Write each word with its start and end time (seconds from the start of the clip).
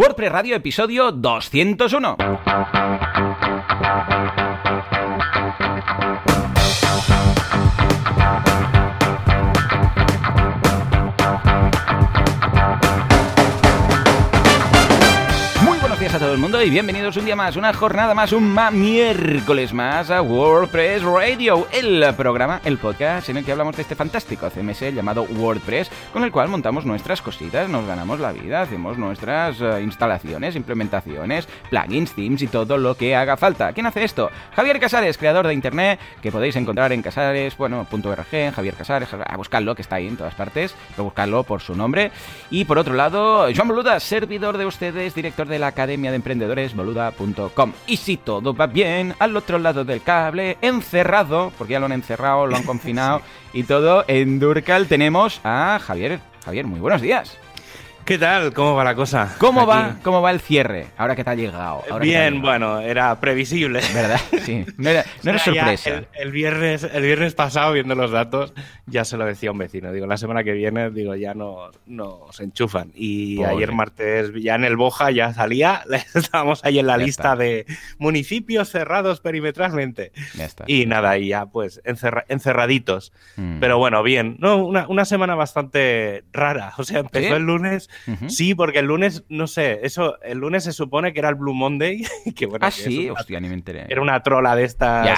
WordPress 0.00 0.32
Radio, 0.32 0.56
episodio 0.56 1.10
201. 1.10 2.16
Todo 16.30 16.36
el 16.36 16.42
mundo 16.42 16.62
y 16.62 16.70
bienvenidos 16.70 17.16
un 17.16 17.24
día 17.24 17.34
más, 17.34 17.56
una 17.56 17.72
jornada 17.72 18.14
más, 18.14 18.32
un 18.32 18.56
miércoles 18.74 19.72
más 19.72 20.12
a 20.12 20.22
WordPress 20.22 21.02
Radio, 21.02 21.66
el 21.72 22.04
programa, 22.14 22.60
el 22.64 22.78
podcast 22.78 23.28
en 23.30 23.38
el 23.38 23.44
que 23.44 23.50
hablamos 23.50 23.74
de 23.74 23.82
este 23.82 23.96
fantástico 23.96 24.48
CMS 24.48 24.94
llamado 24.94 25.24
WordPress, 25.24 25.90
con 26.12 26.22
el 26.22 26.30
cual 26.30 26.46
montamos 26.46 26.86
nuestras 26.86 27.20
cositas, 27.20 27.68
nos 27.68 27.84
ganamos 27.84 28.20
la 28.20 28.30
vida, 28.30 28.62
hacemos 28.62 28.96
nuestras 28.96 29.60
eh, 29.60 29.82
instalaciones, 29.82 30.54
implementaciones, 30.54 31.48
plugins, 31.68 32.12
themes 32.12 32.42
y 32.42 32.46
todo 32.46 32.78
lo 32.78 32.94
que 32.94 33.16
haga 33.16 33.36
falta. 33.36 33.72
¿Quién 33.72 33.86
hace 33.86 34.04
esto? 34.04 34.30
Javier 34.54 34.78
Casares, 34.78 35.18
creador 35.18 35.48
de 35.48 35.54
internet, 35.54 35.98
que 36.22 36.30
podéis 36.30 36.54
encontrar 36.54 36.92
en 36.92 37.02
casares, 37.02 37.56
bueno, 37.56 37.84
.org, 37.90 38.54
Javier 38.54 38.74
Casares, 38.74 39.08
a 39.12 39.36
buscarlo, 39.36 39.74
que 39.74 39.82
está 39.82 39.96
ahí 39.96 40.06
en 40.06 40.16
todas 40.16 40.36
partes, 40.36 40.76
a 40.96 41.02
buscarlo 41.02 41.42
por 41.42 41.60
su 41.60 41.74
nombre. 41.74 42.12
Y 42.52 42.66
por 42.66 42.78
otro 42.78 42.94
lado, 42.94 43.48
Joan 43.52 43.66
Boluda, 43.66 43.98
servidor 43.98 44.58
de 44.58 44.66
ustedes, 44.66 45.12
director 45.12 45.48
de 45.48 45.58
la 45.58 45.66
Academia 45.66 46.12
de 46.12 46.19
Emprendedores 46.20 46.76
boluda.com. 46.76 47.72
Y 47.86 47.96
si 47.96 48.18
todo 48.18 48.54
va 48.54 48.66
bien, 48.66 49.14
al 49.18 49.36
otro 49.36 49.58
lado 49.58 49.84
del 49.84 50.02
cable, 50.02 50.58
encerrado, 50.60 51.50
porque 51.56 51.72
ya 51.72 51.80
lo 51.80 51.86
han 51.86 51.92
encerrado, 51.92 52.46
lo 52.46 52.56
han 52.56 52.62
confinado 52.70 53.22
y 53.52 53.62
todo, 53.62 54.04
en 54.06 54.38
Durcal 54.38 54.86
tenemos 54.86 55.40
a 55.44 55.78
Javier. 55.78 56.20
Javier, 56.44 56.66
muy 56.66 56.80
buenos 56.80 57.00
días. 57.00 57.36
¿Qué 58.04 58.18
tal? 58.18 58.52
¿Cómo 58.52 58.74
va 58.74 58.82
la 58.82 58.94
cosa? 58.94 59.36
¿Cómo 59.38 59.66
va, 59.66 59.98
¿Cómo 60.02 60.20
va 60.20 60.30
el 60.32 60.40
cierre? 60.40 60.88
Ahora 60.96 61.14
que 61.14 61.22
te 61.22 61.30
ha 61.30 61.34
llegado. 61.34 61.84
Bien, 62.00 62.42
bueno, 62.42 62.80
era 62.80 63.20
previsible. 63.20 63.80
¿Verdad? 63.94 64.20
Sí. 64.40 64.64
No 64.78 64.88
era, 64.88 65.04
sorpresa. 65.38 66.04
El, 66.14 66.32
viernes, 66.32 66.82
el 66.82 67.02
viernes 67.02 67.34
pasado, 67.34 67.74
viendo 67.74 67.94
los 67.94 68.10
datos, 68.10 68.54
ya 68.86 69.04
se 69.04 69.18
lo 69.18 69.26
decía 69.26 69.52
un 69.52 69.58
vecino. 69.58 69.92
Digo, 69.92 70.06
la 70.06 70.16
semana 70.16 70.42
que 70.42 70.52
viene, 70.52 70.90
digo, 70.90 71.14
ya 71.14 71.34
no 71.34 71.70
nos 71.86 72.40
enchufan. 72.40 72.90
Y 72.94 73.42
ayer 73.44 73.70
martes, 73.72 74.32
ya 74.40 74.54
en 74.54 74.64
el 74.64 74.76
Boja, 74.76 75.10
ya 75.10 75.32
salía, 75.34 75.84
estábamos 76.14 76.64
ahí 76.64 76.78
en 76.78 76.86
la 76.86 76.96
lista 76.96 77.36
de 77.36 77.66
municipios 77.98 78.70
cerrados 78.70 79.20
perimetralmente. 79.20 80.12
Ya 80.34 80.46
está. 80.46 80.64
Y 80.66 80.86
nada, 80.86 81.18
y 81.18 81.28
ya 81.28 81.46
pues 81.46 81.82
encerraditos. 81.84 83.12
Mm. 83.36 83.60
Pero 83.60 83.78
bueno, 83.78 84.02
bien. 84.02 84.36
No, 84.40 84.56
una, 84.64 84.88
una, 84.88 85.04
semana 85.04 85.34
bastante 85.34 86.24
rara. 86.32 86.72
O 86.78 86.84
sea, 86.84 87.00
empezó 87.00 87.36
el 87.36 87.42
lunes 87.42 87.89
Sí, 88.28 88.54
porque 88.54 88.80
el 88.80 88.86
lunes, 88.86 89.24
no 89.28 89.46
sé, 89.46 89.80
eso, 89.82 90.20
el 90.22 90.38
lunes 90.38 90.64
se 90.64 90.72
supone 90.72 91.12
que 91.12 91.20
era 91.20 91.28
el 91.28 91.34
Blue 91.34 91.54
Monday. 91.54 92.04
Que, 92.34 92.46
bueno, 92.46 92.66
ah, 92.66 92.70
sí, 92.70 93.10
hostia, 93.10 93.40
ni 93.40 93.48
me 93.48 93.54
enteré. 93.54 93.86
Era 93.88 94.00
una 94.00 94.22
trola 94.22 94.54
de 94.56 94.64
estas 94.64 95.08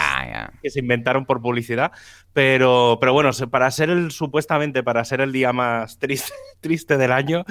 que 0.62 0.70
se 0.70 0.80
inventaron 0.80 1.24
por 1.26 1.40
publicidad. 1.40 1.92
Pero, 2.32 2.96
pero 3.00 3.12
bueno, 3.12 3.30
para 3.50 3.70
ser 3.70 3.90
el, 3.90 4.10
supuestamente, 4.10 4.82
para 4.82 5.04
ser 5.04 5.20
el 5.20 5.32
día 5.32 5.52
más 5.52 5.98
triste, 5.98 6.32
triste 6.60 6.96
del 6.96 7.12
año, 7.12 7.44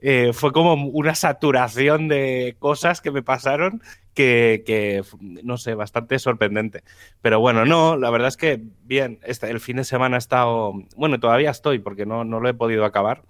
eh, 0.00 0.32
fue 0.34 0.52
como 0.52 0.74
una 0.74 1.14
saturación 1.14 2.08
de 2.08 2.56
cosas 2.58 3.00
que 3.00 3.10
me 3.10 3.22
pasaron 3.22 3.82
que, 4.12 4.62
que, 4.66 5.02
no 5.20 5.56
sé, 5.56 5.74
bastante 5.74 6.18
sorprendente. 6.18 6.82
Pero 7.22 7.40
bueno, 7.40 7.64
no, 7.64 7.96
la 7.96 8.10
verdad 8.10 8.28
es 8.28 8.36
que 8.36 8.60
bien, 8.84 9.20
este, 9.24 9.50
el 9.50 9.60
fin 9.60 9.76
de 9.76 9.84
semana 9.84 10.16
ha 10.16 10.18
estado, 10.18 10.74
bueno, 10.96 11.18
todavía 11.18 11.50
estoy 11.50 11.78
porque 11.78 12.06
no, 12.06 12.24
no 12.24 12.40
lo 12.40 12.48
he 12.48 12.54
podido 12.54 12.84
acabar, 12.84 13.22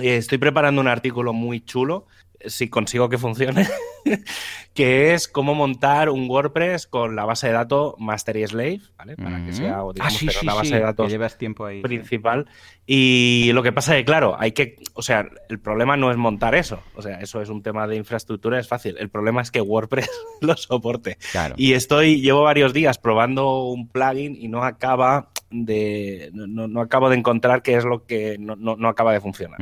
estoy 0.00 0.38
preparando 0.38 0.80
un 0.80 0.88
artículo 0.88 1.32
muy 1.32 1.60
chulo, 1.60 2.06
si 2.46 2.68
consigo 2.68 3.08
que 3.08 3.18
funcione, 3.18 3.66
que 4.74 5.14
es 5.14 5.28
cómo 5.28 5.54
montar 5.54 6.10
un 6.10 6.28
WordPress 6.28 6.86
con 6.86 7.16
la 7.16 7.24
base 7.24 7.48
de 7.48 7.52
datos 7.54 7.94
Master 7.98 8.36
y 8.36 8.46
Slave, 8.46 8.80
¿vale? 8.98 9.16
Para 9.16 9.44
que 9.44 9.52
sea, 9.52 9.80
ah, 9.80 10.08
la 10.42 10.54
base 10.54 10.74
de 10.74 10.80
datos 10.80 11.10
llevas 11.10 11.38
tiempo 11.38 11.64
ahí, 11.64 11.80
principal. 11.80 12.46
Y 12.86 13.50
lo 13.52 13.62
que 13.62 13.72
pasa 13.72 13.94
es 13.94 14.00
que, 14.00 14.04
claro, 14.04 14.36
hay 14.38 14.52
que, 14.52 14.76
o 14.94 15.02
sea, 15.02 15.26
el 15.48 15.58
problema 15.58 15.96
no 15.96 16.10
es 16.10 16.16
montar 16.16 16.54
eso, 16.54 16.82
o 16.94 17.02
sea, 17.02 17.20
eso 17.20 17.40
es 17.40 17.48
un 17.48 17.62
tema 17.62 17.86
de 17.86 17.96
infraestructura, 17.96 18.58
es 18.58 18.68
fácil. 18.68 18.96
El 18.98 19.08
problema 19.08 19.42
es 19.42 19.50
que 19.50 19.60
WordPress 19.60 20.10
lo 20.40 20.56
soporte. 20.56 21.18
Y 21.56 21.72
estoy, 21.72 22.20
llevo 22.20 22.42
varios 22.42 22.72
días 22.72 22.98
probando 22.98 23.64
un 23.64 23.88
plugin 23.88 24.36
y 24.38 24.48
no 24.48 24.62
acaba 24.64 25.30
de. 25.54 26.30
No, 26.32 26.80
acabo 26.80 27.08
de 27.08 27.16
encontrar 27.16 27.62
qué 27.62 27.76
es 27.76 27.84
lo 27.84 28.04
que 28.06 28.36
no, 28.38 28.88
acaba 28.88 29.12
de 29.12 29.20
funcionar. 29.20 29.58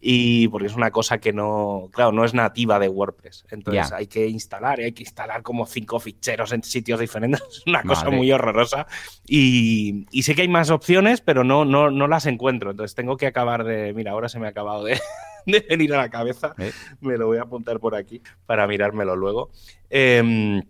Y 0.00 0.48
porque 0.48 0.66
es 0.66 0.74
una 0.74 0.90
cosa 0.90 1.18
que 1.18 1.32
no. 1.32 1.88
Claro, 1.92 2.12
no 2.12 2.24
es 2.24 2.34
nativa 2.34 2.78
de 2.78 2.88
WordPress. 2.88 3.46
Entonces 3.50 3.92
hay 3.92 4.06
que 4.06 4.26
instalar 4.28 4.80
y 4.80 4.84
hay 4.84 4.92
que 4.92 5.02
instalar 5.02 5.42
como 5.42 5.64
cinco 5.66 5.98
ficheros 6.00 6.52
en 6.52 6.62
sitios 6.62 7.00
diferentes. 7.00 7.42
Es 7.52 7.66
una 7.66 7.82
cosa 7.82 8.10
muy 8.10 8.30
horrorosa. 8.32 8.86
Y, 9.26 10.06
y, 10.10 10.22
sé 10.24 10.34
que 10.34 10.42
hay 10.42 10.48
más 10.48 10.70
opciones, 10.70 11.20
pero 11.20 11.44
no, 11.44 11.64
no, 11.64 11.90
no 11.90 12.08
las 12.08 12.26
encuentro. 12.26 12.70
Entonces 12.70 12.94
tengo 12.94 13.16
que 13.16 13.26
acabar 13.26 13.64
de. 13.64 13.92
Mira, 13.94 14.12
ahora 14.12 14.28
se 14.28 14.38
me 14.38 14.46
ha 14.46 14.50
acabado 14.50 14.84
de. 14.84 15.00
venir 15.68 15.94
a 15.94 15.98
la 15.98 16.08
cabeza, 16.08 16.54
eh. 16.58 16.72
me 17.00 17.16
lo 17.16 17.26
voy 17.26 17.38
a 17.38 17.42
apuntar 17.42 17.80
por 17.80 17.94
aquí 17.94 18.22
para 18.46 18.66
mirármelo 18.66 19.16
luego. 19.16 19.50
Eh, 19.90 20.62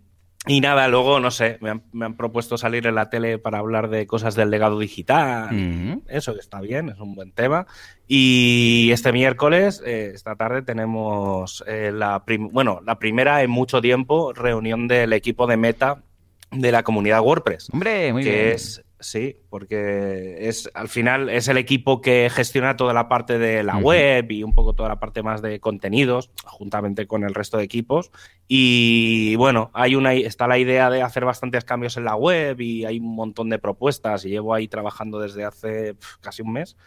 y 0.45 0.59
nada, 0.59 0.89
luego, 0.89 1.21
no 1.21 1.31
sé, 1.31 1.57
me 1.61 2.05
han, 2.05 2.15
propuesto 2.15 2.57
salir 2.57 2.85
en 2.85 2.95
la 2.95 3.09
tele 3.09 3.37
para 3.37 3.59
hablar 3.59 3.89
de 3.89 4.05
cosas 4.05 4.35
del 4.35 4.49
legado 4.49 4.77
digital. 4.77 6.01
Eso 6.09 6.37
está 6.37 6.59
bien, 6.59 6.89
es 6.89 6.99
un 6.99 7.15
buen 7.15 7.31
tema. 7.31 7.65
Y 8.07 8.89
este 8.91 9.13
miércoles, 9.13 9.81
eh, 9.85 10.11
esta 10.13 10.35
tarde, 10.35 10.61
tenemos 10.61 11.63
eh, 11.65 11.91
la, 11.93 12.23
bueno, 12.51 12.81
la 12.85 12.99
primera 12.99 13.41
en 13.41 13.51
mucho 13.51 13.81
tiempo 13.81 14.33
reunión 14.33 14.89
del 14.89 15.13
equipo 15.13 15.47
de 15.47 15.55
Meta 15.55 16.03
de 16.51 16.71
la 16.73 16.83
comunidad 16.83 17.21
WordPress. 17.21 17.69
Hombre, 17.71 18.11
muy 18.11 18.23
que 18.23 18.51
Es, 18.51 18.83
Sí, 19.03 19.35
porque 19.49 20.47
es 20.47 20.69
al 20.73 20.87
final 20.87 21.29
es 21.29 21.49
el 21.49 21.57
equipo 21.57 21.99
que 21.99 22.29
gestiona 22.31 22.77
toda 22.77 22.93
la 22.93 23.09
parte 23.09 23.37
de 23.37 23.61
la 23.61 23.77
web 23.77 24.31
y 24.31 24.43
un 24.43 24.53
poco 24.53 24.73
toda 24.73 24.87
la 24.87 24.99
parte 25.01 25.21
más 25.21 25.41
de 25.41 25.59
contenidos, 25.59 26.31
juntamente 26.45 27.05
con 27.05 27.25
el 27.25 27.33
resto 27.33 27.57
de 27.57 27.65
equipos. 27.65 28.11
Y 28.47 29.35
bueno, 29.35 29.71
hay 29.73 29.95
una, 29.95 30.13
está 30.13 30.47
la 30.47 30.57
idea 30.57 30.89
de 30.89 31.01
hacer 31.01 31.25
bastantes 31.25 31.65
cambios 31.65 31.97
en 31.97 32.05
la 32.05 32.15
web 32.15 32.61
y 32.61 32.85
hay 32.85 32.99
un 32.99 33.13
montón 33.13 33.49
de 33.49 33.59
propuestas. 33.59 34.23
Y 34.23 34.29
llevo 34.29 34.53
ahí 34.53 34.69
trabajando 34.69 35.19
desde 35.19 35.43
hace 35.43 35.95
casi 36.21 36.41
un 36.41 36.53
mes, 36.53 36.77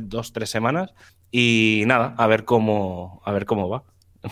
dos, 0.00 0.32
tres 0.32 0.50
semanas. 0.50 0.94
Y 1.32 1.82
nada, 1.86 2.14
a 2.16 2.26
ver 2.28 2.44
cómo, 2.44 3.20
a 3.24 3.32
ver 3.32 3.44
cómo 3.44 3.68
va. 3.68 3.82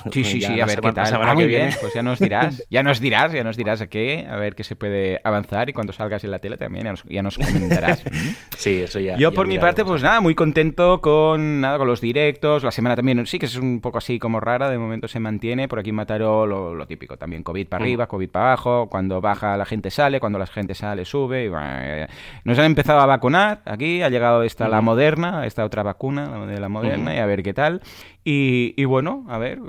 Sí, 0.13 0.25
sí, 0.25 0.41
sí, 0.41 0.61
a 0.61 0.67
ver 0.67 0.81
qué 0.81 0.93
tal. 0.93 1.23
Ah, 1.23 1.35
muy 1.35 1.47
bien, 1.47 1.71
pues 1.81 1.93
ya 1.95 2.03
nos 2.03 2.19
dirás, 2.19 2.63
ya 2.71 2.83
nos 2.83 3.01
dirás, 3.01 3.33
ya 3.33 3.45
nos 3.45 3.57
dirás 3.57 3.81
a 3.81 3.87
qué, 3.89 4.27
a 4.29 4.37
ver 4.37 4.55
qué 4.55 4.65
se 4.65 4.77
puede 4.77 5.21
avanzar 5.25 5.69
y 5.69 5.73
cuando 5.73 5.93
salgas 5.93 6.25
en 6.25 6.31
la 6.31 6.39
tele 6.39 6.57
también 6.57 6.95
ya 7.09 7.23
nos, 7.23 7.37
comentarás. 7.37 8.03
sí, 8.57 8.83
eso 8.83 8.99
ya. 9.01 9.17
Yo 9.17 9.33
por 9.33 9.47
mi 9.47 9.59
parte, 9.59 9.85
pues 9.85 10.03
nada, 10.03 10.21
muy 10.21 10.35
contento 10.35 11.01
con 11.01 11.61
nada 11.61 11.79
con 11.79 11.87
los 11.87 12.01
directos, 12.01 12.63
la 12.63 12.71
semana 12.71 12.97
también 12.97 13.27
sí 13.27 13.39
que 13.39 13.47
es 13.47 13.57
un 13.57 13.81
poco 13.81 13.99
así 13.99 14.19
como 14.19 14.41
rara, 14.41 14.71
de 14.71 14.79
momento 14.79 15.09
se 15.09 15.21
mantiene, 15.21 15.69
por 15.69 15.79
aquí 15.79 15.93
Mataró 15.93 16.47
lo, 16.47 16.87
típico, 16.87 17.17
también 17.17 17.43
COVID 17.43 17.69
para 17.69 17.81
mm. 17.81 17.85
arriba, 17.85 18.07
COVID 18.07 18.29
para 18.31 18.47
abajo, 18.47 18.89
cuando 18.89 19.21
baja 19.21 19.57
la 19.57 19.65
gente 19.65 19.91
sale, 19.91 20.21
cuando 20.21 20.39
la 20.39 20.47
gente 20.47 20.75
sale 20.75 21.05
sube, 21.05 21.47
y, 21.47 21.51
eh, 21.55 22.07
nos 22.45 22.59
han 22.59 22.67
empezado 22.67 23.01
a 23.01 23.07
vacunar 23.07 23.63
aquí, 23.65 24.03
ha 24.03 24.09
llegado 24.09 24.43
esta 24.43 24.69
la 24.69 24.81
moderna, 24.81 25.47
esta 25.47 25.65
otra 25.65 25.83
vacuna, 25.83 26.27
la 26.27 26.47
de 26.47 26.61
la 26.61 26.69
moderna, 26.69 27.15
y 27.15 27.19
a 27.19 27.27
ver 27.27 27.43
qué 27.43 27.55
tal. 27.55 27.81
Y, 28.29 28.85
bueno, 28.87 29.25
a 29.29 29.39
ver, 29.39 29.61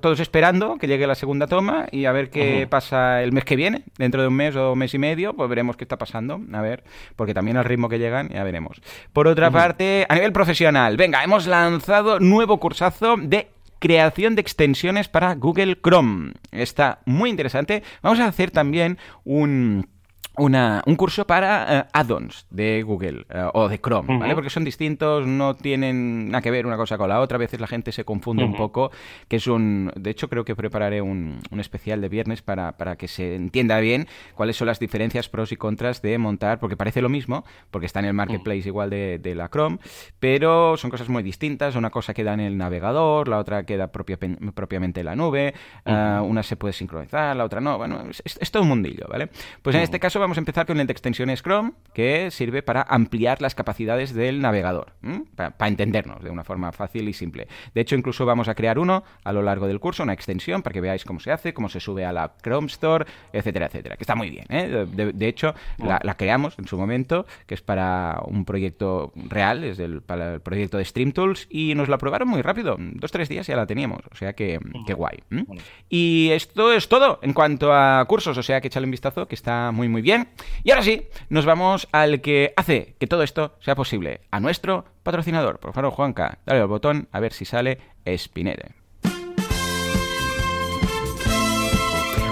todos 0.00 0.20
esperando 0.20 0.76
que 0.76 0.86
llegue 0.86 1.04
la 1.04 1.16
segunda 1.16 1.48
toma 1.48 1.86
y 1.90 2.04
a 2.04 2.12
ver 2.12 2.30
qué 2.30 2.68
pasa 2.70 3.24
el 3.24 3.32
mes 3.32 3.44
que 3.44 3.56
viene, 3.56 3.82
dentro 3.98 4.22
de 4.22 4.28
un 4.28 4.34
mes 4.34 4.54
o 4.54 4.76
mes 4.76 4.94
y 4.94 4.98
medio, 4.98 5.34
pues 5.34 5.48
veremos 5.48 5.76
qué 5.76 5.82
está 5.82 5.98
pasando, 5.98 6.40
a 6.52 6.60
ver, 6.62 6.84
porque 7.16 7.34
también 7.34 7.56
al 7.56 7.64
ritmo 7.64 7.88
que 7.88 7.98
llegan 7.98 8.28
ya 8.28 8.44
veremos. 8.44 8.80
Por 9.12 9.26
otra 9.26 9.50
parte, 9.50 10.06
a 10.08 10.14
nivel 10.14 10.32
profesional, 10.32 10.96
venga, 10.96 11.24
hemos 11.24 11.48
lanzado 11.48 12.20
nuevo 12.20 12.60
cursazo 12.60 13.16
de 13.16 13.48
creación 13.80 14.36
de 14.36 14.42
extensiones 14.42 15.08
para 15.08 15.34
Google 15.34 15.76
Chrome. 15.82 16.34
Está 16.52 17.00
muy 17.04 17.30
interesante. 17.30 17.82
Vamos 18.00 18.20
a 18.20 18.26
hacer 18.26 18.52
también 18.52 18.96
un 19.24 19.88
una, 20.38 20.82
un 20.86 20.96
curso 20.96 21.26
para 21.26 21.80
eh, 21.80 21.84
add-ons 21.92 22.46
de 22.50 22.82
Google 22.82 23.26
eh, 23.28 23.44
o 23.52 23.68
de 23.68 23.78
Chrome, 23.78 24.18
¿vale? 24.18 24.34
Porque 24.34 24.48
son 24.48 24.64
distintos, 24.64 25.26
no 25.26 25.54
tienen 25.54 26.30
nada 26.30 26.40
que 26.40 26.50
ver 26.50 26.66
una 26.66 26.76
cosa 26.76 26.96
con 26.96 27.08
la 27.08 27.20
otra. 27.20 27.36
A 27.36 27.38
veces 27.38 27.60
la 27.60 27.66
gente 27.66 27.92
se 27.92 28.04
confunde 28.04 28.44
un 28.44 28.56
poco, 28.56 28.90
que 29.28 29.36
es 29.36 29.46
un... 29.46 29.92
De 29.94 30.10
hecho, 30.10 30.28
creo 30.28 30.44
que 30.44 30.56
prepararé 30.56 31.02
un, 31.02 31.40
un 31.50 31.60
especial 31.60 32.00
de 32.00 32.08
viernes 32.08 32.40
para, 32.40 32.72
para, 32.78 32.96
que 32.96 33.08
se 33.08 33.34
entienda 33.34 33.78
bien 33.80 34.06
cuáles 34.34 34.56
son 34.56 34.66
las 34.66 34.78
diferencias, 34.78 35.28
pros 35.28 35.52
y 35.52 35.56
contras 35.56 36.00
de 36.00 36.16
montar, 36.16 36.58
porque 36.58 36.76
parece 36.76 37.02
lo 37.02 37.08
mismo, 37.08 37.44
porque 37.70 37.86
está 37.86 38.00
en 38.00 38.06
el 38.06 38.14
marketplace 38.14 38.66
igual 38.66 38.88
de, 38.88 39.18
de, 39.18 39.34
la 39.34 39.48
Chrome, 39.48 39.78
pero 40.18 40.76
son 40.76 40.90
cosas 40.90 41.08
muy 41.08 41.22
distintas. 41.22 41.76
Una 41.76 41.90
cosa 41.90 42.14
queda 42.14 42.32
en 42.32 42.40
el 42.40 42.56
navegador, 42.56 43.28
la 43.28 43.38
otra 43.38 43.64
queda 43.64 43.88
propia, 43.88 44.18
propiamente 44.54 45.00
en 45.00 45.06
la 45.06 45.16
nube, 45.16 45.54
eh, 45.84 46.20
una 46.22 46.42
se 46.42 46.56
puede 46.56 46.72
sincronizar, 46.72 47.36
la 47.36 47.44
otra 47.44 47.60
no. 47.60 47.76
Bueno, 47.76 48.04
es, 48.08 48.22
es 48.24 48.50
todo 48.50 48.62
un 48.62 48.70
mundillo, 48.70 49.06
¿vale? 49.08 49.28
Pues 49.60 49.76
en 49.76 49.82
este 49.82 50.00
caso 50.00 50.21
vamos 50.22 50.38
a 50.38 50.40
empezar 50.40 50.66
con 50.66 50.80
el 50.80 50.86
de 50.86 50.92
extensiones 50.92 51.42
Chrome, 51.42 51.72
que 51.92 52.30
sirve 52.30 52.62
para 52.62 52.82
ampliar 52.82 53.42
las 53.42 53.54
capacidades 53.54 54.14
del 54.14 54.40
navegador, 54.40 54.92
para, 55.34 55.54
entendernos 55.68 56.22
de 56.22 56.30
una 56.30 56.44
forma 56.44 56.72
fácil 56.72 57.08
y 57.08 57.12
simple. 57.12 57.48
De 57.74 57.80
hecho, 57.80 57.96
incluso 57.96 58.24
vamos 58.24 58.48
a 58.48 58.54
crear 58.54 58.78
uno 58.78 59.04
a 59.24 59.32
lo 59.32 59.42
largo 59.42 59.66
del 59.66 59.80
curso, 59.80 60.02
una 60.02 60.12
extensión, 60.12 60.62
para 60.62 60.72
que 60.72 60.80
veáis 60.80 61.04
cómo 61.04 61.20
se 61.20 61.32
hace, 61.32 61.52
cómo 61.52 61.68
se 61.68 61.80
sube 61.80 62.04
a 62.04 62.12
la 62.12 62.34
Chrome 62.42 62.68
Store, 62.68 63.04
etcétera, 63.32 63.66
etcétera. 63.66 63.96
Que 63.96 64.04
está 64.04 64.14
muy 64.14 64.30
bien. 64.30 64.46
¿eh? 64.48 64.86
De, 64.86 65.28
hecho, 65.28 65.54
la, 65.78 65.98
creamos 66.14 66.58
en 66.58 66.66
su 66.66 66.78
momento, 66.78 67.26
que 67.46 67.54
es 67.54 67.62
para 67.62 68.20
un 68.24 68.44
proyecto 68.44 69.12
real, 69.28 69.64
es 69.64 69.76
del, 69.76 70.02
para 70.02 70.34
el 70.34 70.40
proyecto 70.40 70.78
de 70.78 70.84
Stream 70.84 71.12
Tools, 71.12 71.48
y 71.50 71.74
nos 71.74 71.88
la 71.88 71.96
aprobaron 71.96 72.28
muy 72.28 72.42
rápido. 72.42 72.76
Dos, 72.78 73.10
tres 73.10 73.28
días 73.28 73.46
ya 73.46 73.56
la 73.56 73.66
teníamos. 73.66 74.00
O 74.12 74.14
sea 74.14 74.34
que, 74.34 74.60
que 74.86 74.94
guay. 74.94 75.18
Y 75.88 76.30
esto 76.30 76.72
es 76.72 76.88
todo 76.88 77.18
en 77.22 77.32
cuanto 77.32 77.74
a 77.74 78.04
cursos, 78.06 78.38
o 78.38 78.42
sea 78.42 78.60
que 78.60 78.68
échale 78.68 78.84
un 78.84 78.92
vistazo, 78.92 79.26
que 79.26 79.34
está 79.34 79.72
muy, 79.72 79.88
muy 79.88 80.02
bien. 80.02 80.11
Y 80.64 80.70
ahora 80.70 80.82
sí, 80.82 81.08
nos 81.28 81.44
vamos 81.44 81.88
al 81.92 82.20
que 82.20 82.52
hace 82.56 82.94
que 82.98 83.06
todo 83.06 83.22
esto 83.22 83.56
sea 83.60 83.74
posible, 83.74 84.20
a 84.30 84.40
nuestro 84.40 84.84
patrocinador. 85.02 85.58
Por 85.58 85.72
favor, 85.72 85.92
Juanca, 85.92 86.38
dale 86.46 86.60
al 86.60 86.68
botón 86.68 87.08
a 87.12 87.20
ver 87.20 87.32
si 87.32 87.44
sale 87.44 87.78
Spinere. 88.16 88.74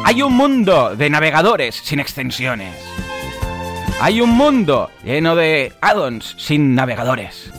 Hay 0.04 0.22
un 0.22 0.34
mundo 0.34 0.96
de 0.96 1.10
navegadores 1.10 1.76
sin 1.76 2.00
extensiones. 2.00 2.74
Hay 4.00 4.20
un 4.20 4.30
mundo 4.30 4.90
lleno 5.04 5.36
de 5.36 5.72
addons 5.80 6.34
sin 6.38 6.74
navegadores. 6.74 7.52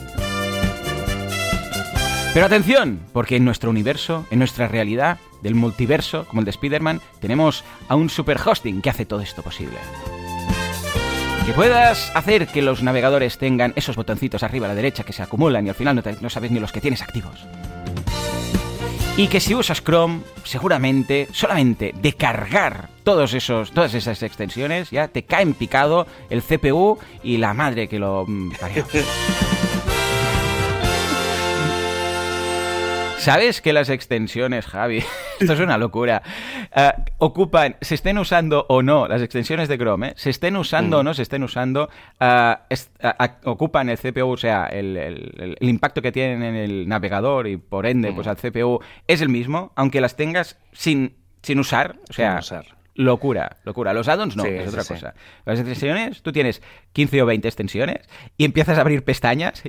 Pero 2.34 2.46
atención, 2.46 3.00
porque 3.12 3.36
en 3.36 3.44
nuestro 3.44 3.70
universo, 3.70 4.26
en 4.30 4.38
nuestra 4.38 4.66
realidad, 4.66 5.18
del 5.42 5.54
multiverso, 5.54 6.24
como 6.26 6.40
el 6.40 6.44
de 6.44 6.50
Spider-Man, 6.52 7.00
tenemos 7.20 7.64
a 7.88 7.96
un 7.96 8.08
super 8.08 8.38
hosting 8.44 8.80
que 8.80 8.90
hace 8.90 9.04
todo 9.04 9.20
esto 9.20 9.42
posible. 9.42 9.78
Que 11.46 11.52
puedas 11.52 12.12
hacer 12.14 12.46
que 12.46 12.62
los 12.62 12.84
navegadores 12.84 13.36
tengan 13.36 13.72
esos 13.74 13.96
botoncitos 13.96 14.44
arriba 14.44 14.66
a 14.66 14.68
la 14.68 14.74
derecha 14.76 15.02
que 15.02 15.12
se 15.12 15.22
acumulan 15.22 15.66
y 15.66 15.70
al 15.70 15.74
final 15.74 16.00
no, 16.20 16.30
sabes 16.30 16.52
ni 16.52 16.60
los 16.60 16.70
que 16.70 16.80
tienes 16.80 17.02
activos. 17.02 17.44
Y 19.16 19.26
que 19.26 19.40
si 19.40 19.54
usas 19.54 19.82
Chrome, 19.82 20.20
seguramente 20.44 21.28
solamente 21.32 21.92
de 22.00 22.12
cargar 22.12 22.88
todos 23.02 23.34
esos, 23.34 23.72
todas 23.72 23.92
esas 23.94 24.22
extensiones 24.22 24.90
ya 24.90 25.08
te 25.08 25.24
caen 25.24 25.54
picado 25.54 26.06
el 26.30 26.42
CPU 26.42 26.98
y 27.24 27.38
la 27.38 27.54
madre 27.54 27.88
que 27.88 27.98
lo 27.98 28.24
mm. 28.26 28.52
¿Sabes 33.22 33.60
que 33.60 33.72
las 33.72 33.88
extensiones, 33.88 34.66
Javi, 34.66 34.98
esto 35.40 35.52
es 35.52 35.60
una 35.60 35.78
locura, 35.78 36.22
eh, 36.74 36.92
ocupan, 37.18 37.76
se 37.80 37.94
estén 37.94 38.18
usando 38.18 38.66
o 38.68 38.82
no, 38.82 39.06
las 39.06 39.22
extensiones 39.22 39.68
de 39.68 39.78
Chrome, 39.78 40.08
¿eh? 40.08 40.12
se 40.16 40.30
estén 40.30 40.56
usando 40.56 40.98
o 40.98 41.02
mm. 41.02 41.04
no 41.04 41.14
se 41.14 41.22
estén 41.22 41.44
usando, 41.44 41.88
eh, 42.18 42.54
ocupan 43.44 43.88
el 43.90 43.98
CPU, 43.98 44.30
o 44.30 44.36
sea, 44.36 44.66
el, 44.66 45.56
impacto 45.60 46.02
que 46.02 46.10
tienen 46.10 46.42
en 46.42 46.56
el 46.56 46.88
navegador 46.88 47.46
y 47.46 47.58
por 47.58 47.86
ende, 47.86 48.12
pues 48.12 48.26
mm. 48.26 48.30
al 48.30 48.36
CPU 48.38 48.80
es 49.06 49.20
el 49.20 49.28
mismo, 49.28 49.72
aunque 49.76 50.00
las 50.00 50.16
tengas 50.16 50.58
sin, 50.72 51.14
sin 51.42 51.60
usar, 51.60 51.98
o 52.10 52.12
sea, 52.12 52.40
locura, 52.94 53.58
locura. 53.64 53.92
Los 53.92 54.08
addons 54.08 54.36
no, 54.36 54.44
es 54.44 54.68
otra 54.68 54.84
cosa. 54.84 55.14
Las 55.44 55.58
extensiones, 55.58 56.22
tú 56.22 56.32
tienes 56.32 56.60
15 56.92 57.22
o 57.22 57.26
20 57.26 57.48
extensiones 57.48 58.08
y 58.36 58.44
empiezas 58.44 58.78
a 58.78 58.82
abrir 58.82 59.04
pestañas. 59.04 59.62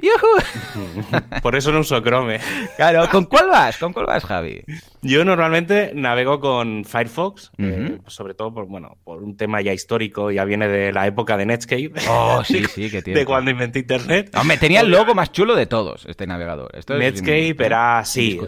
Por 1.41 1.55
eso 1.55 1.71
no 1.71 1.79
uso 1.79 2.01
Chrome. 2.01 2.39
Claro, 2.75 3.07
¿con 3.09 3.25
cuál 3.25 3.49
vas? 3.49 3.77
¿Con 3.77 3.93
cuál 3.93 4.05
vas, 4.05 4.25
Javi? 4.25 4.63
Yo 5.01 5.25
normalmente 5.25 5.91
navego 5.93 6.39
con 6.39 6.85
Firefox, 6.85 7.51
eh, 7.57 7.99
sobre 8.07 8.33
todo 8.33 8.53
por, 8.53 8.67
bueno, 8.67 8.97
por 9.03 9.21
un 9.23 9.35
tema 9.35 9.61
ya 9.61 9.73
histórico, 9.73 10.31
ya 10.31 10.45
viene 10.45 10.67
de 10.67 10.93
la 10.93 11.07
época 11.07 11.37
de 11.37 11.45
Netscape. 11.45 11.91
Oh, 12.09 12.41
sí, 12.43 12.63
sí, 12.73 12.89
que 12.89 13.01
tiene. 13.01 13.19
De 13.19 13.25
cuando 13.25 13.51
inventé 13.51 13.79
Internet. 13.79 14.37
me 14.45 14.57
tenía 14.57 14.81
el 14.81 14.89
logo 14.89 15.13
más 15.13 15.31
chulo 15.31 15.55
de 15.55 15.65
todos, 15.65 16.05
este 16.05 16.25
navegador. 16.27 16.71
Netscape 16.87 17.55
era 17.59 17.99
así. 17.99 18.39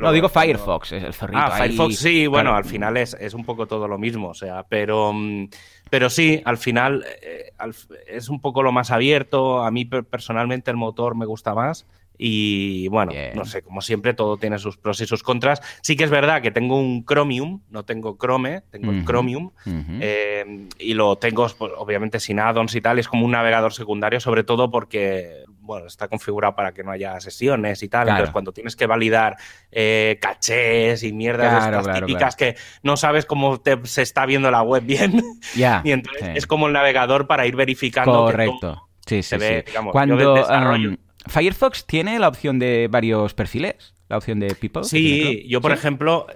no, 0.00 0.12
digo 0.12 0.28
Firefox, 0.28 0.92
es 0.92 1.02
el 1.02 1.14
zorrito. 1.14 1.38
Ah, 1.40 1.50
Firefox 1.50 1.96
sí, 1.96 2.26
bueno, 2.26 2.54
al 2.54 2.64
final 2.64 2.96
es, 2.96 3.14
es 3.14 3.34
un 3.34 3.44
poco 3.44 3.66
todo 3.66 3.88
lo 3.88 3.98
mismo, 3.98 4.28
o 4.28 4.34
sea, 4.34 4.64
pero, 4.68 5.12
mm, 5.12 5.48
pero 5.90 6.08
sí, 6.10 6.40
al 6.44 6.58
final 6.58 7.04
eh, 7.22 7.52
es 8.06 8.28
un 8.28 8.40
poco 8.40 8.62
lo 8.62 8.72
más 8.72 8.90
abierto. 8.90 9.62
A 9.62 9.70
mí 9.70 9.84
personalmente 9.84 10.70
el 10.70 10.76
motor 10.76 11.14
me 11.14 11.26
gusta 11.26 11.54
más. 11.54 11.86
Y 12.24 12.86
bueno, 12.86 13.10
no 13.34 13.44
sé, 13.44 13.62
como 13.62 13.82
siempre, 13.82 14.14
todo 14.14 14.36
tiene 14.36 14.56
sus 14.60 14.76
pros 14.76 15.00
y 15.00 15.06
sus 15.06 15.24
contras. 15.24 15.60
Sí 15.82 15.96
que 15.96 16.04
es 16.04 16.10
verdad 16.10 16.40
que 16.40 16.52
tengo 16.52 16.78
un 16.78 17.04
Chromium, 17.04 17.62
no 17.68 17.84
tengo 17.84 18.16
Chrome, 18.16 18.62
tengo 18.70 18.92
el 18.92 19.04
Chromium, 19.04 19.50
eh, 19.66 20.68
y 20.78 20.94
lo 20.94 21.18
tengo 21.18 21.48
pues, 21.58 21.72
obviamente 21.76 22.20
sin 22.20 22.38
addons 22.38 22.76
y 22.76 22.80
tal, 22.80 23.00
es 23.00 23.08
como 23.08 23.24
un 23.24 23.32
navegador 23.32 23.72
secundario, 23.72 24.20
sobre 24.20 24.44
todo 24.44 24.70
porque 24.70 25.42
bueno, 25.48 25.88
está 25.88 26.06
configurado 26.06 26.54
para 26.54 26.70
que 26.72 26.84
no 26.84 26.92
haya 26.92 27.18
sesiones 27.18 27.82
y 27.82 27.88
tal. 27.88 28.08
Entonces, 28.08 28.30
cuando 28.30 28.52
tienes 28.52 28.76
que 28.76 28.86
validar 28.86 29.36
eh, 29.72 30.16
cachés 30.20 31.02
y 31.02 31.12
mierdas 31.12 31.64
estas 31.64 32.00
típicas 32.00 32.36
que 32.36 32.54
no 32.84 32.96
sabes 32.96 33.26
cómo 33.26 33.60
se 33.82 34.02
está 34.02 34.26
viendo 34.26 34.48
la 34.52 34.62
web 34.62 34.84
bien, 34.84 35.20
y 35.56 35.90
entonces 35.90 36.36
es 36.36 36.46
como 36.46 36.68
el 36.68 36.72
navegador 36.72 37.26
para 37.26 37.48
ir 37.48 37.56
verificando. 37.56 38.26
Correcto. 38.26 38.88
sí, 39.06 39.24
sí, 39.24 39.36
sí. 39.40 39.64
Cuando, 39.90 40.34
um, 40.34 40.96
Firefox 41.26 41.86
tiene 41.86 42.18
la 42.18 42.28
opción 42.28 42.58
de 42.58 42.88
varios 42.90 43.34
perfiles 43.34 43.94
la 44.12 44.18
opción 44.18 44.40
de 44.40 44.54
People? 44.54 44.84
Sí, 44.84 45.46
yo 45.48 45.62
por 45.62 45.72
ejemplo 45.72 46.26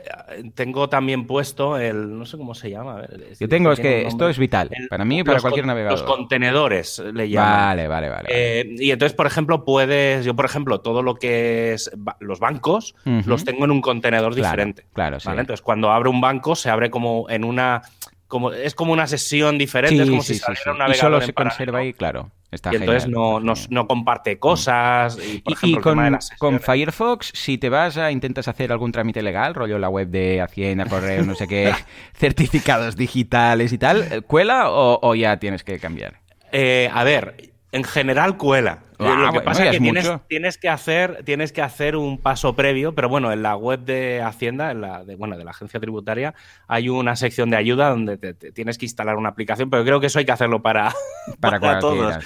tengo 0.54 0.88
también 0.88 1.26
puesto 1.26 1.76
el, 1.76 2.18
no 2.18 2.24
sé 2.24 2.38
cómo 2.38 2.54
se 2.54 2.70
llama. 2.70 3.02
yo 3.38 3.48
tengo, 3.50 3.70
es 3.70 3.80
que 3.80 4.06
esto 4.06 4.30
es 4.30 4.38
vital, 4.38 4.70
para 4.88 5.04
mí 5.04 5.18
y 5.18 5.24
para 5.24 5.40
cualquier 5.40 5.66
navegador. 5.66 5.98
Los 5.98 6.08
contenedores 6.08 7.02
le 7.12 7.28
llaman. 7.28 7.52
Vale, 7.52 7.88
vale, 7.88 8.08
vale. 8.08 8.28
Eh, 8.30 8.76
y 8.78 8.90
entonces, 8.92 9.14
por 9.14 9.26
ejemplo, 9.26 9.66
puedes, 9.66 10.24
yo 10.24 10.34
por 10.34 10.46
ejemplo, 10.46 10.80
todo 10.80 11.02
lo 11.02 11.16
que 11.16 11.74
es 11.74 11.90
los 12.18 12.40
bancos, 12.40 12.94
los 13.04 13.44
tengo 13.44 13.66
en 13.66 13.70
un 13.70 13.82
contenedor 13.82 14.34
diferente. 14.34 14.86
Claro, 14.94 15.20
sí. 15.20 15.28
Entonces, 15.28 15.60
cuando 15.60 15.90
abre 15.90 16.08
un 16.08 16.22
banco, 16.22 16.56
se 16.56 16.70
abre 16.70 16.90
como 16.90 17.28
en 17.28 17.44
una 17.44 17.82
como, 18.28 18.52
es 18.52 18.74
como 18.74 18.92
una 18.92 19.06
sesión 19.06 19.58
diferente, 19.58 20.02
es 20.02 20.10
como 20.10 20.22
si 20.22 20.34
saliera 20.34 20.72
un 20.72 20.78
navegador. 20.78 20.96
Y 20.96 21.00
solo 21.00 21.20
se 21.20 21.32
conserva 21.32 21.80
ahí, 21.80 21.92
claro. 21.92 22.30
Está 22.50 22.72
y 22.72 22.76
entonces 22.76 23.08
no, 23.08 23.40
no, 23.40 23.86
comparte 23.86 24.38
cosas. 24.38 25.18
Y, 25.18 25.38
por 25.38 25.54
ejemplo, 25.54 25.82
con, 25.82 26.18
con, 26.38 26.60
Firefox, 26.60 27.32
si 27.34 27.58
te 27.58 27.68
vas 27.68 27.96
a 27.96 28.10
intentas 28.12 28.48
hacer 28.48 28.70
algún 28.72 28.92
trámite 28.92 29.20
legal, 29.22 29.54
rollo 29.54 29.78
la 29.78 29.88
web 29.88 30.08
de 30.08 30.40
Hacienda, 30.40 30.86
correo, 30.86 31.24
no 31.24 31.34
sé 31.34 31.48
qué, 31.48 31.74
certificados 32.14 32.96
digitales 32.96 33.72
y 33.72 33.78
tal, 33.78 34.24
¿cuela 34.26 34.70
o, 34.70 35.14
ya 35.14 35.38
tienes 35.38 35.64
que 35.64 35.78
cambiar? 35.78 36.20
Eh, 36.52 36.88
a 36.92 37.02
ver, 37.02 37.55
en 37.76 37.84
general 37.84 38.38
cuela. 38.38 38.78
Ah, 38.98 39.26
lo 39.26 39.32
que 39.32 39.42
pasa 39.42 39.66
es 39.66 39.72
que 39.72 39.92
tienes, 40.28 40.56
que 40.56 40.70
hacer, 40.70 41.22
tienes 41.24 41.52
que 41.52 41.60
hacer 41.60 41.96
un 41.96 42.16
paso 42.16 42.56
previo, 42.56 42.94
pero 42.94 43.10
bueno, 43.10 43.30
en 43.30 43.42
la 43.42 43.54
web 43.54 43.80
de 43.80 44.22
Hacienda, 44.22 44.70
en 44.70 44.80
la 44.80 45.04
de, 45.04 45.16
bueno, 45.16 45.36
de 45.36 45.44
la 45.44 45.50
agencia 45.50 45.78
tributaria, 45.78 46.34
hay 46.66 46.88
una 46.88 47.14
sección 47.14 47.50
de 47.50 47.58
ayuda 47.58 47.90
donde 47.90 48.16
te, 48.16 48.32
tienes 48.32 48.78
que 48.78 48.86
instalar 48.86 49.16
una 49.16 49.28
aplicación, 49.28 49.68
pero 49.68 49.84
creo 49.84 50.00
que 50.00 50.06
eso 50.06 50.18
hay 50.18 50.24
que 50.24 50.32
hacerlo 50.32 50.62
para, 50.62 50.94
para, 51.40 51.60
todos. 51.80 52.16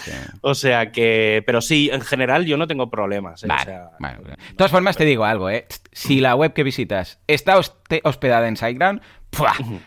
O 0.42 0.54
sea 0.54 0.92
que, 0.92 1.42
pero 1.44 1.60
sí, 1.60 1.90
en 1.92 2.02
general 2.02 2.46
yo 2.46 2.56
no 2.56 2.68
tengo 2.68 2.88
problemas. 2.88 3.42
¿eh? 3.42 3.48
de 3.48 4.54
todas 4.54 4.70
formas 4.70 4.96
te 4.96 5.04
digo 5.04 5.24
algo, 5.24 5.50
¿eh? 5.50 5.66
si 5.90 6.20
la 6.20 6.36
web 6.36 6.52
que 6.52 6.62
visitas 6.62 7.18
está 7.26 7.58
hospedada 8.04 8.46
en 8.46 8.56
SiteGround, 8.56 9.02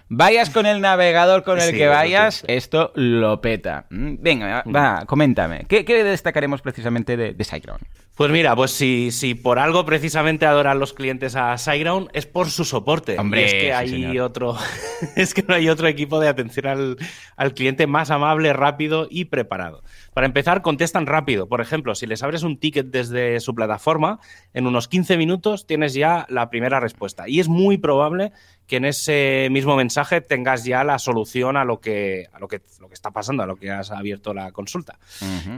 Vayas 0.10 0.50
con 0.50 0.66
el 0.66 0.82
navegador 0.82 1.44
con 1.44 1.60
el 1.60 1.72
que 1.72 1.88
vayas, 1.88 2.44
esto 2.48 2.92
lo 2.96 3.42
peta. 3.42 3.86
Mm, 3.90 4.16
venga, 4.20 4.64
va, 4.64 5.06
coméntame. 5.06 5.66
¿Qué, 5.68 5.84
destacaremos 6.04 6.62
precisamente 6.62 7.18
de, 7.18 7.34
de 7.34 7.44
SiteGround? 7.44 7.84
Pues 8.16 8.32
mira, 8.32 8.56
pues 8.56 8.72
si, 8.72 9.10
si 9.12 9.34
por 9.34 9.58
algo 9.58 9.86
precisamente 9.86 10.46
adoran 10.46 10.80
los 10.80 10.94
clientes 10.94 11.36
a 11.36 11.58
SiteGround 11.58 12.10
es 12.14 12.28
por 12.28 12.50
su 12.50 12.64
soporte. 12.64 13.18
Hombre, 13.18 13.46
es 13.46 13.54
que 13.54 13.74
hay 13.74 14.20
otro, 14.20 14.56
es 15.16 15.34
que 15.34 15.44
no 15.44 15.56
hay 15.56 15.68
otro 15.70 15.88
equipo 15.88 16.20
de 16.20 16.28
atención 16.28 16.68
al, 16.68 16.98
al 17.36 17.54
cliente 17.54 17.88
más 17.88 18.12
amable, 18.12 18.54
rápido 18.54 19.08
y 19.10 19.26
preparado. 19.26 19.84
Para 20.13 20.27
empezar, 20.27 20.62
contestan 20.62 21.05
rápido. 21.05 21.48
Por 21.48 21.62
ejemplo, 21.62 21.96
si 21.96 22.05
les 22.05 22.22
abres 22.24 22.43
un 22.43 22.58
ticket 22.58 22.88
desde 22.88 23.39
su 23.39 23.55
plataforma, 23.55 24.20
en 24.53 24.67
unos 24.67 24.88
15 24.88 25.17
minutos 25.17 25.65
tienes 25.65 25.93
ya 25.93 26.25
la 26.29 26.50
primera 26.50 26.79
respuesta. 26.79 27.27
Y 27.27 27.39
es 27.39 27.48
muy 27.48 27.77
probable 27.77 28.32
que 28.67 28.77
en 28.77 28.86
ese 28.86 29.48
mismo 29.51 29.75
mensaje 29.75 30.22
tengas 30.22 30.63
ya 30.63 30.84
la 30.84 31.00
solución 31.00 31.58
a 31.58 31.65
lo 31.65 31.79
que, 31.79 32.27
a 32.32 32.39
lo 32.39 32.48
que, 32.48 32.62
lo 32.79 32.88
que 32.88 32.93
está 32.93 33.12
pasando, 33.12 33.43
a 33.43 33.48
lo 33.48 33.55
que 33.55 33.72
has 33.72 33.91
abierto 33.91 34.34
la 34.34 34.51
consulta. 34.51 35.00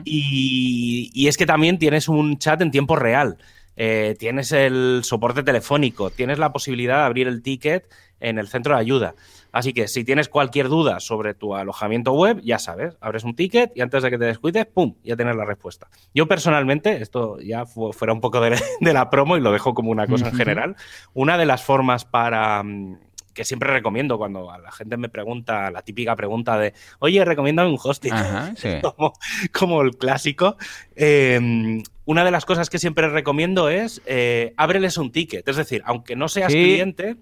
y, 0.04 1.28
es 1.28 1.38
que 1.38 1.46
también 1.46 1.80
tienes 1.80 2.08
un 2.08 2.38
chat 2.38 2.62
en 2.62 2.72
tiempo 2.72 2.96
real. 2.96 3.38
Eh, 3.78 4.16
tienes 4.18 4.54
el 4.54 5.02
soporte 5.04 5.44
telefónico, 5.44 6.10
tienes 6.10 6.40
la 6.40 6.54
posibilidad 6.54 7.00
de 7.00 7.04
abrir 7.04 7.28
el 7.28 7.42
ticket 7.42 7.90
en 8.26 8.40
el 8.40 8.48
centro 8.48 8.76
de 8.76 8.82
ayuda. 8.82 9.16
Así 9.52 9.72
que 9.72 9.88
si 9.88 10.04
tienes 10.04 10.30
cualquier 10.30 10.68
duda 10.68 11.00
sobre 11.00 11.34
tu 11.34 11.56
alojamiento 11.56 12.14
web, 12.14 12.42
ya 12.44 12.60
sabes, 12.60 12.98
abres 13.00 13.24
un 13.24 13.36
ticket 13.36 13.72
y 13.76 13.82
antes 13.82 14.04
de 14.04 14.10
que 14.10 14.18
te 14.18 14.26
descuides, 14.26 14.66
¡pum!, 14.66 14.96
ya 15.04 15.16
tienes 15.16 15.36
la 15.36 15.46
respuesta. 15.46 15.88
Yo 16.14 16.28
personalmente, 16.28 17.02
esto 17.02 17.40
ya 17.40 17.66
fuera 17.66 18.14
un 18.14 18.22
poco 18.22 18.42
de, 18.42 18.60
la 18.82 19.10
promo 19.10 19.38
y 19.38 19.42
lo 19.42 19.52
dejo 19.52 19.74
como 19.74 19.92
una 19.92 20.08
cosa 20.08 20.30
en 20.30 20.36
general, 20.36 20.76
una 21.14 21.38
de 21.38 21.46
las 21.46 21.64
formas 21.64 22.04
para, 22.04 22.64
mm, 22.64 22.98
que 23.34 23.46
siempre 23.46 23.72
recomiendo 23.72 24.18
cuando 24.18 24.50
a 24.50 24.58
la 24.58 24.72
gente 24.72 24.98
me 24.98 25.10
pregunta, 25.10 25.70
la 25.70 25.84
típica 25.84 26.16
pregunta 26.16 26.58
de, 26.58 26.74
oye, 27.00 27.24
recomiéndame 27.24 27.70
un 27.70 27.78
hosting, 27.82 28.12
como, 29.52 29.82
el 29.84 29.98
clásico. 29.98 30.58
Em, 30.96 31.84
una 32.06 32.26
de 32.26 32.32
las 32.32 32.46
cosas 32.46 32.70
que 32.70 32.80
siempre 32.80 33.08
recomiendo 33.10 33.70
es 33.70 34.02
eh, 34.06 34.54
ábreles 34.58 34.98
un 34.98 35.12
ticket. 35.12 35.48
Es 35.48 35.58
decir, 35.58 35.84
aunque 35.86 36.16
no 36.16 36.28
seas 36.28 36.52
cliente, 36.52 37.18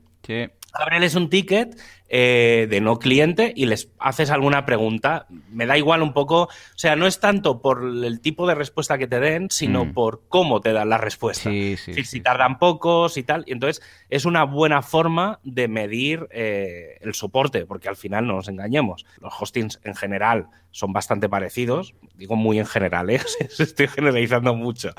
ábreles 0.74 1.16
un 1.16 1.30
ticket 1.30 1.80
eh, 2.16 2.68
de 2.70 2.80
no 2.80 3.00
cliente 3.00 3.54
y 3.56 3.66
les 3.66 3.90
haces 3.98 4.30
alguna 4.30 4.68
pregunta. 4.68 5.26
Me 5.50 5.66
da 5.66 5.80
igual 5.80 6.04
un 6.04 6.14
poco, 6.14 6.44
o 6.44 6.50
sea, 6.76 6.96
no 6.96 7.08
es 7.08 7.20
tanto 7.20 7.60
por 7.60 7.82
el 7.84 8.22
tipo 8.22 8.46
de 8.46 8.54
respuesta 8.54 9.00
que 9.00 9.08
te 9.08 9.20
den, 9.20 9.48
sino 9.50 9.86
mm. 9.86 9.94
por 9.94 10.22
cómo 10.30 10.62
te 10.62 10.74
dan 10.74 10.90
la 10.90 11.00
respuesta. 11.00 11.50
si 11.50 12.22
tardan 12.22 12.60
pocos 12.60 13.18
y 13.18 13.24
tal. 13.24 13.44
Y 13.48 13.54
entonces 13.54 13.84
es 14.10 14.26
una 14.26 14.44
buena 14.44 14.84
forma 14.84 15.40
de 15.44 15.68
medir 15.68 16.28
eh, 16.30 17.00
el 17.02 17.16
soporte, 17.16 17.66
porque 17.66 17.90
al 17.90 17.96
final 17.96 18.28
no 18.28 18.34
nos 18.36 18.48
engañemos. 18.48 19.08
Los 19.20 19.34
hostings 19.42 19.80
en 19.84 19.96
general 19.96 20.50
son 20.74 20.92
bastante 20.92 21.30
parecidos, 21.30 21.94
digo 22.16 22.36
muy 22.36 22.60
en 22.60 22.66
general, 22.66 23.10
¿eh? 23.12 23.22
estoy 23.60 23.88
generalizando 23.88 24.56
mucho, 24.56 24.90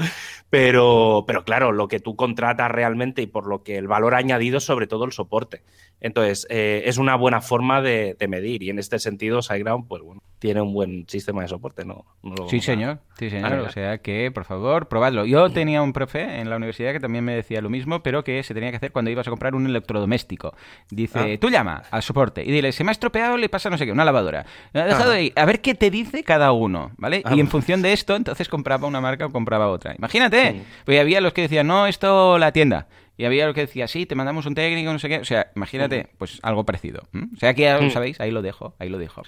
pero, 0.48 1.24
pero 1.26 1.44
claro, 1.44 1.72
lo 1.72 1.88
que 1.88 1.98
tú 1.98 2.14
contratas 2.14 2.70
realmente 2.70 3.22
y 3.22 3.26
por 3.26 3.46
lo 3.46 3.64
que 3.64 3.76
el 3.76 3.88
valor 3.88 4.14
añadido 4.14 4.58
es 4.58 4.64
sobre 4.64 4.86
todo 4.86 5.04
el 5.04 5.12
soporte. 5.12 5.62
Entonces, 6.00 6.46
eh, 6.48 6.82
es 6.86 6.96
una 6.96 7.03
buena 7.16 7.40
forma 7.40 7.82
de, 7.82 8.16
medir 8.28 8.62
y 8.62 8.70
en 8.70 8.78
este 8.78 8.98
sentido 8.98 9.42
SiteGround, 9.42 9.86
pues 9.86 10.02
bueno, 10.02 10.22
tiene 10.38 10.62
un 10.62 10.72
buen 10.72 11.06
sistema 11.08 11.42
de 11.42 11.48
soporte, 11.48 11.84
¿no? 11.84 12.04
sí, 12.48 12.60
señor, 12.60 13.00
sí, 13.18 13.28
señor. 13.28 13.52
o 13.60 13.70
sea 13.70 13.98
que, 13.98 14.30
por 14.30 14.44
favor, 14.44 14.88
probadlo. 14.88 15.26
Yo 15.26 15.50
tenía 15.50 15.82
un 15.82 15.92
profe 15.92 16.40
en 16.40 16.48
la 16.48 16.56
universidad 16.56 16.92
que 16.92 17.00
también 17.00 17.24
me 17.24 17.34
decía 17.34 17.60
lo 17.60 17.68
mismo, 17.68 18.02
pero 18.02 18.24
que 18.24 18.42
se 18.42 18.54
tenía 18.54 18.70
que 18.70 18.76
hacer 18.76 18.92
cuando 18.92 19.10
ibas 19.10 19.26
a 19.26 19.30
comprar 19.30 19.54
un 19.54 19.66
electrodoméstico. 19.66 20.54
Dice, 20.90 21.34
ah. 21.34 21.38
tú 21.40 21.50
llama 21.50 21.82
al 21.90 22.02
soporte 22.02 22.42
y 22.42 22.50
dile, 22.50 22.72
se 22.72 22.84
me 22.84 22.90
ha 22.90 22.92
estropeado, 22.92 23.36
le 23.36 23.48
pasa 23.48 23.70
no 23.70 23.78
sé 23.78 23.84
qué, 23.84 23.92
una 23.92 24.04
lavadora. 24.04 24.46
Me 24.72 24.80
ha 24.80 24.86
dejado 24.86 25.12
ahí, 25.12 25.32
a 25.36 25.44
ver 25.44 25.60
qué 25.60 25.74
te 25.74 25.90
dice 25.90 26.24
cada 26.24 26.52
uno, 26.52 26.92
¿vale? 26.96 27.22
Ah, 27.24 27.34
y 27.34 27.40
en 27.40 27.48
función 27.48 27.82
de 27.82 27.92
esto, 27.92 28.16
entonces 28.16 28.48
compraba 28.48 28.86
una 28.86 29.00
marca 29.00 29.26
o 29.26 29.30
compraba 29.30 29.68
otra. 29.68 29.94
Imagínate, 29.96 30.62
pues 30.84 31.00
había 31.00 31.20
los 31.20 31.32
que 31.32 31.42
decían, 31.42 31.66
no, 31.66 31.86
esto 31.86 32.38
la 32.38 32.52
tienda. 32.52 32.86
Y 33.16 33.24
había 33.24 33.46
lo 33.46 33.54
que 33.54 33.62
decía, 33.62 33.86
sí, 33.86 34.06
te 34.06 34.16
mandamos 34.16 34.44
un 34.46 34.54
técnico, 34.54 34.92
no 34.92 34.98
sé 34.98 35.08
qué. 35.08 35.18
O 35.18 35.24
sea, 35.24 35.52
imagínate, 35.54 36.08
pues 36.18 36.40
algo 36.42 36.64
parecido. 36.64 37.02
O 37.14 37.36
sea, 37.38 37.54
que 37.54 37.62
ya 37.62 37.78
lo 37.78 37.90
sabéis, 37.90 38.20
ahí 38.20 38.30
lo 38.30 38.42
dejo, 38.42 38.74
ahí 38.78 38.88
lo 38.88 38.98
dejo. 38.98 39.22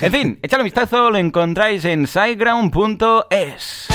En 0.00 0.12
fin, 0.12 0.38
echadle 0.42 0.62
un 0.62 0.66
vistazo, 0.66 1.10
lo 1.10 1.16
encontráis 1.16 1.84
en 1.86 2.06
siteground.es. 2.06 3.88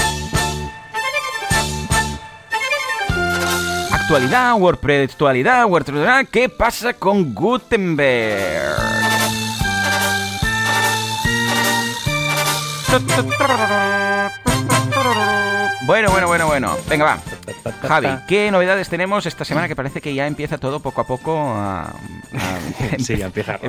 Actualidad, 3.91 4.55
WordPress, 4.59 5.11
actualidad, 5.11 5.65
WordPress, 5.65 6.29
¿qué 6.31 6.49
pasa 6.49 6.93
con 6.93 7.33
Gutenberg? 7.33 8.75
Bueno, 15.85 16.09
bueno, 16.09 16.25
bueno, 16.25 16.47
bueno. 16.47 16.75
Venga, 16.89 17.05
va. 17.05 17.19
Javi, 17.87 18.07
¿qué 18.27 18.49
novedades 18.49 18.89
tenemos 18.89 19.27
esta 19.27 19.45
semana 19.45 19.67
que 19.67 19.75
parece 19.75 20.01
que 20.01 20.15
ya 20.15 20.25
empieza 20.25 20.57
todo 20.57 20.79
poco 20.79 21.01
a 21.01 21.03
poco 21.05 21.37
a... 21.37 21.93
sí, 22.97 23.17
ya 23.17 23.27
empieza, 23.27 23.59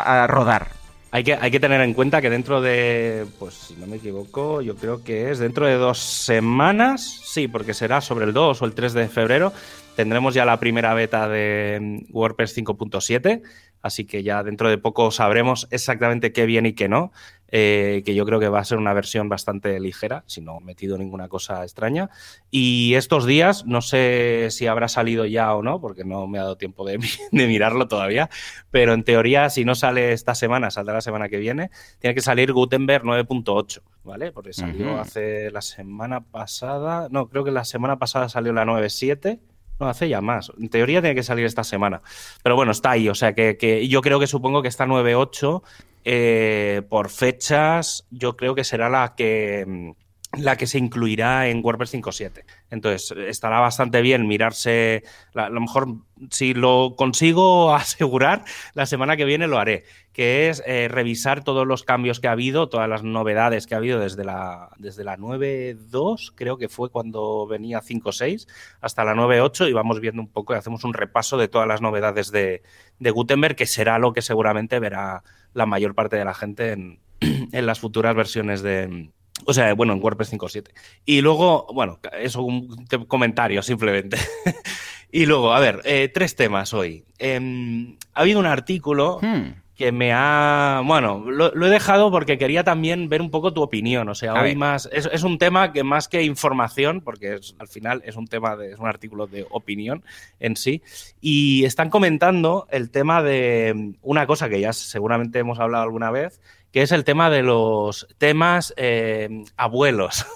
a, 0.00 0.26
rodar. 0.26 0.68
Hay 1.12 1.24
que, 1.24 1.32
hay 1.32 1.50
que 1.50 1.58
tener 1.58 1.80
en 1.80 1.94
cuenta 1.94 2.20
que 2.20 2.28
dentro 2.28 2.60
de, 2.60 3.26
pues 3.38 3.54
si 3.54 3.74
no 3.76 3.86
me 3.86 3.96
equivoco, 3.96 4.60
yo 4.60 4.76
creo 4.76 5.02
que 5.02 5.30
es 5.30 5.38
dentro 5.38 5.66
de 5.66 5.76
dos 5.76 5.98
semanas, 5.98 7.22
sí, 7.24 7.48
porque 7.48 7.72
será 7.72 8.02
sobre 8.02 8.26
el 8.26 8.34
2 8.34 8.60
o 8.60 8.64
el 8.66 8.74
3 8.74 8.92
de 8.92 9.08
febrero, 9.08 9.54
tendremos 9.94 10.34
ya 10.34 10.44
la 10.44 10.60
primera 10.60 10.92
beta 10.92 11.26
de 11.26 12.04
WordPress 12.10 12.54
5.7 12.54 13.40
así 13.86 14.04
que 14.04 14.22
ya 14.22 14.42
dentro 14.42 14.68
de 14.68 14.78
poco 14.78 15.10
sabremos 15.10 15.68
exactamente 15.70 16.32
qué 16.32 16.44
viene 16.44 16.70
y 16.70 16.72
qué 16.74 16.88
no, 16.88 17.12
eh, 17.48 18.02
que 18.04 18.14
yo 18.14 18.24
creo 18.24 18.40
que 18.40 18.48
va 18.48 18.60
a 18.60 18.64
ser 18.64 18.78
una 18.78 18.92
versión 18.92 19.28
bastante 19.28 19.78
ligera, 19.80 20.24
si 20.26 20.40
no 20.40 20.58
he 20.58 20.64
metido 20.64 20.98
ninguna 20.98 21.28
cosa 21.28 21.62
extraña. 21.62 22.10
Y 22.50 22.94
estos 22.94 23.26
días, 23.26 23.66
no 23.66 23.82
sé 23.82 24.48
si 24.50 24.66
habrá 24.66 24.88
salido 24.88 25.26
ya 25.26 25.54
o 25.54 25.62
no, 25.62 25.80
porque 25.80 26.04
no 26.04 26.26
me 26.26 26.38
ha 26.38 26.42
dado 26.42 26.56
tiempo 26.56 26.86
de, 26.86 26.98
mirarlo 27.32 27.88
todavía, 27.88 28.30
pero 28.70 28.92
en 28.92 29.04
teoría, 29.04 29.50
si 29.50 29.64
no 29.64 29.74
sale 29.74 30.12
esta 30.12 30.34
semana, 30.34 30.70
saldrá 30.70 30.94
la 30.94 31.00
semana 31.00 31.28
que 31.28 31.38
viene, 31.38 31.70
tiene 31.98 32.14
que 32.14 32.22
salir 32.22 32.52
Gutenberg 32.52 33.04
9.8, 33.04 33.82
¿vale? 34.04 34.32
Porque 34.32 34.52
salió 34.52 34.98
hace 34.98 35.50
la 35.50 35.62
semana 35.62 36.20
pasada, 36.20 37.08
no, 37.10 37.28
creo 37.28 37.44
que 37.44 37.50
la 37.50 37.64
semana 37.64 37.98
pasada 37.98 38.28
salió 38.28 38.52
la 38.52 38.64
9.7 38.64 39.38
no, 39.78 39.88
hace 39.88 40.08
ya 40.08 40.20
más. 40.20 40.52
En 40.58 40.68
teoría 40.68 41.00
tiene 41.00 41.14
que 41.14 41.22
salir 41.22 41.44
esta 41.44 41.64
semana. 41.64 42.00
Pero 42.42 42.56
bueno, 42.56 42.72
está 42.72 42.92
ahí. 42.92 43.08
O 43.08 43.14
sea 43.14 43.34
que, 43.34 43.86
yo 43.88 44.00
creo 44.00 44.18
que 44.18 44.26
supongo 44.26 44.62
que 44.62 44.68
esta 44.68 44.86
9.8, 44.86 45.62
eh, 46.08 46.82
por 46.88 47.10
fechas, 47.10 48.06
yo 48.10 48.36
creo 48.36 48.54
que 48.54 48.62
será 48.62 48.88
la 48.88 49.16
que 49.16 49.64
mm, 49.66 49.90
la 50.32 50.56
que 50.56 50.66
se 50.66 50.78
incluirá 50.78 51.48
en 51.48 51.64
WordPress 51.64 51.94
5.7. 51.94 52.44
Entonces, 52.70 53.16
estará 53.28 53.60
bastante 53.60 54.02
bien 54.02 54.26
mirarse, 54.26 55.02
a 55.34 55.48
lo 55.48 55.60
mejor 55.60 55.88
si 56.30 56.52
lo 56.52 56.94
consigo 56.96 57.74
asegurar, 57.74 58.44
la 58.74 58.86
semana 58.86 59.16
que 59.16 59.24
viene 59.24 59.46
lo 59.46 59.58
haré, 59.58 59.84
que 60.12 60.48
es 60.48 60.62
eh, 60.66 60.88
revisar 60.88 61.44
todos 61.44 61.66
los 61.66 61.84
cambios 61.84 62.20
que 62.20 62.28
ha 62.28 62.32
habido, 62.32 62.68
todas 62.68 62.88
las 62.88 63.02
novedades 63.02 63.66
que 63.66 63.74
ha 63.74 63.78
habido 63.78 64.00
desde 64.00 64.24
la, 64.24 64.70
desde 64.78 65.04
la 65.04 65.16
9.2, 65.16 66.32
creo 66.34 66.58
que 66.58 66.68
fue 66.68 66.90
cuando 66.90 67.46
venía 67.46 67.80
5.6, 67.80 68.46
hasta 68.80 69.04
la 69.04 69.14
9.8 69.14 69.68
y 69.68 69.72
vamos 69.72 70.00
viendo 70.00 70.20
un 70.20 70.28
poco 70.28 70.54
y 70.54 70.56
hacemos 70.56 70.84
un 70.84 70.94
repaso 70.94 71.38
de 71.38 71.48
todas 71.48 71.68
las 71.68 71.80
novedades 71.80 72.30
de, 72.30 72.62
Gutenberg, 73.00 73.56
que 73.56 73.66
será 73.66 73.98
lo 73.98 74.12
que 74.12 74.22
seguramente 74.22 74.78
verá 74.80 75.22
la 75.54 75.66
mayor 75.66 75.94
parte 75.94 76.16
de 76.16 76.24
la 76.24 76.34
gente 76.34 76.72
en 76.72 77.00
las 77.66 77.80
futuras 77.80 78.14
versiones 78.14 78.62
de 78.62 79.10
o 79.44 79.52
sea, 79.52 79.74
bueno, 79.74 79.92
en 79.92 80.02
WordPress 80.02 80.32
5.7. 80.32 80.70
Y 81.04 81.20
luego, 81.20 81.66
bueno, 81.72 82.00
eso 82.18 82.42
un 82.42 82.86
comentario 83.06 83.62
simplemente. 83.62 84.16
y 85.12 85.26
luego, 85.26 85.52
a 85.52 85.60
ver, 85.60 85.80
eh, 85.84 86.10
tres 86.12 86.36
temas 86.36 86.72
hoy. 86.72 87.04
Em, 87.18 87.96
ha 88.14 88.22
habido 88.22 88.40
un 88.40 88.46
artículo 88.46 89.18
hmm. 89.20 89.62
que 89.76 89.92
me 89.92 90.12
ha... 90.12 90.82
Bueno, 90.84 91.24
lo, 91.30 91.66
he 91.66 91.70
dejado 91.70 92.10
porque 92.10 92.38
quería 92.38 92.64
también 92.64 93.08
ver 93.08 93.20
un 93.20 93.30
poco 93.30 93.52
tu 93.52 93.62
opinión. 93.62 94.08
O 94.08 94.14
sea, 94.14 94.34
hoy 94.34 94.56
más... 94.56 94.88
Es, 94.90 95.22
un 95.22 95.38
tema 95.38 95.72
que 95.72 95.84
más 95.84 96.08
que 96.08 96.22
información, 96.22 97.02
porque 97.02 97.38
al 97.58 97.68
final 97.68 98.02
es 98.04 98.16
un 98.16 98.26
tema 98.26 98.56
de... 98.56 98.72
es 98.72 98.78
un 98.78 98.88
artículo 98.88 99.26
de 99.26 99.46
opinión 99.50 100.02
en 100.40 100.56
sí. 100.56 100.82
Y 101.20 101.64
están 101.64 101.90
comentando 101.90 102.66
el 102.70 102.90
tema 102.90 103.22
de 103.22 103.94
una 104.02 104.26
cosa 104.26 104.48
que 104.48 104.60
ya 104.60 104.72
seguramente 104.72 105.38
hemos 105.38 105.60
hablado 105.60 105.84
alguna 105.84 106.10
vez, 106.10 106.40
que 106.76 106.82
es 106.82 106.92
el 106.92 107.04
tema 107.04 107.30
de 107.30 107.42
los 107.42 108.06
temas 108.18 108.74
eh, 108.76 109.30
abuelos. 109.56 110.26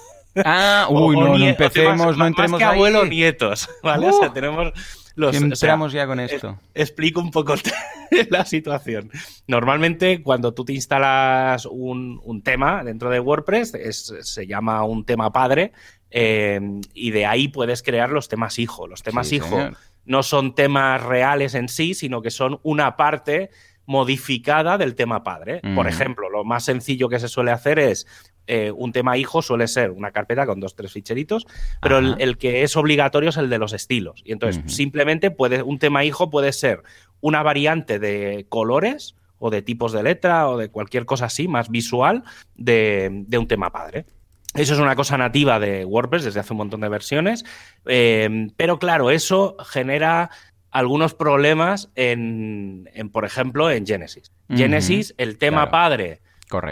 Ah, 0.43 0.87
uy, 0.89 1.15
no, 1.15 1.37
no 1.37 1.45
empecemos, 1.45 2.17
no 2.17 2.25
entremos 2.25 2.53
más 2.53 2.57
que 2.57 2.63
abuelos, 2.63 3.07
nietos, 3.07 3.69
¿vale? 3.83 4.07
o 4.07 4.11
sea, 4.11 4.29
uh. 4.29 4.33
tenemos 4.33 4.73
los... 5.13 5.35
Entramos 5.35 5.93
ya 5.93 6.07
con 6.07 6.19
esto. 6.19 6.57
explico 6.73 7.21
un 7.21 7.29
poco 7.29 7.53
la 8.31 8.43
situación. 8.45 9.11
Normalmente, 9.45 10.23
cuando 10.23 10.51
tú 10.51 10.65
te 10.65 10.73
instalas 10.73 11.67
un, 11.67 12.41
tema 12.43 12.83
dentro 12.83 13.11
de 13.11 13.19
WordPress, 13.19 13.73
se 14.21 14.47
llama 14.47 14.83
un 14.83 15.05
tema 15.05 15.31
padre, 15.31 15.73
eh, 16.09 16.59
y 16.95 17.11
de 17.11 17.27
ahí 17.27 17.49
puedes 17.49 17.83
crear 17.83 18.09
los 18.09 18.29
temas 18.29 18.57
hijo. 18.57 18.87
Los 18.87 19.03
temas 19.03 19.31
hijo 19.31 19.69
no 20.05 20.23
son 20.23 20.55
temas 20.55 21.03
reales 21.03 21.53
en 21.53 21.69
sí, 21.69 21.93
sino 21.93 22.23
que 22.23 22.31
son 22.31 22.59
una 22.63 22.97
parte 22.97 23.51
modificada 23.85 24.77
del 24.77 24.95
tema 24.95 25.23
padre. 25.23 25.61
Por 25.75 25.87
ejemplo, 25.87 26.29
lo 26.29 26.43
más 26.43 26.65
sencillo 26.65 27.09
que 27.09 27.19
se 27.19 27.27
suele 27.27 27.51
hacer 27.51 27.79
es 27.79 28.07
eh, 28.47 28.71
un 28.71 28.91
tema 28.91 29.17
hijo 29.17 29.41
suele 29.41 29.67
ser 29.67 29.91
una 29.91 30.11
carpeta 30.11 30.45
con 30.45 30.59
dos, 30.59 30.75
tres 30.75 30.91
ficheritos, 30.91 31.45
pero 31.81 31.99
el, 31.99 32.37
que 32.37 32.63
es 32.63 32.75
obligatorio 32.75 33.29
es 33.29 33.37
el 33.37 33.49
de 33.49 33.57
los 33.57 33.73
estilos. 33.73 34.21
Y 34.25 34.31
entonces, 34.33 34.61
simplemente 34.73 35.31
puede, 35.31 35.61
un 35.63 35.79
tema 35.79 36.03
hijo 36.03 36.29
puede 36.29 36.51
ser 36.51 36.83
una 37.21 37.43
variante 37.43 37.99
de 37.99 38.45
colores 38.49 39.15
o 39.39 39.49
de 39.49 39.61
tipos 39.61 39.91
de 39.91 40.03
letra 40.03 40.49
o 40.49 40.57
de 40.57 40.69
cualquier 40.69 41.05
cosa 41.05 41.25
así, 41.25 41.47
más 41.47 41.69
visual, 41.69 42.23
de, 42.55 43.25
un 43.37 43.47
tema 43.47 43.71
padre. 43.71 44.05
Eso 44.53 44.73
es 44.73 44.79
una 44.79 44.95
cosa 44.95 45.17
nativa 45.17 45.59
de 45.59 45.85
WordPress 45.85 46.25
desde 46.25 46.41
hace 46.41 46.53
un 46.53 46.57
montón 46.57 46.81
de 46.81 46.89
versiones, 46.89 47.45
eh, 47.85 48.49
pero 48.57 48.79
claro, 48.79 49.11
eso 49.11 49.55
genera 49.65 50.29
algunos 50.71 51.13
problemas 51.13 51.91
en, 51.95 52.87
por 53.11 53.25
ejemplo, 53.25 53.69
en 53.69 53.85
Genesis. 53.85 54.31
Genesis, 54.49 55.13
el 55.17 55.37
tema 55.37 55.69
padre 55.69 56.21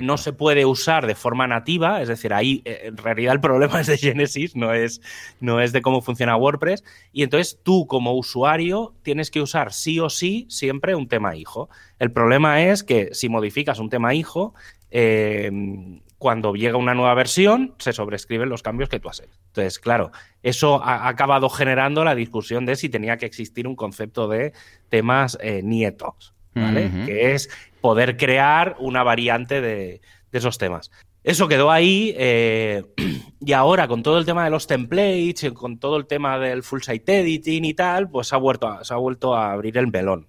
no 0.01 0.17
se 0.17 0.33
puede 0.33 0.65
usar 0.65 1.07
de 1.07 1.15
forma 1.15 1.47
nativa, 1.47 2.01
es 2.01 2.07
decir, 2.07 2.33
ahí 2.33 2.61
eh, 2.65 2.81
en 2.83 2.97
realidad 2.97 3.33
el 3.33 3.41
problema 3.41 3.81
es 3.81 3.87
de 3.87 3.97
Genesis, 3.97 4.55
no 4.55 4.73
es, 4.73 5.01
no 5.39 5.61
es 5.61 5.71
de 5.71 5.81
cómo 5.81 6.01
funciona 6.01 6.35
WordPress. 6.35 6.83
Y 7.13 7.23
entonces 7.23 7.59
tú 7.63 7.87
como 7.87 8.13
usuario 8.13 8.93
tienes 9.03 9.31
que 9.31 9.41
usar 9.41 9.73
sí 9.73 9.99
o 9.99 10.09
sí 10.09 10.45
siempre 10.49 10.95
un 10.95 11.07
tema 11.07 11.35
hijo. 11.35 11.69
El 11.99 12.11
problema 12.11 12.63
es 12.63 12.83
que 12.83 13.09
si 13.13 13.29
modificas 13.29 13.79
un 13.79 13.89
tema 13.89 14.13
hijo, 14.13 14.53
eh, 14.91 15.51
cuando 16.19 16.53
llega 16.53 16.77
una 16.77 16.93
nueva 16.93 17.13
versión, 17.13 17.73
se 17.79 17.93
sobrescriben 17.93 18.49
los 18.49 18.61
cambios 18.61 18.89
que 18.89 18.99
tú 18.99 19.09
has 19.09 19.21
hecho. 19.21 19.39
Entonces, 19.47 19.79
claro, 19.79 20.11
eso 20.43 20.83
ha 20.83 21.07
acabado 21.07 21.49
generando 21.49 22.03
la 22.03 22.13
discusión 22.13 22.65
de 22.65 22.75
si 22.75 22.89
tenía 22.89 23.17
que 23.17 23.25
existir 23.25 23.67
un 23.67 23.75
concepto 23.75 24.27
de 24.27 24.51
temas 24.89 25.37
eh, 25.41 25.61
nietos, 25.63 26.33
¿vale? 26.53 26.91
Que 27.05 27.33
es 27.33 27.49
poder 27.79 28.17
crear 28.17 28.75
una 28.79 29.01
variante 29.01 29.61
de, 29.61 30.01
esos 30.33 30.57
temas. 30.57 30.91
Eso 31.23 31.47
quedó 31.47 31.71
ahí 31.71 32.13
eh, 32.17 32.83
y 33.39 33.53
ahora 33.53 33.87
con 33.87 34.03
todo 34.03 34.19
el 34.19 34.25
tema 34.25 34.43
de 34.43 34.49
los 34.49 34.67
templates, 34.67 35.53
con 35.53 35.79
todo 35.79 35.95
el 35.95 36.05
tema 36.05 36.37
del 36.37 36.63
full 36.63 36.81
site 36.81 37.21
editing 37.21 37.63
y 37.63 37.73
tal, 37.73 38.09
pues 38.09 38.27
se 38.27 38.35
ha 38.35 38.39
vuelto 38.39 38.83
se 38.83 38.93
ha 38.93 38.97
vuelto 38.97 39.35
a 39.35 39.53
abrir 39.53 39.77
el 39.77 39.87
melón. 39.87 40.27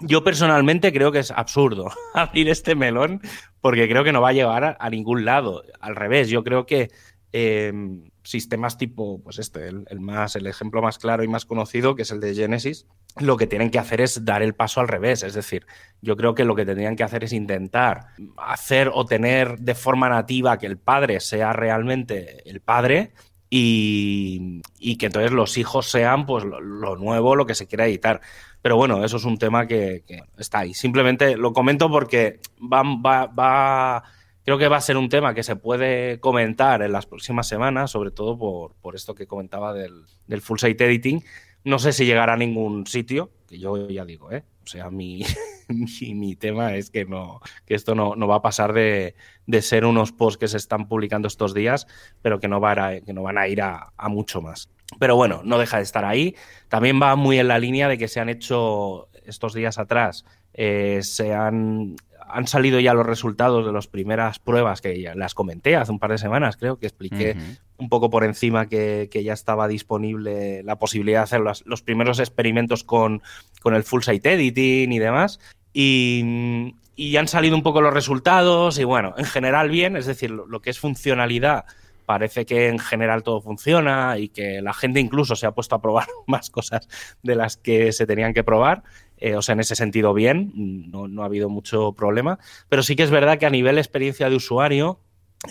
Yo 0.00 0.22
personalmente 0.22 0.92
creo 0.92 1.12
que 1.12 1.20
es 1.20 1.30
absurdo 1.30 1.90
abrir 2.14 2.48
este 2.48 2.74
melón 2.74 3.20
porque 3.60 3.88
creo 3.88 4.04
que 4.04 4.12
no 4.12 4.20
va 4.20 4.30
a 4.30 4.34
llevar 4.34 4.76
a, 4.78 4.90
ningún 4.90 5.24
lado. 5.24 5.62
Al 5.80 5.96
revés, 5.96 6.28
yo 6.28 6.44
creo 6.44 6.66
que 6.66 6.90
em, 7.32 8.10
sistemas 8.22 8.76
tipo, 8.76 9.20
pues 9.22 9.38
este, 9.38 9.68
el, 9.68 10.00
más, 10.00 10.36
el 10.36 10.46
ejemplo 10.46 10.82
más 10.82 10.98
claro 10.98 11.24
y 11.24 11.28
más 11.28 11.44
conocido, 11.44 11.94
que 11.94 12.02
es 12.02 12.10
el 12.10 12.20
de 12.20 12.34
Genesis, 12.34 12.86
lo 13.18 13.36
que 13.36 13.46
tienen 13.46 13.70
que 13.70 13.78
hacer 13.78 14.00
es 14.00 14.24
dar 14.24 14.42
el 14.42 14.54
paso 14.54 14.80
al 14.80 14.88
revés. 14.88 15.22
Es 15.22 15.34
decir, 15.34 15.66
yo 16.00 16.16
creo 16.16 16.34
que 16.34 16.44
lo 16.44 16.54
que 16.54 16.66
tendrían 16.66 16.96
que 16.96 17.04
hacer 17.04 17.24
es 17.24 17.32
intentar 17.32 18.08
hacer 18.36 18.90
o 18.92 19.04
tener 19.04 19.58
de 19.58 19.74
forma 19.74 20.08
nativa 20.08 20.58
que 20.58 20.66
el 20.66 20.78
padre 20.78 21.20
sea 21.20 21.52
realmente 21.52 22.48
el 22.48 22.60
padre 22.60 23.12
y, 23.50 24.62
que 24.98 25.06
entonces 25.06 25.32
los 25.32 25.58
hijos 25.58 25.90
sean 25.90 26.24
pues 26.24 26.44
lo, 26.44 26.60
lo, 26.60 26.96
nuevo, 26.96 27.34
lo 27.34 27.46
que 27.46 27.54
se 27.54 27.66
quiera 27.66 27.86
editar. 27.86 28.20
Pero 28.62 28.76
bueno, 28.76 29.04
eso 29.04 29.16
es 29.16 29.24
un 29.24 29.38
tema 29.38 29.66
que, 29.66 30.04
está 30.36 30.60
ahí. 30.60 30.74
Simplemente 30.74 31.36
lo 31.36 31.52
comento 31.52 31.90
porque 31.90 32.40
va, 32.60 32.82
va, 32.82 34.02
creo 34.44 34.58
que 34.58 34.68
va 34.68 34.76
a 34.76 34.82
ser 34.82 34.96
un 34.96 35.08
tema 35.08 35.34
que 35.34 35.42
se 35.42 35.56
puede 35.56 36.20
comentar 36.20 36.82
en 36.82 36.92
las 36.92 37.06
próximas 37.06 37.48
semanas, 37.48 37.90
sobre 37.90 38.10
todo 38.10 38.38
por, 38.38 38.74
por 38.74 38.96
esto 38.96 39.14
que 39.14 39.26
comentaba 39.26 39.72
del, 39.72 40.04
del 40.26 40.42
full 40.42 40.58
site 40.58 40.84
editing. 40.84 41.24
No 41.64 41.78
sé 41.78 41.92
si 41.92 42.04
llegará 42.04 42.34
a 42.34 42.38
ningún 42.38 42.86
sitio, 42.86 43.30
que 43.48 43.58
yo 43.58 43.88
ya 43.88 44.04
digo, 44.04 44.32
¿eh? 44.32 44.44
O 44.62 44.66
sea, 44.66 44.90
mi, 44.90 45.24
mi, 46.14 46.36
tema 46.36 46.74
es 46.74 46.90
que, 46.90 47.04
no, 47.06 47.40
que 47.66 47.74
esto 47.74 47.94
no, 47.94 48.14
no 48.14 48.28
va 48.28 48.36
a 48.36 48.42
pasar 48.42 48.72
de, 48.72 49.14
de, 49.46 49.62
ser 49.62 49.84
unos 49.84 50.12
posts 50.12 50.38
que 50.38 50.48
se 50.48 50.58
están 50.58 50.86
publicando 50.86 51.28
estos 51.28 51.54
días, 51.54 51.86
pero 52.22 52.40
que 52.40 52.48
no, 52.48 52.60
va 52.60 52.72
a, 52.72 53.00
que 53.00 53.12
no 53.12 53.22
van 53.22 53.38
a 53.38 53.48
ir 53.48 53.62
a 53.62 53.92
mucho 54.08 54.40
más. 54.40 54.68
Pero 54.98 55.16
bueno, 55.16 55.42
no 55.44 55.58
deja 55.58 55.76
de 55.76 55.84
estar 55.84 56.04
ahí. 56.04 56.34
También 56.68 57.00
va 57.00 57.16
muy 57.16 57.38
en 57.38 57.48
la 57.48 57.58
línea 57.58 57.88
de 57.88 57.98
que 57.98 58.08
se 58.08 58.20
han 58.20 58.28
hecho 58.28 59.08
estos 59.24 59.54
días 59.54 59.78
atrás, 59.78 60.24
eh, 60.54 61.00
se 61.02 61.32
han, 61.32 61.96
han 62.28 62.46
salido 62.46 62.80
ya 62.80 62.94
los 62.94 63.06
resultados 63.06 63.64
de 63.66 63.72
las 63.72 63.86
primeras 63.86 64.38
pruebas 64.38 64.80
que 64.80 65.00
ya 65.00 65.14
las 65.14 65.34
comenté 65.34 65.76
hace 65.76 65.92
un 65.92 65.98
par 65.98 66.10
de 66.10 66.18
semanas, 66.18 66.56
creo 66.56 66.78
que 66.78 66.86
expliqué 66.86 67.36
un 67.78 67.88
poco 67.88 68.10
por 68.10 68.24
encima 68.24 68.66
que, 68.66 69.08
ya 69.24 69.32
estaba 69.32 69.68
disponible 69.68 70.62
la 70.62 70.78
posibilidad 70.78 71.20
de 71.20 71.24
hacer 71.24 71.40
los, 71.40 71.82
primeros 71.82 72.18
experimentos 72.18 72.84
con, 72.84 73.22
con, 73.62 73.74
el 73.74 73.84
full 73.84 74.02
site 74.02 74.34
editing 74.34 74.92
y 74.92 74.98
demás. 74.98 75.40
Y, 75.72 76.74
y, 76.96 77.16
han 77.16 77.28
salido 77.28 77.54
un 77.54 77.62
poco 77.62 77.80
los 77.80 77.94
resultados 77.94 78.78
y 78.78 78.84
bueno, 78.84 79.14
en 79.16 79.24
general 79.24 79.70
bien, 79.70 79.96
es 79.96 80.06
decir, 80.06 80.30
lo 80.30 80.60
que 80.60 80.70
es 80.70 80.80
funcionalidad 80.80 81.64
parece 82.10 82.44
que 82.44 82.66
en 82.66 82.80
general 82.80 83.22
todo 83.22 83.40
funciona 83.40 84.18
y 84.18 84.30
que 84.30 84.60
la 84.62 84.74
gente 84.74 84.98
incluso 84.98 85.36
se 85.36 85.46
ha 85.46 85.52
puesto 85.52 85.76
a 85.76 85.80
probar 85.80 86.08
más 86.26 86.50
cosas 86.50 86.88
de 87.22 87.36
las 87.36 87.56
que 87.56 87.92
se 87.92 88.04
tenían 88.04 88.34
que 88.34 88.42
probar. 88.42 88.82
Eh, 89.16 89.36
o 89.36 89.42
sea, 89.42 89.52
en 89.52 89.60
ese 89.60 89.76
sentido 89.76 90.12
bien, 90.12 90.50
no, 90.90 91.22
ha 91.22 91.26
habido 91.26 91.48
mucho 91.48 91.92
problema. 91.92 92.40
Pero 92.68 92.82
sí 92.82 92.96
que 92.96 93.04
es 93.04 93.12
verdad 93.12 93.38
que 93.38 93.46
a 93.46 93.50
nivel 93.50 93.78
experiencia 93.78 94.28
de 94.28 94.34
usuario 94.34 94.98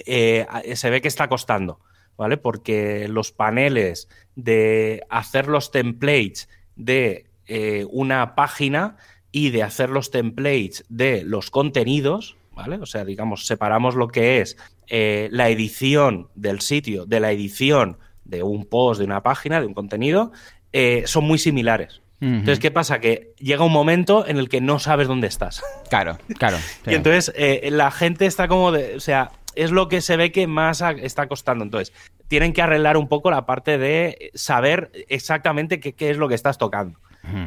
eh, 0.06 0.46
se 0.74 0.90
ve 0.90 1.00
que 1.00 1.08
está 1.08 1.30
costando, 1.30 1.80
¿vale? 2.18 2.36
Porque 2.36 3.08
los 3.08 3.32
paneles 3.32 4.10
de 4.36 5.04
hacer 5.10 5.48
los 5.48 5.72
templates 5.72 6.50
de 6.76 7.28
eh, 7.48 7.86
una 7.90 8.36
página 8.36 8.98
y 9.32 9.52
de 9.52 9.64
hacer 9.64 9.90
los 9.92 10.12
templates 10.12 10.84
de 10.90 11.24
los 11.24 11.52
contenidos, 11.52 12.36
¿vale? 12.60 12.78
O 12.78 12.86
sea, 12.86 13.06
digamos, 13.06 13.46
separamos 13.46 13.96
lo 13.96 14.10
que 14.10 14.42
es 14.42 14.58
eh, 14.88 15.30
la 15.32 15.50
edición 15.50 16.28
del 16.36 16.60
sitio, 16.60 17.06
de 17.06 17.22
la 17.22 17.32
edición 17.32 17.98
de 18.26 18.44
un 18.44 18.66
post, 18.66 19.00
de 19.00 19.06
una 19.06 19.24
página, 19.24 19.62
de 19.62 19.66
un 19.66 19.74
contenido, 19.74 20.34
eh, 20.74 21.04
son 21.06 21.24
muy 21.24 21.40
similares. 21.40 22.02
Entonces, 22.22 22.60
¿qué 22.60 22.70
pasa? 22.70 23.00
Que 23.00 23.34
llega 23.38 23.64
un 23.64 23.72
momento 23.72 24.28
en 24.28 24.38
el 24.38 24.50
que 24.50 24.60
no 24.60 24.78
sabes 24.80 25.08
dónde 25.08 25.28
estás. 25.28 25.64
Claro, 25.90 26.18
claro. 26.38 26.58
y 26.86 26.96
entonces 26.96 27.32
eh, 27.34 27.70
la 27.72 27.92
gente 27.92 28.26
está 28.26 28.50
como 28.50 28.74
de. 28.74 28.98
O 28.98 29.00
sea, 29.00 29.32
es 29.56 29.72
lo 29.72 29.88
que 29.88 30.02
se 30.02 30.18
ve 30.18 30.34
que 30.34 30.46
más 30.46 30.84
está 31.02 31.30
costando. 31.30 31.64
Entonces, 31.64 31.94
tienen 32.28 32.52
que 32.52 32.62
arreglar 32.62 32.98
un 32.98 33.08
poco 33.08 33.32
la 33.32 33.46
parte 33.46 33.78
de 33.78 34.32
saber 34.34 34.92
exactamente 35.08 35.80
qué, 35.80 35.94
qué 35.94 36.10
es 36.10 36.18
lo 36.18 36.28
que 36.28 36.36
estás 36.36 36.58
tocando. 36.58 37.00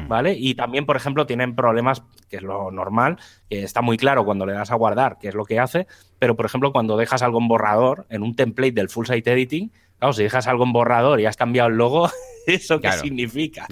¿Vale? 0.07 0.35
Y 0.37 0.55
también, 0.55 0.85
por 0.85 0.95
ejemplo, 0.95 1.25
tienen 1.25 1.55
problemas, 1.55 2.03
que 2.29 2.37
es 2.37 2.43
lo 2.43 2.71
normal, 2.71 3.17
que 3.49 3.63
está 3.63 3.81
muy 3.81 3.97
claro 3.97 4.23
cuando 4.23 4.45
le 4.45 4.53
das 4.53 4.71
a 4.71 4.75
guardar 4.75 5.17
qué 5.19 5.29
es 5.29 5.35
lo 5.35 5.45
que 5.45 5.59
hace, 5.59 5.87
pero 6.19 6.35
por 6.35 6.45
ejemplo, 6.45 6.71
cuando 6.71 6.95
dejas 6.95 7.21
algo 7.21 7.39
en 7.39 7.47
borrador, 7.47 8.05
en 8.09 8.23
un 8.23 8.35
template 8.35 8.73
del 8.73 8.89
full 8.89 9.07
site 9.07 9.31
editing, 9.31 9.71
claro, 9.97 10.13
si 10.13 10.23
dejas 10.23 10.47
algo 10.47 10.63
en 10.63 10.73
borrador 10.73 11.19
y 11.19 11.25
has 11.25 11.37
cambiado 11.37 11.69
el 11.69 11.75
logo, 11.75 12.09
¿eso 12.47 12.79
qué 12.79 12.91
significa? 12.93 13.67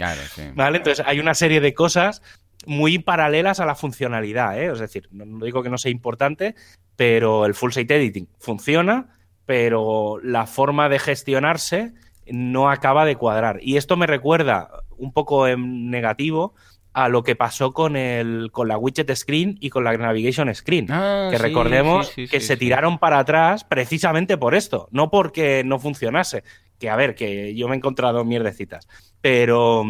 ¿Vale? 0.56 0.78
Entonces, 0.78 1.06
hay 1.08 1.20
una 1.20 1.34
serie 1.34 1.62
de 1.62 1.74
cosas 1.74 2.22
muy 2.66 3.00
paralelas 3.00 3.60
a 3.60 3.66
la 3.66 3.76
funcionalidad, 3.76 4.60
¿eh? 4.60 4.72
Es 4.72 4.80
decir, 4.80 5.08
no 5.12 5.46
digo 5.46 5.64
que 5.64 5.70
no 5.70 5.78
sea 5.78 5.92
importante, 5.92 6.56
pero 6.96 7.46
el 7.46 7.54
full 7.54 7.72
site 7.72 7.96
editing 7.96 8.28
funciona, 8.40 9.08
pero 9.46 10.20
la 10.24 10.46
forma 10.46 10.90
de 10.90 11.00
gestionarse 11.00 11.94
no 12.28 12.70
acaba 12.70 13.06
de 13.06 13.16
cuadrar. 13.16 13.60
Y 13.62 13.78
esto 13.78 13.98
me 13.98 14.08
recuerda 14.08 14.70
un 14.98 15.14
poco 15.14 15.48
en 15.48 15.90
negativo 15.90 16.54
a 16.94 17.08
lo 17.08 17.24
que 17.24 17.36
pasó 17.36 17.72
con 17.72 17.96
el 17.96 18.50
con 18.52 18.68
la 18.68 18.78
widget 18.78 19.16
screen 19.16 19.58
y 19.62 19.70
con 19.70 19.84
la 19.84 19.96
navigation 19.96 20.54
screen, 20.54 20.88
ah, 20.92 21.30
que 21.32 21.38
recordemos 21.38 22.12
que 22.12 22.40
se 22.42 22.58
tiraron 22.58 23.00
para 23.00 23.20
atrás 23.20 23.64
precisamente 23.64 24.38
por 24.38 24.56
esto, 24.56 24.90
no 24.92 25.10
porque 25.10 25.64
no 25.64 25.80
funcionase, 25.80 26.44
que 26.80 26.90
a 26.90 26.98
ver, 26.98 27.16
que 27.16 27.56
yo 27.56 27.68
me 27.70 27.76
he 27.76 27.78
encontrado 27.78 28.26
mierdecitas, 28.26 28.90
pero 29.22 29.86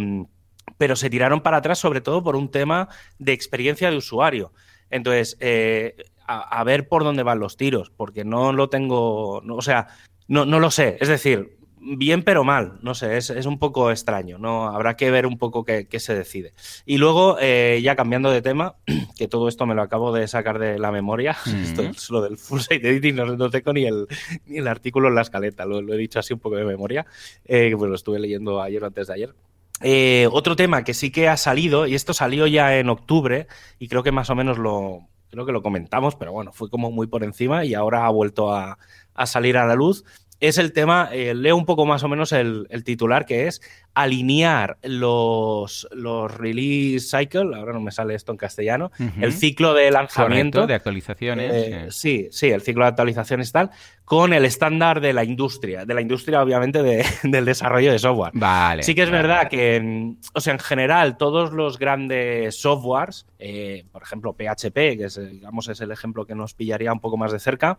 pero 0.77 0.95
se 0.95 1.09
tiraron 1.09 1.41
para 1.41 1.57
atrás 1.57 1.79
sobre 1.79 2.01
todo 2.01 2.23
por 2.23 2.35
un 2.35 2.49
tema 2.49 2.87
de 3.19 3.33
experiencia 3.33 3.89
de 3.89 3.97
usuario. 3.97 4.51
Entonces, 4.89 5.37
eh, 5.39 5.95
a, 6.27 6.63
ver 6.63 6.87
por 6.87 7.03
dónde 7.03 7.23
van 7.23 7.39
los 7.39 7.57
tiros, 7.57 7.91
porque 7.95 8.23
no 8.23 8.53
lo 8.53 8.69
tengo, 8.69 9.37
o 9.37 9.61
sea, 9.61 9.87
no, 10.27 10.45
no 10.45 10.59
lo 10.59 10.71
sé. 10.71 10.97
Es 10.99 11.07
decir, 11.07 11.57
bien 11.81 12.23
pero 12.23 12.43
mal, 12.43 12.77
no 12.81 12.93
sé, 12.93 13.17
es, 13.17 13.29
un 13.45 13.57
poco 13.57 13.89
extraño, 13.89 14.37
¿no? 14.37 14.67
Habrá 14.67 14.95
que 14.95 15.09
ver 15.09 15.25
un 15.25 15.37
poco 15.37 15.65
qué, 15.65 15.87
se 15.99 16.13
decide. 16.13 16.53
Y 16.85 16.97
luego, 16.97 17.37
eh, 17.39 17.79
ya 17.83 17.95
cambiando 17.95 18.29
de 18.29 18.41
tema, 18.41 18.75
que 19.17 19.27
todo 19.27 19.47
esto 19.47 19.65
me 19.65 19.73
lo 19.73 19.81
acabo 19.81 20.13
de 20.13 20.27
sacar 20.27 20.59
de 20.59 20.77
la 20.77 20.91
memoria, 20.91 21.35
esto 21.63 21.81
es 21.81 22.09
lo 22.09 22.21
del 22.21 22.37
full 22.37 22.59
site 22.59 22.87
editing, 22.87 23.15
no, 23.15 23.49
tengo 23.49 23.73
ni 23.73 23.85
el, 23.85 24.07
ni 24.45 24.57
el 24.57 24.67
artículo 24.67 25.07
en 25.07 25.15
la 25.15 25.21
escaleta, 25.21 25.65
lo, 25.65 25.79
he 25.93 25.97
dicho 25.97 26.19
así 26.19 26.33
un 26.33 26.39
poco 26.39 26.55
de 26.55 26.65
memoria, 26.65 27.05
eh, 27.45 27.73
pues 27.77 27.89
lo 27.89 27.95
estuve 27.95 28.19
leyendo 28.19 28.61
ayer 28.61 28.83
o 28.83 28.87
antes 28.87 29.07
de 29.07 29.13
ayer. 29.13 29.33
Eh, 29.83 30.27
otro 30.31 30.55
tema 30.55 30.83
que 30.83 30.93
sí 30.93 31.11
que 31.11 31.27
ha 31.27 31.37
salido, 31.37 31.87
y 31.87 31.95
esto 31.95 32.13
salió 32.13 32.45
ya 32.45 32.77
en 32.77 32.89
octubre, 32.89 33.47
y 33.79 33.87
creo 33.87 34.03
que 34.03 34.11
más 34.11 34.29
o 34.29 34.35
menos 34.35 34.59
lo, 34.59 35.07
creo 35.31 35.45
que 35.45 35.51
lo 35.51 35.63
comentamos, 35.63 36.15
pero 36.15 36.31
bueno, 36.31 36.51
fue 36.51 36.69
como 36.69 36.91
muy 36.91 37.07
por 37.07 37.23
encima 37.23 37.65
y 37.65 37.73
ahora 37.73 38.05
ha 38.05 38.09
vuelto 38.11 38.53
a, 38.53 38.77
a 39.15 39.25
salir 39.25 39.57
a 39.57 39.65
la 39.65 39.73
luz, 39.73 40.03
es 40.41 40.57
el 40.57 40.73
tema, 40.73 41.09
eh, 41.13 41.35
leo 41.35 41.55
un 41.55 41.65
poco 41.65 41.85
más 41.85 42.03
o 42.03 42.09
menos 42.09 42.31
el, 42.31 42.67
titular, 42.83 43.27
que 43.27 43.47
es 43.47 43.61
alinear 43.93 44.77
los, 44.81 45.87
los 45.91 46.35
release 46.35 47.15
cycle, 47.15 47.55
ahora 47.55 47.73
no 47.73 47.79
me 47.79 47.91
sale 47.91 48.15
esto 48.15 48.31
en 48.31 48.39
castellano, 48.39 48.91
el 49.19 49.33
ciclo 49.33 49.75
de 49.75 49.91
lanzamiento. 49.91 50.65
de 50.65 50.73
actualizaciones. 50.73 51.51
Eh, 51.53 51.87
sí, 51.91 52.27
sí, 52.31 52.49
el 52.49 52.61
ciclo 52.61 52.85
de 52.85 52.89
actualizaciones 52.89 53.51
tal, 53.51 53.69
con 54.03 54.33
el 54.33 54.43
estándar 54.43 54.99
de 54.99 55.13
la 55.13 55.23
industria, 55.23 55.85
de 55.85 55.93
la 55.93 56.01
industria 56.01 56.41
obviamente 56.41 56.81
del 57.23 57.45
desarrollo 57.45 57.91
de 57.91 57.99
software. 57.99 58.31
Vale. 58.33 58.81
Sí 58.81 58.95
que 58.95 59.03
es 59.03 59.11
verdad 59.11 59.47
que, 59.47 60.15
o 60.33 60.41
sea, 60.41 60.53
en 60.53 60.59
general, 60.59 61.17
todos 61.17 61.53
los 61.53 61.77
grandes 61.77 62.59
softwares, 62.59 63.27
eh, 63.37 63.85
por 63.91 64.01
ejemplo, 64.01 64.33
PHP, 64.33 64.97
que 64.97 65.03
es, 65.05 65.31
digamos, 65.31 65.67
es 65.67 65.81
el 65.81 65.91
ejemplo 65.91 66.25
que 66.25 66.33
nos 66.33 66.55
pillaría 66.55 66.91
un 66.91 66.99
poco 66.99 67.17
más 67.17 67.31
de 67.31 67.39
cerca, 67.39 67.77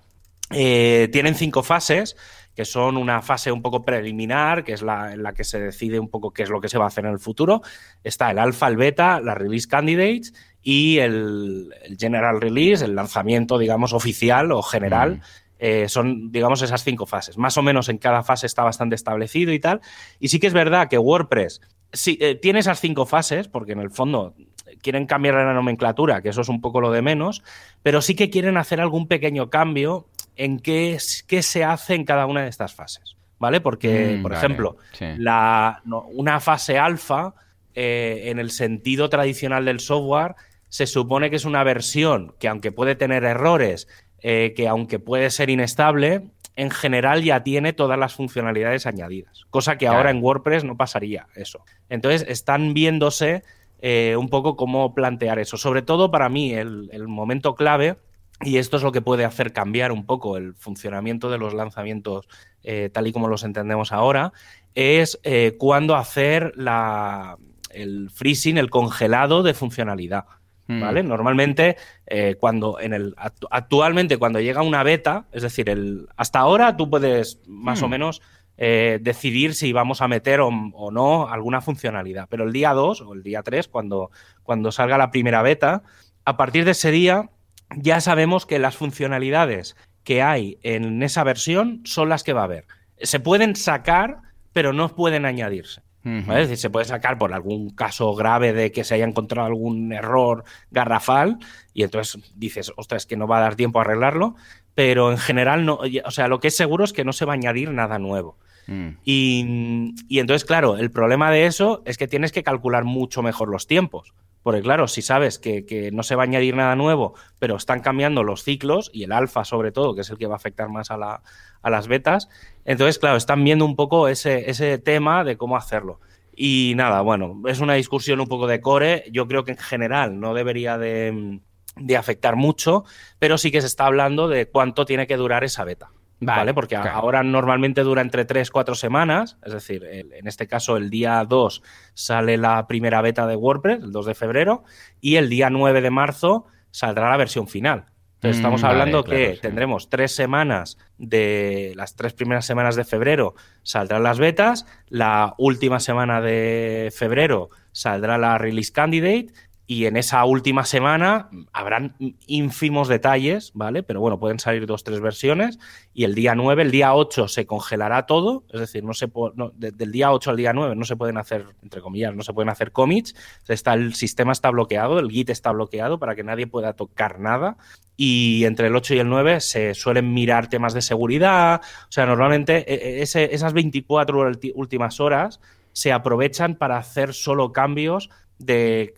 tienen 0.52 1.34
cinco 1.34 1.62
fases 1.62 2.16
que 2.54 2.64
son 2.64 2.96
una 2.96 3.22
fase 3.22 3.50
un 3.50 3.62
poco 3.62 3.84
preliminar, 3.84 4.64
que 4.64 4.74
es 4.74 4.82
la 4.82 5.12
en 5.12 5.22
la 5.22 5.32
que 5.32 5.44
se 5.44 5.58
decide 5.58 5.98
un 5.98 6.08
poco 6.08 6.32
qué 6.32 6.42
es 6.42 6.50
lo 6.50 6.60
que 6.60 6.68
se 6.68 6.78
va 6.78 6.84
a 6.84 6.88
hacer 6.88 7.06
en 7.06 7.12
el 7.12 7.18
futuro. 7.18 7.62
Está 8.04 8.30
el 8.30 8.38
alfa, 8.38 8.68
el 8.68 8.76
beta, 8.76 9.20
la 9.20 9.34
release 9.34 9.66
candidates 9.66 10.34
y 10.62 10.98
el, 10.98 11.74
general 11.98 12.40
release, 12.40 12.84
el 12.84 12.94
lanzamiento, 12.94 13.58
digamos, 13.58 13.92
oficial 13.92 14.52
o 14.52 14.62
general. 14.62 15.16
Mm. 15.16 15.20
Eh, 15.64 15.88
son, 15.88 16.32
digamos, 16.32 16.60
esas 16.60 16.82
cinco 16.82 17.06
fases. 17.06 17.38
Más 17.38 17.56
o 17.56 17.62
menos 17.62 17.88
en 17.88 17.98
cada 17.98 18.22
fase 18.22 18.46
está 18.46 18.64
bastante 18.64 18.96
establecido 18.96 19.52
y 19.52 19.60
tal. 19.60 19.80
Y 20.18 20.28
sí 20.28 20.40
que 20.40 20.48
es 20.48 20.52
verdad 20.52 20.88
que 20.88 20.98
WordPress 20.98 21.60
sí, 21.92 22.18
eh, 22.20 22.34
tiene 22.34 22.58
esas 22.58 22.80
cinco 22.80 23.06
fases, 23.06 23.48
porque 23.48 23.72
en 23.72 23.80
el 23.80 23.90
fondo 23.90 24.34
quieren 24.82 25.06
cambiar 25.06 25.36
la 25.36 25.54
nomenclatura, 25.54 26.20
que 26.20 26.30
eso 26.30 26.40
es 26.40 26.48
un 26.48 26.60
poco 26.60 26.80
lo 26.80 26.90
de 26.90 27.02
menos, 27.02 27.42
pero 27.82 28.02
sí 28.02 28.16
que 28.16 28.30
quieren 28.30 28.56
hacer 28.56 28.80
algún 28.80 29.06
pequeño 29.06 29.50
cambio 29.50 30.08
en 30.36 30.58
qué, 30.58 30.98
qué 31.26 31.42
se 31.42 31.64
hace 31.64 31.94
en 31.94 32.04
cada 32.04 32.26
una 32.26 32.42
de 32.42 32.48
estas 32.48 32.74
fases. 32.74 33.16
¿Vale? 33.38 33.60
Porque, 33.60 34.16
mm, 34.18 34.22
por 34.22 34.32
ejemplo, 34.32 34.76
la, 35.18 35.82
una 35.84 36.38
fase 36.38 36.78
alfa, 36.78 37.34
eh, 37.74 38.24
en 38.26 38.38
el 38.38 38.50
sentido 38.50 39.08
tradicional 39.08 39.64
del 39.64 39.80
software, 39.80 40.36
se 40.68 40.86
supone 40.86 41.28
que 41.28 41.36
es 41.36 41.44
una 41.44 41.64
versión 41.64 42.34
que, 42.38 42.46
aunque 42.46 42.70
puede 42.70 42.94
tener 42.94 43.24
errores, 43.24 43.88
eh, 44.20 44.54
que 44.54 44.68
aunque 44.68 45.00
puede 45.00 45.30
ser 45.30 45.50
inestable, 45.50 46.22
en 46.54 46.70
general 46.70 47.22
ya 47.22 47.42
tiene 47.42 47.72
todas 47.72 47.98
las 47.98 48.14
funcionalidades 48.14 48.86
añadidas, 48.86 49.46
cosa 49.50 49.78
que 49.78 49.88
ahora 49.88 50.10
en 50.10 50.22
WordPress 50.22 50.64
no 50.64 50.76
pasaría 50.76 51.26
eso. 51.34 51.64
Entonces 51.88 52.24
están 52.28 52.74
viéndose 52.74 53.42
eh, 53.80 54.16
un 54.16 54.28
poco 54.28 54.56
cómo 54.56 54.94
plantear 54.94 55.38
eso. 55.38 55.56
Sobre 55.56 55.82
todo 55.82 56.10
para 56.10 56.28
mí 56.28 56.52
el, 56.52 57.08
momento 57.08 57.54
clave, 57.54 57.96
y 58.42 58.58
esto 58.58 58.76
es 58.76 58.82
lo 58.82 58.92
que 58.92 59.02
puede 59.02 59.24
hacer 59.24 59.52
cambiar 59.52 59.92
un 59.92 60.06
poco 60.06 60.36
el 60.36 60.54
funcionamiento 60.54 61.30
de 61.30 61.38
los 61.38 61.54
lanzamientos 61.54 62.28
eh, 62.62 62.90
tal 62.92 63.06
y 63.06 63.12
como 63.12 63.28
los 63.28 63.44
entendemos 63.44 63.92
ahora, 63.92 64.32
es 64.74 65.20
eh, 65.22 65.56
cuándo 65.58 65.96
hacer 65.96 66.52
la, 66.56 67.36
el 67.70 68.10
freezing, 68.10 68.58
el 68.58 68.70
congelado 68.70 69.42
de 69.42 69.54
funcionalidad. 69.54 70.24
¿Vale? 70.68 71.02
Mm. 71.02 71.08
Normalmente, 71.08 71.76
eh, 72.06 72.36
cuando 72.38 72.80
en 72.80 72.94
el 72.94 73.14
actualmente, 73.50 74.16
cuando 74.16 74.40
llega 74.40 74.62
una 74.62 74.82
beta, 74.82 75.26
es 75.32 75.42
decir, 75.42 75.68
el, 75.68 76.06
hasta 76.16 76.38
ahora 76.38 76.76
tú 76.76 76.88
puedes 76.88 77.40
más 77.46 77.82
o 77.82 77.88
mm. 77.88 77.90
menos 77.90 78.22
eh, 78.58 78.98
decidir 79.02 79.54
si 79.54 79.72
vamos 79.72 80.02
a 80.02 80.08
meter 80.08 80.40
o, 80.40 80.50
no 80.92 81.28
alguna 81.28 81.60
funcionalidad. 81.60 82.28
Pero 82.30 82.44
el 82.44 82.52
día 82.52 82.72
2 82.72 83.00
o 83.00 83.14
el 83.14 83.22
día 83.22 83.42
3, 83.42 83.66
cuando, 83.68 84.10
cuando 84.42 84.70
salga 84.70 84.96
la 84.96 85.10
primera 85.10 85.42
beta, 85.42 85.82
a 86.24 86.36
partir 86.36 86.64
de 86.64 86.70
ese 86.70 86.90
día 86.90 87.30
ya 87.76 88.00
sabemos 88.00 88.46
que 88.46 88.58
las 88.58 88.76
funcionalidades 88.76 89.76
que 90.04 90.22
hay 90.22 90.58
en 90.62 91.02
esa 91.02 91.24
versión 91.24 91.82
son 91.84 92.08
las 92.08 92.24
que 92.24 92.32
va 92.32 92.42
a 92.42 92.44
haber. 92.44 92.66
Se 93.00 93.20
pueden 93.20 93.56
sacar, 93.56 94.18
pero 94.52 94.72
no 94.72 94.88
pueden 94.94 95.24
añadirse. 95.24 95.82
Es 96.04 96.26
decir, 96.26 96.56
se 96.56 96.70
puede 96.70 96.84
sacar 96.84 97.16
por 97.16 97.32
algún 97.32 97.70
caso 97.70 98.12
grave 98.16 98.52
de 98.52 98.72
que 98.72 98.82
se 98.82 98.94
haya 98.94 99.04
encontrado 99.04 99.46
algún 99.46 99.92
error 99.92 100.42
garrafal 100.72 101.38
y 101.74 101.84
entonces 101.84 102.20
dices, 102.34 102.72
ostras, 102.76 103.06
que 103.06 103.16
no 103.16 103.28
va 103.28 103.38
a 103.38 103.42
dar 103.42 103.54
tiempo 103.54 103.78
a 103.78 103.82
arreglarlo, 103.82 104.34
pero 104.74 105.12
en 105.12 105.18
general 105.18 105.64
no, 105.64 105.78
o 106.04 106.10
sea, 106.10 106.26
lo 106.26 106.40
que 106.40 106.48
es 106.48 106.56
seguro 106.56 106.84
es 106.84 106.92
que 106.92 107.04
no 107.04 107.12
se 107.12 107.24
va 107.24 107.34
a 107.34 107.36
añadir 107.36 107.70
nada 107.70 108.00
nuevo. 108.00 108.36
Mm. 108.66 108.88
Y, 109.04 109.94
y, 110.08 110.18
entonces, 110.18 110.44
claro, 110.44 110.76
el 110.76 110.90
problema 110.90 111.30
de 111.30 111.46
eso 111.46 111.82
es 111.84 111.98
que 111.98 112.08
tienes 112.08 112.32
que 112.32 112.42
calcular 112.42 112.82
mucho 112.82 113.22
mejor 113.22 113.48
los 113.48 113.68
tiempos. 113.68 114.12
Porque 114.42 114.60
claro, 114.60 114.88
si 114.88 115.02
sabes 115.02 115.38
que, 115.38 115.90
no 115.92 116.02
se 116.02 116.16
va 116.16 116.22
a 116.22 116.26
añadir 116.26 116.56
nada 116.56 116.74
nuevo, 116.76 117.14
pero 117.38 117.56
están 117.56 117.80
cambiando 117.80 118.24
los 118.24 118.42
ciclos 118.42 118.90
y 118.92 119.04
el 119.04 119.12
alfa 119.12 119.44
sobre 119.44 119.72
todo, 119.72 119.94
que 119.94 120.00
es 120.00 120.10
el 120.10 120.18
que 120.18 120.26
va 120.26 120.34
a 120.34 120.36
afectar 120.36 120.68
más 120.68 120.90
a, 120.90 120.96
la, 120.96 121.22
a 121.62 121.70
las 121.70 121.88
betas, 121.88 122.28
entonces, 122.64 122.98
claro, 122.98 123.16
están 123.16 123.42
viendo 123.44 123.64
un 123.64 123.76
poco 123.76 124.08
ese, 124.08 124.78
tema 124.78 125.24
de 125.24 125.36
cómo 125.36 125.56
hacerlo. 125.56 126.00
Y 126.34 126.72
nada, 126.76 127.02
bueno, 127.02 127.42
es 127.46 127.60
una 127.60 127.74
discusión 127.74 128.20
un 128.20 128.26
poco 128.26 128.46
de 128.46 128.60
core. 128.60 129.04
Yo 129.12 129.28
creo 129.28 129.44
que 129.44 129.52
en 129.52 129.58
general 129.58 130.18
no 130.18 130.34
debería 130.34 130.78
de, 130.78 131.40
de 131.76 131.96
afectar 131.96 132.36
mucho, 132.36 132.84
pero 133.18 133.38
sí 133.38 133.50
que 133.50 133.60
se 133.60 133.66
está 133.66 133.86
hablando 133.86 134.28
de 134.28 134.48
cuánto 134.48 134.84
tiene 134.86 135.06
que 135.06 135.16
durar 135.16 135.44
esa 135.44 135.64
beta. 135.64 135.90
Vale, 136.24 136.54
porque 136.54 136.76
ahora 136.76 137.22
normalmente 137.22 137.82
dura 137.82 138.02
entre 138.02 138.24
3, 138.24 138.50
4 138.50 138.74
semanas, 138.74 139.38
es 139.44 139.52
decir, 139.52 139.84
en 139.84 140.26
este 140.26 140.46
caso 140.46 140.76
el 140.76 140.88
día 140.88 141.24
2 141.28 141.62
sale 141.94 142.36
la 142.36 142.66
primera 142.66 143.02
beta 143.02 143.26
de 143.26 143.36
WordPress, 143.36 143.82
el 143.82 143.92
2 143.92 144.06
de 144.06 144.14
febrero, 144.14 144.64
y 145.00 145.16
el 145.16 145.28
día 145.28 145.50
9 145.50 145.80
de 145.80 145.90
marzo 145.90 146.46
saldrá 146.70 147.10
la 147.10 147.16
versión 147.16 147.48
final. 147.48 147.86
Entonces 148.22 148.36
estamos 148.36 148.62
mm, 148.62 148.66
hablando 148.66 149.02
que 149.02 149.36
tendremos 149.42 149.90
tres 149.90 150.14
semanas 150.14 150.78
de 150.96 151.72
las 151.74 151.96
tres 151.96 152.12
primeras 152.12 152.46
semanas 152.46 152.76
de 152.76 152.84
febrero 152.84 153.34
saldrán 153.64 154.04
las 154.04 154.20
betas, 154.20 154.64
la 154.88 155.34
última 155.38 155.80
semana 155.80 156.20
de 156.20 156.92
febrero 156.96 157.50
saldrá 157.72 158.18
la 158.18 158.38
release 158.38 158.72
candidate 158.72 159.32
y 159.72 159.86
en 159.86 159.96
esa 159.96 160.22
última 160.26 160.66
semana 160.66 161.30
habrán 161.50 161.96
ínfimos 162.26 162.88
detalles, 162.88 163.52
¿vale? 163.54 163.82
Pero 163.82 164.00
bueno, 164.00 164.20
pueden 164.20 164.38
salir 164.38 164.66
dos, 164.66 164.84
tres 164.84 165.00
versiones. 165.00 165.58
Y 165.94 166.04
el 166.04 166.14
día 166.14 166.34
9, 166.34 166.60
el 166.60 166.70
día 166.70 166.94
8 166.94 167.26
se 167.26 167.46
congelará 167.46 168.04
todo. 168.04 168.44
Es 168.52 168.60
decir, 168.60 168.84
no 168.84 168.92
se 168.92 169.10
del 169.54 169.90
día 169.90 170.12
8 170.12 170.30
al 170.30 170.36
día 170.36 170.52
9 170.52 170.76
no 170.76 170.84
se 170.84 170.96
pueden 170.96 171.16
hacer, 171.16 171.46
entre 171.62 171.80
comillas, 171.80 172.14
no 172.14 172.22
se 172.22 172.34
pueden 172.34 172.50
hacer 172.50 172.70
commits. 172.72 173.14
Está, 173.48 173.72
el 173.72 173.94
sistema 173.94 174.32
está 174.32 174.50
bloqueado, 174.50 174.98
el 174.98 175.10
Git 175.10 175.30
está 175.30 175.52
bloqueado 175.52 175.98
para 175.98 176.14
que 176.14 176.22
nadie 176.22 176.46
pueda 176.46 176.74
tocar 176.74 177.18
nada. 177.18 177.56
Y 177.96 178.44
entre 178.44 178.66
el 178.66 178.76
8 178.76 178.94
y 178.96 178.98
el 178.98 179.08
9 179.08 179.40
se 179.40 179.72
suelen 179.72 180.12
mirar 180.12 180.50
temas 180.50 180.74
de 180.74 180.82
seguridad. 180.82 181.62
O 181.84 181.92
sea, 181.92 182.04
normalmente 182.04 182.70
e, 182.70 183.00
e, 183.00 183.02
esas 183.02 183.52
24 183.54 184.32
últimas 184.54 185.00
horas 185.00 185.40
se 185.72 185.92
aprovechan 185.92 186.56
para 186.56 186.76
hacer 186.76 187.14
solo 187.14 187.52
cambios 187.52 188.10
de, 188.44 188.94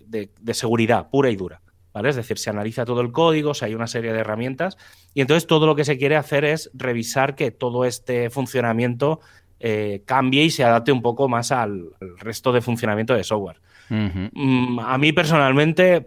seguridad 0.53 1.09
pura 1.11 1.31
y 1.31 1.37
dura. 1.37 1.61
¿Vale? 1.93 2.09
Es 2.09 2.17
decir, 2.17 2.39
se 2.39 2.51
analiza 2.51 2.85
todo 2.85 3.01
el 3.03 3.13
código, 3.13 3.55
si 3.55 3.67
hay 3.67 3.75
una 3.77 3.87
serie 3.87 4.13
de 4.13 4.19
herramientas 4.19 4.77
y 5.15 5.21
entonces 5.21 5.47
todo 5.47 5.65
lo 5.65 5.77
que 5.77 5.85
se 5.85 5.97
quiere 5.97 6.17
hacer 6.17 6.45
es 6.45 6.69
revisar 6.75 7.37
que 7.37 7.53
todo 7.53 7.85
este 7.85 8.31
funcionamiento 8.31 9.21
eh, 9.61 10.03
cambie 10.05 10.43
y 10.43 10.51
se 10.51 10.65
adapte 10.65 10.91
un 10.91 11.03
poco 11.03 11.29
más 11.29 11.53
al, 11.53 11.91
resto 12.19 12.53
de 12.53 12.61
funcionamiento 12.61 13.15
de 13.15 13.23
software. 13.23 13.61
Mm, 13.91 14.81
a 14.81 14.99
mí 14.99 15.13
personalmente 15.13 16.05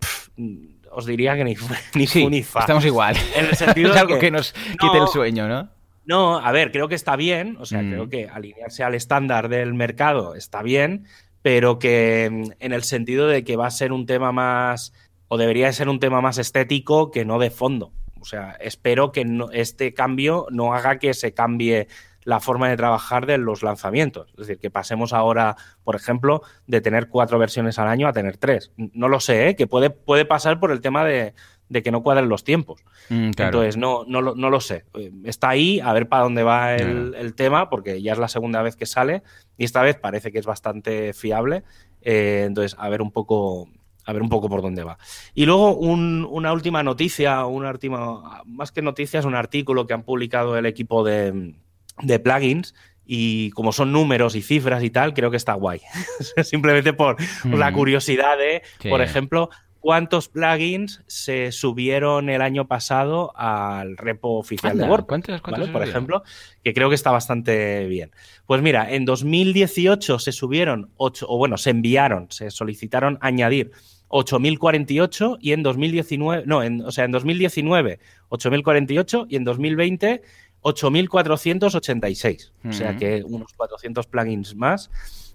os 0.92 1.06
diría 1.06 1.36
que 1.36 1.44
ni, 1.44 1.56
ni 2.30 2.44
fa. 2.44 2.62
Estamos 2.62 2.86
igual. 2.86 3.16
En 3.36 3.46
el 3.46 3.56
sentido 3.56 3.92
es 3.94 3.98
algo 3.98 4.20
que, 4.20 4.30
nos 4.32 4.54
quite 4.54 4.98
el 4.98 5.08
sueño, 5.08 5.48
¿no? 5.48 5.70
No, 6.06 6.38
a 6.38 6.52
ver, 6.52 6.72
creo 6.72 6.88
que 6.88 6.96
está 6.96 7.16
bien, 7.18 7.58
o 7.60 7.66
sea, 7.66 7.82
creo 7.82 8.06
mm. 8.06 8.10
que 8.10 8.30
alinearse 8.30 8.84
al 8.84 8.96
estándar 8.96 9.50
del 9.50 9.74
mercado 9.74 10.36
está 10.36 10.64
bien, 10.64 11.06
pero 11.48 11.80
que 11.80 12.30
mm, 12.30 12.52
en 12.60 12.74
el 12.74 12.84
sentido 12.84 13.26
de 13.30 13.46
que 13.46 13.56
va 13.56 13.68
a 13.68 13.72
ser 13.72 13.94
un 13.94 14.06
tema 14.06 14.34
más, 14.34 14.92
o 15.30 15.38
debería 15.38 15.72
ser 15.72 15.88
un 15.88 16.02
tema 16.02 16.20
más 16.20 16.40
estético 16.40 17.10
que 17.10 17.24
no 17.24 17.40
de 17.40 17.52
fondo. 17.52 17.94
O 18.20 18.26
sea, 18.26 18.58
espero 18.60 19.14
que 19.14 19.26
este 19.54 19.94
cambio 19.94 20.48
no 20.52 20.74
haga 20.74 21.00
que 21.00 21.14
se 21.14 21.34
cambie 21.34 21.88
la 22.26 22.42
forma 22.42 22.68
de 22.68 22.76
trabajar 22.76 23.28
de 23.28 23.38
los 23.38 23.64
lanzamientos. 23.64 24.28
Es 24.32 24.40
decir, 24.40 24.60
que 24.60 24.70
pasemos 24.70 25.14
ahora, 25.14 25.56
por 25.86 25.96
ejemplo, 25.96 26.42
de 26.66 26.82
tener 26.82 27.08
cuatro 27.08 27.40
versiones 27.40 27.80
al 27.80 27.88
año 27.88 28.10
a 28.10 28.12
tener 28.12 28.36
tres. 28.36 28.74
No 28.76 29.08
lo 29.08 29.22
sé, 29.22 29.48
¿eh? 29.48 29.56
que 29.56 29.68
puede, 29.68 29.90
puede 29.90 30.26
pasar 30.26 30.60
por 30.60 30.74
el 30.74 30.82
tema 30.82 31.06
de, 31.06 31.34
que 31.70 31.92
no 31.92 32.02
cuadren 32.02 32.30
los 32.30 32.44
tiempos. 32.44 32.82
Mm, 33.10 33.32
Entonces, 33.38 33.78
no, 33.78 34.04
no, 34.08 34.22
no, 34.22 34.50
lo 34.50 34.60
sé. 34.60 34.86
Eh, 34.94 35.12
está 35.26 35.50
ahí, 35.50 35.80
a 35.80 35.94
ver 35.94 36.08
para 36.08 36.24
dónde 36.24 36.44
va 36.44 36.76
el, 36.76 37.14
el, 37.16 37.34
tema, 37.36 37.70
porque 37.70 38.02
ya 38.02 38.14
es 38.14 38.20
la 38.20 38.28
segunda 38.28 38.62
vez 38.62 38.76
que 38.76 38.86
sale 38.86 39.24
y 39.58 39.66
esta 39.66 39.82
vez 39.82 39.98
parece 39.98 40.32
que 40.32 40.40
es 40.40 40.46
bastante 40.46 41.14
fiable. 41.14 41.64
Eh, 42.02 42.44
entonces, 42.48 42.76
a 42.80 42.90
ver 42.90 43.02
un 43.02 43.12
poco. 43.12 43.68
A 44.06 44.14
ver 44.14 44.22
un 44.22 44.30
poco 44.30 44.48
por 44.48 44.62
dónde 44.62 44.86
va. 44.86 44.98
Y 45.34 45.46
luego 45.46 45.76
una 45.76 46.54
última 46.54 46.82
noticia, 46.82 47.46
una 47.46 47.72
última, 47.72 48.42
más 48.46 48.72
que 48.72 48.82
noticias, 48.82 49.26
un 49.26 49.36
artículo 49.36 49.86
que 49.86 49.94
han 49.94 50.04
publicado 50.04 50.58
el 50.58 50.66
equipo 50.66 51.04
de, 51.04 51.56
de 52.02 52.20
plugins 52.20 52.74
y 53.06 53.52
como 53.52 53.74
son 53.74 53.92
números 53.92 54.36
y 54.36 54.42
cifras 54.42 54.82
y 54.84 54.90
tal, 54.92 55.14
creo 55.14 55.30
que 55.30 55.36
está 55.36 55.54
guay. 55.56 55.82
Simplemente 56.44 56.94
por, 56.94 57.18
la 57.46 57.72
mm. 57.72 57.74
curiosidad 57.74 58.38
de, 58.38 58.62
por 58.90 59.02
ejemplo, 59.02 59.50
cuántos 59.80 60.30
plugins 60.30 61.02
se 61.08 61.52
subieron 61.52 62.30
el 62.30 62.42
año 62.42 62.68
pasado 62.68 63.32
al 63.36 63.98
repo 63.98 64.38
oficial 64.38 64.78
de 64.78 64.86
WordPress. 64.86 65.42
por 65.72 65.84
ejemplo, 65.84 66.24
que 66.64 66.74
creo 66.74 66.90
que 66.90 66.96
está 66.96 67.12
bastante 67.12 67.86
bien. 67.88 68.12
Pues 68.46 68.62
mira, 68.62 68.92
en 68.92 69.06
2018 69.06 70.20
se 70.20 70.32
subieron 70.32 70.92
8, 70.98 71.26
o 71.30 71.38
bueno, 71.38 71.58
se 71.58 71.72
enviaron, 71.72 72.28
se 72.32 72.52
solicitaron 72.52 73.18
añadir 73.22 73.72
8.048 74.10 75.38
y 75.42 75.52
en 75.52 75.64
2019, 75.64 76.44
no, 76.46 76.60
o 76.86 76.92
sea, 76.92 77.06
en 77.06 77.12
2019 77.12 78.00
8.048 78.30 79.28
y 79.30 79.36
en 79.36 79.44
2020 79.44 80.22
8.486. 80.62 82.52
O 82.68 82.74
sea 82.74 82.98
que 82.98 83.24
unos 83.24 83.54
400 83.54 84.08
plugins 84.08 84.56
más, 84.56 84.90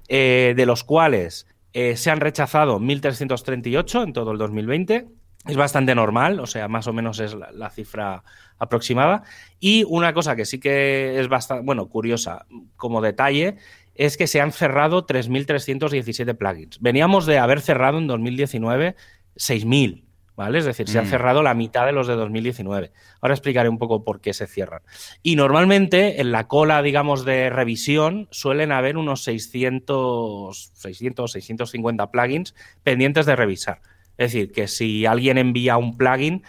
eh, 0.09 0.53
de 0.57 0.67
los 0.67 0.85
cuales 0.85 1.47
eh, 1.73 1.97
se 1.97 2.11
han 2.11 2.21
rechazado 2.21 2.79
1.338 2.79 4.05
en 4.05 4.13
todo 4.13 4.33
el 4.33 4.39
2020. 4.39 5.07
Es 5.47 5.57
bastante 5.57 5.95
normal, 5.95 6.39
o 6.39 6.47
sea, 6.47 6.69
más 6.69 6.87
o 6.87 6.93
menos 6.93 7.19
es 7.19 7.35
la, 7.35 7.71
cifra 7.71 8.23
aproximada. 8.59 9.25
Y 9.59 9.85
una 9.89 10.15
cosa 10.15 10.37
que 10.37 10.45
sí 10.45 10.61
que 10.61 11.19
es 11.19 11.29
bastante, 11.29 11.65
bueno, 11.65 11.89
curiosa 11.89 12.47
como 12.77 13.01
detalle, 13.01 13.57
es 13.95 14.17
que 14.17 14.29
se 14.29 14.41
han 14.41 14.53
cerrado 14.53 15.05
3.317 15.05 16.37
plugins. 16.37 16.81
Veníamos 16.81 17.27
de 17.27 17.39
haber 17.39 17.61
cerrado 17.61 17.99
en 17.99 18.07
2019 18.07 18.95
6.000. 19.37 20.05
¿vale? 20.37 20.59
Es 20.59 20.65
decir, 20.65 20.89
se 20.89 20.99
ha 20.99 21.03
mm. 21.03 21.07
cerrado 21.07 21.43
la 21.43 21.55
mitad 21.55 21.87
de 21.87 21.93
los 21.93 22.07
de 22.07 22.15
2019. 22.15 22.93
Ahora 23.21 23.35
explicaré 23.35 23.69
un 23.69 23.79
poco 23.79 24.05
por 24.05 24.21
qué 24.21 24.33
se 24.33 24.47
cierran. 24.47 24.83
Y 25.23 25.37
normalmente 25.37 26.21
en 26.21 26.33
la 26.33 26.49
cola, 26.49 26.83
digamos, 26.83 27.25
de 27.25 27.51
revisión 27.51 28.29
suelen 28.31 28.73
haber 28.73 28.97
unos 28.97 29.25
600, 29.25 30.73
600, 30.75 31.33
650 31.33 32.11
plugins 32.11 32.55
pendientes 32.83 33.27
de 33.27 33.37
revisar. 33.37 33.81
Es 34.19 34.33
decir, 34.33 34.53
que 34.53 34.69
si 34.69 35.07
alguien 35.07 35.39
envía 35.39 35.77
un 35.77 35.97
plugin, 35.97 36.43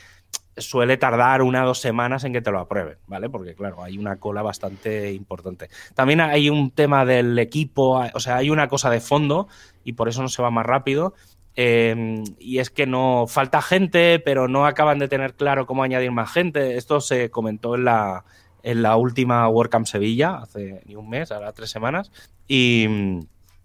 suele 0.58 0.98
tardar 0.98 1.42
una 1.42 1.64
o 1.64 1.68
dos 1.68 1.80
semanas 1.80 2.24
en 2.24 2.34
que 2.34 2.42
te 2.42 2.52
lo 2.52 2.60
aprueben, 2.60 2.98
¿vale? 3.08 3.30
Porque 3.30 3.56
claro, 3.56 3.84
hay 3.84 3.98
una 3.98 4.18
cola 4.18 4.42
bastante 4.42 5.12
importante. 5.12 5.70
También 5.96 6.22
hay 6.22 6.50
un 6.50 6.72
tema 6.72 7.06
del 7.06 7.38
equipo, 7.40 8.04
o 8.14 8.20
sea, 8.20 8.38
hay 8.38 8.50
una 8.50 8.68
cosa 8.68 8.90
de 8.90 9.00
fondo 9.00 9.48
y 9.84 9.94
por 9.94 10.10
eso 10.10 10.22
no 10.22 10.30
se 10.30 10.42
va 10.42 10.52
más 10.52 10.66
rápido. 10.66 11.14
Em, 11.56 12.24
y 12.40 12.60
es 12.60 12.70
que 12.70 12.88
no 12.88 13.26
falta 13.28 13.62
gente, 13.62 14.20
pero 14.20 14.48
no 14.48 14.66
acaban 14.66 15.00
de 15.00 15.08
tener 15.08 15.36
claro 15.36 15.66
cómo 15.68 15.84
añadir 15.84 16.12
más 16.12 16.32
gente. 16.32 16.78
Esto 16.78 17.00
se 17.00 17.30
comentó 17.30 17.76
en 17.76 17.86
la, 17.86 18.26
en 18.64 18.82
la 18.82 18.96
última 18.96 19.48
WordCamp 19.48 19.86
Sevilla, 19.86 20.38
hace 20.38 20.82
ni 20.86 20.96
un 20.96 21.10
mes, 21.10 21.32
ahora 21.32 21.52
tres 21.52 21.70
semanas, 21.70 22.12
y, 22.48 22.88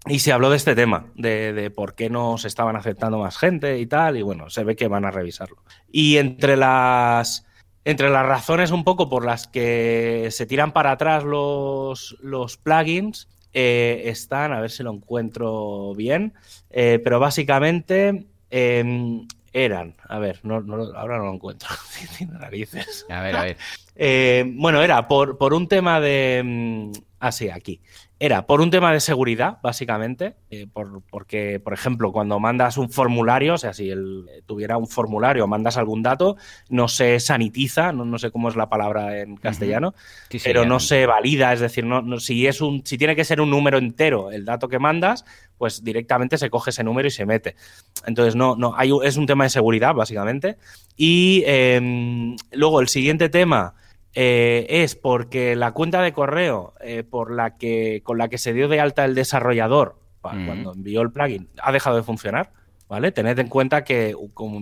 y 0.07 0.19
se 0.19 0.33
habló 0.33 0.51
de 0.51 0.57
este 0.57 0.75
tema, 0.75 1.07
de, 1.15 1.53
de, 1.53 1.71
por 1.71 1.95
qué 1.95 2.11
no 2.11 2.37
se 2.37 2.49
estaban 2.49 2.77
aceptando 2.77 3.19
más 3.19 3.39
gente 3.39 3.79
y 3.79 3.87
tal, 3.87 4.17
y 4.17 4.23
bueno, 4.23 4.51
se 4.51 4.65
ve 4.65 4.77
que 4.77 4.89
van 4.89 5.07
a 5.07 5.11
revisarlo. 5.11 5.63
Y 5.91 6.19
entre 6.19 6.57
las, 6.57 7.47
entre 7.85 8.11
las 8.11 8.27
razones 8.27 8.71
un 8.71 8.85
poco 8.85 9.09
por 9.09 9.25
las 9.25 9.47
que 9.47 10.29
se 10.31 10.45
tiran 10.45 10.73
para 10.73 10.93
atrás 10.93 11.25
los, 11.25 12.19
los 12.21 12.59
plugins, 12.59 13.29
eh, 13.53 14.03
están, 14.07 14.53
a 14.53 14.61
ver 14.61 14.71
si 14.71 14.83
lo 14.83 14.93
encuentro 14.93 15.95
bien, 15.95 16.35
eh, 16.71 17.01
pero 17.03 17.19
básicamente 17.21 18.27
em, 18.51 19.27
eran, 19.53 19.95
a 20.09 20.19
ver, 20.19 20.41
no, 20.43 20.57
ahora 20.95 21.19
no 21.19 21.25
lo 21.25 21.35
encuentro, 21.35 21.69
narices. 22.41 23.07
A 23.09 23.23
ver, 23.23 23.37
a 23.37 23.43
ver. 23.43 23.57
Eh, 24.01 24.45
bueno, 24.55 24.81
era 24.81 25.09
por, 25.09 25.39
por 25.39 25.53
un 25.53 25.67
tema 25.67 26.01
de... 26.01 26.41
Mm, 26.45 26.93
ah, 27.19 27.33
sí, 27.33 27.51
aquí. 27.51 27.81
Era 28.21 28.47
por 28.47 28.61
un 28.61 28.71
tema 28.71 28.93
de 28.93 28.99
seguridad, 28.99 29.59
básicamente, 29.63 30.35
eh, 30.51 30.67
por, 30.73 31.03
porque, 31.09 31.61
por 31.61 31.73
ejemplo, 31.73 32.11
cuando 32.11 32.41
mandas 32.41 32.77
un 32.77 32.91
formulario, 32.91 33.55
o 33.55 33.59
sea, 33.59 33.73
si 33.73 33.91
él 33.91 34.27
tuviera 34.45 34.77
un 34.77 34.89
formulario 34.89 35.45
o 35.45 35.47
mandas 35.47 35.77
algún 35.77 36.03
dato, 36.03 36.37
no 36.69 36.89
se 36.89 37.21
sanitiza, 37.21 37.93
no, 37.93 38.05
no 38.05 38.19
sé 38.19 38.33
cómo 38.33 38.49
es 38.49 38.57
la 38.57 38.69
palabra 38.69 39.21
en 39.21 39.37
castellano, 39.37 39.95
pero 40.43 40.65
no 40.65 40.81
se 40.81 41.07
valida, 41.07 41.53
es 41.53 41.61
decir, 41.61 41.85
no, 41.85 42.19
si, 42.19 42.49
es 42.49 42.61
un, 42.61 42.85
si 42.85 42.99
tiene 42.99 43.15
que 43.15 43.25
ser 43.25 43.41
un 43.41 43.51
número 43.51 43.79
entero 43.79 44.33
el 44.33 44.45
dato 44.45 44.69
que 44.69 44.81
mandas, 44.81 45.25
pues 45.57 45.85
directamente 45.85 46.39
se 46.39 46.51
coge 46.51 46.71
ese 46.71 46.83
número 46.83 47.07
y 47.07 47.13
se 47.13 47.25
mete. 47.25 47.55
Entonces, 48.05 48.35
no, 48.35 48.57
no, 48.57 48.75
hay, 48.77 48.91
es 49.05 49.17
un 49.17 49.27
tema 49.27 49.45
de 49.45 49.51
seguridad, 49.51 49.95
básicamente. 49.95 50.57
Y 50.97 51.45
em, 51.47 52.37
luego 52.51 52.81
el 52.81 52.89
siguiente 52.89 53.29
tema 53.29 53.75
eh, 54.15 54.67
es 54.69 54.95
porque 54.95 55.57
la 55.57 55.73
cuenta 55.73 56.03
de 56.03 56.13
correo 56.13 56.75
eh, 56.81 57.03
por 57.03 57.31
la 57.31 57.57
que, 57.57 58.03
con 58.05 58.19
la 58.19 58.29
que 58.29 58.39
se 58.39 58.53
dio 58.53 58.69
de 58.69 58.81
alta 58.81 59.05
el 59.05 59.15
desarrollador 59.15 59.99
cuando 60.21 60.75
envió 60.75 61.01
el 61.01 61.11
plugin 61.11 61.49
ha 61.63 61.73
dejado 61.73 61.97
de 61.97 62.03
funcionar. 62.03 62.53
¿Vale? 62.89 63.13
Tened 63.13 63.39
en 63.39 63.49
cuenta 63.49 63.85
que 63.85 64.17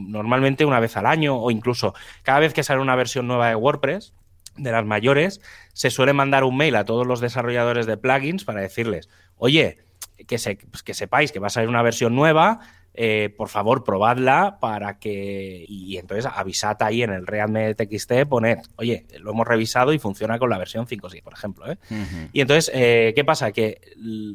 normalmente 0.09 0.65
una 0.65 0.81
vez 0.81 0.97
al 0.97 1.07
año 1.07 1.37
o 1.37 1.53
incluso 1.53 1.95
cada 2.25 2.41
vez 2.41 2.53
que 2.53 2.65
sale 2.65 2.81
una 2.81 2.97
versión 2.97 3.29
nueva 3.29 3.49
de 3.49 3.55
WordPress, 3.55 4.15
de 4.57 4.73
las 4.73 4.85
mayores, 4.85 5.41
se 5.73 5.91
suele 5.91 6.13
mandar 6.13 6.43
un 6.43 6.57
mail 6.57 6.75
a 6.75 6.85
todos 6.85 7.07
los 7.07 7.21
desarrolladores 7.21 7.87
de 7.87 7.97
plugins 7.97 8.45
para 8.45 8.61
decirles, 8.61 9.09
oye, 9.37 9.79
que, 10.27 10.39
se, 10.39 10.57
pues 10.57 10.83
que 10.83 10.95
sepáis 10.95 11.31
que 11.31 11.39
va 11.39 11.49
a 11.49 11.51
salir 11.51 11.69
una 11.69 11.83
versión 11.83 12.15
nueva, 12.17 12.61
eh, 12.99 13.29
por 13.37 13.51
favor, 13.51 13.85
probadla 13.85 14.57
para 14.59 14.99
que. 14.99 15.67
Y 15.69 15.99
entonces 15.99 16.25
avisad 16.35 16.83
ahí 16.83 17.03
en 17.03 17.11
el 17.11 17.27
Readme 17.27 17.75
TXT, 17.75 18.27
poned, 18.27 18.59
oye, 18.77 19.07
lo 19.21 19.33
hemos 19.33 19.47
revisado 19.47 19.93
y 19.93 19.99
funciona 19.99 20.39
con 20.39 20.49
la 20.49 20.57
versión 20.57 20.87
5.6, 20.87 21.23
por 21.23 21.35
ejemplo. 21.35 21.71
¿eh? 21.71 21.77
Y 22.33 22.41
entonces, 22.41 22.71
eh, 22.75 23.13
¿qué 23.15 23.23
pasa? 23.23 23.53
Que 23.53 23.83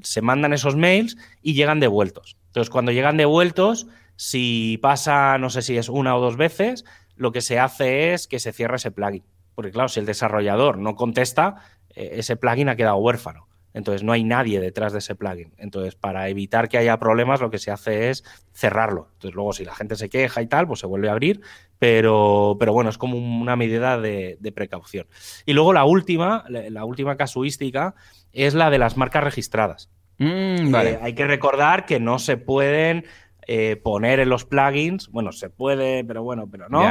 se 0.04 0.21
mandan 0.21 0.54
esos 0.54 0.76
mails 0.76 1.17
y 1.41 1.56
llegan 1.56 1.80
devueltos. 1.80 2.38
Entonces, 2.47 2.69
cuando 2.69 2.91
llegan 2.91 3.17
devueltos, 3.17 3.88
si 4.15 4.78
pasa, 4.80 5.39
no 5.39 5.50
sé 5.50 5.63
si 5.63 5.78
es 5.78 5.89
una 5.89 6.15
o 6.15 6.21
dos 6.21 6.38
veces, 6.38 6.86
lo 7.15 7.32
que 7.32 7.41
se 7.41 7.58
hace 7.58 8.13
es 8.13 8.28
que 8.28 8.38
se 8.38 8.54
cierre 8.54 8.76
ese 8.76 8.91
plugin. 8.91 9.24
Porque, 9.56 9.71
claro, 9.71 9.89
si 9.89 10.00
el 10.00 10.06
desarrollador 10.06 10.78
no 10.78 10.95
contesta, 10.95 11.56
ese 11.95 12.36
plugin 12.36 12.69
ha 12.69 12.76
quedado 12.76 12.97
huérfano. 12.97 13.47
Entonces 13.74 14.04
no 14.04 14.12
hay 14.12 14.24
nadie 14.24 14.60
detrás 14.60 14.94
de 14.94 15.00
ese 15.00 15.16
plugin. 15.16 15.54
Entonces, 15.58 15.96
para 15.96 16.30
evitar 16.30 16.70
que 16.70 16.78
haya 16.78 16.98
problemas, 16.98 17.42
lo 17.42 17.50
que 17.50 17.58
se 17.58 17.72
hace 17.72 18.10
es 18.10 18.24
cerrarlo. 18.52 19.10
Entonces, 19.14 19.36
luego, 19.36 19.54
si 19.54 19.66
la 19.66 19.76
gente 19.76 19.96
se 19.96 20.10
queja 20.10 20.42
y 20.42 20.48
tal, 20.48 20.68
pues 20.68 20.80
se 20.80 20.88
vuelve 20.88 21.10
a 21.10 21.12
abrir. 21.12 21.42
Pero, 21.80 22.58
pero 22.60 22.74
bueno, 22.74 22.90
es 22.90 22.98
como 22.98 23.18
una 23.18 23.56
medida 23.56 24.00
de, 24.00 24.38
precaución. 24.54 25.08
Y 25.46 25.54
luego 25.54 25.74
la 25.74 25.86
última, 25.86 26.44
la, 26.48 26.86
última 26.86 27.18
casuística, 27.18 27.96
es 28.34 28.54
la 28.54 28.70
de 28.70 28.78
las 28.78 28.98
marcas 28.98 29.24
registradas. 29.24 29.90
Mm, 30.18 30.70
vale. 30.70 30.92
Eh, 30.92 31.00
hay 31.02 31.16
que 31.16 31.26
recordar 31.26 31.86
que 31.86 32.00
no 32.00 32.20
se 32.20 32.38
pueden 32.38 33.06
eh, 33.47 33.75
poner 33.75 34.19
en 34.19 34.30
los 34.30 34.45
plugins, 34.45 35.10
bueno, 35.10 35.32
se 35.32 35.49
puede, 35.49 36.04
pero 36.04 36.21
bueno, 36.21 36.47
pero 36.51 36.69
no. 36.69 36.88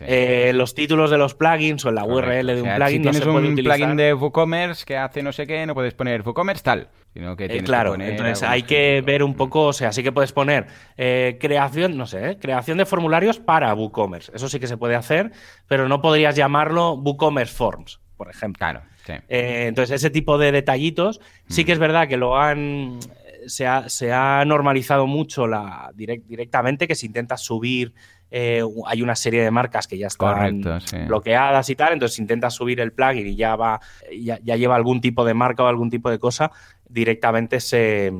Eh, 0.00 0.52
los 0.54 0.74
títulos 0.74 1.10
de 1.10 1.16
los 1.16 1.34
plugins 1.34 1.84
o 1.86 1.88
en 1.88 1.94
la 1.94 2.04
URL 2.04 2.46
de 2.46 2.62
un 2.62 2.74
plugin. 2.74 3.04
Si 3.04 3.10
tienes 3.10 3.26
un 3.26 3.54
plugin 3.56 3.96
de 3.96 4.12
WooCommerce 4.12 4.84
que 4.84 4.98
hace 4.98 5.22
no 5.22 5.32
sé 5.32 5.46
qué, 5.46 5.64
no 5.64 5.74
puedes 5.74 5.94
poner 5.94 6.20
WooCommerce 6.20 6.62
tal. 6.62 6.88
Sino 7.14 7.36
que 7.36 7.46
eh, 7.46 7.62
claro, 7.62 7.94
entonces 7.94 8.42
hay 8.42 8.64
que 8.64 9.02
ver 9.06 9.22
un 9.22 9.34
poco, 9.34 9.66
o 9.66 9.72
sea, 9.72 9.92
sí 9.92 10.02
que 10.02 10.12
puedes 10.12 10.32
poner 10.32 10.66
creación, 10.96 11.96
no 11.96 12.06
sé, 12.06 12.38
creación 12.38 12.76
de 12.76 12.84
formularios 12.84 13.38
para 13.38 13.72
WooCommerce. 13.72 14.32
Eso 14.34 14.48
sí 14.48 14.60
que 14.60 14.66
se 14.66 14.76
puede 14.76 14.96
hacer, 14.96 15.32
pero 15.68 15.88
no 15.88 16.02
podrías 16.02 16.36
llamarlo 16.36 16.94
WooCommerce 16.94 17.54
Forms, 17.54 18.00
por 18.16 18.28
ejemplo. 18.28 18.58
Claro. 18.58 18.82
entonces, 19.28 19.94
ese 19.94 20.10
tipo 20.10 20.36
de 20.38 20.52
detallitos, 20.52 21.20
sí 21.48 21.62
mm. 21.62 21.66
que 21.66 21.72
es 21.72 21.78
verdad 21.78 22.08
que 22.08 22.16
lo 22.16 22.36
han 22.36 22.98
se 23.46 23.66
ha, 23.66 24.44
normalizado 24.46 25.06
mucho 25.06 25.46
la, 25.46 25.90
directamente 25.94 26.88
que 26.88 26.94
se 26.94 27.06
intenta 27.06 27.36
subir. 27.36 27.94
Eh, 28.30 28.62
hay 28.86 29.02
una 29.02 29.14
serie 29.14 29.44
de 29.44 29.50
marcas 29.50 29.86
que 29.86 29.96
ya 29.96 30.08
están 30.08 30.60
bloqueadas 31.06 31.70
y 31.70 31.76
tal, 31.76 31.92
entonces 31.92 32.16
si 32.16 32.22
intentas 32.22 32.54
subir 32.54 32.80
el 32.80 32.92
plugin 32.92 33.28
y 33.28 33.36
ya 33.36 33.54
va, 33.54 33.80
ya, 34.12 34.38
lleva 34.38 34.74
algún 34.74 35.00
tipo 35.00 35.24
de 35.24 35.34
marca 35.34 35.62
o 35.62 35.66
algún 35.68 35.88
tipo 35.88 36.10
de 36.10 36.18
cosa, 36.18 36.50
directamente 36.88 37.60
se, 37.60 38.12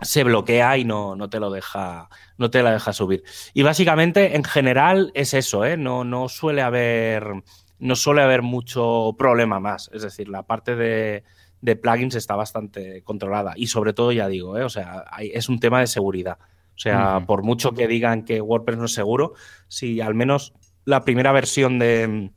se 0.00 0.24
bloquea 0.24 0.78
y 0.78 0.84
no, 0.84 1.16
no, 1.16 1.28
te 1.28 1.38
lo 1.38 1.50
deja, 1.50 2.08
no 2.38 2.50
te 2.50 2.62
la 2.62 2.72
deja 2.72 2.92
subir. 2.92 3.22
Y 3.52 3.62
básicamente, 3.62 4.36
en 4.36 4.44
general, 4.44 5.12
es 5.14 5.34
eso, 5.34 5.64
¿eh? 5.64 5.76
No, 5.76 6.04
no 6.04 6.28
suele 6.28 6.62
haber. 6.62 7.24
No 7.78 7.96
suele 7.96 8.20
haber 8.20 8.42
mucho 8.42 9.14
problema 9.18 9.58
más. 9.58 9.88
Es 9.94 10.02
decir, 10.02 10.28
la 10.28 10.42
parte 10.42 10.76
de, 10.76 11.24
de 11.60 11.76
plugins 11.76 12.14
está 12.14 12.36
bastante 12.36 13.02
controlada. 13.02 13.54
Y 13.56 13.66
sobre 13.66 13.92
todo, 13.92 14.12
ya 14.12 14.28
digo, 14.28 14.56
¿eh? 14.58 14.64
o 14.64 14.68
sea, 14.68 15.04
es 15.20 15.48
un 15.48 15.60
tema 15.60 15.80
de 15.80 15.86
seguridad. 15.86 16.38
O 16.74 16.82
sea, 16.82 17.24
por 17.26 17.42
mucho 17.42 17.72
que 17.72 17.86
digan 17.86 18.24
que 18.24 18.40
WordPress 18.40 18.78
no 18.78 18.86
es 18.86 18.94
seguro, 18.94 19.34
si 19.68 20.00
al 20.00 20.14
menos 20.14 20.54
la 20.86 21.04
primera 21.04 21.30
versión 21.30 21.78
de, 21.78 22.30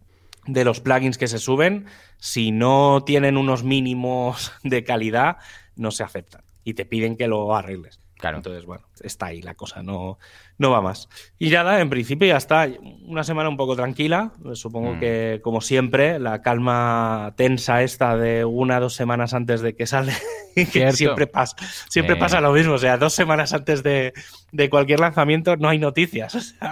de 0.48 0.66
los 0.66 0.82
plugins 0.82 1.18
que 1.18 1.30
se 1.30 1.40
suben, 1.40 1.86
si 2.18 2.52
no 2.52 3.04
tienen 3.06 3.38
unos 3.38 3.64
mínimos 3.64 4.52
de 4.64 4.84
calidad, 4.84 5.38
no 5.76 5.92
se 5.92 6.04
aceptan 6.04 6.44
y 6.64 6.74
te 6.74 6.86
piden 6.86 7.16
que 7.16 7.28
lo 7.28 7.56
arregles. 7.56 8.03
Claro. 8.24 8.38
Entonces, 8.38 8.66
bueno, 8.66 8.86
está 9.02 9.26
ahí 9.26 9.42
la 9.42 9.54
cosa, 9.56 9.84
no, 9.84 10.18
no 10.58 10.72
va 10.72 10.82
más. 10.82 11.10
Y 11.40 11.50
nada, 11.50 11.82
en 11.82 11.90
principio 11.90 12.26
ya 12.26 12.38
está. 12.38 12.70
Una 13.06 13.26
semana 13.26 13.50
un 13.50 13.58
poco 13.58 13.76
tranquila. 13.76 14.32
Supongo 14.54 14.94
mm. 14.94 15.00
que, 15.02 15.42
como 15.44 15.60
siempre, 15.60 16.20
la 16.20 16.42
calma 16.42 17.34
tensa 17.36 17.84
esta 17.84 18.16
de 18.16 18.46
una 18.46 18.78
o 18.78 18.80
dos 18.84 18.94
semanas 18.94 19.34
antes 19.34 19.60
de 19.60 19.76
que 19.76 19.86
sale, 19.88 20.14
que 20.72 20.94
siempre 20.94 21.28
pasa. 21.28 21.58
Siempre 21.90 22.16
pasa 22.16 22.40
lo 22.40 22.54
mismo. 22.54 22.76
O 22.76 22.78
sea, 22.78 22.96
dos 22.98 23.12
semanas 23.12 23.52
antes 23.52 23.84
de, 23.84 24.14
cualquier 24.70 25.02
lanzamiento 25.02 25.58
no 25.58 25.68
hay 25.68 25.80
noticias. 25.80 26.56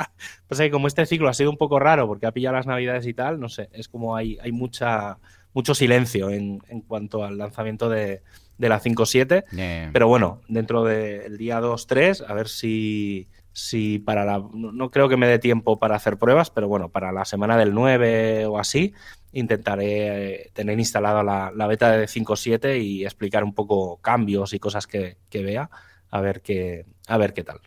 O 0.51 0.55
sea, 0.55 0.65
pues 0.65 0.71
como 0.71 0.87
este 0.87 1.05
ciclo 1.05 1.27
ha 1.27 1.33
sido 1.33 1.49
un 1.49 1.57
poco 1.57 1.79
raro 1.79 2.07
porque 2.07 2.27
ha 2.27 2.31
pillado 2.31 2.55
las 2.55 2.67
navidades 2.67 3.05
y 3.07 3.13
tal, 3.13 3.39
no 3.39 3.47
sé, 3.47 3.69
es 3.71 3.87
como 3.87 4.17
hay, 4.17 4.37
hay 4.41 4.51
mucha, 4.51 5.17
mucho 5.53 5.73
silencio 5.73 6.29
en, 6.29 6.61
en 6.67 6.81
cuanto 6.81 7.23
al 7.23 7.37
lanzamiento 7.37 7.89
de 7.89 8.21
de 8.62 8.69
la 8.69 8.80
5.7. 8.80 9.91
Pero 9.91 10.08
bueno, 10.08 10.41
dentro 10.47 10.84
del 10.84 11.36
día 11.38 11.60
2-3, 11.60 12.24
a 12.28 12.34
ver 12.34 12.47
si, 12.47 13.28
si 13.52 13.97
para 13.97 14.24
la... 14.24 14.41
No, 14.54 14.91
creo 14.91 15.10
que 15.10 15.17
me 15.17 15.28
dé 15.28 15.39
tiempo 15.39 15.80
para 15.80 15.95
hacer 15.95 16.17
pruebas, 16.17 16.52
pero 16.52 16.67
bueno, 16.67 16.89
para 16.89 17.12
la 17.12 17.26
semana 17.26 17.58
del 17.58 17.74
9 17.74 18.45
o 18.45 18.60
así, 18.60 18.93
intentaré 19.34 20.43
eh, 20.43 20.52
tener 20.54 20.78
instalada 20.78 21.24
la, 21.24 21.67
beta 21.67 21.91
de 21.91 22.06
5.7 22.06 22.80
y 22.80 23.04
explicar 23.04 23.43
un 23.43 23.56
poco 23.56 23.97
cambios 23.97 24.54
y 24.54 24.60
cosas 24.60 24.86
que, 24.86 25.17
que 25.30 25.41
vea, 25.41 25.71
a 26.12 26.21
ver 26.21 26.41
qué, 26.41 26.86
a 27.08 27.17
ver 27.17 27.34
qué 27.34 27.43
tal. 27.43 27.62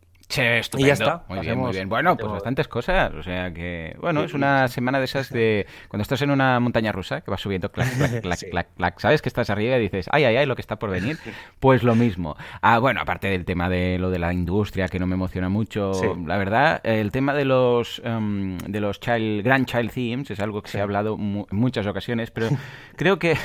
Y 0.78 0.86
ya 0.86 0.94
está. 0.94 1.24
Muy 1.28 1.40
bien, 1.40 1.58
muy 1.58 1.72
bien. 1.72 1.88
Bueno, 1.88 2.16
pues 2.16 2.32
bastantes 2.32 2.68
cosas. 2.68 3.12
O 3.14 3.22
sea 3.22 3.52
que, 3.52 3.96
bueno, 4.00 4.24
es 4.24 4.34
una 4.34 4.68
semana 4.68 4.98
de 4.98 5.04
esas 5.04 5.30
de 5.30 5.66
cuando 5.88 6.02
estás 6.02 6.22
en 6.22 6.30
una 6.30 6.58
montaña 6.60 6.92
rusa 6.92 7.20
que 7.20 7.30
vas 7.30 7.40
subiendo, 7.40 7.70
clac, 7.70 7.88
clac, 7.96 8.20
clac, 8.22 8.50
clac, 8.50 8.68
clac, 8.76 9.00
sabes 9.00 9.22
que 9.22 9.28
estás 9.28 9.50
arriba 9.50 9.76
y 9.76 9.80
dices, 9.80 10.06
ay, 10.10 10.24
ay, 10.24 10.36
ay, 10.36 10.46
lo 10.46 10.54
que 10.56 10.62
está 10.62 10.76
por 10.76 10.90
venir. 10.90 11.18
Pues 11.60 11.82
lo 11.82 11.94
mismo. 11.94 12.36
Ah, 12.62 12.78
bueno, 12.78 13.00
aparte 13.00 13.28
del 13.28 13.44
tema 13.44 13.68
de 13.68 13.98
lo 13.98 14.10
de 14.10 14.18
la 14.18 14.32
industria 14.32 14.88
que 14.88 14.98
no 14.98 15.06
me 15.06 15.14
emociona 15.14 15.48
mucho, 15.48 15.92
la 16.26 16.38
verdad, 16.38 16.80
el 16.84 17.10
tema 17.12 17.34
de 17.34 17.44
los 17.44 18.00
em, 18.04 18.58
de 18.58 18.80
los 18.80 19.00
child, 19.00 19.44
Grand 19.44 19.66
Child 19.66 19.92
Themes 19.92 20.30
es 20.30 20.40
algo 20.40 20.62
que 20.62 20.70
se 20.70 20.80
ha 20.80 20.82
hablado 20.82 21.16
en 21.18 21.46
muchas 21.50 21.86
ocasiones, 21.86 22.30
pero 22.30 22.48
creo 22.96 23.18
que 23.18 23.36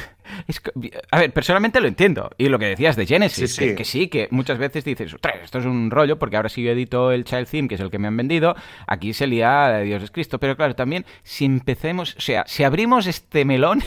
a 1.11 1.19
ver, 1.19 1.31
personalmente 1.31 1.81
lo 1.81 1.87
entiendo. 1.87 2.31
Y 2.37 2.49
lo 2.49 2.59
que 2.59 2.67
decías 2.67 2.95
de 2.95 3.05
Genesis, 3.05 3.57
Que, 3.57 3.83
sí, 3.85 4.07
que 4.07 4.27
muchas 4.31 4.57
veces 4.57 4.83
dices, 4.83 5.15
esto 5.43 5.59
es 5.59 5.65
un 5.65 5.91
rollo, 5.91 6.19
porque 6.19 6.35
ahora 6.35 6.49
si 6.49 6.67
yo 6.69 6.73
edito 6.73 7.11
el 7.11 7.23
Child 7.23 7.47
Theme, 7.47 7.67
que 7.67 7.75
es 7.75 7.81
el 7.81 7.89
que 7.89 7.99
me 7.99 8.07
han 8.07 8.17
vendido, 8.17 8.55
aquí 8.87 9.13
se 9.13 9.27
lía 9.27 9.79
Dios 9.79 10.03
es 10.03 10.11
Cristo. 10.11 10.39
Pero 10.39 10.55
claro, 10.55 10.75
también, 10.75 11.05
si 11.23 11.45
empecemos, 11.45 12.15
o 12.15 12.21
sea, 12.21 12.43
si 12.47 12.63
abrimos 12.63 13.07
este 13.07 13.45
melón, 13.45 13.81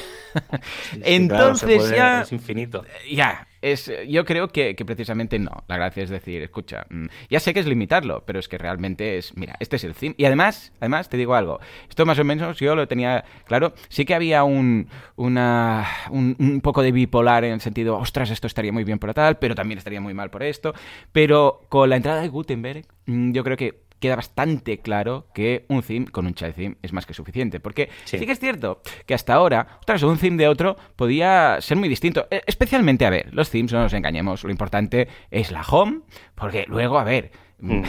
entonces 1.03 1.91
ya... 1.91 2.23
Es 2.23 2.33
infinito. 2.33 2.85
Ya, 3.11 3.47
es, 3.63 3.91
yo 4.09 4.25
creo 4.25 4.49
que, 4.49 4.75
precisamente 4.85 5.39
no. 5.39 5.65
La 5.69 5.77
gracia 5.77 6.03
es 6.03 6.11
decir, 6.11 6.43
escucha, 6.43 6.85
mm, 6.91 7.07
ya 7.31 7.41
sé 7.41 7.55
que 7.55 7.61
es 7.61 7.67
limitarlo, 7.67 8.25
pero 8.27 8.39
es 8.39 8.49
que 8.49 8.59
realmente 8.59 9.17
es, 9.17 9.37
mira, 9.37 9.57
este 9.61 9.77
es 9.77 9.85
el 9.85 9.95
theme. 9.95 10.15
Y 10.19 10.25
además, 10.25 10.73
además 10.81 11.09
te 11.09 11.17
digo 11.17 11.35
algo, 11.35 11.61
esto 11.89 12.05
más 12.05 12.19
o 12.19 12.25
menos 12.25 12.59
yo 12.59 12.75
lo 12.75 12.87
tenía 12.89 13.25
claro, 13.47 13.73
sí 13.89 14.05
que 14.05 14.15
había 14.15 14.45
un, 14.45 14.89
una, 15.17 15.87
un, 16.11 16.61
poco 16.63 16.83
de 16.83 16.93
bipolar 16.93 17.45
en 17.45 17.53
el 17.53 17.61
sentido, 17.61 17.97
ostras, 17.97 18.31
esto 18.31 18.47
estaría 18.47 18.73
muy 18.73 18.85
bien 18.85 18.99
por 18.99 19.15
tal, 19.15 19.39
pero 19.39 19.55
también 19.55 19.79
estaría 19.79 20.01
muy 20.01 20.15
mal 20.15 20.31
por 20.31 20.43
esto. 20.43 20.75
Pero 21.13 21.63
con 21.69 21.89
la 21.89 21.97
entrada 21.97 22.21
de 22.21 22.29
Gutenberg, 22.29 22.85
mm, 23.07 23.33
yo 23.33 23.45
creo 23.45 23.57
que 23.57 23.83
queda 24.03 24.17
bastante 24.17 24.81
claro 24.81 25.29
que 25.33 25.65
un 25.69 25.83
theme 25.83 26.07
con 26.07 26.27
un 26.27 26.35
child 26.35 26.55
theme 26.55 26.77
es 26.83 26.93
más 26.93 27.07
que 27.07 27.15
suficiente. 27.15 27.61
Porque 27.61 27.89
sí. 28.05 28.19
que 28.19 28.33
es 28.33 28.39
cierto 28.39 28.83
que 29.07 29.15
hasta 29.15 29.33
ahora, 29.33 29.79
ostras, 29.81 30.03
un 30.03 30.19
theme 30.19 30.37
de 30.37 30.49
otro 30.49 30.77
podía 30.97 31.59
ser 31.61 31.79
muy 31.79 31.89
distinto. 31.89 32.27
E, 32.31 32.43
especialmente, 32.47 33.07
a 33.07 33.11
ver, 33.11 33.33
los 33.33 33.49
themes, 33.49 33.73
no 33.73 33.81
nos 33.81 33.95
engañemos, 33.95 34.45
lo 34.45 34.51
importante 34.51 35.09
es 35.31 35.51
la 35.51 35.63
home, 35.63 36.01
porque 36.35 36.67
luego, 36.69 36.99
a 36.99 37.05
ver... 37.05 37.31
Mm 37.59 37.85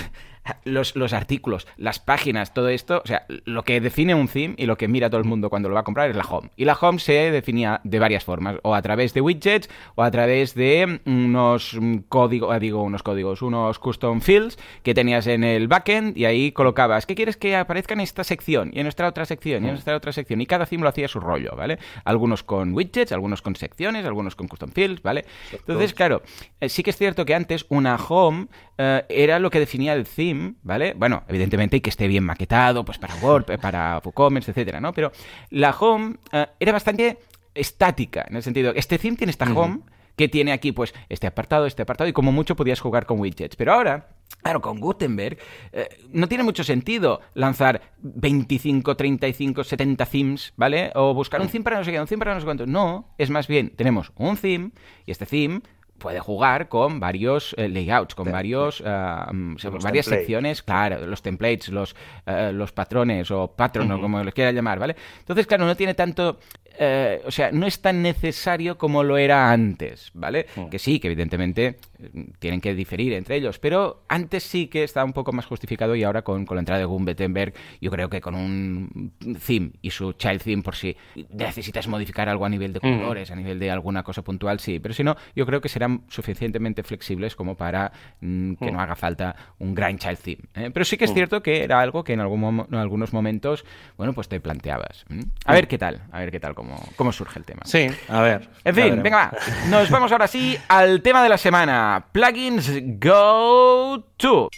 los, 0.65 0.95
los, 0.95 1.13
artículos, 1.13 1.67
las 1.77 1.99
páginas, 1.99 2.53
todo 2.53 2.69
esto, 2.69 3.01
o 3.03 3.08
sea, 3.08 3.25
lo 3.45 3.63
que 3.63 3.79
define 3.82 4.15
un 4.15 4.27
theme 4.27 4.56
y 4.58 4.65
lo 4.65 4.77
que 4.77 4.88
mira 4.88 5.10
todo 5.10 5.19
el 5.19 5.27
mundo 5.27 5.49
cuando 5.49 5.69
lo 5.69 5.75
va 5.75 5.82
a 5.82 5.84
comprar 5.84 6.10
es 6.10 6.15
la 6.15 6.23
home. 6.23 6.49
Y 6.56 6.65
la 6.65 6.73
home 6.73 6.99
se 6.99 7.32
definía 7.32 7.82
de 7.84 7.99
varias 7.99 8.23
formas, 8.23 8.58
o 8.63 8.75
a 8.75 8.82
través 8.82 9.13
de 9.13 9.21
widgets, 9.21 9.69
o 9.95 10.03
a 10.03 10.12
través 10.12 10.53
de 10.56 11.01
unos 11.06 11.77
códigos, 12.10 12.53
ah, 12.53 12.60
digo, 12.60 12.84
unos 12.84 13.03
códigos, 13.03 13.41
unos 13.41 13.79
custom 13.79 14.21
fields 14.21 14.58
que 14.84 14.93
tenías 14.93 15.27
en 15.27 15.43
el 15.43 15.67
backend 15.67 16.17
y 16.17 16.25
ahí 16.25 16.51
colocabas, 16.51 17.06
¿qué 17.06 17.15
quieres 17.15 17.38
que 17.38 17.56
aparezca 17.56 17.93
en 17.93 18.01
esta 18.01 18.23
sección? 18.23 18.71
Y 18.73 18.79
en 18.79 18.88
esta 18.88 19.08
otra 19.08 19.25
sección, 19.25 19.65
y 19.65 19.69
en 19.69 19.75
esta 19.75 19.95
otra 19.95 20.12
sección. 20.12 20.41
Y 20.41 20.45
cada 20.45 20.65
theme 20.65 20.84
lo 20.84 20.89
hacía 20.89 21.08
su 21.08 21.19
rollo, 21.19 21.56
¿vale? 21.56 21.79
Algunos 22.03 22.43
con 22.43 22.73
widgets, 22.73 23.12
algunos 23.12 23.41
con 23.41 23.56
secciones, 23.56 24.06
algunos 24.06 24.36
con 24.36 24.47
custom 24.47 24.71
fields, 24.71 25.01
¿vale? 25.01 25.25
Entonces, 25.51 25.93
claro, 25.93 26.21
eh, 26.60 26.69
sí 26.69 26.84
que 26.84 26.89
es 26.89 26.97
cierto 26.97 27.25
que 27.25 27.36
antes 27.36 27.65
una 27.69 27.95
home 27.95 28.47
eh, 28.77 29.03
era 29.10 29.39
lo 29.39 29.49
que 29.49 29.60
definía 29.60 29.93
el 29.93 30.06
theme 30.06 30.33
¿vale? 30.63 30.93
Bueno, 30.93 31.24
evidentemente 31.28 31.82
que 31.82 31.89
esté 31.89 32.08
bien 32.08 32.24
maquetado, 32.24 32.84
pues 32.86 32.98
para 32.98 33.15
Word, 33.15 33.58
para 33.62 34.02
WooCommerce, 34.04 34.52
etcétera, 34.52 34.80
¿no? 34.80 34.93
Pero 34.93 35.12
la 35.50 35.72
home 35.72 36.15
eh, 36.32 36.48
era 36.60 36.72
bastante 36.72 37.19
estática, 37.54 38.26
en 38.28 38.36
el 38.36 38.43
sentido, 38.43 38.74
este 38.76 38.98
theme 38.98 39.17
tiene 39.17 39.32
esta 39.32 39.46
home 39.52 39.80
que 40.15 40.28
tiene 40.28 40.52
aquí, 40.52 40.72
pues, 40.72 40.93
este 41.10 41.26
apartado, 41.26 41.65
este 41.65 41.82
apartado, 41.82 42.08
y 42.08 42.13
como 42.13 42.32
mucho 42.32 42.56
podías 42.56 42.80
jugar 42.80 43.06
con 43.06 43.19
widgets. 43.19 43.56
Pero 43.56 43.74
ahora, 43.74 44.08
Claro, 44.41 44.62
con 44.62 44.80
Gutenberg 44.80 45.38
eh, 45.72 45.88
no 46.12 46.28
tiene 46.28 46.43
mucho 46.43 46.63
sentido 46.63 47.22
lanzar 47.34 47.93
25, 48.02 48.96
35, 48.98 49.63
70 49.63 50.06
themes, 50.06 50.54
¿vale? 50.58 50.91
O 50.96 51.13
buscar 51.13 51.39
un 51.39 51.48
theme 51.48 51.63
para 51.63 51.78
no 51.78 51.84
sé 51.86 51.91
qué, 51.91 52.00
un 52.00 52.08
theme 52.08 52.19
para 52.19 52.34
no 52.34 52.41
sé 52.41 52.46
cuánto. 52.46 52.65
No, 52.65 53.13
es 53.17 53.30
más 53.30 53.48
bien, 53.48 53.74
tenemos 53.76 54.12
un 54.17 54.36
theme 54.36 54.72
y 55.06 55.12
este 55.12 55.26
theme 55.26 55.62
puede 55.97 56.19
jugar 56.19 56.67
con 56.67 56.99
varios 56.99 57.56
eh, 57.58 57.69
layouts, 57.69 58.15
con 58.15 58.32
varios 58.32 58.82
mm, 58.82 59.56
varias 59.82 60.06
secciones, 60.06 60.62
claro, 60.62 61.06
los 61.08 61.21
templates, 61.21 61.69
los, 61.69 61.95
eh, 62.25 62.51
los 62.53 62.71
patrones 62.71 63.32
o 63.32 63.47
patrón 63.47 63.91
o 63.91 64.01
como 64.01 64.23
les 64.23 64.34
quiera 64.34 64.51
llamar, 64.51 64.79
¿vale? 64.79 64.95
Entonces, 65.19 65.47
claro, 65.47 65.65
no 65.65 65.75
tiene 65.75 65.93
tanto 65.93 66.39
eh, 66.78 67.22
o 67.26 67.32
sea, 67.32 67.52
no 67.52 67.68
es 67.68 67.82
tan 67.82 68.02
necesario 68.02 68.78
como 68.78 69.04
lo 69.04 69.18
era 69.18 69.52
antes, 69.52 70.10
¿vale? 70.14 70.48
Mm. 70.56 70.70
Que 70.70 70.80
sí, 70.80 71.00
que 71.00 71.08
evidentemente 71.08 71.78
eh, 72.00 72.26
tienen 72.40 72.62
que 72.62 72.74
diferir 72.74 73.14
entre 73.14 73.36
ellos, 73.36 73.60
pero 73.60 74.04
antes 74.08 74.44
sí 74.44 74.68
que 74.68 74.84
estaba 74.84 75.06
un 75.06 75.14
poco 75.14 75.32
más 75.34 75.46
justificado 75.46 75.96
y 75.96 76.04
ahora 76.04 76.24
con, 76.24 76.46
la 76.50 76.60
entrada 76.60 76.80
de 76.80 76.86
Gutenberg, 76.86 77.54
yo 77.80 77.92
creo 77.92 78.10
que 78.10 78.22
con 78.22 78.36
un 78.36 79.14
theme 79.46 79.72
y 79.82 79.92
su 79.92 80.14
child 80.14 80.42
theme 80.42 80.64
por 80.64 80.76
si 80.76 80.96
necesitas 81.30 81.88
modificar 81.88 82.28
algo 82.30 82.46
a 82.46 82.50
nivel 82.50 82.74
de 82.74 82.80
mm. 82.82 83.00
colores, 83.00 83.32
a 83.32 83.36
nivel 83.36 83.60
de 83.60 83.70
alguna 83.70 84.04
cosa 84.04 84.24
puntual, 84.24 84.60
sí, 84.60 84.80
pero 84.80 84.94
si 84.94 85.04
no, 85.04 85.16
yo 85.36 85.46
creo 85.46 85.62
que 85.62 85.70
serán 85.70 86.04
suficientemente 86.08 86.84
flexibles 86.84 87.36
como 87.36 87.56
para 87.56 87.92
mm, 88.22 88.54
que 88.56 88.72
no 88.72 88.80
haga 88.80 88.96
falta 88.96 89.36
un 89.60 89.76
gran 89.76 89.98
child 89.98 90.18
theme. 90.18 90.44
¿eh? 90.56 90.72
Pero 90.74 90.86
sí 90.86 90.98
que 90.98 91.06
es 91.06 91.14
cierto 91.14 91.44
que 91.44 91.64
era 91.64 91.80
algo 91.80 92.04
que 92.04 92.14
en, 92.14 92.20
algún 92.20 92.66
en 92.72 92.76
algunos 92.76 93.14
momentos, 93.14 93.64
bueno, 93.98 94.14
pues 94.14 94.28
te 94.28 94.40
planteabas. 94.40 95.06
A 95.46 95.54
ver 95.54 95.68
qué 95.68 95.78
tal, 95.78 96.02
a 96.12 96.20
ver 96.20 96.32
qué 96.32 96.40
tal 96.40 96.56
cómo, 96.95 97.12
surge 97.12 97.39
el 97.39 97.45
tema. 97.45 97.62
Sí, 97.65 97.88
a 98.08 98.21
ver. 98.21 98.49
En 98.63 98.76
fin, 98.76 99.04
venga, 99.04 99.32
va. 99.32 99.32
Nos 99.69 99.89
vamos 99.89 100.12
ahora 100.12 100.28
sí 100.28 100.58
al 100.67 101.02
tema 101.02 101.23
de 101.23 101.30
la 101.30 101.38
semana. 101.38 102.06
Plugins 102.12 102.71
Go 102.99 104.04
To. 104.17 104.49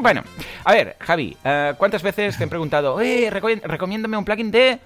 Bueno, 0.00 0.22
a 0.64 0.72
ver, 0.72 0.96
Javi, 1.00 1.36
eh, 1.44 1.74
¿cuántas 1.78 2.02
veces 2.02 2.36
te 2.36 2.44
he 2.44 2.46
preguntado, 2.46 3.00
eh, 3.00 3.30
recomiéndame 3.30 4.16
un 4.16 4.24
plugin 4.24 4.50
de 4.50 4.78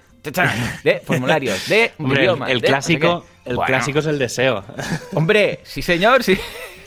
de 0.83 1.01
formularios, 1.05 1.67
de 1.67 1.91
El, 2.47 2.61
clásico, 2.61 3.25
el 3.45 3.57
clásico 3.57 3.99
es 3.99 4.05
el 4.05 4.19
deseo. 4.19 4.63
Hombre, 5.13 5.59
sí 5.63 5.81
señor, 5.81 6.23
sí. 6.23 6.37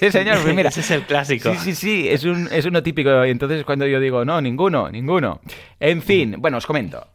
Sí, 0.00 0.10
señor, 0.10 0.38
pues 0.42 0.54
mira. 0.54 0.68
Ese 0.70 0.80
es 0.80 0.90
el 0.92 1.02
clásico. 1.02 1.52
Sí, 1.52 1.58
sí, 1.58 1.74
sí, 1.74 2.08
es, 2.08 2.24
un, 2.24 2.48
es 2.50 2.64
uno 2.64 2.82
típico. 2.82 3.26
Y 3.26 3.30
entonces 3.30 3.64
cuando 3.64 3.86
yo 3.86 4.00
digo, 4.00 4.24
no, 4.24 4.40
ninguno, 4.40 4.88
ninguno. 4.88 5.40
En 5.78 6.00
fin, 6.00 6.36
bueno, 6.38 6.56
os 6.56 6.64
comento. 6.64 7.06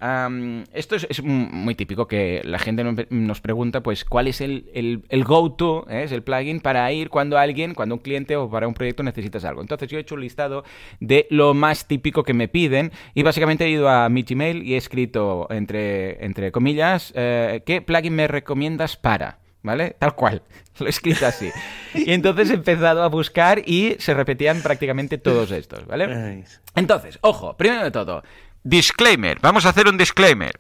esto 0.72 0.96
es, 0.96 1.24
muy 1.24 1.74
típico 1.74 2.08
que 2.08 2.42
la 2.44 2.60
gente 2.60 2.84
nos 2.84 3.42
pregunta, 3.42 3.82
pues, 3.82 4.06
cuál 4.06 4.28
es 4.28 4.40
el, 4.40 4.70
el, 5.10 5.24
go-to, 5.24 5.88
¿eh? 5.90 6.04
es 6.04 6.12
el 6.12 6.22
plugin 6.22 6.60
para 6.60 6.92
ir 6.92 7.10
cuando 7.10 7.40
alguien, 7.40 7.74
cuando 7.74 7.96
un 7.96 8.02
cliente 8.02 8.36
o 8.36 8.52
para 8.52 8.68
un 8.68 8.76
proyecto 8.76 9.02
necesitas 9.02 9.46
algo. 9.46 9.62
Entonces 9.62 9.90
yo 9.90 9.98
he 9.98 10.02
hecho 10.02 10.14
un 10.14 10.22
listado 10.22 10.64
de 11.00 11.26
lo 11.32 11.56
más 11.56 11.88
típico 11.88 12.24
que 12.24 12.36
me 12.36 12.48
piden 12.48 12.92
y 13.16 13.24
básicamente 13.24 13.66
he 13.66 13.70
ido 13.70 13.90
a 13.90 14.08
mi 14.10 14.22
Gmail 14.22 14.62
y 14.62 14.76
he 14.76 14.78
escrito, 14.78 15.48
entre, 15.50 16.24
entre 16.24 16.52
comillas, 16.52 17.12
eh, 17.16 17.64
¿qué 17.66 17.82
plugin 17.82 18.14
me 18.14 18.28
recomiendas 18.28 18.96
para? 18.96 19.40
¿Vale? 19.66 19.96
Tal 20.00 20.16
cual. 20.16 20.42
Lo 20.80 20.88
he 20.88 20.90
escrito 20.90 21.26
así. 21.26 21.52
Y 21.94 22.12
entonces 22.12 22.50
he 22.50 22.54
empezado 22.54 23.04
a 23.04 23.08
buscar 23.08 23.62
y 23.66 23.96
se 24.00 24.14
repetían 24.14 24.62
prácticamente 24.62 25.18
todos 25.18 25.52
estos, 25.52 25.86
¿vale? 25.86 26.44
Entonces, 26.76 27.18
ojo, 27.22 27.56
primero 27.56 27.84
de 27.84 27.92
todo, 27.92 28.24
disclaimer. 28.64 29.40
Vamos 29.42 29.66
a 29.66 29.70
hacer 29.70 29.88
un 29.88 29.98
disclaimer. 29.98 30.60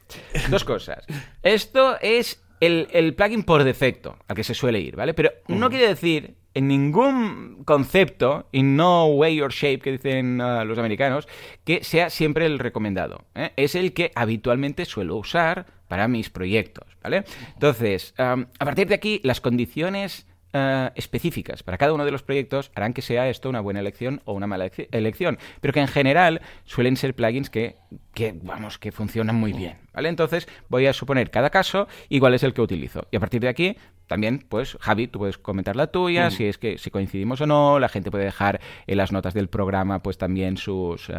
Dos 0.49 0.63
cosas. 0.63 1.05
Esto 1.43 1.97
es 2.01 2.41
el, 2.61 3.13
plugin 3.15 3.43
por 3.43 3.63
defecto 3.63 4.17
al 4.27 4.35
que 4.35 4.43
se 4.43 4.53
suele 4.53 4.79
ir, 4.79 4.95
¿vale? 4.95 5.13
Pero 5.13 5.31
no 5.47 5.69
quiere 5.69 5.89
decir 5.89 6.35
en 6.55 6.67
ningún 6.67 7.63
concepto, 7.65 8.47
in 8.51 8.75
no 8.75 9.05
way 9.07 9.39
or 9.41 9.51
shape, 9.51 9.79
que 9.79 9.91
dicen 9.91 10.41
uh, 10.41 10.65
los 10.65 10.79
americanos, 10.79 11.27
que 11.63 11.83
sea 11.83 12.09
siempre 12.09 12.45
el 12.45 12.59
recomendado. 12.59 13.25
¿eh? 13.35 13.51
Es 13.57 13.75
el 13.75 13.93
que 13.93 14.11
habitualmente 14.15 14.85
suelo 14.85 15.17
usar 15.17 15.67
para 15.87 16.07
mis 16.07 16.29
proyectos, 16.29 16.97
¿vale? 17.03 17.25
Entonces, 17.53 18.15
a 18.17 18.47
partir 18.57 18.87
de 18.87 18.95
aquí, 18.95 19.19
las 19.23 19.39
condiciones 19.39 20.25
uh, 20.53 20.89
específicas 20.95 21.61
para 21.61 21.77
cada 21.77 21.93
uno 21.93 22.05
de 22.05 22.11
los 22.11 22.23
proyectos 22.23 22.71
harán 22.73 22.93
que 22.93 23.03
sea 23.03 23.29
esto 23.29 23.49
una 23.49 23.59
buena 23.59 23.81
elección 23.81 24.21
o 24.25 24.33
una 24.33 24.47
mala 24.47 24.71
elección, 24.91 25.37
pero 25.61 25.73
que 25.73 25.81
en 25.81 25.87
general 25.87 26.41
suelen 26.63 26.95
ser 26.95 27.13
plugins 27.13 27.49
que, 27.49 27.75
que, 28.13 28.33
vamos, 28.41 28.79
que 28.79 28.91
funcionan 28.91 29.35
muy 29.35 29.53
bien, 29.53 29.77
¿vale? 29.93 30.09
Entonces, 30.09 30.47
voy 30.69 30.87
a 30.87 30.93
suponer 30.93 31.29
cada 31.29 31.49
caso 31.49 31.87
igual 32.09 32.33
es 32.33 32.43
el 32.43 32.53
que 32.53 32.61
utilizo. 32.61 33.07
Y 33.11 33.17
a 33.17 33.19
partir 33.19 33.41
de 33.41 33.49
aquí, 33.49 33.77
también, 34.07 34.45
pues, 34.47 34.77
Javi, 34.79 35.07
tú 35.07 35.19
puedes 35.19 35.37
comentar 35.37 35.75
la 35.75 35.87
tuya, 35.87 36.31
si 36.31 36.45
es 36.45 36.57
que 36.57 36.77
si 36.77 36.91
coincidimos 36.91 37.41
o 37.41 37.45
no, 37.45 37.79
la 37.79 37.89
gente 37.89 38.11
puede 38.11 38.25
dejar 38.25 38.61
en 38.87 38.97
las 38.97 39.11
notas 39.11 39.33
del 39.33 39.47
programa, 39.47 39.99
pues 39.99 40.17
también 40.17 40.57
sus, 40.57 41.11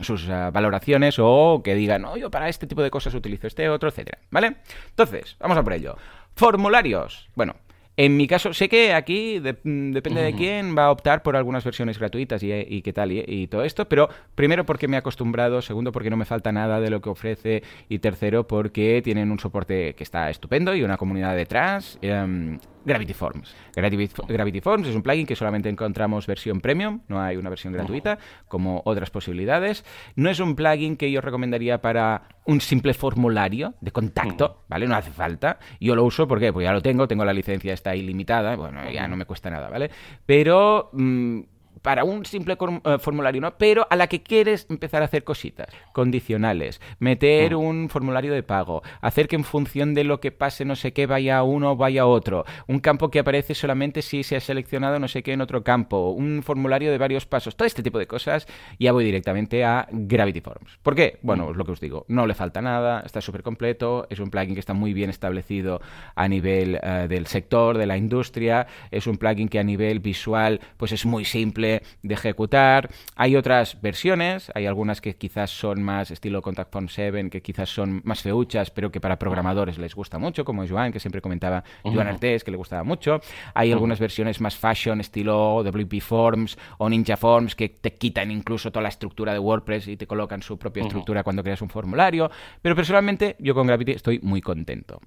sus 0.00 0.28
ah, 0.28 0.50
valoraciones 0.52 1.16
o 1.18 1.62
que 1.64 1.74
digan, 1.74 2.02
no, 2.02 2.16
yo 2.16 2.30
para 2.30 2.48
este 2.48 2.66
tipo 2.66 2.82
de 2.82 2.90
cosas 2.90 3.14
utilizo 3.14 3.46
este 3.46 3.68
otro, 3.68 3.88
etcétera, 3.88 4.18
¿vale? 4.30 4.56
Entonces, 4.90 5.36
vamos 5.38 5.56
a 5.58 5.62
por 5.62 5.72
ello. 5.72 5.96
Formularios. 6.34 7.28
Bueno, 7.36 7.54
en 7.96 8.16
mi 8.16 8.26
caso, 8.26 8.52
sé 8.52 8.68
que 8.68 8.92
aquí 8.92 9.40
mm, 9.40 9.92
depende 9.92 10.22
de 10.22 10.34
quién 10.34 10.76
va 10.76 10.86
a 10.86 10.90
optar 10.90 11.22
por 11.22 11.36
algunas 11.36 11.64
versiones 11.64 11.98
gratuitas 11.98 12.42
y, 12.42 12.82
qué 12.82 12.92
tal 12.92 13.12
y, 13.12 13.46
todo 13.46 13.62
esto, 13.62 13.88
pero 13.88 14.08
primero 14.34 14.66
porque 14.66 14.88
me 14.88 14.96
he 14.96 14.98
acostumbrado, 14.98 15.62
segundo 15.62 15.92
porque 15.92 16.10
no 16.10 16.16
me 16.16 16.24
falta 16.24 16.50
nada 16.50 16.80
de 16.80 16.90
lo 16.90 17.00
que 17.00 17.10
ofrece 17.10 17.62
y 17.88 18.00
tercero 18.00 18.46
porque 18.46 19.00
tienen 19.02 19.30
un 19.30 19.38
soporte 19.38 19.94
que 19.94 20.02
está 20.02 20.28
estupendo 20.30 20.74
y 20.74 20.82
una 20.82 20.96
comunidad 20.96 21.36
detrás. 21.36 21.98
Em, 22.02 22.58
Gravity 22.84 23.14
Forms. 23.14 23.54
Gravity, 23.74 24.60
Forms 24.60 24.88
es 24.88 24.94
un 24.94 25.02
plugin 25.02 25.26
que 25.26 25.36
solamente 25.36 25.68
encontramos 25.68 26.26
versión 26.26 26.60
premium, 26.60 27.00
no 27.08 27.20
hay 27.20 27.36
una 27.36 27.50
versión 27.50 27.72
gratuita, 27.72 28.18
como 28.48 28.82
otras 28.84 29.10
posibilidades. 29.10 29.84
No 30.16 30.30
es 30.30 30.40
un 30.40 30.54
plugin 30.54 30.96
que 30.96 31.10
yo 31.10 31.20
recomendaría 31.20 31.80
para 31.80 32.28
un 32.46 32.60
simple 32.60 32.94
formulario 32.94 33.74
de 33.80 33.90
contacto, 33.90 34.48
mm. 34.48 34.70
¿vale? 34.70 34.86
No 34.86 34.96
hace 34.96 35.10
falta. 35.10 35.58
Yo 35.80 35.94
lo 35.96 36.04
uso 36.04 36.28
porque 36.28 36.52
pues 36.52 36.64
ya 36.64 36.72
lo 36.72 36.82
tengo, 36.82 37.08
tengo 37.08 37.24
la 37.24 37.32
licencia, 37.32 37.72
está 37.72 37.96
ilimitada, 37.96 38.56
bueno, 38.56 38.90
ya 38.90 39.08
no 39.08 39.16
me 39.16 39.24
cuesta 39.24 39.50
nada, 39.50 39.68
¿vale? 39.68 39.90
Pero... 40.26 40.90
Mm, 40.92 41.40
para 41.84 42.02
un 42.02 42.24
simple 42.24 42.56
eh, 42.56 42.98
formulario, 42.98 43.42
¿no? 43.42 43.58
Pero 43.58 43.86
a 43.90 43.96
la 43.96 44.06
que 44.06 44.22
quieres 44.22 44.66
empezar 44.70 45.02
a 45.02 45.04
hacer 45.04 45.22
cositas, 45.22 45.68
condicionales, 45.92 46.80
meter 46.98 47.54
mm. 47.54 47.58
un 47.58 47.88
formulario 47.90 48.32
de 48.32 48.42
pago, 48.42 48.82
hacer 49.02 49.28
que 49.28 49.36
en 49.36 49.44
función 49.44 49.92
de 49.92 50.02
lo 50.02 50.18
que 50.18 50.32
pase 50.32 50.64
no 50.64 50.76
sé 50.76 50.94
qué 50.94 51.06
vaya 51.06 51.42
uno 51.42 51.72
o 51.72 51.76
vaya 51.76 52.02
a 52.02 52.06
otro, 52.06 52.46
un 52.68 52.80
campo 52.80 53.10
que 53.10 53.18
aparece 53.18 53.54
solamente 53.54 54.00
si 54.00 54.22
se 54.22 54.34
ha 54.34 54.40
seleccionado 54.40 54.98
no 54.98 55.08
sé 55.08 55.22
qué 55.22 55.34
en 55.34 55.42
otro 55.42 55.62
campo, 55.62 56.08
un 56.12 56.42
formulario 56.42 56.90
de 56.90 56.96
varios 56.96 57.26
pasos, 57.26 57.54
todo 57.54 57.66
este 57.66 57.82
tipo 57.82 57.98
de 57.98 58.06
cosas, 58.06 58.46
ya 58.78 58.92
voy 58.92 59.04
directamente 59.04 59.62
a 59.62 59.86
Gravity 59.92 60.40
Forms. 60.40 60.78
¿Por 60.82 60.94
qué? 60.94 61.18
Bueno, 61.20 61.50
es 61.50 61.56
lo 61.58 61.66
que 61.66 61.72
os 61.72 61.80
digo, 61.80 62.06
no 62.08 62.26
le 62.26 62.32
falta 62.32 62.62
nada, 62.62 63.02
está 63.04 63.20
súper 63.20 63.42
completo, 63.42 64.06
es 64.08 64.20
un 64.20 64.30
plugin 64.30 64.54
que 64.54 64.60
está 64.60 64.72
muy 64.72 64.94
bien 64.94 65.10
establecido 65.10 65.82
a 66.14 66.28
nivel 66.28 66.80
eh, 66.82 67.08
del 67.10 67.26
sector, 67.26 67.76
de 67.76 67.84
la 67.84 67.98
industria, 67.98 68.68
es 68.90 69.06
un 69.06 69.18
plugin 69.18 69.50
que 69.50 69.58
a 69.58 69.62
nivel 69.62 70.00
visual 70.00 70.60
pues 70.78 70.92
es 70.92 71.04
muy 71.04 71.26
simple 71.26 71.73
de 72.02 72.14
ejecutar. 72.14 72.90
Hay 73.16 73.36
otras 73.36 73.80
versiones, 73.80 74.50
hay 74.54 74.66
algunas 74.66 75.00
que 75.00 75.16
quizás 75.16 75.50
son 75.50 75.82
más 75.82 76.10
estilo 76.10 76.42
Contact 76.42 76.72
Form 76.72 76.88
7, 76.88 77.30
que 77.30 77.42
quizás 77.42 77.68
son 77.68 78.00
más 78.04 78.22
feuchas, 78.22 78.70
pero 78.70 78.90
que 78.90 79.00
para 79.00 79.18
programadores 79.18 79.78
les 79.78 79.94
gusta 79.94 80.18
mucho, 80.18 80.44
como 80.44 80.66
Joan, 80.66 80.92
que 80.92 81.00
siempre 81.00 81.20
comentaba, 81.20 81.64
Joan 81.82 82.08
Artés, 82.08 82.44
que 82.44 82.50
le 82.50 82.56
gustaba 82.56 82.84
mucho. 82.84 83.20
Hay 83.54 83.72
algunas 83.72 83.98
versiones 83.98 84.40
más 84.40 84.56
fashion, 84.56 85.00
estilo 85.00 85.62
WP 85.62 86.00
Forms 86.00 86.58
o 86.78 86.88
Ninja 86.88 87.16
Forms, 87.16 87.54
que 87.54 87.68
te 87.68 87.94
quitan 87.94 88.30
incluso 88.30 88.70
toda 88.70 88.82
la 88.82 88.88
estructura 88.88 89.32
de 89.32 89.38
WordPress 89.38 89.88
y 89.88 89.96
te 89.96 90.06
colocan 90.06 90.42
su 90.42 90.58
propia 90.58 90.82
estructura 90.82 91.22
cuando 91.22 91.42
creas 91.42 91.62
un 91.62 91.68
formulario. 91.68 92.30
Pero 92.62 92.74
personalmente, 92.74 93.36
yo 93.38 93.54
con 93.54 93.66
Gravity 93.66 93.92
estoy 93.92 94.20
muy 94.22 94.40
contento. 94.40 95.00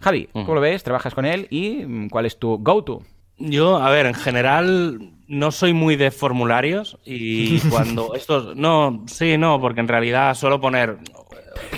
Javi, 0.00 0.28
¿cómo 0.32 0.54
lo 0.54 0.60
ves? 0.60 0.82
¿Trabajas 0.82 1.14
con 1.14 1.24
él? 1.24 1.46
¿Y 1.50 1.84
mm, 1.86 2.08
cuál 2.08 2.26
es 2.26 2.38
tu 2.38 2.58
go-to? 2.58 3.02
Yo, 3.38 3.78
a 3.78 3.90
ver, 3.90 4.06
en 4.06 4.14
general 4.14 5.13
no 5.28 5.52
soy 5.52 5.72
muy 5.72 5.96
de 5.96 6.10
formularios 6.10 6.98
y 7.04 7.58
cuando 7.70 8.14
estos... 8.14 8.56
No, 8.56 9.04
sí, 9.06 9.38
no, 9.38 9.60
porque 9.60 9.80
en 9.80 9.88
realidad 9.88 10.34
suelo 10.34 10.60
poner 10.60 10.98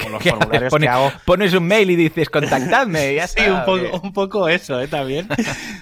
con 0.03 0.13
los 0.13 0.23
formularios 0.25 0.75
que 0.75 0.89
hago... 0.89 1.13
Pones 1.25 1.55
un 1.55 1.67
mail 1.67 1.91
y 1.91 1.97
dices, 1.97 2.29
contactadme, 2.31 3.15
ya 3.15 3.27
Sí, 3.27 3.43
un 3.49 3.65
poco, 3.65 4.01
un 4.03 4.13
poco 4.13 4.49
eso, 4.49 4.81
¿eh? 4.81 4.89
También. 4.89 5.29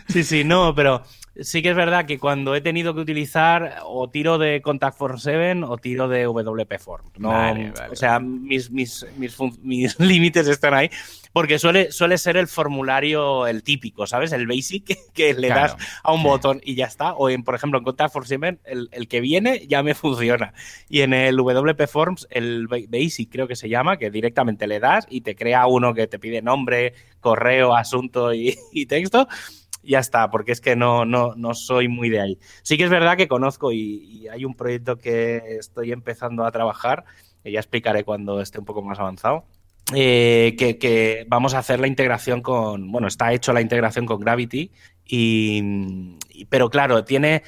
Sí, 0.09 0.25
sí, 0.25 0.45
no, 0.45 0.75
pero 0.75 1.03
sí 1.41 1.63
que 1.63 1.71
es 1.71 1.77
verdad 1.77 2.07
que 2.07 2.19
cuando 2.19 2.55
he 2.55 2.61
tenido 2.61 2.95
que 2.95 3.01
utilizar 3.01 3.79
o 3.85 4.09
tiro 4.09 4.39
de 4.39 4.63
Contact 4.63 4.97
Form 4.97 5.19
7 5.19 5.63
o 5.65 5.77
tiro 5.79 6.09
de 6.09 6.25
WP 6.25 6.79
Form. 6.79 7.05
No, 7.19 7.33
o 7.91 7.97
sea, 7.97 8.21
mis, 8.21 8.71
mis, 8.71 9.07
mis, 9.17 9.37
mis 9.63 9.99
límites 9.99 10.49
están 10.49 10.75
ahí 10.75 10.91
porque 11.35 11.59
suele, 11.59 11.91
suele 11.91 12.17
ser 12.17 12.37
el 12.37 12.47
formulario, 12.47 13.49
el 13.49 13.65
típico, 13.65 14.07
¿sabes? 14.07 14.31
El 14.31 14.47
basic 14.47 15.13
que, 15.13 15.35
le 15.35 15.49
das 15.49 15.77
a 16.05 16.13
un 16.13 16.23
botón 16.23 16.61
y 16.65 16.77
ya 16.77 16.87
está. 16.87 17.13
O, 17.15 17.29
en, 17.29 17.43
por 17.43 17.57
ejemplo, 17.57 17.79
en 17.79 17.85
Contact 17.85 18.13
Form 18.13 18.25
7, 18.25 18.61
el, 18.65 18.89
el, 18.93 19.09
que 19.09 19.21
viene 19.21 19.67
ya 19.67 19.83
me 19.83 19.95
funciona. 19.97 20.55
Y 20.89 21.01
en 21.01 21.13
el 21.13 21.37
WP 21.37 21.89
Forms, 21.89 22.29
el 22.31 22.69
basic 22.69 23.33
creo 23.33 23.49
que 23.49 23.57
se 23.57 23.69
llama, 23.69 23.97
que 23.97 24.13
directamente 24.13 24.69
le 24.69 24.79
das 24.79 25.07
y 25.11 25.23
te 25.23 25.35
crea 25.35 25.67
uno 25.67 25.93
que 25.93 26.07
te 26.07 26.21
pide 26.21 26.41
nombre, 26.41 26.95
correo, 27.19 27.75
asunto 27.75 28.33
y, 28.33 28.57
y 28.73 28.87
texto 28.87 29.27
ya 29.87 29.99
está, 29.99 30.31
porque 30.31 30.53
es 30.53 30.61
que 30.61 30.77
no, 30.77 31.05
no, 31.05 31.35
no 31.37 31.55
soy 31.55 31.89
muy 31.89 32.11
de 32.11 32.21
ahí. 32.21 32.39
Sí 32.63 32.77
que 32.77 32.85
es 32.85 32.91
verdad 32.91 33.17
que 33.17 33.29
conozco 33.29 33.73
y, 33.73 34.29
hay 34.29 34.45
un 34.45 34.55
proyecto 34.55 34.97
que 34.97 35.59
estoy 35.59 35.93
empezando 35.93 36.45
a 36.45 36.53
trabajar, 36.53 37.05
que 37.43 37.53
ya 37.53 37.61
explicaré 37.61 38.05
cuando 38.05 38.41
esté 38.41 38.59
un 38.59 38.65
poco 38.65 38.83
más 38.83 38.99
avanzado, 38.99 39.45
eh, 39.93 40.55
que, 40.57 41.27
vamos 41.29 41.55
a 41.55 41.59
hacer 41.59 41.81
la 41.81 41.87
integración 41.87 42.41
con, 42.41 42.91
bueno, 42.91 43.09
está 43.09 43.33
hecho 43.33 43.53
la 43.53 43.61
integración 43.61 44.07
con 44.07 44.21
Gravity, 44.21 44.71
y, 45.07 46.17
pero 46.49 46.71
claro, 46.71 47.05
tiene, 47.05 47.43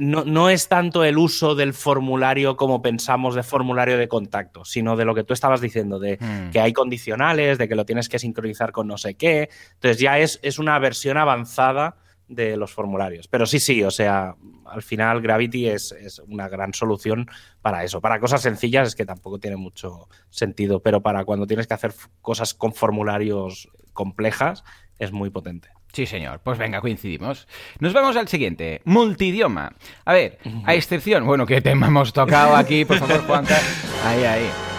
no, 0.00 0.24
no, 0.24 0.48
es 0.48 0.68
tanto 0.68 1.02
el 1.02 1.18
uso 1.18 1.56
del 1.56 1.74
formulario 1.74 2.56
como 2.56 2.82
pensamos 2.82 3.34
de 3.34 3.42
formulario 3.42 3.98
de 3.98 4.06
contacto, 4.06 4.64
sino 4.64 4.96
de 4.96 5.04
lo 5.04 5.14
que 5.14 5.24
tú 5.24 5.34
estabas 5.34 5.60
diciendo, 5.60 5.98
de 5.98 6.18
hmm. 6.20 6.50
que 6.50 6.60
hay 6.60 6.72
condicionales, 6.72 7.58
de 7.58 7.68
que 7.68 7.74
lo 7.74 7.84
tienes 7.84 8.08
que 8.08 8.20
sincronizar 8.20 8.70
con 8.70 8.86
no 8.86 8.96
sé 8.96 9.14
qué. 9.14 9.50
Entonces 9.74 9.98
ya 9.98 10.18
es, 10.20 10.38
es 10.42 10.60
una 10.60 10.78
versión 10.78 11.16
avanzada 11.16 11.96
de 12.30 12.56
los 12.56 12.72
formularios. 12.72 13.28
Pero 13.28 13.44
sí, 13.44 13.58
sí, 13.58 13.82
o 13.82 13.90
sea, 13.90 14.36
al 14.64 14.82
final 14.82 15.20
Gravity 15.20 15.66
es, 15.68 16.22
una 16.28 16.48
gran 16.48 16.72
solución 16.72 17.28
para 17.60 17.84
eso. 17.84 18.00
Para 18.00 18.20
cosas 18.20 18.40
sencillas 18.40 18.88
es 18.88 18.94
que 18.94 19.04
tampoco 19.04 19.38
tiene 19.38 19.56
mucho 19.56 20.08
sentido, 20.30 20.80
pero 20.80 21.02
para 21.02 21.24
cuando 21.24 21.46
tienes 21.46 21.66
que 21.66 21.74
hacer 21.74 21.92
cosas 22.22 22.54
con 22.54 22.72
formularios 22.72 23.68
complejas 23.92 24.64
es 24.98 25.12
muy 25.12 25.30
potente. 25.30 25.68
Sí, 25.92 26.06
señor. 26.06 26.40
Pues 26.44 26.56
venga, 26.56 26.80
coincidimos. 26.80 27.48
Nos 27.80 27.92
vamos 27.92 28.16
al 28.16 28.28
siguiente. 28.28 28.80
Multidioma. 28.84 29.72
A 30.04 30.12
ver, 30.12 30.38
a 30.64 30.74
excepción... 30.74 31.26
Bueno, 31.26 31.46
¿qué 31.46 31.60
tema 31.60 31.88
hemos 31.88 32.12
tocado 32.12 32.54
aquí? 32.54 32.84
Por 32.84 32.98
favor, 32.98 33.26
Juanca. 33.26 33.58
Ahí, 34.04 34.24
ahí. 34.24 34.69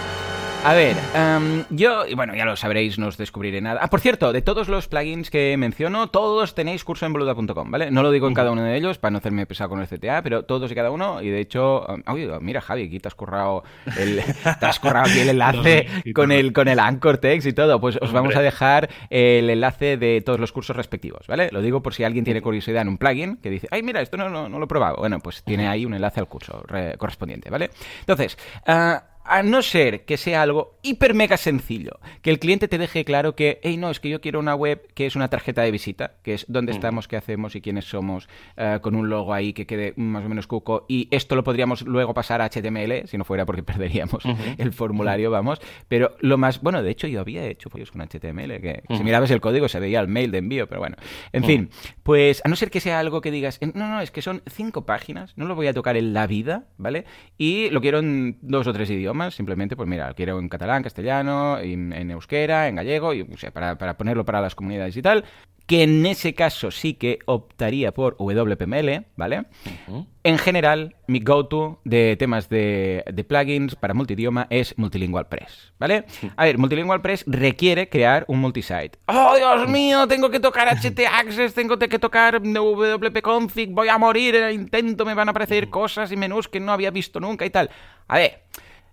A 0.64 0.76
ver, 0.76 0.96
em, 1.16 1.66
yo, 1.72 2.06
y 2.06 2.14
bueno, 2.14 2.36
ya 2.36 2.46
lo 2.46 2.56
sabréis, 2.56 3.00
no 3.00 3.08
os 3.08 3.18
descubriré 3.18 3.62
nada. 3.62 3.80
Ah, 3.82 3.88
por 3.88 4.00
cierto, 4.00 4.32
de 4.32 4.44
todos 4.44 4.70
los 4.70 4.88
plugins 4.88 5.32
que 5.32 5.58
menciono, 5.58 6.10
todos 6.10 6.54
tenéis 6.54 6.84
curso 6.84 7.08
en 7.08 7.14
boluda.com, 7.14 7.72
¿vale? 7.72 7.90
No 7.90 8.04
lo 8.04 8.12
digo 8.12 8.28
en 8.28 8.36
cada 8.36 8.52
uno 8.52 8.62
de 8.62 8.78
ellos 8.78 9.00
para 9.00 9.10
no 9.10 9.18
hacerme 9.18 9.48
pesado 9.48 9.72
con 9.72 9.82
el 9.82 9.88
CTA, 9.88 10.22
pero 10.22 10.46
todos 10.46 10.72
y 10.72 10.76
cada 10.76 10.92
uno, 10.92 11.20
y 11.20 11.30
de 11.30 11.40
hecho, 11.40 11.88
um, 11.88 12.04
mira, 12.42 12.62
Javi, 12.62 12.84
aquí 12.84 13.00
te 13.00 13.08
has 13.08 13.16
currado 13.16 13.64
el, 13.98 14.22
te 14.60 14.66
has 14.68 14.80
currado 14.80 15.10
aquí 15.10 15.20
el 15.22 15.30
enlace 15.30 15.88
con 16.14 16.32
el, 16.32 16.54
con 16.54 16.68
el 16.68 16.80
Anchor 16.80 17.18
Text 17.18 17.48
y 17.48 17.54
todo. 17.54 17.82
Pues 17.82 17.98
os 18.00 18.12
vamos 18.12 18.36
a 18.36 18.42
dejar 18.44 18.88
el 19.10 19.50
enlace 19.50 19.98
de 19.98 20.22
todos 20.22 20.40
los 20.40 20.52
cursos 20.52 20.76
respectivos, 20.76 21.26
¿vale? 21.26 21.50
Lo 21.52 21.64
digo 21.64 21.82
por 21.82 21.96
si 21.96 22.04
alguien 22.04 22.24
tiene 22.24 22.42
curiosidad 22.44 22.84
en 22.84 22.90
un 22.90 22.98
plugin 23.00 23.38
que 23.38 23.50
dice, 23.50 23.68
ay, 23.72 23.82
mira, 23.82 24.00
esto 24.02 24.16
no, 24.16 24.30
no, 24.30 24.48
lo 24.48 24.66
he 24.66 24.68
probado. 24.68 24.98
Bueno, 24.98 25.20
pues 25.22 25.44
tiene 25.44 25.68
ahí 25.68 25.86
un 25.88 25.96
enlace 25.96 26.20
al 26.20 26.28
curso 26.28 26.64
correspondiente, 27.00 27.50
¿vale? 27.50 27.72
Entonces, 28.02 28.38
uh, 28.68 29.11
a 29.26 29.44
no 29.44 29.62
ser 29.62 30.06
que 30.06 30.18
sea 30.18 30.42
algo 30.42 30.78
hiper 30.82 31.14
mega 31.14 31.38
sencillo, 31.38 32.00
que 32.22 32.30
el 32.30 32.40
cliente 32.40 32.68
te 32.68 32.78
deje 32.78 33.06
claro 33.06 33.36
que, 33.36 33.60
hey, 33.64 33.78
no, 33.78 33.90
es 33.90 34.00
que 34.00 34.10
yo 34.10 34.22
quiero 34.22 34.40
una 34.40 34.56
web 34.56 34.88
que 34.94 35.06
es 35.06 35.16
una 35.16 35.30
tarjeta 35.30 35.62
de 35.62 35.72
visita, 35.72 36.16
que 36.24 36.34
es 36.34 36.46
dónde 36.48 36.72
estamos, 36.72 37.08
qué 37.08 37.18
hacemos 37.18 37.56
y 37.56 37.62
quiénes 37.62 37.86
somos, 37.86 38.28
eh, 38.58 38.80
con 38.82 38.96
un 38.96 39.10
logo 39.10 39.34
ahí 39.34 39.54
que 39.54 39.66
quede 39.66 39.94
más 39.96 40.26
o 40.26 40.30
menos 40.30 40.48
cuco, 40.48 40.86
y 40.88 41.08
esto 41.12 41.36
lo 41.36 41.44
podríamos 41.44 41.84
luego 41.84 42.14
pasar 42.14 42.42
a 42.42 42.50
HTML, 42.50 43.08
si 43.08 43.18
no 43.18 43.24
fuera 43.24 43.46
porque 43.46 43.64
perderíamos 43.72 44.24
el 44.58 44.74
formulario, 44.74 45.32
vamos, 45.32 45.62
pero 45.88 46.16
lo 46.20 46.38
más, 46.38 46.62
bueno, 46.62 46.82
de 46.82 46.92
hecho 46.92 47.08
yo 47.08 47.20
había 47.20 47.46
hecho 47.46 47.70
follos 47.70 47.92
con 47.92 48.02
HTML, 48.02 48.60
que 48.62 48.84
si 48.96 49.04
mirabas 49.04 49.32
el 49.32 49.42
código 49.42 49.68
se 49.68 49.80
veía 49.80 50.00
el 50.00 50.08
mail 50.08 50.32
de 50.32 50.40
envío, 50.40 50.68
pero 50.68 50.82
bueno, 50.82 50.98
en 51.32 51.44
fin, 51.44 51.70
pues 52.04 52.42
a 52.44 52.50
no 52.50 52.56
ser 52.56 52.72
que 52.72 52.80
sea 52.80 53.00
algo 53.00 53.22
que 53.22 53.32
digas, 53.32 53.60
no, 53.74 53.88
no, 53.88 54.02
es 54.02 54.12
que 54.12 54.22
son 54.22 54.42
cinco 54.50 54.86
páginas, 54.86 55.34
no 55.38 55.46
lo 55.46 55.56
voy 55.56 55.68
a 55.68 55.74
tocar 55.74 55.98
en 55.98 56.14
la 56.14 56.28
vida, 56.28 56.66
¿vale? 56.78 57.06
Y 57.38 57.70
lo 57.70 57.82
quiero 57.82 58.00
en 58.00 58.38
dos 58.42 58.68
o 58.68 58.74
tres 58.74 58.90
idiomas, 58.90 59.11
simplemente, 59.32 59.76
pues 59.76 59.88
mira, 59.88 60.14
quiero 60.14 60.40
en 60.40 60.50
catalán, 60.50 60.84
castellano, 60.84 61.60
en, 61.60 62.12
euskera, 62.12 62.68
en 62.68 62.76
gallego, 62.76 63.14
y, 63.14 63.22
o 63.22 63.38
sea, 63.38 63.52
para, 63.52 63.78
para 63.78 63.98
ponerlo 63.98 64.26
para 64.26 64.42
las 64.42 64.56
comunidades 64.56 64.96
y 64.98 65.02
tal 65.02 65.26
que 65.72 65.84
en 65.84 66.06
ese 66.06 66.34
caso 66.34 66.70
sí 66.70 66.96
que 66.96 67.20
optaría 67.26 67.94
por 67.94 68.18
WPML, 68.20 69.06
¿vale? 69.16 69.46
En 70.22 70.38
general, 70.38 70.98
mi 71.08 71.22
go-to 71.22 71.80
de 71.86 72.18
temas 72.18 72.50
de, 72.50 73.06
plugins 73.26 73.76
para 73.76 73.94
multidioma 73.94 74.48
es 74.50 74.78
Multilingual 74.78 75.30
Press, 75.30 75.72
¿vale? 75.80 76.04
A 76.36 76.44
ver, 76.44 76.58
Multilingual 76.58 77.02
Press 77.02 77.24
requiere 77.26 77.88
crear 77.88 78.26
un 78.28 78.40
multisite. 78.40 79.00
¡Oh, 79.06 79.34
Dios 79.38 79.70
mío! 79.70 80.06
Tengo 80.10 80.30
que 80.30 80.42
tocar 80.42 80.68
htaccess, 80.76 81.54
tengo 81.54 81.80
que 81.80 82.00
tocar 82.00 82.42
wp-config, 82.42 83.70
voy 83.72 83.88
a 83.88 83.98
morir 83.98 84.36
en 84.36 84.44
el 84.44 84.54
intento, 84.54 85.06
me 85.06 85.14
van 85.14 85.30
a 85.30 85.32
aparecer 85.32 85.70
cosas 85.70 86.12
y 86.12 86.18
menús 86.18 86.50
que 86.50 86.60
no 86.60 86.74
había 86.74 86.92
visto 86.92 87.22
nunca 87.22 87.46
y 87.46 87.50
tal. 87.50 87.70
A 88.10 88.18
ver... 88.18 88.44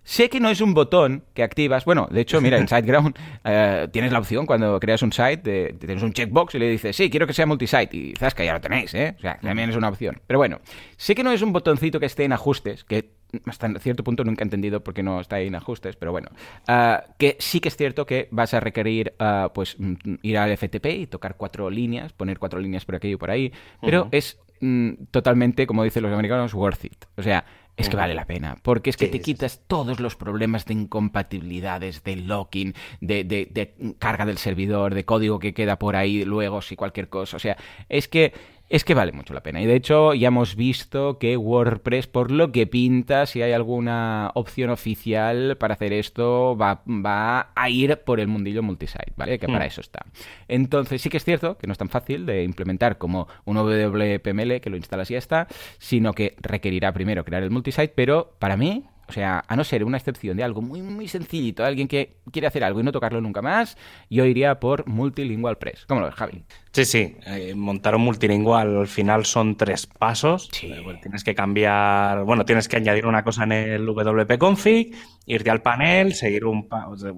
Sé 0.03 0.29
que 0.29 0.39
no 0.39 0.49
es 0.49 0.61
un 0.61 0.73
botón 0.73 1.23
que 1.33 1.43
activas. 1.43 1.85
Bueno, 1.85 2.07
de 2.09 2.21
hecho, 2.21 2.41
mira, 2.41 2.57
en 2.57 2.67
SiteGround 2.67 3.15
eh, 3.43 3.87
tienes 3.91 4.11
la 4.11 4.19
opción 4.19 4.45
cuando 4.45 4.79
creas 4.79 5.01
un 5.01 5.11
site, 5.11 5.37
de, 5.37 5.73
tienes 5.73 6.01
un 6.03 6.13
checkbox 6.13 6.55
y 6.55 6.59
le 6.59 6.69
dices, 6.69 6.95
sí, 6.95 7.09
quiero 7.09 7.27
que 7.27 7.33
sea 7.33 7.45
multisite. 7.45 7.95
Y 7.95 8.13
que 8.13 8.45
ya 8.45 8.53
lo 8.53 8.61
tenéis, 8.61 8.93
¿eh? 8.93 9.15
O 9.17 9.21
sea, 9.21 9.39
también 9.39 9.69
es 9.69 9.75
una 9.75 9.89
opción. 9.89 10.21
Pero 10.25 10.39
bueno, 10.39 10.59
sé 10.97 11.15
que 11.15 11.23
no 11.23 11.31
es 11.31 11.41
un 11.41 11.53
botoncito 11.53 11.99
que 11.99 12.05
esté 12.05 12.23
en 12.23 12.33
ajustes, 12.33 12.83
que 12.83 13.19
hasta 13.45 13.79
cierto 13.79 14.03
punto 14.03 14.23
nunca 14.23 14.43
he 14.43 14.45
entendido 14.45 14.83
por 14.83 14.93
qué 14.93 15.03
no 15.03 15.19
está 15.19 15.37
ahí 15.37 15.47
en 15.47 15.55
ajustes, 15.55 15.95
pero 15.95 16.11
bueno. 16.11 16.29
Ah, 16.67 17.03
que 17.17 17.35
sí 17.39 17.59
que 17.59 17.69
es 17.69 17.77
cierto 17.77 18.05
que 18.05 18.27
vas 18.31 18.53
a 18.53 18.59
requerir 18.59 19.13
ah, 19.19 19.51
pues 19.53 19.75
mm, 19.77 20.15
ir 20.21 20.37
al 20.37 20.55
FTP 20.57 20.85
y 20.85 21.07
tocar 21.07 21.35
cuatro 21.37 21.69
líneas, 21.69 22.13
poner 22.13 22.39
cuatro 22.39 22.59
líneas 22.59 22.85
por 22.85 22.95
aquí 22.95 23.11
y 23.11 23.15
por 23.15 23.31
ahí, 23.31 23.51
pero 23.81 24.07
es 24.11 24.39
mm, 24.61 24.91
totalmente, 25.11 25.67
como 25.67 25.83
dicen 25.83 26.03
los 26.03 26.11
americanos, 26.11 26.53
worth 26.53 26.85
it. 26.85 27.05
O 27.17 27.21
sea, 27.23 27.45
es 27.79 27.89
que 27.89 27.95
vale 27.95 28.13
la 28.13 28.25
pena, 28.25 28.57
porque 28.61 28.89
es 28.89 28.97
que 28.97 29.07
te 29.07 29.21
quitas 29.21 29.61
todos 29.65 29.99
los 29.99 30.15
problemas 30.15 30.65
de 30.65 30.73
incompatibilidades, 30.73 32.03
de 32.03 32.17
locking, 32.17 32.73
de, 32.99 33.23
de, 33.23 33.95
carga 33.97 34.25
del 34.25 34.37
servidor, 34.37 34.93
de 34.93 35.05
código 35.05 35.39
que 35.39 35.53
queda 35.53 35.79
por 35.79 35.95
ahí 35.95 36.25
luego, 36.25 36.61
si 36.61 36.75
cualquier 36.75 37.07
cosa. 37.07 37.37
O 37.37 37.39
sea, 37.39 37.57
es 37.87 38.07
que 38.09 38.33
Es 38.69 38.83
que 38.83 38.93
vale 38.93 39.11
mucho 39.11 39.33
la 39.33 39.41
pena. 39.41 39.61
Y 39.61 39.65
de 39.65 39.75
hecho, 39.75 40.13
ya 40.13 40.27
hemos 40.27 40.55
visto 40.55 41.17
que 41.17 41.35
WordPress, 41.37 42.05
por 42.05 42.29
lo 42.29 42.51
que 42.51 42.67
pinta, 42.67 43.25
si 43.25 43.41
hay 43.41 43.51
alguna 43.51 44.29
opción 44.35 44.69
oficial 44.69 45.57
para 45.57 45.73
hacer 45.73 45.91
esto, 45.91 46.55
va, 46.55 46.83
va 46.87 47.51
a 47.55 47.69
ir 47.71 47.97
por 48.05 48.19
el 48.19 48.27
mundillo 48.27 48.61
multisite, 48.61 49.13
¿vale? 49.17 49.39
Que 49.39 49.47
para 49.47 49.65
hmm. 49.65 49.67
eso 49.67 49.81
está. 49.81 50.05
Entonces, 50.47 51.01
sí 51.01 51.09
que 51.09 51.17
es 51.17 51.25
cierto 51.25 51.57
que 51.57 51.65
no 51.65 51.73
es 51.73 51.79
tan 51.79 51.89
fácil 51.89 52.27
de 52.27 52.43
implementar 52.43 52.99
como 52.99 53.27
un 53.45 53.57
WPML 53.57 54.61
que 54.61 54.69
lo 54.69 54.77
instalas 54.77 55.09
y 55.09 55.13
ya 55.13 55.19
está, 55.19 55.47
sino 55.79 56.13
que 56.13 56.35
requerirá 56.39 56.93
primero 56.93 57.25
crear 57.25 57.41
el 57.41 57.49
multisite, 57.49 57.93
pero 57.95 58.35
para 58.37 58.55
mí 58.55 58.85
o 59.09 59.11
sea, 59.11 59.43
a 59.47 59.55
no 59.55 59.63
ser 59.63 59.83
una 59.83 59.97
excepción 59.97 60.37
de 60.37 60.43
algo 60.43 60.61
muy, 60.61 60.83
muy 60.83 61.07
sencillito, 61.07 61.65
alguien 61.65 61.87
que 61.87 62.17
quiere 62.31 62.47
hacer 62.47 62.63
algo 62.63 62.79
y 62.79 62.83
no 62.83 62.91
tocarlo 62.91 63.19
nunca 63.21 63.41
más, 63.41 63.75
yo 64.07 64.23
iría 64.23 64.59
por 64.59 64.87
Multilingual 64.87 65.57
Press. 65.57 65.85
¿Cómo 65.87 66.01
lo 66.01 66.05
ves, 66.05 66.15
Javi? 66.15 66.43
Sí, 66.71 66.85
sí. 66.85 67.17
Eh, 67.25 67.55
montar 67.55 67.95
un 67.95 68.03
multilingual 68.03 68.77
al 68.77 68.87
final 68.87 69.25
son 69.25 69.57
tres 69.57 69.87
pasos. 69.87 70.49
Sí. 70.51 70.71
Eh, 70.71 70.99
tienes 71.01 71.23
que 71.23 71.33
cambiar, 71.33 72.23
bueno, 72.25 72.45
tienes 72.45 72.67
que 72.67 72.77
añadir 72.77 73.07
una 73.07 73.23
cosa 73.23 73.43
en 73.43 73.53
el 73.53 73.85
WP 73.87 74.37
config, 74.37 74.95
irte 75.25 75.49
al 75.49 75.63
panel, 75.63 76.13
seguir 76.13 76.45
un, 76.45 76.69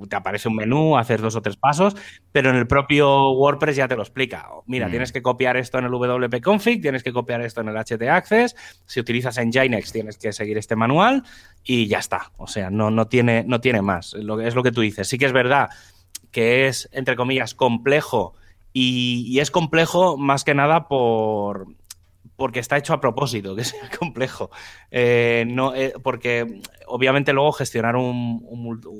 te 0.10 0.16
aparece 0.16 0.48
un 0.48 0.56
menú, 0.56 0.98
hacer 0.98 1.22
dos 1.22 1.36
o 1.36 1.42
tres 1.42 1.58
pasos, 1.58 1.98
pero 2.32 2.50
en 2.50 2.56
el 2.56 2.66
propio 2.66 3.32
WordPress 3.32 3.76
ya 3.76 3.90
te 3.90 3.98
lo 3.98 4.04
explica. 4.04 4.48
Mira, 4.68 4.88
mm. 4.88 4.92
tienes 4.92 5.12
que 5.12 5.22
copiar 5.22 5.58
esto 5.58 5.80
en 5.80 5.86
el 5.86 5.92
WP 5.92 6.42
config, 6.42 6.82
tienes 6.82 7.04
que 7.04 7.12
copiar 7.12 7.42
esto 7.42 7.60
en 7.60 7.68
el 7.68 7.76
HT 7.76 8.04
Access. 8.04 8.56
Si 8.86 9.02
utilizas 9.02 9.38
Nginx, 9.38 9.92
tienes 9.92 10.18
que 10.18 10.32
seguir 10.32 10.58
este 10.58 10.78
manual 10.78 11.24
y 11.62 11.88
ya 11.88 12.00
está. 12.00 12.32
O 12.38 12.48
sea, 12.48 12.70
no, 12.70 12.90
no, 12.90 13.08
tiene, 13.08 13.44
no 13.46 13.60
tiene 13.60 13.82
más. 13.82 14.14
Es 14.14 14.56
lo 14.56 14.64
que 14.64 14.72
tú 14.72 14.80
dices. 14.80 15.10
Sí 15.10 15.18
que 15.18 15.26
es 15.26 15.34
verdad 15.34 15.70
que 16.32 16.68
es, 16.68 16.90
entre 16.94 17.16
comillas, 17.16 17.54
complejo 17.54 18.36
y, 18.74 19.40
es 19.40 19.52
complejo 19.52 20.18
más 20.18 20.44
que 20.44 20.54
nada 20.54 20.88
por 20.88 21.68
porque 22.38 22.60
está 22.60 22.76
hecho 22.76 22.94
a 22.94 23.00
propósito, 23.00 23.56
que 23.56 23.62
es 23.62 23.76
complejo. 24.00 24.50
Eh, 24.90 25.46
no, 25.48 25.76
eh, 25.76 25.94
porque 26.02 26.62
obviamente 26.88 27.34
luego 27.34 27.52
gestionar 27.52 27.96
un, 27.96 28.42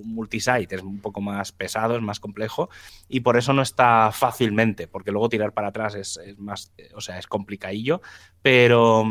multisite 0.06 0.76
es 0.76 0.84
un 0.84 1.00
poco 1.00 1.22
más 1.22 1.52
pesado, 1.52 1.96
es 1.96 2.04
más 2.04 2.20
complejo 2.20 2.70
y 3.10 3.22
por 3.22 3.38
eso 3.38 3.52
no 3.54 3.64
está 3.64 4.12
fácilmente, 4.12 4.88
porque 4.88 5.12
luego 5.12 5.28
tirar 5.28 5.54
para 5.54 5.70
atrás 5.70 5.96
es, 5.96 6.20
más, 6.38 6.72
o 6.94 7.02
sea, 7.02 7.18
es 7.18 7.26
complicadillo, 7.26 8.02
pero, 8.44 9.04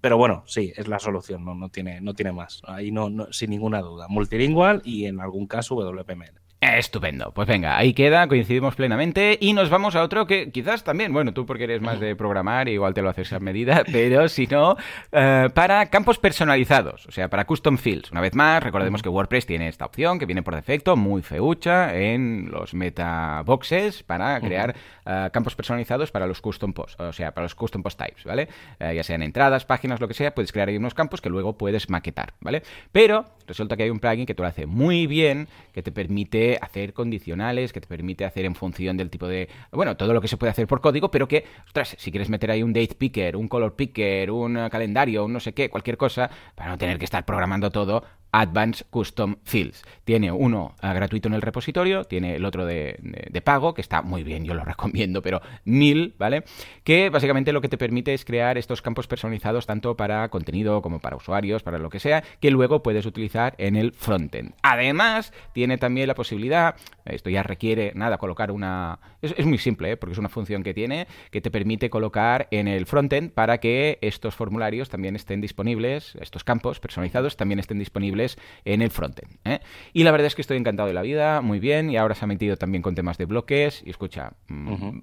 pero 0.00 0.16
bueno, 0.16 0.42
sí, 0.46 0.72
es 0.74 0.88
la 0.88 0.98
solución, 0.98 1.44
no, 1.44 1.54
no, 1.54 1.68
tiene, 1.68 2.00
no 2.00 2.14
tiene 2.14 2.32
más. 2.32 2.62
Ahí 2.64 2.90
no, 2.90 3.10
no, 3.10 3.32
sin 3.32 3.50
ninguna 3.50 3.80
duda. 3.80 4.08
Multilingual 4.08 4.82
y 4.84 5.04
en 5.04 5.20
algún 5.20 5.46
caso 5.46 5.76
WPML. 5.76 6.47
Estupendo. 6.60 7.30
Pues 7.32 7.46
venga, 7.46 7.78
ahí 7.78 7.94
queda, 7.94 8.26
coincidimos 8.26 8.74
plenamente 8.74 9.38
y 9.40 9.52
nos 9.52 9.70
vamos 9.70 9.94
a 9.94 10.02
otro 10.02 10.26
que 10.26 10.50
quizás 10.50 10.82
también, 10.82 11.12
bueno, 11.12 11.32
tú 11.32 11.46
porque 11.46 11.64
eres 11.64 11.80
más 11.80 12.00
de 12.00 12.16
programar, 12.16 12.68
igual 12.68 12.94
te 12.94 13.02
lo 13.02 13.10
haces 13.10 13.32
a 13.32 13.38
medida, 13.38 13.84
pero 13.92 14.28
si 14.28 14.48
no, 14.48 14.76
eh, 15.12 15.50
para 15.54 15.86
campos 15.86 16.18
personalizados, 16.18 17.06
o 17.06 17.12
sea, 17.12 17.28
para 17.28 17.44
custom 17.44 17.78
fields. 17.78 18.10
Una 18.10 18.20
vez 18.20 18.34
más, 18.34 18.60
recordemos 18.60 19.02
que 19.02 19.08
WordPress 19.08 19.46
tiene 19.46 19.68
esta 19.68 19.84
opción 19.84 20.18
que 20.18 20.26
viene 20.26 20.42
por 20.42 20.56
defecto, 20.56 20.96
muy 20.96 21.22
feucha, 21.22 21.94
en 21.94 22.50
los 22.50 22.74
meta 22.74 23.42
boxes 23.46 24.02
para 24.02 24.40
crear 24.40 24.74
eh, 25.06 25.30
campos 25.32 25.54
personalizados 25.54 26.10
para 26.10 26.26
los 26.26 26.40
custom 26.40 26.72
posts, 26.72 26.98
o 26.98 27.12
sea, 27.12 27.32
para 27.32 27.44
los 27.44 27.54
custom 27.54 27.84
post 27.84 28.00
types, 28.00 28.24
¿vale? 28.24 28.48
Eh, 28.80 28.94
ya 28.96 29.04
sean 29.04 29.22
entradas, 29.22 29.64
páginas, 29.64 30.00
lo 30.00 30.08
que 30.08 30.14
sea, 30.14 30.34
puedes 30.34 30.50
crear 30.50 30.68
ahí 30.68 30.76
unos 30.76 30.94
campos 30.94 31.20
que 31.20 31.30
luego 31.30 31.56
puedes 31.56 31.88
maquetar, 31.88 32.34
¿vale? 32.40 32.64
Pero 32.90 33.26
resulta 33.48 33.76
que 33.76 33.82
hay 33.82 33.90
un 33.90 33.98
plugin 33.98 34.26
que 34.26 34.34
te 34.34 34.42
lo 34.42 34.48
hace 34.48 34.66
muy 34.66 35.06
bien, 35.06 35.48
que 35.72 35.82
te 35.82 35.90
permite 35.90 36.58
hacer 36.60 36.92
condicionales, 36.92 37.72
que 37.72 37.80
te 37.80 37.88
permite 37.88 38.24
hacer 38.24 38.44
en 38.44 38.54
función 38.54 38.96
del 38.96 39.10
tipo 39.10 39.26
de... 39.26 39.48
Bueno, 39.72 39.96
todo 39.96 40.14
lo 40.14 40.20
que 40.20 40.28
se 40.28 40.36
puede 40.36 40.50
hacer 40.50 40.66
por 40.66 40.80
código, 40.80 41.10
pero 41.10 41.26
que, 41.26 41.44
ostras, 41.66 41.96
si 41.98 42.10
quieres 42.10 42.28
meter 42.28 42.50
ahí 42.50 42.62
un 42.62 42.72
date 42.72 42.94
picker, 42.94 43.36
un 43.36 43.48
color 43.48 43.74
picker, 43.74 44.30
un 44.30 44.68
calendario, 44.70 45.24
un 45.24 45.32
no 45.32 45.40
sé 45.40 45.52
qué, 45.52 45.70
cualquier 45.70 45.96
cosa, 45.96 46.30
para 46.54 46.70
no 46.70 46.78
tener 46.78 46.98
que 46.98 47.04
estar 47.04 47.24
programando 47.24 47.70
todo, 47.70 48.04
Advanced 48.32 48.86
Custom 48.90 49.36
Fields. 49.44 49.82
Tiene 50.04 50.32
uno 50.32 50.74
ah, 50.80 50.92
gratuito 50.92 51.28
en 51.28 51.34
el 51.34 51.42
repositorio, 51.42 52.04
tiene 52.04 52.36
el 52.36 52.44
otro 52.44 52.66
de, 52.66 52.98
pago, 53.44 53.74
que 53.74 53.80
está 53.80 54.02
muy 54.02 54.24
bien, 54.24 54.44
yo 54.44 54.54
lo 54.54 54.64
recomiendo, 54.64 55.22
pero 55.22 55.40
mil, 55.64 56.14
¿vale? 56.18 56.44
Que 56.84 57.10
básicamente 57.10 57.52
lo 57.52 57.60
que 57.60 57.68
te 57.68 57.78
permite 57.78 58.14
es 58.14 58.24
crear 58.24 58.58
estos 58.58 58.82
campos 58.82 59.06
personalizados 59.06 59.66
tanto 59.66 59.96
para 59.96 60.28
contenido 60.28 60.82
como 60.82 60.98
para 60.98 61.16
usuarios, 61.16 61.62
para 61.62 61.78
lo 61.78 61.90
que 61.90 62.00
sea, 62.00 62.22
que 62.40 62.50
luego 62.50 62.82
puedes 62.82 63.06
utilizar 63.06 63.54
en 63.58 63.76
el 63.76 63.92
frontend. 63.92 64.54
Además, 64.62 65.32
tiene 65.52 65.78
también 65.78 66.08
la 66.08 66.14
posibilidad, 66.14 66.76
esto 67.04 67.30
ya 67.30 67.42
requiere, 67.42 67.92
nada, 67.94 68.18
colocar 68.18 68.50
una... 68.50 68.98
Es, 69.22 69.46
muy 69.46 69.58
simple, 69.58 69.92
¿eh? 69.92 69.96
porque 69.96 70.12
es 70.12 70.18
una 70.18 70.28
función 70.28 70.62
que 70.62 70.74
tiene, 70.74 71.06
que 71.30 71.40
te 71.40 71.50
permite 71.50 71.90
colocar 71.90 72.48
en 72.50 72.68
el 72.68 72.86
frontend 72.86 73.32
para 73.32 73.58
que 73.58 73.98
estos 74.00 74.34
formularios 74.34 74.88
también 74.88 75.16
estén 75.16 75.40
disponibles, 75.40 76.16
estos 76.20 76.44
campos 76.44 76.80
personalizados 76.80 77.36
también 77.36 77.58
estén 77.58 77.78
disponibles 77.78 78.17
en 78.64 78.82
el 78.82 78.90
frontend. 78.90 79.38
¿eh? 79.44 79.60
Y 79.92 80.04
la 80.04 80.10
verdad 80.10 80.26
es 80.26 80.34
que 80.34 80.42
estoy 80.42 80.56
encantado 80.56 80.88
de 80.88 80.94
la 80.94 81.02
vida, 81.02 81.40
muy 81.40 81.60
bien, 81.60 81.90
y 81.90 81.96
ahora 81.96 82.14
se 82.14 82.24
ha 82.24 82.28
metido 82.28 82.56
también 82.56 82.82
con 82.82 82.94
temas 82.94 83.18
de 83.18 83.26
bloques. 83.26 83.82
Y 83.84 83.90
escucha, 83.90 84.32
mm, 84.48 84.98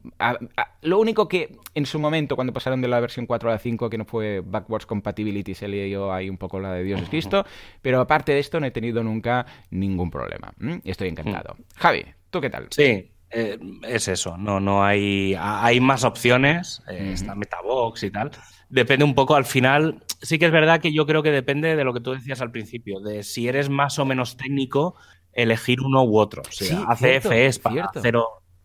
lo 0.82 1.00
único 1.00 1.28
que 1.28 1.58
en 1.74 1.86
su 1.86 2.00
momento, 2.00 2.36
cuando 2.36 2.54
pasaron 2.54 2.82
de 2.82 2.88
la 2.88 3.00
versión 3.00 3.26
4 3.26 3.50
a 3.50 3.54
la 3.54 3.60
5, 3.60 3.90
que 3.90 3.98
no 3.98 4.06
fue 4.06 4.42
backwards 4.46 4.86
compatibility, 4.86 5.54
se 5.54 5.90
yo 5.90 6.14
ahí 6.14 6.30
un 6.30 6.38
poco 6.38 6.60
la 6.60 6.74
de 6.74 6.84
Dios 6.84 7.02
es 7.02 7.10
Cristo, 7.10 7.46
pero 7.82 8.00
aparte 8.00 8.32
de 8.32 8.40
esto 8.40 8.60
no 8.60 8.66
he 8.66 8.72
tenido 8.72 9.04
nunca 9.04 9.46
ningún 9.70 10.10
problema. 10.10 10.54
Y 10.84 10.90
estoy 10.90 11.10
encantado. 11.10 11.56
Javi, 11.76 12.06
¿tú 12.30 12.42
qué 12.42 12.50
tal? 12.50 12.68
Sí, 12.70 13.12
eh, 13.38 13.60
es 13.84 14.08
eso, 14.08 14.38
no, 14.38 14.62
no 14.62 14.86
hay, 14.86 15.36
hay 15.38 15.82
más 15.82 16.06
opciones, 16.06 16.82
eh, 16.88 17.12
está 17.14 17.36
Metabox 17.36 18.04
y 18.04 18.12
tal, 18.12 18.32
depende 18.70 19.04
un 19.04 19.14
poco 19.14 19.36
al 19.36 19.44
final. 19.44 20.02
Sí 20.22 20.40
que 20.40 20.46
es 20.46 20.54
verdad 20.54 20.80
que 20.80 20.94
yo 20.94 21.06
creo 21.06 21.22
que 21.22 21.32
depende 21.32 21.76
de 21.76 21.84
lo 21.84 21.94
que 21.94 22.00
tú 22.00 22.14
decías 22.14 22.40
al 22.40 22.52
principio, 22.52 23.02
de 23.02 23.24
si 23.24 23.50
eres 23.50 23.70
más 23.70 24.00
o 24.00 24.06
menos 24.06 24.38
técnico, 24.38 24.96
elegir 25.34 25.82
uno 25.82 26.06
u 26.06 26.18
otro. 26.18 26.44
O 26.48 26.52
sea, 26.52 26.86
ACF 26.88 27.32
es 27.32 27.60
para 27.60 27.92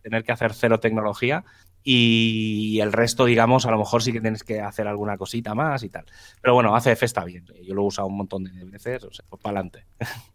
tener 0.01 0.23
que 0.23 0.31
hacer 0.31 0.53
cero 0.53 0.79
tecnología 0.79 1.43
y 1.83 2.79
el 2.79 2.93
resto, 2.93 3.25
digamos, 3.25 3.65
a 3.65 3.71
lo 3.71 3.77
mejor 3.77 4.03
sí 4.03 4.11
que 4.11 4.21
tienes 4.21 4.43
que 4.43 4.61
hacer 4.61 4.87
alguna 4.87 5.17
cosita 5.17 5.55
más 5.55 5.83
y 5.83 5.89
tal. 5.89 6.05
Pero 6.41 6.53
bueno, 6.53 6.75
ACF 6.75 7.03
está 7.03 7.25
bien. 7.25 7.45
Yo 7.63 7.73
lo 7.73 7.83
he 7.83 7.85
usado 7.85 8.07
un 8.07 8.17
montón 8.17 8.43
de 8.43 8.51
veces, 8.65 9.03
o 9.03 9.11
sea, 9.11 9.25
pues 9.29 9.41
para 9.41 9.59
adelante. 9.59 9.85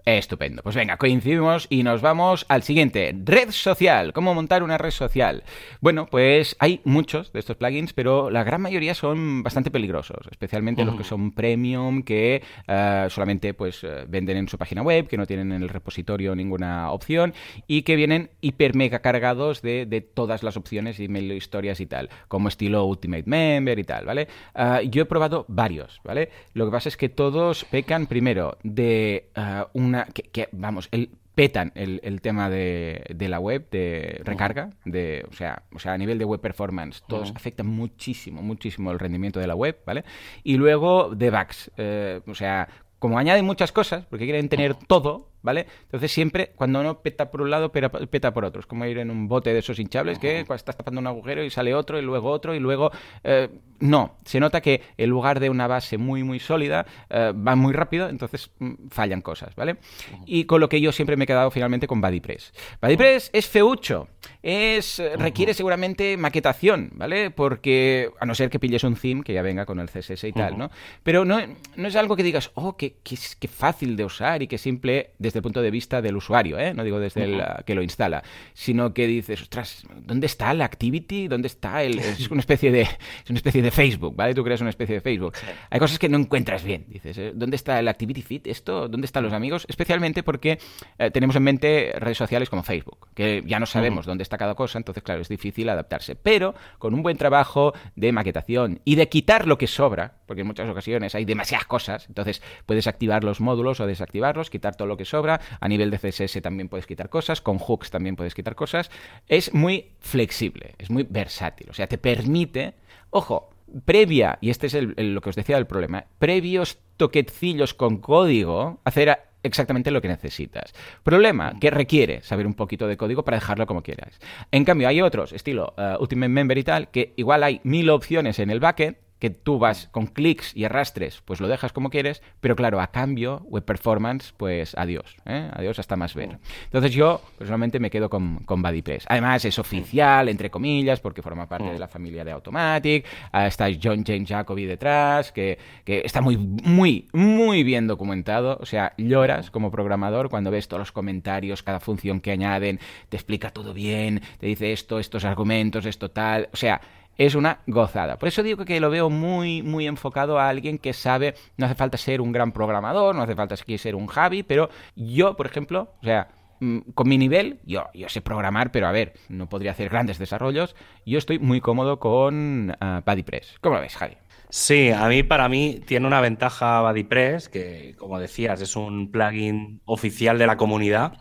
Estupendo. 0.05 0.63
Pues 0.63 0.75
venga, 0.75 0.97
coincidimos 0.97 1.67
y 1.71 1.83
nos 1.83 2.01
vamos 2.01 2.47
al 2.49 2.63
siguiente. 2.63 3.15
Red 3.25 3.51
social. 3.51 4.13
¿Cómo 4.13 4.35
montar 4.35 4.63
una 4.63 4.79
red 4.79 4.91
social? 4.91 5.45
Bueno, 5.81 6.07
pues 6.07 6.57
hay 6.59 6.81
muchos 6.85 7.33
de 7.33 7.41
estos 7.41 7.57
plugins, 7.57 7.93
pero 7.93 8.31
la 8.31 8.45
gran 8.45 8.61
mayoría 8.61 8.95
son 8.95 9.43
bastante 9.43 9.71
peligrosos, 9.71 10.27
especialmente 10.31 10.85
los 10.85 10.97
que 10.97 11.05
son 11.05 11.33
premium, 11.33 12.03
que 12.03 12.43
eh, 12.67 13.07
solamente 13.11 13.55
pues 13.55 13.83
eh, 13.85 14.05
venden 14.09 14.37
en 14.37 14.49
su 14.49 14.59
página 14.59 14.83
web, 14.83 15.07
que 15.07 15.17
no 15.17 15.27
tienen 15.27 15.53
en 15.53 15.63
el 15.63 15.69
repositorio 15.69 16.35
ninguna 16.35 16.91
opción 16.91 17.35
y 17.67 17.83
que 17.83 17.97
vienen 17.97 18.31
hiper 18.41 18.75
mega 18.75 19.01
cargados 19.01 19.63
de, 19.63 19.87
de 19.87 20.01
todas 20.01 20.43
las 20.43 20.57
opciones 20.57 21.01
y 21.01 21.09
me 21.09 21.36
historias 21.37 21.81
y 21.81 21.87
tal, 21.87 22.09
como 22.29 22.49
estilo 22.49 22.85
Ultimate 22.85 23.25
Member 23.27 23.79
y 23.79 23.85
tal, 23.85 24.07
¿vale? 24.07 24.29
Ah, 24.55 24.83
yo 24.83 25.03
he 25.03 25.07
probado 25.07 25.45
varios, 25.49 26.01
¿vale? 26.05 26.31
Lo 26.55 26.67
que 26.67 26.73
pasa 26.73 26.89
es 26.89 26.97
que 26.97 27.09
todos 27.09 27.65
pecan 27.65 28.07
primero 28.07 28.59
de 28.63 29.31
ah, 29.35 29.69
una... 29.73 30.07
Que, 30.07 30.49
vamos, 30.53 30.89
el 30.91 31.11
petan 31.37 31.71
el, 31.75 32.21
tema 32.23 32.49
de, 32.49 33.15
la 33.19 33.39
web, 33.39 33.69
de 33.71 34.23
recarga, 34.25 34.71
de, 34.87 35.23
o, 35.31 35.35
sea, 35.35 35.65
o 35.71 35.79
sea, 35.79 35.93
a 35.93 35.99
nivel 35.99 36.19
de 36.19 36.25
web 36.25 36.41
performance, 36.41 37.03
todos 37.07 37.31
afectan 37.37 37.67
muchísimo, 37.67 38.41
muchísimo 38.41 38.91
el 38.91 38.99
rendimiento 38.99 39.39
de 39.39 39.47
la 39.47 39.55
web, 39.55 39.79
¿vale? 39.85 40.05
Y 40.43 40.57
luego 40.57 41.15
de 41.15 41.31
bugs, 41.31 41.71
eh, 41.77 42.23
o 42.27 42.35
sea, 42.35 42.69
como 42.99 43.19
añaden 43.19 43.45
muchas 43.45 43.71
cosas, 43.71 44.07
porque 44.07 44.25
quieren 44.25 44.49
tener 44.49 44.75
todo, 44.75 45.29
¿vale? 45.47 45.67
Entonces 45.85 46.13
siempre, 46.13 46.53
cuando 46.57 46.81
uno 46.81 47.01
peta 47.01 47.31
por 47.31 47.41
un 47.41 47.51
lado, 47.51 47.73
peta 47.73 48.35
por 48.35 48.45
otro. 48.45 48.61
Es 48.61 48.67
como 48.67 48.85
ir 48.85 48.99
en 48.99 49.11
un 49.11 49.29
bote 49.29 49.55
de 49.55 49.61
esos 49.61 49.79
hinchables 49.79 50.19
que 50.19 50.41
estás 50.41 50.77
tapando 50.77 51.01
un 51.01 51.07
agujero 51.07 51.43
y 51.45 51.51
sale 51.51 51.75
otro 51.75 51.99
y 51.99 52.03
luego 52.03 52.29
otro 52.31 52.55
y 52.55 52.61
luego... 52.61 52.91
Eh, 53.25 53.49
no, 53.81 54.17
se 54.25 54.41
nota 54.41 54.61
que 54.61 54.83
en 54.97 55.11
lugar 55.11 55.41
de 55.41 55.51
una 55.51 55.67
base 55.67 55.99
muy, 55.99 56.23
muy 56.23 56.41
sólida, 56.41 56.87
eh, 57.11 57.33
va 57.35 57.57
muy 57.57 57.73
rápido, 57.73 58.09
entonces 58.09 58.51
mm, 58.59 58.89
fallan 58.91 59.21
cosas, 59.21 59.55
¿vale? 59.55 59.77
Y 60.25 60.45
con 60.45 60.61
lo 60.61 60.69
que 60.69 60.81
yo 60.81 60.93
siempre 60.93 61.17
me 61.17 61.25
he 61.25 61.27
quedado 61.27 61.51
finalmente 61.51 61.87
con 61.87 62.01
BuddyPress. 62.01 62.53
BuddyPress 62.81 63.31
es 63.33 63.47
feucho, 63.47 64.09
es, 64.43 64.99
eh, 64.99 65.17
requiere 65.17 65.55
seguramente 65.55 66.17
maquetación, 66.17 66.91
¿vale? 66.95 67.31
Porque, 67.31 68.11
a 68.19 68.27
no 68.27 68.35
ser 68.35 68.51
que 68.51 68.59
pilles 68.59 68.85
un 68.85 68.97
theme 68.97 69.23
que 69.23 69.35
ya 69.35 69.43
venga 69.43 69.67
con 69.67 69.79
el 69.81 69.89
CSS 69.91 70.25
y 70.25 70.33
tal, 70.33 70.57
¿no? 70.57 70.71
Pero 71.03 71.25
no, 71.25 71.39
no 71.77 71.89
es 71.89 71.97
algo 71.97 72.17
que 72.17 72.23
digas, 72.23 72.51
oh, 72.55 72.77
qué, 72.77 72.97
qué, 73.03 73.17
qué 73.39 73.49
fácil 73.49 73.97
de 73.97 74.05
usar 74.05 74.43
y 74.43 74.47
qué 74.47 74.59
simple 74.59 75.11
desde 75.19 75.36
desde 75.37 75.41
el 75.41 75.43
punto 75.43 75.63
de 75.63 75.71
vista 75.71 76.01
del 76.01 76.17
usuario, 76.17 76.59
¿eh? 76.59 76.73
no 76.73 76.83
digo 76.83 76.99
desde 76.99 77.25
el 77.25 77.43
que 77.67 77.75
lo 77.75 77.83
instala, 77.83 78.23
sino 78.55 78.95
que 78.95 79.07
dices, 79.07 79.43
ostras, 79.43 79.83
¿dónde 79.95 80.27
está 80.27 80.55
la 80.55 80.65
activity? 80.65 81.29
¿Dónde 81.29 81.49
está 81.49 81.83
el...? 81.83 81.99
Es 81.99 82.31
una 82.31 82.41
especie 82.41 82.73
de, 82.73 82.83
es 82.83 83.31
una 83.31 83.37
especie 83.37 83.61
de 83.61 83.71
Facebook, 83.71 84.17
¿vale? 84.17 84.35
Tú 84.35 84.43
creas 84.43 84.63
una 84.63 84.71
especie 84.71 84.95
de 84.95 85.01
Facebook. 85.03 85.35
Hay 85.69 85.79
cosas 85.79 85.99
que 85.99 86.09
no 86.09 86.17
encuentras 86.17 86.65
bien, 86.65 86.87
dices, 86.89 87.19
¿eh? 87.19 87.33
¿dónde 87.35 87.57
está 87.57 87.79
el 87.79 87.89
activity 87.89 88.23
feed? 88.23 88.47
¿Esto? 88.47 88.89
¿Dónde 88.89 89.05
están 89.05 89.25
los 89.25 89.35
amigos? 89.35 89.67
Especialmente 89.69 90.23
porque 90.23 90.59
eh, 90.99 91.11
tenemos 91.11 91.37
en 91.37 91.43
mente 91.43 91.93
redes 91.99 92.17
sociales 92.17 92.49
como 92.49 92.63
Facebook, 92.63 93.09
que 93.15 93.43
ya 93.47 93.61
no 93.61 93.67
sabemos 93.67 94.07
dónde 94.07 94.23
está 94.23 94.39
cada 94.39 94.55
cosa, 94.55 94.79
entonces, 94.79 95.03
claro, 95.03 95.21
es 95.21 95.29
difícil 95.29 95.69
adaptarse. 95.69 96.17
Pero 96.17 96.55
con 96.79 96.95
un 96.95 97.03
buen 97.03 97.19
trabajo 97.19 97.75
de 97.95 98.13
maquetación 98.13 98.81
y 98.85 98.95
de 98.95 99.09
quitar 99.11 99.47
lo 99.47 99.59
que 99.59 99.67
sobra, 99.67 100.15
porque 100.27 100.41
en 100.41 100.47
muchas 100.47 100.69
ocasiones 100.69 101.15
hay 101.15 101.27
demasiadas 101.27 101.67
cosas, 101.67 102.07
entonces 102.09 102.43
puedes 102.65 102.87
activar 102.87 103.23
los 103.23 103.41
módulos 103.41 103.81
o 103.81 103.87
desactivarlos, 103.87 104.51
quitar 104.51 104.77
todo 104.77 104.89
lo 104.89 104.97
que 104.97 105.05
sobra, 105.05 105.26
a 105.29 105.69
nivel 105.69 105.91
de 105.91 105.99
CSS 105.99 106.41
también 106.43 106.69
puedes 106.69 106.87
quitar 106.87 107.09
cosas, 107.09 107.41
con 107.41 107.59
hooks 107.59 107.91
también 107.91 108.17
puedes 108.17 108.35
quitar 108.35 108.55
cosas, 108.55 108.91
es 109.29 109.53
muy 109.55 109.93
flexible, 110.01 110.75
es 110.79 110.91
muy 110.91 111.07
versátil, 111.09 111.71
o 111.71 111.75
sea, 111.75 111.87
te 111.87 111.99
permite, 111.99 112.75
ojo, 113.11 113.51
previa, 113.85 114.39
y 114.41 114.51
este 114.51 114.67
es 114.67 114.75
lo 114.75 115.21
que 115.21 115.31
os 115.31 115.37
decía 115.37 115.57
del 115.57 115.67
problema, 115.67 116.07
previos 116.19 116.79
toquecillos 116.97 117.75
con 117.75 117.99
código, 117.99 118.81
hacer 118.85 119.19
exactamente 119.43 119.91
lo 119.91 120.03
que 120.03 120.09
necesitas. 120.09 120.75
Problema 121.03 121.55
que 121.61 121.71
requiere 121.71 122.21
saber 122.23 122.47
un 122.47 122.55
poquito 122.55 122.87
de 122.87 122.97
código 122.97 123.25
para 123.25 123.39
dejarlo 123.39 123.67
como 123.67 123.83
quieras. 123.83 124.19
En 124.51 124.65
cambio, 124.65 124.89
hay 124.89 125.01
otros, 125.01 125.33
estilo 125.33 125.75
uh, 125.77 126.01
Ultimate 126.01 126.29
Member 126.29 126.59
y 126.59 126.65
tal, 126.65 126.91
que 126.91 127.15
igual 127.17 127.45
hay 127.45 127.61
mil 127.65 127.89
opciones 127.91 128.39
en 128.39 128.51
el 128.51 128.61
backend 128.61 128.97
que 129.19 129.31
tú 129.31 129.59
vas 129.59 129.89
con 129.89 130.07
clics 130.07 130.55
y 130.55 130.65
arrastres, 130.65 131.23
pues 131.25 131.41
lo 131.41 131.49
dejas 131.49 131.73
como 131.73 131.91
quieres, 131.91 132.23
pero 132.41 132.55
claro, 132.55 132.81
a 132.81 132.89
cambio, 132.89 133.43
web 133.45 133.65
performance, 133.65 134.35
pues 134.37 134.75
adiós, 134.77 135.17
¿eh? 135.25 135.51
adiós 135.55 135.79
hasta 135.79 135.97
más 135.97 136.15
ver. 136.15 136.39
Entonces 136.65 136.93
yo 136.93 137.23
personalmente 137.39 137.81
me 137.81 137.91
quedo 137.91 138.11
con, 138.11 138.41
con 138.41 138.63
BuddyPress. 138.63 139.07
Además 139.09 139.45
es 139.45 139.59
oficial, 139.59 140.29
entre 140.29 140.51
comillas, 140.51 141.01
porque 141.01 141.23
forma 141.23 141.49
parte 141.49 141.71
de 141.71 141.79
la 141.79 141.89
familia 141.89 142.25
de 142.25 142.33
Automatic, 142.33 143.07
está 143.33 143.69
John 143.83 144.05
James 144.07 144.29
Jacoby 144.29 144.67
detrás, 144.67 145.33
que, 145.33 145.59
que 145.85 146.03
está 146.05 146.21
muy, 146.21 146.37
muy, 146.37 147.09
muy 147.13 147.63
bien 147.63 147.87
documentado, 147.87 148.59
o 148.61 148.67
sea, 148.67 148.93
lloras 148.99 149.51
como 149.51 149.71
programador 149.71 150.29
cuando 150.29 150.51
ves 150.51 150.69
todos 150.69 150.81
los 150.81 150.93
comentarios, 150.93 151.63
cada 151.63 151.81
función 151.81 152.21
que 152.21 152.33
añaden, 152.33 152.81
te 153.09 153.17
explica 153.17 153.51
todo 153.51 153.73
bien, 153.73 154.21
te 154.39 154.47
dice 154.47 154.73
esto, 154.73 154.99
estos 154.99 155.25
argumentos, 155.25 155.87
esto 155.87 156.11
tal, 156.11 156.49
o 156.53 156.57
sea, 156.57 156.81
es 157.19 157.35
una 157.35 157.61
gozada. 157.67 158.19
Por 158.19 158.29
eso 158.29 158.43
digo 158.43 158.65
que 158.65 158.81
lo 158.81 158.91
veo 158.91 159.11
muy, 159.11 159.63
muy 159.63 159.87
enfocado 159.87 160.39
a 160.39 160.49
alguien 160.49 160.79
que 160.79 160.93
sabe, 160.93 161.35
no 161.57 161.67
hace 161.67 161.75
falta 161.75 161.97
ser 161.97 162.21
un 162.21 162.33
gran 162.33 162.53
programador, 162.53 163.15
no 163.15 163.23
hace 163.23 163.35
falta 163.35 163.57
ser 163.57 163.95
un 163.95 164.07
Javi, 164.07 164.43
pero 164.43 164.71
yo, 164.95 165.37
por 165.37 165.47
ejemplo, 165.47 165.95
o 166.01 166.05
sea, 166.05 166.29
mm, 166.61 166.79
con 166.95 167.09
mi 167.09 167.19
nivel, 167.19 167.61
yo, 167.65 167.87
yo 167.95 168.09
sé 168.09 168.21
programar, 168.21 168.71
pero 168.73 168.87
a 168.87 168.93
ver, 168.93 169.15
no 169.29 169.49
podría 169.49 169.73
hacer 169.73 169.89
grandes 169.89 170.19
desarrollos. 170.19 170.77
Yo 171.05 171.19
estoy 171.19 171.39
muy 171.39 171.61
cómodo 171.61 171.99
con 171.99 172.71
uh, 172.71 173.01
BuddyPress. 173.05 173.59
¿Cómo 173.61 173.77
lo 173.77 173.81
ves, 173.81 173.97
Javi? 173.97 174.17
Sí, 174.49 174.91
a 174.91 175.09
mí, 175.09 175.23
para 175.23 175.49
mí, 175.49 175.81
tiene 175.85 176.07
una 176.07 176.21
ventaja 176.21 176.81
BuddyPress, 176.83 177.49
que, 177.49 177.95
como 177.99 178.19
decías, 178.19 178.61
es 178.61 178.77
un 178.77 179.11
plugin 179.11 179.81
oficial 179.85 180.39
de 180.39 180.47
la 180.47 180.57
comunidad 180.57 181.19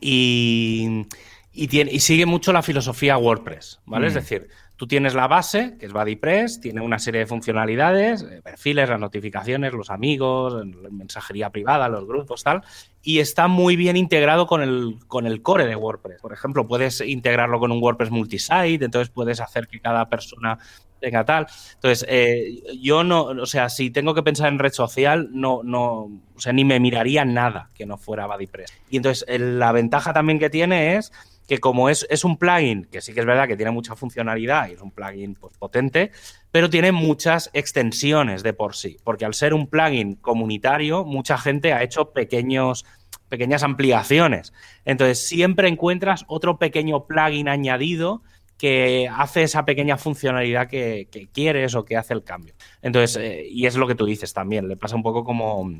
y, 0.00 1.06
y, 1.52 1.68
tiene, 1.68 1.92
y 1.92 2.00
sigue 2.00 2.26
mucho 2.26 2.52
la 2.52 2.62
filosofía 2.62 3.16
WordPress, 3.16 3.80
¿vale? 3.86 4.08
Es 4.08 4.14
mm. 4.14 4.16
decir, 4.16 4.48
Tú 4.84 4.88
tienes 4.88 5.14
la 5.14 5.28
base, 5.28 5.78
que 5.78 5.86
es 5.86 5.94
BuddyPress, 5.94 6.60
tiene 6.60 6.82
una 6.82 6.98
serie 6.98 7.20
de 7.20 7.26
funcionalidades, 7.26 8.20
eh, 8.20 8.42
perfiles, 8.44 8.86
las 8.86 9.00
notificaciones, 9.00 9.72
los 9.72 9.88
amigos, 9.88 10.62
mensajería 10.90 11.48
privada, 11.48 11.88
los 11.88 12.06
grupos, 12.06 12.44
tal, 12.44 12.60
y 13.00 13.20
está 13.20 13.48
muy 13.48 13.76
bien 13.76 13.96
integrado 13.96 14.46
con 14.46 14.60
el, 14.60 14.98
con 15.06 15.26
el 15.26 15.40
core 15.40 15.64
de 15.64 15.74
WordPress. 15.74 16.20
Por 16.20 16.34
ejemplo, 16.34 16.68
puedes 16.68 17.00
integrarlo 17.00 17.58
con 17.60 17.72
un 17.72 17.82
WordPress 17.82 18.10
multisite, 18.10 18.84
entonces 18.84 19.08
puedes 19.08 19.40
hacer 19.40 19.68
que 19.68 19.80
cada 19.80 20.06
persona 20.10 20.58
tenga 21.00 21.24
tal. 21.24 21.46
Entonces, 21.76 22.04
eh, 22.06 22.62
yo 22.78 23.04
no, 23.04 23.22
o 23.22 23.46
sea, 23.46 23.70
si 23.70 23.88
tengo 23.88 24.12
que 24.12 24.22
pensar 24.22 24.52
en 24.52 24.58
red 24.58 24.72
social, 24.72 25.30
no, 25.32 25.62
no, 25.64 26.10
o 26.34 26.40
sea, 26.40 26.52
ni 26.52 26.66
me 26.66 26.78
miraría 26.78 27.24
nada 27.24 27.70
que 27.74 27.86
no 27.86 27.96
fuera 27.96 28.26
BuddyPress. 28.26 28.70
Y 28.90 28.98
entonces, 28.98 29.24
la 29.40 29.72
ventaja 29.72 30.12
también 30.12 30.38
que 30.38 30.50
tiene 30.50 30.96
es 30.96 31.10
que 31.46 31.58
como 31.58 31.88
es, 31.88 32.06
es, 32.10 32.24
un 32.24 32.38
plugin 32.38 32.84
que 32.84 33.00
sí 33.00 33.12
que 33.12 33.20
es 33.20 33.26
verdad 33.26 33.46
que 33.46 33.56
tiene 33.56 33.70
mucha 33.70 33.96
funcionalidad 33.96 34.68
y 34.68 34.72
es 34.72 34.80
un 34.80 34.90
plugin 34.90 35.34
pues, 35.34 35.56
potente, 35.58 36.10
pero 36.50 36.70
tiene 36.70 36.92
muchas 36.92 37.50
extensiones 37.52 38.42
de 38.42 38.52
por 38.52 38.74
sí, 38.74 38.96
porque 39.04 39.24
al 39.24 39.34
ser 39.34 39.54
un 39.54 39.66
plugin 39.66 40.14
comunitario, 40.16 41.04
mucha 41.04 41.36
gente 41.36 41.72
ha 41.72 41.82
hecho 41.82 42.12
pequeños, 42.12 42.84
pequeñas 43.28 43.62
ampliaciones. 43.62 44.52
Entonces, 44.84 45.26
siempre 45.26 45.68
encuentras 45.68 46.24
otro 46.28 46.58
pequeño 46.58 47.06
plugin 47.06 47.48
añadido 47.48 48.22
que 48.56 49.10
hace 49.14 49.42
esa 49.42 49.64
pequeña 49.64 49.96
funcionalidad 49.96 50.68
que, 50.68 51.08
quieres 51.32 51.74
o 51.74 51.84
que 51.84 51.96
hace 51.96 52.14
el 52.14 52.22
cambio. 52.22 52.54
Entonces, 52.82 53.16
eh, 53.16 53.46
y 53.50 53.66
es 53.66 53.76
lo 53.76 53.86
que 53.86 53.94
tú 53.94 54.06
dices 54.06 54.32
también, 54.32 54.68
le 54.68 54.76
pasa 54.76 54.96
un 54.96 55.02
poco 55.02 55.24
como, 55.24 55.70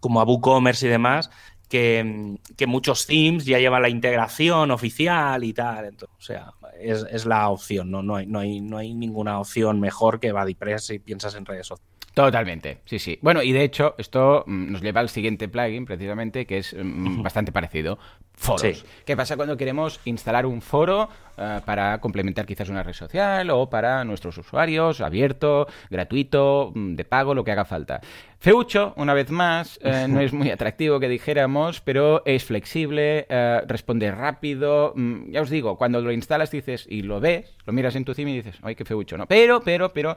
como 0.00 0.20
a 0.20 0.24
WooCommerce 0.24 0.86
y 0.86 0.90
demás, 0.90 1.30
que, 1.68 2.66
muchos 2.66 3.06
themes 3.06 3.44
ya 3.44 3.58
llevan 3.58 3.82
la 3.82 3.88
integración 3.88 4.70
oficial 4.70 5.44
y 5.44 5.52
tal. 5.52 5.86
Entonces, 5.86 6.16
o 6.18 6.22
sea, 6.22 6.52
es, 6.80 7.06
es 7.10 7.26
la 7.26 7.48
opción, 7.48 7.90
¿no? 7.90 8.02
No 8.02 8.16
hay, 8.16 8.26
no, 8.26 8.38
hay, 8.38 8.60
no 8.60 8.78
hay 8.78 8.94
ninguna 8.94 9.38
opción 9.38 9.80
mejor 9.80 10.20
que 10.20 10.32
BuddyPress 10.32 10.86
si 10.86 10.98
piensas 10.98 11.34
en 11.34 11.44
redes 11.44 11.66
sociales. 11.66 11.98
Totalmente, 12.14 12.80
sí, 12.84 12.98
sí. 12.98 13.18
Bueno, 13.22 13.44
y 13.44 13.52
de 13.52 13.62
hecho, 13.62 13.94
esto 13.96 14.42
mm, 14.46 14.72
nos 14.72 14.82
lleva 14.82 15.00
al 15.00 15.08
siguiente 15.08 15.48
plugin, 15.48 15.84
precisamente, 15.84 16.46
que 16.46 16.58
es 16.58 16.74
mm, 16.76 17.22
bastante 17.22 17.52
parecido. 17.52 17.98
Foros. 18.38 18.84
¿Qué 19.04 19.16
pasa 19.16 19.36
cuando 19.36 19.56
queremos 19.56 20.00
instalar 20.04 20.46
un 20.46 20.62
foro 20.62 21.08
eh, 21.36 21.60
para 21.64 22.00
complementar 22.00 22.46
quizás 22.46 22.68
una 22.68 22.84
red 22.84 22.92
social 22.92 23.50
o 23.50 23.68
para 23.68 24.04
nuestros 24.04 24.38
usuarios, 24.38 25.00
abierto, 25.00 25.66
gratuito, 25.90 26.70
mm, 26.72 26.94
de 26.94 27.04
pago, 27.04 27.34
lo 27.34 27.42
que 27.42 27.50
haga 27.50 27.64
falta? 27.64 28.00
Feucho, 28.38 28.94
una 28.96 29.14
vez 29.14 29.30
más, 29.30 29.80
eh, 29.82 30.06
no 30.08 30.20
es 30.20 30.32
muy 30.32 30.50
atractivo 30.52 31.00
que 31.00 31.08
dijéramos, 31.08 31.80
pero 31.80 32.22
es 32.24 32.44
flexible, 32.44 33.26
eh, 33.28 33.60
responde 33.66 34.10
rápido. 34.12 34.94
ya 35.28 35.42
os 35.42 35.50
digo, 35.50 35.76
cuando 35.76 36.00
lo 36.00 36.12
instalas 36.12 36.52
dices 36.52 36.86
y 36.88 37.02
lo 37.02 37.18
ves, 37.18 37.56
lo 37.66 37.72
miras 37.72 37.96
en 37.96 38.04
tu 38.04 38.14
theme 38.14 38.30
y 38.30 38.36
dices, 38.36 38.58
ay, 38.62 38.76
qué 38.76 38.84
feucho, 38.84 39.18
¿no? 39.18 39.26
Pero, 39.26 39.60
pero, 39.60 39.92
pero, 39.92 40.16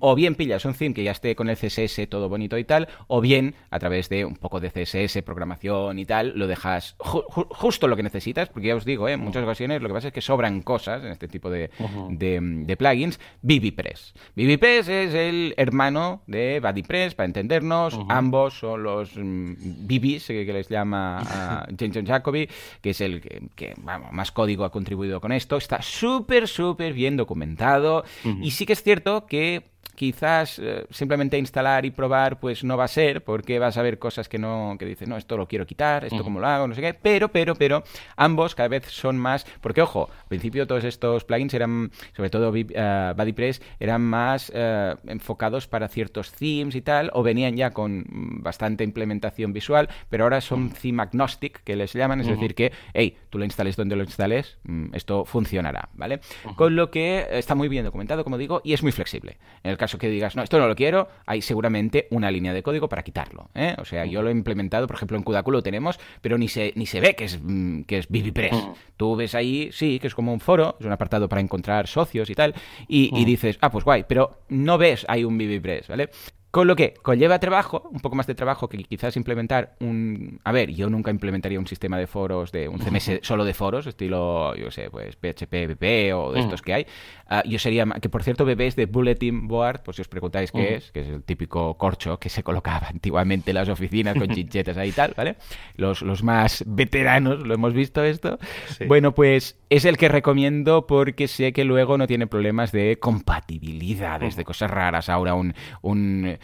o 0.00 0.14
bien 0.14 0.34
pillas 0.34 0.64
un 0.64 0.72
theme 0.72 0.94
que 0.94 1.04
ya 1.04 1.12
esté 1.12 1.36
con 1.36 1.50
el 1.50 1.56
CSS 1.56 2.08
todo 2.08 2.30
bonito 2.30 2.56
y 2.56 2.64
tal, 2.64 2.88
o 3.08 3.20
bien 3.20 3.54
a 3.70 3.78
través 3.78 4.08
de 4.08 4.24
un 4.24 4.36
poco 4.36 4.58
de 4.60 4.70
CSS, 4.70 5.22
programación 5.22 5.98
y 5.98 6.06
tal, 6.06 6.32
lo 6.36 6.46
dejas 6.46 6.96
justo 7.28 7.88
lo 7.88 7.96
que 7.96 8.02
necesitas, 8.02 8.48
porque 8.48 8.68
ya 8.68 8.76
os 8.76 8.84
digo, 8.84 9.08
¿eh? 9.08 9.12
en 9.12 9.20
muchas 9.20 9.42
ocasiones 9.42 9.82
lo 9.82 9.88
que 9.88 9.94
pasa 9.94 10.08
es 10.08 10.14
que 10.14 10.20
sobran 10.20 10.62
cosas 10.62 11.04
en 11.04 11.10
este 11.10 11.28
tipo 11.28 11.50
de, 11.50 11.70
de, 12.10 12.76
plugins. 12.76 13.18
BBPress. 13.42 14.14
BBPress 14.34 14.88
es 14.88 15.14
el 15.14 15.54
hermano 15.56 16.22
de 16.26 16.60
BuddyPress, 16.60 17.14
para 17.14 17.26
entendernos. 17.26 17.98
Ambos 18.08 18.58
son 18.58 18.82
los 18.82 19.16
mm, 19.16 19.86
BBs, 19.86 20.26
que, 20.26 20.52
les 20.52 20.68
llama 20.68 21.18
a 21.20 21.66
James 21.78 21.98
Jacoby, 22.06 22.48
que 22.80 22.90
es 22.90 23.00
el 23.00 23.20
que, 23.20 23.74
más 24.12 24.32
código 24.32 24.64
ha 24.64 24.70
contribuido 24.70 25.20
con 25.20 25.32
esto. 25.32 25.56
Está 25.56 25.82
súper, 25.82 26.48
súper 26.48 26.92
bien 26.92 27.16
documentado. 27.16 28.04
Y 28.42 28.50
sí 28.52 28.66
que 28.66 28.72
es 28.72 28.82
cierto 28.82 29.26
que 29.26 29.75
quizás 29.96 30.58
eh, 30.58 30.86
simplemente 30.90 31.38
instalar 31.38 31.84
y 31.84 31.90
probar 31.90 32.38
pues 32.38 32.62
no 32.62 32.76
va 32.76 32.84
a 32.84 32.88
ser 32.88 33.24
porque 33.24 33.58
vas 33.58 33.76
a 33.76 33.82
ver 33.82 33.98
cosas 33.98 34.28
que 34.28 34.38
no 34.38 34.76
que 34.78 34.84
dices 34.84 35.08
no 35.08 35.16
esto 35.16 35.36
lo 35.36 35.48
quiero 35.48 35.66
quitar 35.66 36.04
esto 36.04 36.22
como 36.22 36.38
lo 36.38 36.46
hago 36.46 36.68
no 36.68 36.74
sé 36.74 36.80
qué. 36.80 36.94
Pero 36.94 37.28
pero 37.28 37.54
pero 37.54 37.82
ambos 38.16 38.54
cada 38.54 38.68
vez 38.68 38.86
son 38.86 39.16
más 39.18 39.46
porque 39.60 39.82
ojo 39.82 40.08
al 40.10 40.28
principio 40.28 40.66
todos 40.66 40.84
estos 40.84 41.24
plugins 41.24 41.54
eran 41.54 41.90
sobre 42.14 42.30
todo 42.30 42.50
uh, 42.50 43.14
BuddyPress 43.16 43.62
eran 43.80 44.02
más 44.02 44.52
eh, 44.54 44.94
enfocados 45.06 45.66
para 45.66 45.88
ciertos 45.88 46.32
themes 46.32 46.74
y 46.74 46.82
tal 46.82 47.10
o 47.14 47.22
venían 47.22 47.56
ya 47.56 47.70
con 47.70 48.04
bastante 48.42 48.84
implementación 48.84 49.52
visual 49.52 49.88
pero 50.08 50.24
ahora 50.24 50.40
son 50.40 50.70
theme 50.70 51.02
agnostic 51.02 51.62
que 51.64 51.74
les 51.74 51.92
llaman 51.92 52.20
es 52.20 52.26
decir 52.28 52.54
que 52.54 52.72
hey 52.94 53.16
tú 53.30 53.38
lo 53.38 53.44
instales 53.44 53.76
donde 53.76 53.96
lo 53.96 54.04
instales 54.04 54.58
mm, 54.64 54.94
esto 54.94 55.24
funcionará 55.24 55.88
vale 55.94 56.20
con 56.54 56.76
lo 56.76 56.90
que 56.90 57.26
está 57.30 57.54
muy 57.54 57.68
bien 57.68 57.84
documentado 57.84 58.22
como 58.22 58.38
digo 58.38 58.60
y 58.64 58.72
es 58.72 58.82
muy 58.82 58.92
flexible. 58.92 59.38
En 59.62 59.70
el 59.70 59.76
caso 59.76 59.85
caso 59.86 59.98
que 59.98 60.08
digas, 60.08 60.36
no, 60.36 60.42
esto 60.42 60.58
no 60.58 60.66
lo 60.66 60.74
quiero, 60.74 61.08
hay 61.26 61.42
seguramente 61.42 62.08
una 62.10 62.30
línea 62.30 62.52
de 62.52 62.62
código 62.62 62.88
para 62.88 63.02
quitarlo. 63.02 63.50
¿eh? 63.54 63.74
O 63.78 63.84
sea, 63.84 64.04
yo 64.04 64.22
lo 64.22 64.28
he 64.28 64.32
implementado, 64.32 64.86
por 64.86 64.96
ejemplo, 64.96 65.16
en 65.16 65.22
Kudaku 65.22 65.52
lo 65.52 65.62
tenemos, 65.62 65.98
pero 66.20 66.38
ni 66.38 66.48
se, 66.48 66.72
ni 66.76 66.86
se 66.86 67.00
ve 67.00 67.14
que 67.14 67.24
es, 67.24 67.38
mm, 67.40 67.82
que 67.82 67.98
es 67.98 68.08
BBPress. 68.08 68.56
Tú 68.96 69.16
ves 69.16 69.34
ahí, 69.34 69.70
sí, 69.72 69.98
que 69.98 70.08
es 70.08 70.14
como 70.14 70.32
un 70.32 70.40
foro, 70.40 70.76
es 70.80 70.86
un 70.86 70.92
apartado 70.92 71.28
para 71.28 71.40
encontrar 71.40 71.86
socios 71.86 72.28
y 72.30 72.34
tal, 72.34 72.54
y, 72.88 73.16
y 73.16 73.24
dices, 73.24 73.58
ah, 73.60 73.70
pues 73.70 73.84
guay, 73.84 74.04
pero 74.08 74.42
no 74.48 74.76
ves 74.76 75.06
hay 75.08 75.24
un 75.24 75.38
BBPress, 75.38 75.88
¿vale? 75.88 76.10
Con 76.56 76.68
lo 76.68 76.74
que 76.74 76.94
conlleva 77.02 77.38
trabajo, 77.38 77.86
un 77.92 78.00
poco 78.00 78.16
más 78.16 78.26
de 78.26 78.34
trabajo 78.34 78.66
que 78.66 78.78
quizás 78.78 79.14
implementar 79.18 79.76
un... 79.78 80.40
A 80.42 80.52
ver, 80.52 80.70
yo 80.70 80.88
nunca 80.88 81.10
implementaría 81.10 81.60
un 81.60 81.66
sistema 81.66 81.98
de 81.98 82.06
foros, 82.06 82.50
de 82.50 82.66
un 82.66 82.78
CMS 82.78 83.20
solo 83.20 83.44
de 83.44 83.52
foros, 83.52 83.86
estilo, 83.86 84.56
yo 84.56 84.70
sé, 84.70 84.88
pues 84.90 85.16
PHP, 85.16 85.52
BP 85.68 86.14
o 86.14 86.32
de 86.32 86.40
estos 86.40 86.62
que 86.62 86.72
hay. 86.72 86.86
Ah, 87.28 87.42
yo 87.44 87.58
sería... 87.58 87.84
Que 88.00 88.08
por 88.08 88.22
cierto, 88.22 88.46
BP 88.46 88.60
es 88.60 88.74
de 88.74 88.86
Bulletin 88.86 89.46
Board, 89.46 89.82
pues 89.82 89.96
si 89.96 90.00
os 90.00 90.08
preguntáis 90.08 90.50
qué 90.50 90.76
es, 90.76 90.92
que 90.92 91.00
es 91.00 91.08
el 91.08 91.24
típico 91.24 91.76
corcho 91.76 92.18
que 92.18 92.30
se 92.30 92.42
colocaba 92.42 92.86
antiguamente 92.88 93.50
en 93.50 93.56
las 93.56 93.68
oficinas 93.68 94.16
con 94.16 94.28
chinchetas 94.28 94.78
ahí 94.78 94.88
y 94.88 94.92
tal, 94.92 95.12
¿vale? 95.14 95.36
Los, 95.76 96.00
los 96.00 96.22
más 96.22 96.64
veteranos 96.66 97.46
lo 97.46 97.52
hemos 97.52 97.74
visto 97.74 98.02
esto. 98.02 98.38
Bueno, 98.86 99.14
pues 99.14 99.58
es 99.68 99.84
el 99.84 99.98
que 99.98 100.08
recomiendo 100.08 100.86
porque 100.86 101.28
sé 101.28 101.52
que 101.52 101.64
luego 101.64 101.98
no 101.98 102.06
tiene 102.06 102.26
problemas 102.26 102.72
de 102.72 102.98
compatibilidades, 102.98 104.36
de 104.36 104.44
cosas 104.44 104.70
raras. 104.70 105.10
Ahora 105.10 105.34
un, 105.34 105.54
un, 105.82 106.38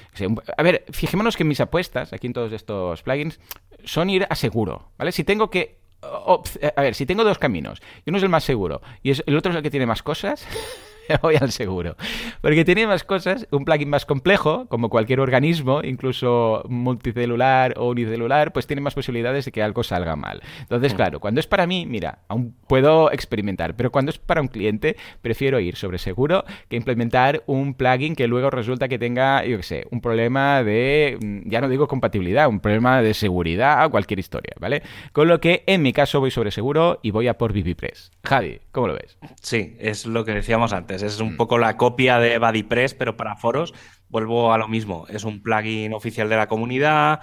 A 0.56 0.62
ver, 0.62 0.84
fijémonos 0.90 1.36
que 1.36 1.44
mis 1.44 1.60
apuestas 1.60 2.12
aquí 2.12 2.26
en 2.26 2.32
todos 2.32 2.52
estos 2.52 3.02
plugins 3.02 3.40
son 3.84 4.10
ir 4.10 4.26
a 4.28 4.34
seguro, 4.34 4.90
¿vale? 4.98 5.12
Si 5.12 5.24
tengo 5.24 5.50
que 5.50 5.82
a 6.02 6.82
ver, 6.82 6.94
si 6.94 7.06
tengo 7.06 7.22
dos 7.22 7.38
caminos 7.38 7.80
y 8.04 8.10
uno 8.10 8.18
es 8.18 8.24
el 8.24 8.28
más 8.28 8.44
seguro 8.44 8.82
y 9.02 9.10
el 9.10 9.36
otro 9.36 9.52
es 9.52 9.56
el 9.56 9.62
que 9.62 9.70
tiene 9.70 9.86
más 9.86 10.02
cosas, 10.02 10.44
voy 11.22 11.36
al 11.40 11.52
seguro. 11.52 11.96
Porque 12.40 12.64
tiene 12.64 12.86
más 12.86 13.04
cosas, 13.04 13.46
un 13.50 13.64
plugin 13.64 13.88
más 13.88 14.06
complejo, 14.06 14.66
como 14.68 14.88
cualquier 14.88 15.20
organismo, 15.20 15.80
incluso 15.82 16.64
multicelular 16.68 17.74
o 17.76 17.88
unicelular, 17.88 18.52
pues 18.52 18.66
tiene 18.66 18.82
más 18.82 18.94
posibilidades 18.94 19.44
de 19.44 19.52
que 19.52 19.62
algo 19.62 19.82
salga 19.82 20.16
mal. 20.16 20.42
Entonces, 20.60 20.94
mm. 20.94 20.96
claro, 20.96 21.20
cuando 21.20 21.40
es 21.40 21.46
para 21.46 21.66
mí, 21.66 21.86
mira, 21.86 22.20
aún 22.28 22.54
puedo 22.66 23.12
experimentar, 23.12 23.76
pero 23.76 23.90
cuando 23.90 24.10
es 24.10 24.18
para 24.18 24.40
un 24.40 24.48
cliente, 24.48 24.96
prefiero 25.20 25.60
ir 25.60 25.76
sobre 25.76 25.98
seguro 25.98 26.44
que 26.68 26.76
implementar 26.76 27.42
un 27.46 27.74
plugin 27.74 28.14
que 28.14 28.26
luego 28.26 28.50
resulta 28.50 28.88
que 28.88 28.98
tenga, 28.98 29.44
yo 29.44 29.56
qué 29.58 29.62
sé, 29.62 29.86
un 29.90 30.00
problema 30.00 30.62
de, 30.62 31.18
mm, 31.20 31.48
ya 31.48 31.60
no 31.60 31.68
digo 31.68 31.88
compatibilidad, 31.88 32.48
un 32.48 32.60
problema 32.60 33.02
de 33.02 33.14
seguridad, 33.14 33.90
cualquier 33.90 34.18
historia, 34.18 34.54
¿vale? 34.58 34.82
Con 35.12 35.28
lo 35.28 35.40
que 35.40 35.64
en 35.66 35.82
mi 35.82 35.92
caso 35.92 36.20
voy 36.20 36.30
sobre 36.30 36.50
seguro 36.50 37.00
y 37.02 37.10
voy 37.10 37.28
a 37.28 37.38
por 37.38 37.52
VPPress. 37.52 38.10
Javi, 38.24 38.60
¿cómo 38.70 38.88
lo 38.88 38.94
ves? 38.94 39.18
Sí, 39.40 39.76
es 39.78 40.06
lo 40.06 40.24
que 40.24 40.32
decíamos 40.32 40.72
antes 40.72 40.91
es 40.94 41.20
un 41.20 41.34
mm. 41.34 41.36
poco 41.36 41.58
la 41.58 41.76
copia 41.76 42.18
de 42.18 42.38
BuddyPress, 42.38 42.94
pero 42.94 43.16
para 43.16 43.36
foros. 43.36 43.72
Vuelvo 44.08 44.52
a 44.52 44.58
lo 44.58 44.68
mismo. 44.68 45.06
Es 45.08 45.24
un 45.24 45.42
plugin 45.42 45.94
oficial 45.94 46.28
de 46.28 46.36
la 46.36 46.46
comunidad. 46.48 47.20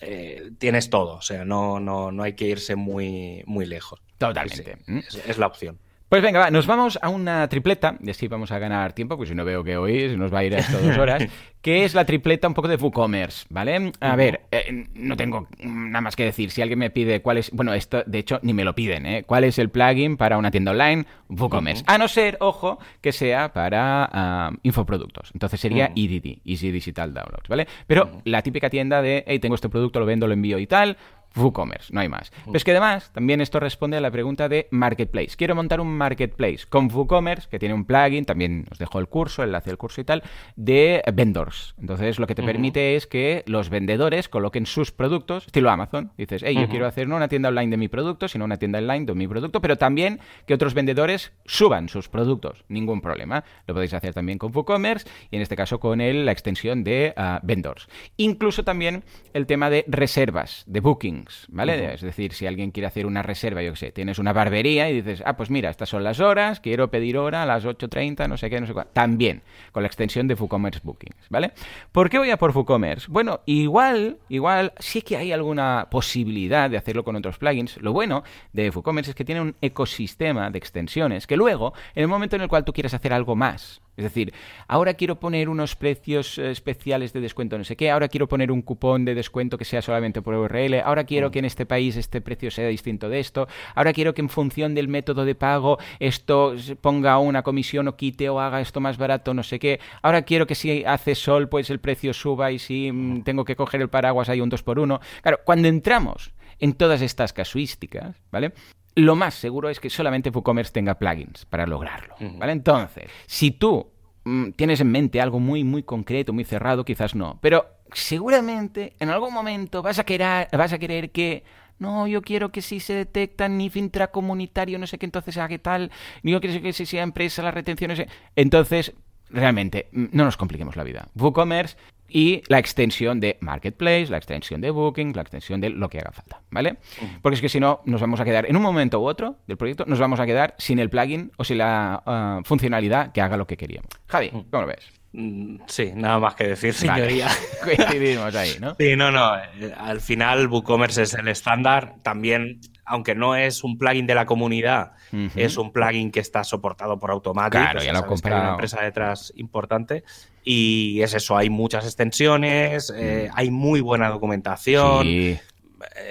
Eh, 0.00 0.52
tienes 0.58 0.88
todo. 0.88 1.16
O 1.16 1.22
sea, 1.22 1.44
no, 1.44 1.80
no, 1.80 2.12
no 2.12 2.22
hay 2.22 2.34
que 2.34 2.46
irse 2.46 2.76
muy, 2.76 3.42
muy 3.46 3.66
lejos. 3.66 4.00
Totalmente. 4.18 4.78
es 5.26 5.38
la 5.38 5.46
opción. 5.46 5.78
Pues 6.10 6.22
venga, 6.22 6.40
va, 6.40 6.50
nos 6.50 6.66
vamos 6.66 6.98
a 7.00 7.08
una 7.08 7.48
tripleta, 7.48 7.96
y 8.02 8.10
así 8.10 8.26
vamos 8.26 8.50
a 8.50 8.58
ganar 8.58 8.92
tiempo, 8.94 9.16
pues 9.16 9.28
si 9.28 9.34
no 9.36 9.44
veo 9.44 9.62
que 9.62 9.76
hoy 9.76 10.08
se 10.08 10.16
nos 10.16 10.34
va 10.34 10.40
a 10.40 10.44
ir 10.44 10.56
a 10.56 10.58
esto 10.58 10.76
dos 10.80 10.98
horas, 10.98 11.24
que 11.62 11.84
es 11.84 11.94
la 11.94 12.04
tripleta 12.04 12.48
un 12.48 12.54
poco 12.54 12.66
de 12.66 12.74
WooCommerce, 12.74 13.46
¿vale? 13.48 13.92
A 14.00 14.16
ver, 14.16 14.40
eh, 14.50 14.88
no 14.94 15.16
tengo 15.16 15.46
nada 15.60 16.00
más 16.00 16.16
que 16.16 16.24
decir. 16.24 16.50
Si 16.50 16.62
alguien 16.62 16.80
me 16.80 16.90
pide 16.90 17.22
cuál 17.22 17.38
es, 17.38 17.52
bueno, 17.52 17.72
esto 17.74 18.02
de 18.04 18.18
hecho 18.18 18.40
ni 18.42 18.52
me 18.52 18.64
lo 18.64 18.74
piden, 18.74 19.06
¿eh? 19.06 19.22
¿Cuál 19.22 19.44
es 19.44 19.60
el 19.60 19.68
plugin 19.68 20.16
para 20.16 20.36
una 20.36 20.50
tienda 20.50 20.72
online? 20.72 21.06
WooCommerce. 21.28 21.84
A 21.86 21.96
no 21.96 22.08
ser, 22.08 22.38
ojo, 22.40 22.80
que 23.00 23.12
sea 23.12 23.52
para 23.52 24.08
ah, 24.10 24.50
infoproductos. 24.64 25.30
Entonces 25.32 25.60
sería 25.60 25.92
EDD, 25.94 26.40
Easy 26.44 26.72
Digital 26.72 27.14
Downloads, 27.14 27.48
¿vale? 27.48 27.68
Pero 27.86 28.20
la 28.24 28.42
típica 28.42 28.68
tienda 28.68 29.00
de, 29.00 29.22
hey, 29.28 29.38
tengo 29.38 29.54
este 29.54 29.68
producto, 29.68 30.00
lo 30.00 30.06
vendo, 30.06 30.26
lo 30.26 30.32
envío 30.32 30.58
y 30.58 30.66
tal, 30.66 30.96
WooCommerce, 31.36 31.92
no 31.92 32.00
hay 32.00 32.08
más. 32.08 32.30
Pero 32.44 32.56
es 32.56 32.64
que 32.64 32.72
además, 32.72 33.10
también 33.12 33.40
esto 33.40 33.60
responde 33.60 33.96
a 33.96 34.00
la 34.00 34.10
pregunta 34.10 34.48
de 34.48 34.68
Marketplace. 34.70 35.36
Quiero 35.36 35.54
montar 35.54 35.80
un 35.80 35.96
Marketplace 35.96 36.60
con 36.68 36.90
WooCommerce, 36.92 37.48
que 37.48 37.58
tiene 37.58 37.74
un 37.74 37.84
plugin, 37.84 38.24
también 38.24 38.66
os 38.70 38.78
dejo 38.78 38.98
el 38.98 39.08
curso, 39.08 39.42
el 39.42 39.50
enlace 39.50 39.70
del 39.70 39.78
curso 39.78 40.00
y 40.00 40.04
tal, 40.04 40.22
de 40.56 41.02
vendors. 41.14 41.74
Entonces, 41.80 42.18
lo 42.18 42.26
que 42.26 42.34
te 42.34 42.42
permite 42.42 42.96
es 42.96 43.06
que 43.06 43.44
los 43.46 43.70
vendedores 43.70 44.28
coloquen 44.28 44.66
sus 44.66 44.92
productos, 44.92 45.46
estilo 45.46 45.70
Amazon. 45.70 46.12
Dices, 46.16 46.42
hey, 46.44 46.56
yo 46.58 46.68
quiero 46.68 46.86
hacer 46.86 47.08
no 47.08 47.16
una 47.16 47.28
tienda 47.28 47.48
online 47.48 47.70
de 47.70 47.76
mi 47.76 47.88
producto, 47.88 48.28
sino 48.28 48.44
una 48.44 48.56
tienda 48.56 48.78
online 48.78 49.06
de 49.06 49.14
mi 49.14 49.28
producto, 49.28 49.60
pero 49.60 49.76
también 49.76 50.20
que 50.46 50.54
otros 50.54 50.74
vendedores 50.74 51.32
suban 51.44 51.88
sus 51.88 52.08
productos. 52.08 52.64
Ningún 52.68 53.00
problema. 53.00 53.44
Lo 53.66 53.74
podéis 53.74 53.94
hacer 53.94 54.14
también 54.14 54.38
con 54.38 54.54
WooCommerce 54.54 55.08
y 55.30 55.36
en 55.36 55.42
este 55.42 55.56
caso 55.56 55.80
con 55.80 56.00
el, 56.00 56.26
la 56.26 56.32
extensión 56.32 56.84
de 56.84 57.12
ah, 57.16 57.40
vendors. 57.42 57.88
Incluso 58.16 58.64
también 58.64 59.04
el 59.32 59.46
tema 59.46 59.70
de 59.70 59.84
reservas, 59.88 60.64
de 60.66 60.80
booking 60.80 61.19
¿vale? 61.48 61.94
Es 61.94 62.00
decir, 62.00 62.32
si 62.32 62.46
alguien 62.46 62.70
quiere 62.70 62.86
hacer 62.86 63.06
una 63.06 63.22
reserva, 63.22 63.62
yo 63.62 63.72
qué 63.72 63.76
sé, 63.76 63.92
tienes 63.92 64.18
una 64.18 64.32
barbería 64.32 64.88
y 64.90 65.00
dices, 65.00 65.22
ah, 65.24 65.36
pues 65.36 65.50
mira, 65.50 65.70
estas 65.70 65.88
son 65.88 66.04
las 66.04 66.20
horas, 66.20 66.60
quiero 66.60 66.90
pedir 66.90 67.16
hora 67.18 67.42
a 67.42 67.46
las 67.46 67.64
8.30, 67.64 68.28
no 68.28 68.36
sé 68.36 68.50
qué, 68.50 68.60
no 68.60 68.66
sé 68.66 68.72
cuál. 68.72 68.88
También, 68.92 69.42
con 69.72 69.82
la 69.82 69.86
extensión 69.86 70.28
de 70.28 70.34
WooCommerce 70.34 70.80
Bookings, 70.82 71.28
¿vale? 71.28 71.52
¿Por 71.92 72.10
qué 72.10 72.18
voy 72.18 72.30
a 72.30 72.36
por 72.36 72.56
WooCommerce? 72.56 73.06
Bueno, 73.08 73.40
igual, 73.46 74.18
igual, 74.28 74.72
sí 74.78 75.02
que 75.02 75.16
hay 75.16 75.32
alguna 75.32 75.88
posibilidad 75.90 76.70
de 76.70 76.76
hacerlo 76.76 77.04
con 77.04 77.16
otros 77.16 77.38
plugins. 77.38 77.76
Lo 77.78 77.92
bueno 77.92 78.24
de 78.52 78.70
WooCommerce 78.70 79.10
es 79.10 79.14
que 79.14 79.24
tiene 79.24 79.40
un 79.40 79.56
ecosistema 79.60 80.50
de 80.50 80.58
extensiones 80.58 81.26
que 81.26 81.36
luego, 81.36 81.72
en 81.94 82.02
el 82.02 82.08
momento 82.08 82.36
en 82.36 82.42
el 82.42 82.48
cual 82.48 82.64
tú 82.64 82.72
quieres 82.72 82.94
hacer 82.94 83.12
algo 83.12 83.36
más, 83.36 83.80
es 84.00 84.04
decir, 84.04 84.32
ahora 84.66 84.94
quiero 84.94 85.20
poner 85.20 85.48
unos 85.48 85.76
precios 85.76 86.38
eh, 86.38 86.50
especiales 86.50 87.12
de 87.12 87.20
descuento, 87.20 87.58
no 87.58 87.64
sé 87.64 87.76
qué, 87.76 87.90
ahora 87.90 88.08
quiero 88.08 88.28
poner 88.28 88.50
un 88.50 88.62
cupón 88.62 89.04
de 89.04 89.14
descuento 89.14 89.58
que 89.58 89.64
sea 89.64 89.82
solamente 89.82 90.22
por 90.22 90.34
URL, 90.34 90.80
ahora 90.84 91.04
quiero 91.04 91.28
mm. 91.28 91.30
que 91.32 91.38
en 91.40 91.44
este 91.44 91.66
país 91.66 91.96
este 91.96 92.20
precio 92.20 92.50
sea 92.50 92.66
distinto 92.68 93.08
de 93.08 93.20
esto, 93.20 93.46
ahora 93.74 93.92
quiero 93.92 94.14
que 94.14 94.22
en 94.22 94.28
función 94.28 94.74
del 94.74 94.88
método 94.88 95.24
de 95.24 95.34
pago 95.34 95.78
esto 95.98 96.54
ponga 96.80 97.18
una 97.18 97.42
comisión 97.42 97.88
o 97.88 97.96
quite 97.96 98.28
o 98.28 98.40
haga 98.40 98.60
esto 98.60 98.80
más 98.80 98.96
barato, 98.96 99.34
no 99.34 99.42
sé 99.42 99.58
qué, 99.58 99.80
ahora 100.02 100.22
quiero 100.22 100.46
que 100.46 100.54
si 100.54 100.84
hace 100.84 101.14
sol 101.14 101.48
pues 101.48 101.68
el 101.70 101.78
precio 101.78 102.14
suba 102.14 102.50
y 102.50 102.58
si 102.58 102.90
mm, 102.90 103.18
mm. 103.18 103.22
tengo 103.24 103.44
que 103.44 103.56
coger 103.56 103.82
el 103.82 103.90
paraguas 103.90 104.28
hay 104.28 104.40
un 104.40 104.48
2 104.48 104.62
por 104.62 104.78
1 104.78 105.00
Claro, 105.22 105.40
cuando 105.44 105.68
entramos 105.68 106.32
en 106.58 106.74
todas 106.74 107.02
estas 107.02 107.32
casuísticas, 107.32 108.16
¿vale? 108.30 108.52
Lo 108.94 109.16
más 109.16 109.34
seguro 109.34 109.68
es 109.68 109.80
que 109.80 109.90
solamente 109.90 110.30
WooCommerce 110.30 110.72
tenga 110.72 110.94
plugins 110.98 111.44
para 111.44 111.66
lograrlo, 111.66 112.14
¿vale? 112.38 112.52
Entonces, 112.52 113.10
si 113.26 113.52
tú 113.52 113.86
mm, 114.24 114.50
tienes 114.50 114.80
en 114.80 114.90
mente 114.90 115.20
algo 115.20 115.40
muy, 115.40 115.64
muy 115.64 115.82
concreto, 115.82 116.32
muy 116.32 116.44
cerrado, 116.44 116.84
quizás 116.84 117.14
no, 117.14 117.38
pero 117.40 117.66
seguramente 117.92 118.94
en 118.98 119.10
algún 119.10 119.32
momento 119.32 119.82
vas 119.82 119.98
a 119.98 120.04
querer, 120.04 120.48
vas 120.52 120.72
a 120.72 120.78
querer 120.78 121.10
que 121.10 121.44
no, 121.78 122.06
yo 122.06 122.20
quiero 122.20 122.52
que 122.52 122.60
si 122.60 122.78
se 122.78 122.92
detecta 122.92 123.48
NIF 123.48 123.76
intracomunitario, 123.76 124.78
no 124.78 124.86
sé 124.86 124.98
qué, 124.98 125.06
entonces 125.06 125.38
haga 125.38 125.56
tal, 125.58 125.90
yo 126.22 126.40
quiero 126.40 126.60
que 126.60 126.74
si 126.74 126.84
sea 126.84 127.02
empresa, 127.02 127.42
las 127.42 127.54
retenciones... 127.54 128.06
Entonces, 128.36 128.92
realmente, 129.30 129.88
mm, 129.92 130.06
no 130.12 130.24
nos 130.24 130.36
compliquemos 130.36 130.76
la 130.76 130.84
vida. 130.84 131.08
WooCommerce 131.14 131.76
y 132.10 132.42
la 132.48 132.58
extensión 132.58 133.20
de 133.20 133.38
Marketplace, 133.40 134.06
la 134.08 134.16
extensión 134.16 134.60
de 134.60 134.70
Booking, 134.70 135.12
la 135.14 135.22
extensión 135.22 135.60
de 135.60 135.70
lo 135.70 135.88
que 135.88 136.00
haga 136.00 136.10
falta, 136.10 136.42
¿vale? 136.50 136.76
Porque 137.22 137.36
es 137.36 137.40
que 137.40 137.48
si 137.48 137.60
no, 137.60 137.80
nos 137.84 138.00
vamos 138.00 138.20
a 138.20 138.24
quedar 138.24 138.46
en 138.46 138.56
un 138.56 138.62
momento 138.62 139.00
u 139.00 139.06
otro 139.06 139.36
del 139.46 139.56
proyecto, 139.56 139.84
nos 139.86 139.98
vamos 139.98 140.18
a 140.20 140.26
quedar 140.26 140.54
sin 140.58 140.78
el 140.78 140.90
plugin 140.90 141.30
o 141.36 141.44
sin 141.44 141.58
la 141.58 142.02
ah, 142.04 142.40
funcionalidad 142.44 143.12
que 143.12 143.20
haga 143.20 143.36
lo 143.36 143.46
que 143.46 143.56
queríamos. 143.56 143.90
Javi, 144.08 144.30
¿cómo 144.30 144.62
lo 144.62 144.66
ves? 144.66 144.99
Mm, 145.12 145.56
sí, 145.66 145.90
nada 145.94 146.18
más 146.20 146.34
que 146.34 146.48
decir, 146.48 146.72
señoría. 146.72 147.28
Coincidimos 147.64 148.34
ahí, 148.34 148.56
¿no? 148.60 148.76
Sí, 148.78 148.94
no, 148.96 149.10
no. 149.10 149.36
Eh, 149.36 149.74
al 149.76 150.00
final, 150.00 150.46
WooCommerce 150.46 151.02
es 151.02 151.14
el 151.14 151.26
estándar. 151.28 151.94
También, 152.02 152.60
aunque 152.84 153.14
no 153.14 153.34
es 153.34 153.64
un 153.64 153.76
plugin 153.76 154.06
de 154.06 154.14
la 154.14 154.26
comunidad, 154.26 154.92
es 155.34 155.56
un 155.56 155.72
plugin 155.72 156.12
que 156.12 156.20
está 156.20 156.44
soportado 156.44 156.98
por 156.98 157.10
Automatic. 157.10 157.60
Claro, 157.60 157.82
ya 157.82 157.92
lo 157.92 158.00
he 158.00 158.28
una 158.28 158.50
empresa 158.50 158.80
detrás 158.82 159.32
importante. 159.36 160.04
Y 160.44 161.02
es 161.02 161.12
eso, 161.12 161.36
hay 161.36 161.50
muchas 161.50 161.84
extensiones, 161.84 162.92
eh, 162.96 163.28
mm. 163.30 163.34
hay 163.36 163.50
muy 163.50 163.80
buena 163.80 164.08
documentación. 164.08 165.06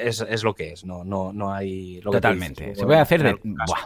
Es, 0.03 0.43
lo 0.43 0.55
que 0.55 0.73
es, 0.73 0.85
no, 0.85 1.03
no, 1.03 1.31
no 1.33 1.53
hay... 1.53 1.99
Totalmente. 2.01 2.75
Se 2.75 2.85
puede 2.85 2.99
hacer 2.99 3.23
de, 3.23 3.37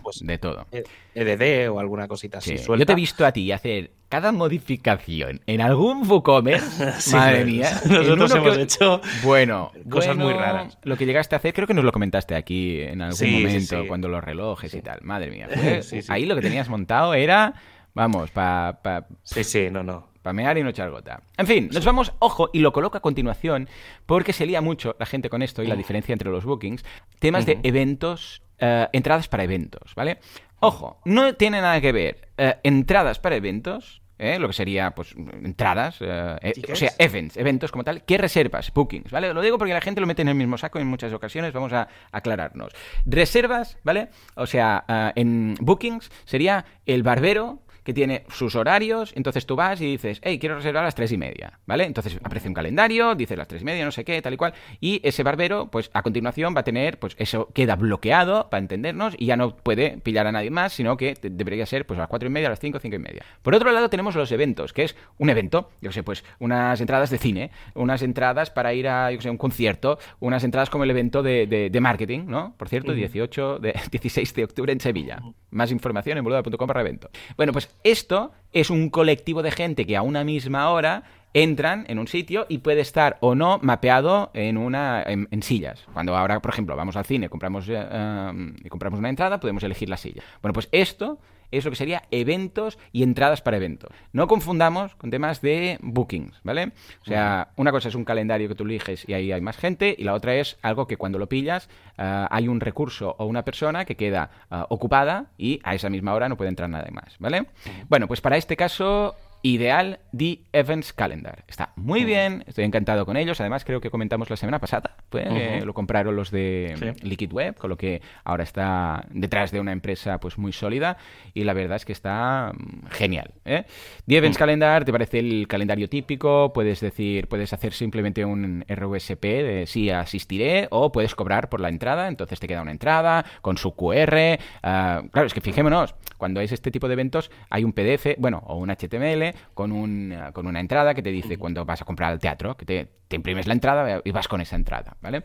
pues, 0.02 0.20
de 0.22 0.38
todo. 0.38 0.66
EDD 1.14 1.42
e 1.42 1.70
o 1.70 1.80
alguna 1.80 2.08
cosita 2.08 2.38
así. 2.38 2.58
Yo 2.58 2.86
te 2.86 2.92
he 2.92 2.96
visto 2.96 3.26
a 3.26 3.32
ti 3.32 3.52
hacer 3.52 3.92
cada 4.10 4.32
modificación 4.32 5.42
en 5.48 5.62
algún 5.62 6.10
WooCommerce, 6.10 7.12
madre 7.16 7.46
mía. 7.46 7.82
Nosotros 7.90 8.36
hemos 8.36 8.58
hecho 8.58 9.02
bueno, 9.24 9.72
cosas 9.90 10.16
muy 10.16 10.34
raras. 10.34 10.78
Lo 10.84 10.96
que 10.98 11.06
llegaste 11.06 11.36
a 11.36 11.40
hacer, 11.40 11.54
creo 11.54 11.68
que 11.68 11.74
nos 11.74 11.84
lo 11.84 11.92
comentaste 11.92 12.36
aquí 12.36 12.82
en 12.82 13.02
algún 13.02 13.32
momento, 13.32 13.88
cuando 13.88 14.08
los 14.08 14.24
relojes 14.24 14.74
y 14.74 14.82
tal. 14.82 15.00
Madre 15.02 15.32
mía. 15.32 15.50
ahí 16.10 16.26
lo 16.26 16.36
que 16.36 16.42
tenías 16.42 16.70
montado 16.70 17.14
era, 17.14 17.56
vamos, 17.94 18.32
para... 18.32 18.82
Pa, 18.82 19.08
sí, 19.24 19.44
sí, 19.44 19.70
no, 19.72 19.84
no 19.84 20.13
mear 20.32 20.58
y 20.58 20.64
no 20.64 20.70
echar 20.70 20.90
gota. 20.90 21.22
En 21.38 21.48
fin, 21.48 21.70
nos 21.74 21.84
vamos, 21.84 22.14
ojo, 22.20 22.50
y 22.54 22.60
lo 22.60 22.72
coloco 22.72 22.98
a 22.98 23.02
continuación, 23.02 23.68
porque 24.06 24.32
se 24.32 24.46
lía 24.46 24.62
mucho 24.62 24.96
la 25.00 25.06
gente 25.06 25.30
con 25.30 25.42
esto 25.42 25.64
y 25.64 25.68
la 25.68 25.76
diferencia 25.76 26.14
entre 26.14 26.30
los 26.30 26.46
bookings, 26.46 26.86
temas 27.20 27.46
de 27.46 27.60
eventos, 27.64 28.42
eh, 28.60 28.88
entradas 28.94 29.28
para 29.28 29.44
eventos, 29.44 29.94
¿vale? 29.96 30.20
Ojo, 30.60 31.02
no 31.04 31.36
tiene 31.36 31.60
nada 31.60 31.82
que 31.82 31.92
ver 31.92 32.30
eh, 32.38 32.56
entradas 32.64 33.20
para 33.20 33.36
eventos 33.36 34.02
¿eh? 34.18 34.40
lo 34.40 34.48
que 34.48 34.54
sería 34.54 34.92
pues 34.92 35.14
entradas, 35.14 35.98
eh, 36.00 36.54
o 36.72 36.76
sea, 36.76 36.92
events, 36.98 37.36
eventos 37.36 37.72
como 37.72 37.84
tal, 37.84 38.04
¿qué 38.04 38.18
reservas, 38.18 38.72
bookings, 38.74 39.12
¿vale? 39.12 39.34
Lo 39.34 39.42
digo 39.42 39.58
porque 39.58 39.74
la 39.74 39.82
gente 39.82 40.00
lo 40.00 40.08
mete 40.08 40.22
en 40.22 40.30
el 40.30 40.36
mismo 40.36 40.58
saco 40.58 40.80
en 40.80 40.88
muchas 40.88 41.12
ocasiones, 41.12 41.52
vamos 41.52 41.74
a 41.74 41.90
aclararnos. 42.14 42.72
Reservas, 43.06 43.78
¿vale? 43.84 44.10
O 44.36 44.48
sea, 44.48 44.86
en 45.16 45.56
bookings 45.60 46.10
sería 46.24 46.64
el 46.86 47.04
barbero 47.04 47.60
que 47.84 47.94
tiene 47.94 48.24
sus 48.30 48.56
horarios, 48.56 49.12
entonces 49.16 49.46
tú 49.46 49.56
vas 49.56 49.82
y 49.82 49.86
dices, 49.86 50.20
hey, 50.24 50.40
quiero 50.40 50.56
reservar 50.56 50.84
a 50.84 50.86
las 50.86 50.96
tres 50.96 51.12
y 51.12 51.18
media, 51.18 51.60
¿vale? 51.66 51.86
Entonces 51.86 52.18
aparece 52.24 52.48
un 52.48 52.54
calendario, 52.54 53.16
dice 53.16 53.36
las 53.36 53.48
tres 53.48 53.62
y 53.62 53.66
media, 53.66 53.86
no 53.86 53.92
sé 53.92 54.04
qué, 54.04 54.22
tal 54.22 54.34
y 54.34 54.38
cual, 54.38 54.54
y 54.80 55.02
ese 55.04 55.24
barbero, 55.24 55.68
pues 55.68 55.90
a 55.94 56.02
continuación 56.02 56.56
va 56.56 56.62
a 56.62 56.64
tener, 56.64 57.00
pues 57.00 57.16
eso 57.18 57.50
queda 57.54 57.76
bloqueado, 57.76 58.50
para 58.50 58.60
entendernos, 58.60 59.16
y 59.18 59.28
ya 59.28 59.38
no 59.38 59.56
puede 59.56 59.98
pillar 59.98 60.28
a 60.28 60.32
nadie 60.32 60.50
más, 60.50 60.74
sino 60.74 60.98
que 60.98 61.18
debería 61.22 61.66
ser 61.66 61.86
pues 61.86 61.98
a 61.98 62.04
las 62.04 62.10
cuatro 62.10 62.28
y 62.28 62.32
media, 62.32 62.48
a 62.48 62.52
las 62.52 62.60
cinco, 62.60 62.80
cinco 62.80 62.96
y 62.96 63.00
media. 63.00 63.24
Por 63.42 63.56
otro 63.56 63.72
lado 63.72 63.90
tenemos 63.90 64.16
los 64.16 64.32
eventos, 64.32 64.74
que 64.74 64.84
es 64.84 64.96
un 65.18 65.30
evento, 65.30 65.72
yo 65.82 65.92
sé, 65.92 66.04
pues 66.04 66.24
unas 66.40 66.80
entradas 66.82 67.10
de 67.10 67.18
cine, 67.18 67.52
unas 67.74 68.02
entradas 68.02 68.50
para 68.50 68.74
ir 68.74 68.88
a, 68.88 69.12
yo 69.12 69.22
sé, 69.22 69.30
un 69.30 69.38
concierto, 69.38 70.00
unas 70.20 70.44
entradas 70.44 70.70
como 70.70 70.84
el 70.84 70.92
evento 70.92 71.24
de, 71.24 71.80
marketing, 71.84 72.28
¿no? 72.28 72.56
Por 72.58 72.70
cierto, 72.70 72.94
18, 72.94 73.60
de, 73.60 73.74
16 73.92 74.34
de 74.34 74.44
octubre 74.46 74.72
en 74.72 74.80
Sevilla. 74.80 75.22
Más 75.52 75.72
información 75.72 76.18
en 76.18 76.24
boluda.com 76.24 76.68
para 76.68 76.82
evento. 76.82 77.10
Bueno, 77.36 77.52
pues 77.52 77.70
esto 77.84 78.32
es 78.52 78.70
un 78.70 78.90
colectivo 78.90 79.42
de 79.42 79.52
gente 79.52 79.86
que 79.86 79.98
a 79.98 80.02
una 80.02 80.24
misma 80.24 80.70
hora 80.70 81.04
entran 81.34 81.86
en 81.88 81.98
un 82.00 82.08
sitio 82.08 82.46
y 82.48 82.60
puede 82.60 82.82
estar 82.82 83.18
o 83.20 83.36
no 83.36 83.60
mapeado 83.62 84.30
en 84.34 84.58
una 84.58 85.04
en, 85.04 85.42
sillas. 85.42 85.86
Cuando 85.94 86.16
ahora, 86.16 86.40
por 86.40 86.54
ejemplo, 86.54 86.76
vamos 86.76 86.96
al 86.96 87.06
cine, 87.06 87.30
compramos 87.30 87.68
eh, 87.70 88.30
um, 88.32 88.54
y 88.64 88.70
compramos 88.70 89.00
una 89.00 89.10
entrada, 89.10 89.40
podemos 89.40 89.64
elegir 89.64 89.90
la 89.90 89.98
silla. 89.98 90.22
Bueno, 90.42 90.54
pues 90.54 90.70
esto 90.72 91.18
es 91.58 91.66
lo 91.66 91.72
que 91.72 91.78
sería 91.78 92.04
eventos 92.12 92.78
y 92.92 93.04
entradas 93.04 93.42
para 93.42 93.58
eventos. 93.58 93.92
No 94.12 94.28
confundamos 94.28 94.96
con 94.96 95.10
temas 95.10 95.42
de 95.42 95.78
bookings, 95.82 96.40
¿vale? 96.44 96.72
O 97.02 97.06
sea, 97.06 97.50
una 97.56 97.72
cosa 97.72 97.90
es 97.90 97.96
un 97.96 98.06
calendario 98.06 98.48
que 98.48 98.56
tú 98.56 98.64
eliges 98.64 99.08
y 99.08 99.14
ahí 99.14 99.32
hay 99.32 99.42
más 99.42 99.58
gente, 99.58 99.96
y 99.98 100.04
la 100.04 100.14
otra 100.14 100.36
es 100.36 100.58
algo 100.62 100.88
que 100.88 100.98
cuando 100.98 101.20
lo 101.20 101.28
pillas 101.28 101.70
uh, 101.98 102.28
hay 102.30 102.48
un 102.48 102.60
recurso 102.60 103.16
o 103.18 103.26
una 103.26 103.44
persona 103.44 103.86
que 103.86 103.96
queda 103.96 104.30
uh, 104.50 104.64
ocupada 104.70 105.28
y 105.38 105.60
a 105.64 105.76
esa 105.76 105.90
misma 105.90 106.14
hora 106.14 106.30
no 106.30 106.38
puede 106.38 106.50
entrar 106.50 106.70
nada 106.70 106.90
más, 106.92 107.16
¿vale? 107.20 107.46
Bueno, 107.90 108.08
pues 108.08 108.22
para 108.22 108.38
este 108.38 108.56
caso 108.56 109.16
Ideal 109.46 110.00
The 110.16 110.40
Events 110.54 110.94
Calendar. 110.94 111.44
Está 111.50 111.74
muy 111.76 112.06
bien, 112.06 112.46
estoy 112.48 112.64
encantado 112.64 113.06
con 113.06 113.18
ellos. 113.18 113.42
Además, 113.42 113.66
creo 113.66 113.82
que 113.82 113.90
comentamos 113.90 114.30
la 114.30 114.38
semana 114.38 114.60
pasada, 114.60 114.96
pues, 115.10 115.66
lo 115.66 115.74
compraron 115.74 116.16
los 116.16 116.32
de 116.32 116.96
Liquid 117.02 117.32
Web, 117.34 117.58
con 117.58 117.70
lo 117.70 117.76
que 117.76 118.02
ahora 118.24 118.44
está 118.44 119.06
detrás 119.10 119.52
de 119.52 119.60
una 119.60 119.74
empresa 119.74 120.20
pues 120.20 120.38
muy 120.38 120.54
sólida 120.54 120.96
y 121.34 121.44
la 121.44 121.52
verdad 121.54 121.76
es 121.76 121.84
que 121.84 121.92
está 121.92 122.54
mm, 122.54 122.88
genial. 122.92 123.34
¿eh? 123.44 123.66
The 124.08 124.18
Events 124.18 124.38
Calendar 124.38 124.86
te 124.86 124.94
parece 124.94 125.20
el 125.20 125.46
calendario 125.50 125.90
típico, 125.90 126.54
puedes 126.54 126.80
decir, 126.80 127.28
puedes 127.28 127.52
hacer 127.52 127.74
simplemente 127.74 128.24
un 128.24 128.64
RUSP 128.70 129.24
de 129.24 129.66
sí 129.68 129.90
asistiré 129.90 130.70
o 130.72 130.94
puedes 130.94 131.16
cobrar 131.16 131.50
por 131.50 131.60
la 131.60 131.68
entrada, 131.68 132.08
entonces 132.08 132.40
te 132.40 132.48
queda 132.48 132.62
una 132.62 132.72
entrada 132.72 133.26
con 133.42 133.58
su 133.58 133.76
QR. 133.76 134.40
Ah, 134.62 135.04
claro, 135.12 135.28
es 135.28 135.34
que 135.34 135.42
fijémonos, 135.42 135.96
cuando 136.18 136.40
es 136.40 136.54
este 136.54 136.72
tipo 136.72 136.88
de 136.88 136.94
eventos 136.94 137.30
hay 137.50 137.66
un 137.66 137.74
PDF, 137.74 138.16
bueno, 138.18 138.42
o 138.48 138.56
un 138.56 138.70
HTML 138.70 139.33
con, 139.54 139.72
un, 139.72 140.16
con 140.34 140.48
una 140.48 140.60
entrada 140.60 140.94
que 140.94 141.02
te 141.02 141.12
dice 141.12 141.38
cuando 141.38 141.66
vas 141.66 141.82
a 141.82 141.86
comprar 141.86 142.12
al 142.12 142.20
teatro, 142.20 142.56
que 142.56 142.66
te, 142.66 142.88
imprimes 143.14 143.46
la 143.46 143.54
entrada 143.54 144.02
y 144.04 144.12
vas 144.12 144.28
con 144.28 144.42
esa 144.42 144.56
entrada, 144.56 144.98
¿vale? 145.00 145.24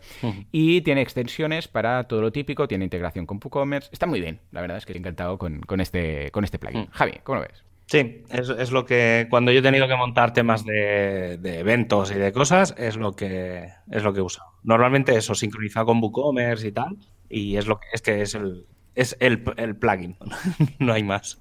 Y 0.53 0.83
tiene 0.83 1.01
extensiones 1.01 1.69
para 1.69 2.05
todo 2.05 2.21
lo 2.21 2.31
típico, 2.31 2.69
tiene 2.69 2.85
integración 2.85 3.25
con 3.25 3.41
WooCommerce, 3.43 3.89
está 3.93 4.07
muy 4.07 4.21
bien, 4.21 4.41
la 4.51 4.61
verdad 4.61 4.77
es 4.77 4.85
que 4.85 4.93
estoy 4.93 5.01
encantado 5.01 5.39
con, 5.39 5.81
este, 5.81 6.31
con 6.31 6.45
este 6.45 6.59
plugin. 6.59 6.87
Javi, 6.91 7.21
¿cómo 7.23 7.37
lo 7.37 7.47
ves? 7.49 7.65
Sí, 7.87 8.23
es, 8.29 8.51
es, 8.51 8.71
lo 8.71 8.85
que 8.85 9.29
cuando 9.31 9.51
yo 9.51 9.61
he 9.61 9.63
tenido 9.63 9.89
que 9.89 9.97
montar 9.97 10.35
temas 10.35 10.63
de, 10.67 11.39
eventos 11.43 12.11
y 12.11 12.17
de 12.17 12.33
cosas, 12.33 12.75
es 12.77 12.97
lo 12.97 13.13
que 13.17 13.71
es 13.91 14.03
lo 14.03 14.13
que 14.13 14.19
he 14.19 14.23
usado. 14.23 14.51
Normalmente 14.63 15.17
eso, 15.17 15.35
sincronizado 15.35 15.87
con 15.87 16.03
WooCommerce 16.03 16.69
y 16.69 16.73
tal, 16.73 16.99
y 17.31 17.57
es 17.57 17.67
lo 17.67 17.81
que 17.81 17.87
es 17.95 18.03
que 18.03 18.21
es 18.21 18.35
el, 18.35 18.67
es 18.95 19.17
el, 19.21 19.43
el 19.57 19.77
plugin, 19.77 20.19
no 20.79 20.93
hay 20.93 21.03
más. 21.03 21.41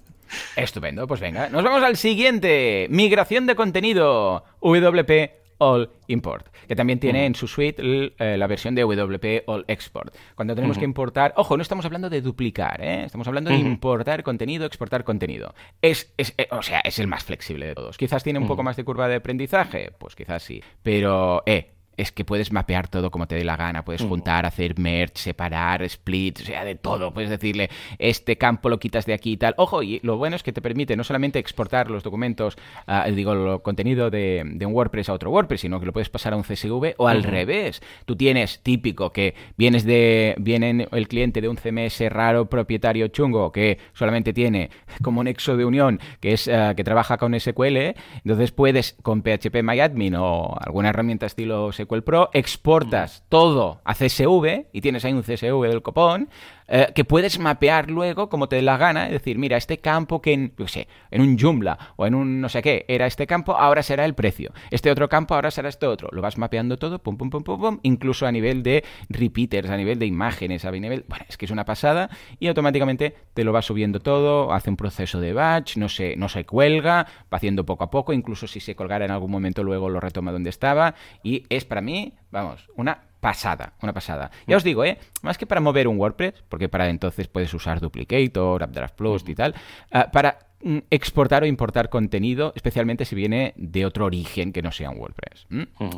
Estupendo, 0.56 1.06
pues 1.06 1.20
venga, 1.20 1.48
nos 1.48 1.62
vamos 1.62 1.82
al 1.82 1.96
siguiente. 1.96 2.86
Migración 2.90 3.46
de 3.46 3.54
contenido. 3.54 4.44
WP 4.60 5.38
All 5.58 5.90
Import, 6.06 6.46
que 6.66 6.76
también 6.76 7.00
tiene 7.00 7.26
en 7.26 7.34
su 7.34 7.48
suite 7.48 7.82
eh, 8.18 8.36
la 8.36 8.46
versión 8.46 8.74
de 8.74 8.82
WP 8.82 9.44
All 9.46 9.64
Export. 9.66 10.14
Cuando 10.34 10.54
tenemos 10.54 10.78
que 10.78 10.84
importar, 10.84 11.34
ojo, 11.36 11.56
no 11.56 11.62
estamos 11.62 11.84
hablando 11.84 12.08
de 12.08 12.22
duplicar, 12.22 12.80
¿eh? 12.80 13.04
estamos 13.04 13.26
hablando 13.26 13.50
de 13.50 13.56
importar 13.56 14.22
contenido, 14.22 14.66
exportar 14.66 15.04
contenido. 15.04 15.54
Es, 15.82 16.12
es 16.16 16.32
eh, 16.38 16.48
o 16.50 16.62
sea, 16.62 16.80
es 16.80 16.98
el 16.98 17.08
más 17.08 17.24
flexible 17.24 17.66
de 17.66 17.74
todos. 17.74 17.98
Quizás 17.98 18.22
tiene 18.22 18.38
un 18.38 18.46
poco 18.46 18.62
más 18.62 18.76
de 18.76 18.84
curva 18.84 19.08
de 19.08 19.16
aprendizaje, 19.16 19.90
pues 19.98 20.14
quizás 20.14 20.42
sí, 20.42 20.62
pero 20.82 21.42
eh, 21.44 21.72
es 21.98 22.12
que 22.12 22.24
puedes 22.24 22.52
mapear 22.52 22.88
todo 22.88 23.10
como 23.10 23.26
te 23.26 23.34
dé 23.34 23.44
la 23.44 23.56
gana, 23.56 23.84
puedes 23.84 24.02
juntar, 24.02 24.46
hacer 24.46 24.78
merge, 24.78 25.18
separar, 25.18 25.82
split, 25.82 26.40
o 26.40 26.44
sea, 26.44 26.64
de 26.64 26.76
todo. 26.76 27.12
Puedes 27.12 27.28
decirle, 27.28 27.68
este 27.98 28.38
campo 28.38 28.68
lo 28.68 28.78
quitas 28.78 29.04
de 29.04 29.14
aquí 29.14 29.32
y 29.32 29.36
tal. 29.36 29.54
Ojo, 29.56 29.82
y 29.82 29.98
lo 30.04 30.16
bueno 30.16 30.36
es 30.36 30.44
que 30.44 30.52
te 30.52 30.62
permite 30.62 30.96
no 30.96 31.02
solamente 31.02 31.40
exportar 31.40 31.90
los 31.90 32.04
documentos, 32.04 32.56
uh, 32.86 33.10
digo, 33.10 33.32
el 33.32 33.62
contenido 33.62 34.10
de, 34.10 34.58
un 34.64 34.72
WordPress 34.72 35.08
a 35.08 35.14
otro 35.14 35.30
WordPress, 35.32 35.62
sino 35.62 35.80
que 35.80 35.86
lo 35.86 35.92
puedes 35.92 36.08
pasar 36.08 36.34
a 36.34 36.36
un 36.36 36.44
CSV 36.44 36.94
o 36.98 37.08
al 37.08 37.24
revés. 37.24 37.82
Tú 38.04 38.14
tienes 38.14 38.62
típico 38.62 39.12
que 39.12 39.34
vienes 39.56 39.84
de, 39.84 40.36
viene 40.38 40.86
el 40.92 41.08
cliente 41.08 41.40
de 41.40 41.48
un 41.48 41.56
CMS 41.56 42.00
raro, 42.10 42.48
propietario 42.48 43.08
chungo, 43.08 43.50
que 43.50 43.78
solamente 43.92 44.32
tiene 44.32 44.70
como 45.02 45.24
nexo 45.24 45.56
de 45.56 45.64
unión, 45.64 45.98
que 46.20 46.32
es 46.32 46.46
uh, 46.46 46.76
que 46.76 46.84
trabaja 46.84 47.16
con 47.16 47.38
SQL, 47.38 47.94
entonces 48.22 48.52
puedes 48.52 48.96
con 49.02 49.22
PHP 49.22 49.64
MyAdmin 49.64 50.14
o 50.14 50.56
alguna 50.60 50.90
herramienta 50.90 51.26
estilo 51.26 51.72
SQL 51.72 51.87
Pro, 52.04 52.30
exportas 52.32 53.24
todo 53.28 53.80
a 53.84 53.94
CSV 53.94 54.66
y 54.72 54.80
tienes 54.80 55.04
ahí 55.04 55.12
un 55.12 55.22
CSV 55.22 55.62
del 55.62 55.82
copón 55.82 56.28
eh, 56.68 56.92
que 56.94 57.04
puedes 57.04 57.38
mapear 57.38 57.90
luego 57.90 58.28
como 58.28 58.48
te 58.48 58.56
dé 58.56 58.62
la 58.62 58.76
gana, 58.76 59.06
es 59.06 59.12
decir, 59.12 59.38
mira, 59.38 59.56
este 59.56 59.78
campo 59.78 60.20
que 60.20 60.32
en, 60.32 60.52
sé, 60.66 60.86
en 61.10 61.22
un 61.22 61.38
Joomla 61.38 61.94
o 61.96 62.06
en 62.06 62.14
un 62.14 62.40
no 62.40 62.48
sé 62.48 62.62
qué 62.62 62.84
era 62.88 63.06
este 63.06 63.26
campo, 63.26 63.56
ahora 63.56 63.82
será 63.82 64.04
el 64.04 64.14
precio. 64.14 64.52
Este 64.70 64.90
otro 64.90 65.08
campo 65.08 65.34
ahora 65.34 65.50
será 65.50 65.68
este 65.68 65.86
otro. 65.86 66.08
Lo 66.12 66.22
vas 66.22 66.38
mapeando 66.38 66.76
todo, 66.76 66.98
pum, 66.98 67.16
pum, 67.16 67.30
pum, 67.30 67.42
pum, 67.42 67.60
pum, 67.60 67.78
incluso 67.82 68.26
a 68.26 68.32
nivel 68.32 68.62
de 68.62 68.84
repeaters, 69.08 69.70
a 69.70 69.76
nivel 69.76 69.98
de 69.98 70.06
imágenes, 70.06 70.64
a 70.64 70.70
nivel... 70.70 71.04
Bueno, 71.08 71.24
es 71.28 71.36
que 71.36 71.46
es 71.46 71.50
una 71.50 71.64
pasada 71.64 72.10
y 72.38 72.48
automáticamente 72.48 73.14
te 73.34 73.44
lo 73.44 73.52
va 73.52 73.62
subiendo 73.62 74.00
todo, 74.00 74.52
hace 74.52 74.70
un 74.70 74.76
proceso 74.76 75.20
de 75.20 75.32
batch, 75.32 75.76
no 75.76 75.88
se, 75.88 76.16
no 76.16 76.28
se 76.28 76.44
cuelga, 76.44 77.06
va 77.32 77.36
haciendo 77.36 77.64
poco 77.64 77.84
a 77.84 77.90
poco, 77.90 78.12
incluso 78.12 78.46
si 78.46 78.60
se 78.60 78.74
colgara 78.74 79.04
en 79.04 79.10
algún 79.10 79.30
momento 79.30 79.64
luego 79.64 79.88
lo 79.88 80.00
retoma 80.00 80.32
donde 80.32 80.50
estaba 80.50 80.94
y 81.22 81.44
es 81.48 81.64
para 81.64 81.80
mí, 81.80 82.14
vamos, 82.30 82.68
una 82.76 83.07
pasada, 83.20 83.74
una 83.82 83.92
pasada. 83.92 84.30
Ya 84.46 84.56
os 84.56 84.64
digo, 84.64 84.84
¿eh? 84.84 84.98
Más 85.22 85.38
que 85.38 85.46
para 85.46 85.60
mover 85.60 85.88
un 85.88 85.98
WordPress, 85.98 86.44
porque 86.48 86.68
para 86.68 86.88
entonces 86.88 87.28
puedes 87.28 87.52
usar 87.54 87.80
Duplicator, 87.80 88.62
Updraft 88.62 88.94
Plus 88.94 89.24
y 89.28 89.34
tal, 89.34 89.54
ah, 89.92 90.10
para 90.12 90.38
mm, 90.62 90.78
exportar 90.90 91.42
o 91.42 91.46
importar 91.46 91.88
contenido, 91.88 92.52
especialmente 92.54 93.04
si 93.04 93.14
viene 93.14 93.54
de 93.56 93.86
otro 93.86 94.06
origen 94.06 94.52
que 94.52 94.62
no 94.62 94.72
sea 94.72 94.90
un 94.90 94.98
WordPress. 94.98 95.46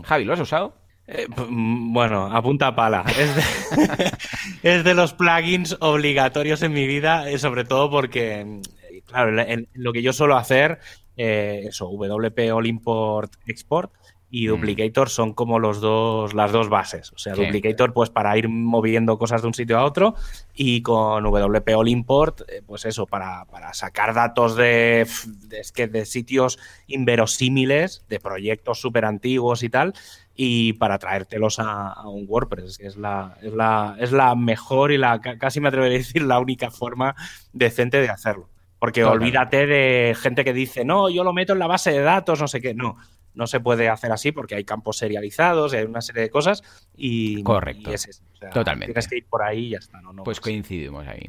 Javi, 0.05 0.25
¿lo 0.25 0.33
has 0.33 0.41
usado? 0.41 0.75
Eh, 1.07 1.27
mm, 1.29 1.93
bueno, 1.93 2.27
a 2.27 2.41
punta 2.43 2.75
pala. 2.75 3.05
Es 4.63 4.85
de, 4.85 4.95
los 4.95 5.13
plugins 5.13 5.77
obligatorios 5.81 6.63
en 6.63 6.73
mi 6.73 6.87
vida, 6.87 7.29
eh, 7.31 7.39
sobre 7.39 7.65
todo 7.65 7.91
porque, 7.91 8.45
mm, 8.45 8.61
claro, 9.07 9.45
lo 9.75 9.93
que 9.93 10.03
yo 10.03 10.13
suelo 10.13 10.37
hacer, 10.37 10.79
eh, 11.17 11.65
eso, 11.69 11.89
WP 11.89 12.53
All 12.53 12.67
Import 12.67 13.33
Export, 13.47 13.93
y 14.31 14.47
mm. 14.47 14.51
Duplicator 14.51 15.09
son 15.09 15.35
como 15.35 15.59
los 15.59 15.81
dos, 15.81 16.35
las 16.35 16.53
dos 16.53 16.69
bases. 16.69 17.13
O 17.13 17.19
sea, 17.19 17.35
Duplicator, 17.35 17.93
pues 17.93 18.11
para 18.11 18.37
ir 18.39 18.49
moviendo 18.49 19.19
cosas 19.19 19.43
de 19.43 19.49
un 19.49 19.55
sitio 19.55 19.79
a 19.79 19.85
otro, 19.85 20.15
y 20.55 20.83
con 20.83 21.25
WP 21.25 21.69
All 21.77 21.89
Import, 21.89 22.43
eh, 22.49 22.63
pues 22.67 22.85
eso, 22.85 23.07
para, 23.07 23.45
sacar 23.73 24.15
datos 24.15 24.57
de, 24.57 25.07
de, 25.49 25.87
de 25.89 26.07
sitios 26.07 26.59
inverosímiles, 26.87 28.05
de 28.09 28.21
proyectos 28.21 28.81
súper 28.81 29.05
antiguos 29.05 29.63
y 29.63 29.69
tal, 29.69 29.95
y 30.35 30.73
para 30.75 30.99
traértelos 30.99 31.59
a, 31.59 32.09
un 32.09 32.25
WordPress, 32.27 32.79
que 32.79 32.87
es 32.87 32.97
la, 32.97 33.37
es 33.43 33.53
la, 33.53 33.97
es 33.99 34.13
la 34.13 34.35
mejor 34.35 34.93
y 34.93 34.97
la 34.97 35.21
casi 35.21 35.61
me 35.61 35.69
atrevería 35.69 35.97
a 35.97 35.99
decir 35.99 36.23
la 36.23 36.39
única 36.39 36.71
forma 36.71 37.15
decente 37.53 38.01
de 38.01 38.09
hacerlo. 38.09 38.49
Porque 38.79 39.05
olvídate 39.05 39.67
de 39.67 40.17
gente 40.19 40.43
que 40.43 40.55
dice, 40.55 40.87
no, 40.87 41.11
yo 41.11 41.23
lo 41.23 41.35
meto 41.35 41.53
en 41.53 41.59
la 41.59 41.67
base 41.67 41.93
de 41.93 42.01
datos, 42.01 42.41
no 42.41 42.49
sé 42.49 42.63
qué. 42.63 42.73
No, 42.73 42.97
no 43.35 43.47
se 43.47 43.61
puede 43.61 43.89
hacer 43.89 44.13
así 44.13 44.33
porque 44.33 44.55
hay 44.55 44.65
campos 44.65 44.99
serializados, 44.99 45.73
hay 45.73 45.85
una 45.85 46.01
serie 46.01 46.23
de 46.23 46.31
cosas 46.31 46.63
y, 46.97 47.43
Correcto. 47.43 47.93
es 47.93 48.23
Totalmente. 48.49 48.93
Tienes 48.93 49.09
que 49.09 49.19
ir 49.19 49.27
por 49.29 49.43
ahí 49.43 49.67
y 49.67 49.71
ya 49.71 49.79
está. 49.79 50.01
¿no? 50.01 50.23
pues 50.25 50.41
coincidimos 50.41 51.07
ahí. 51.07 51.29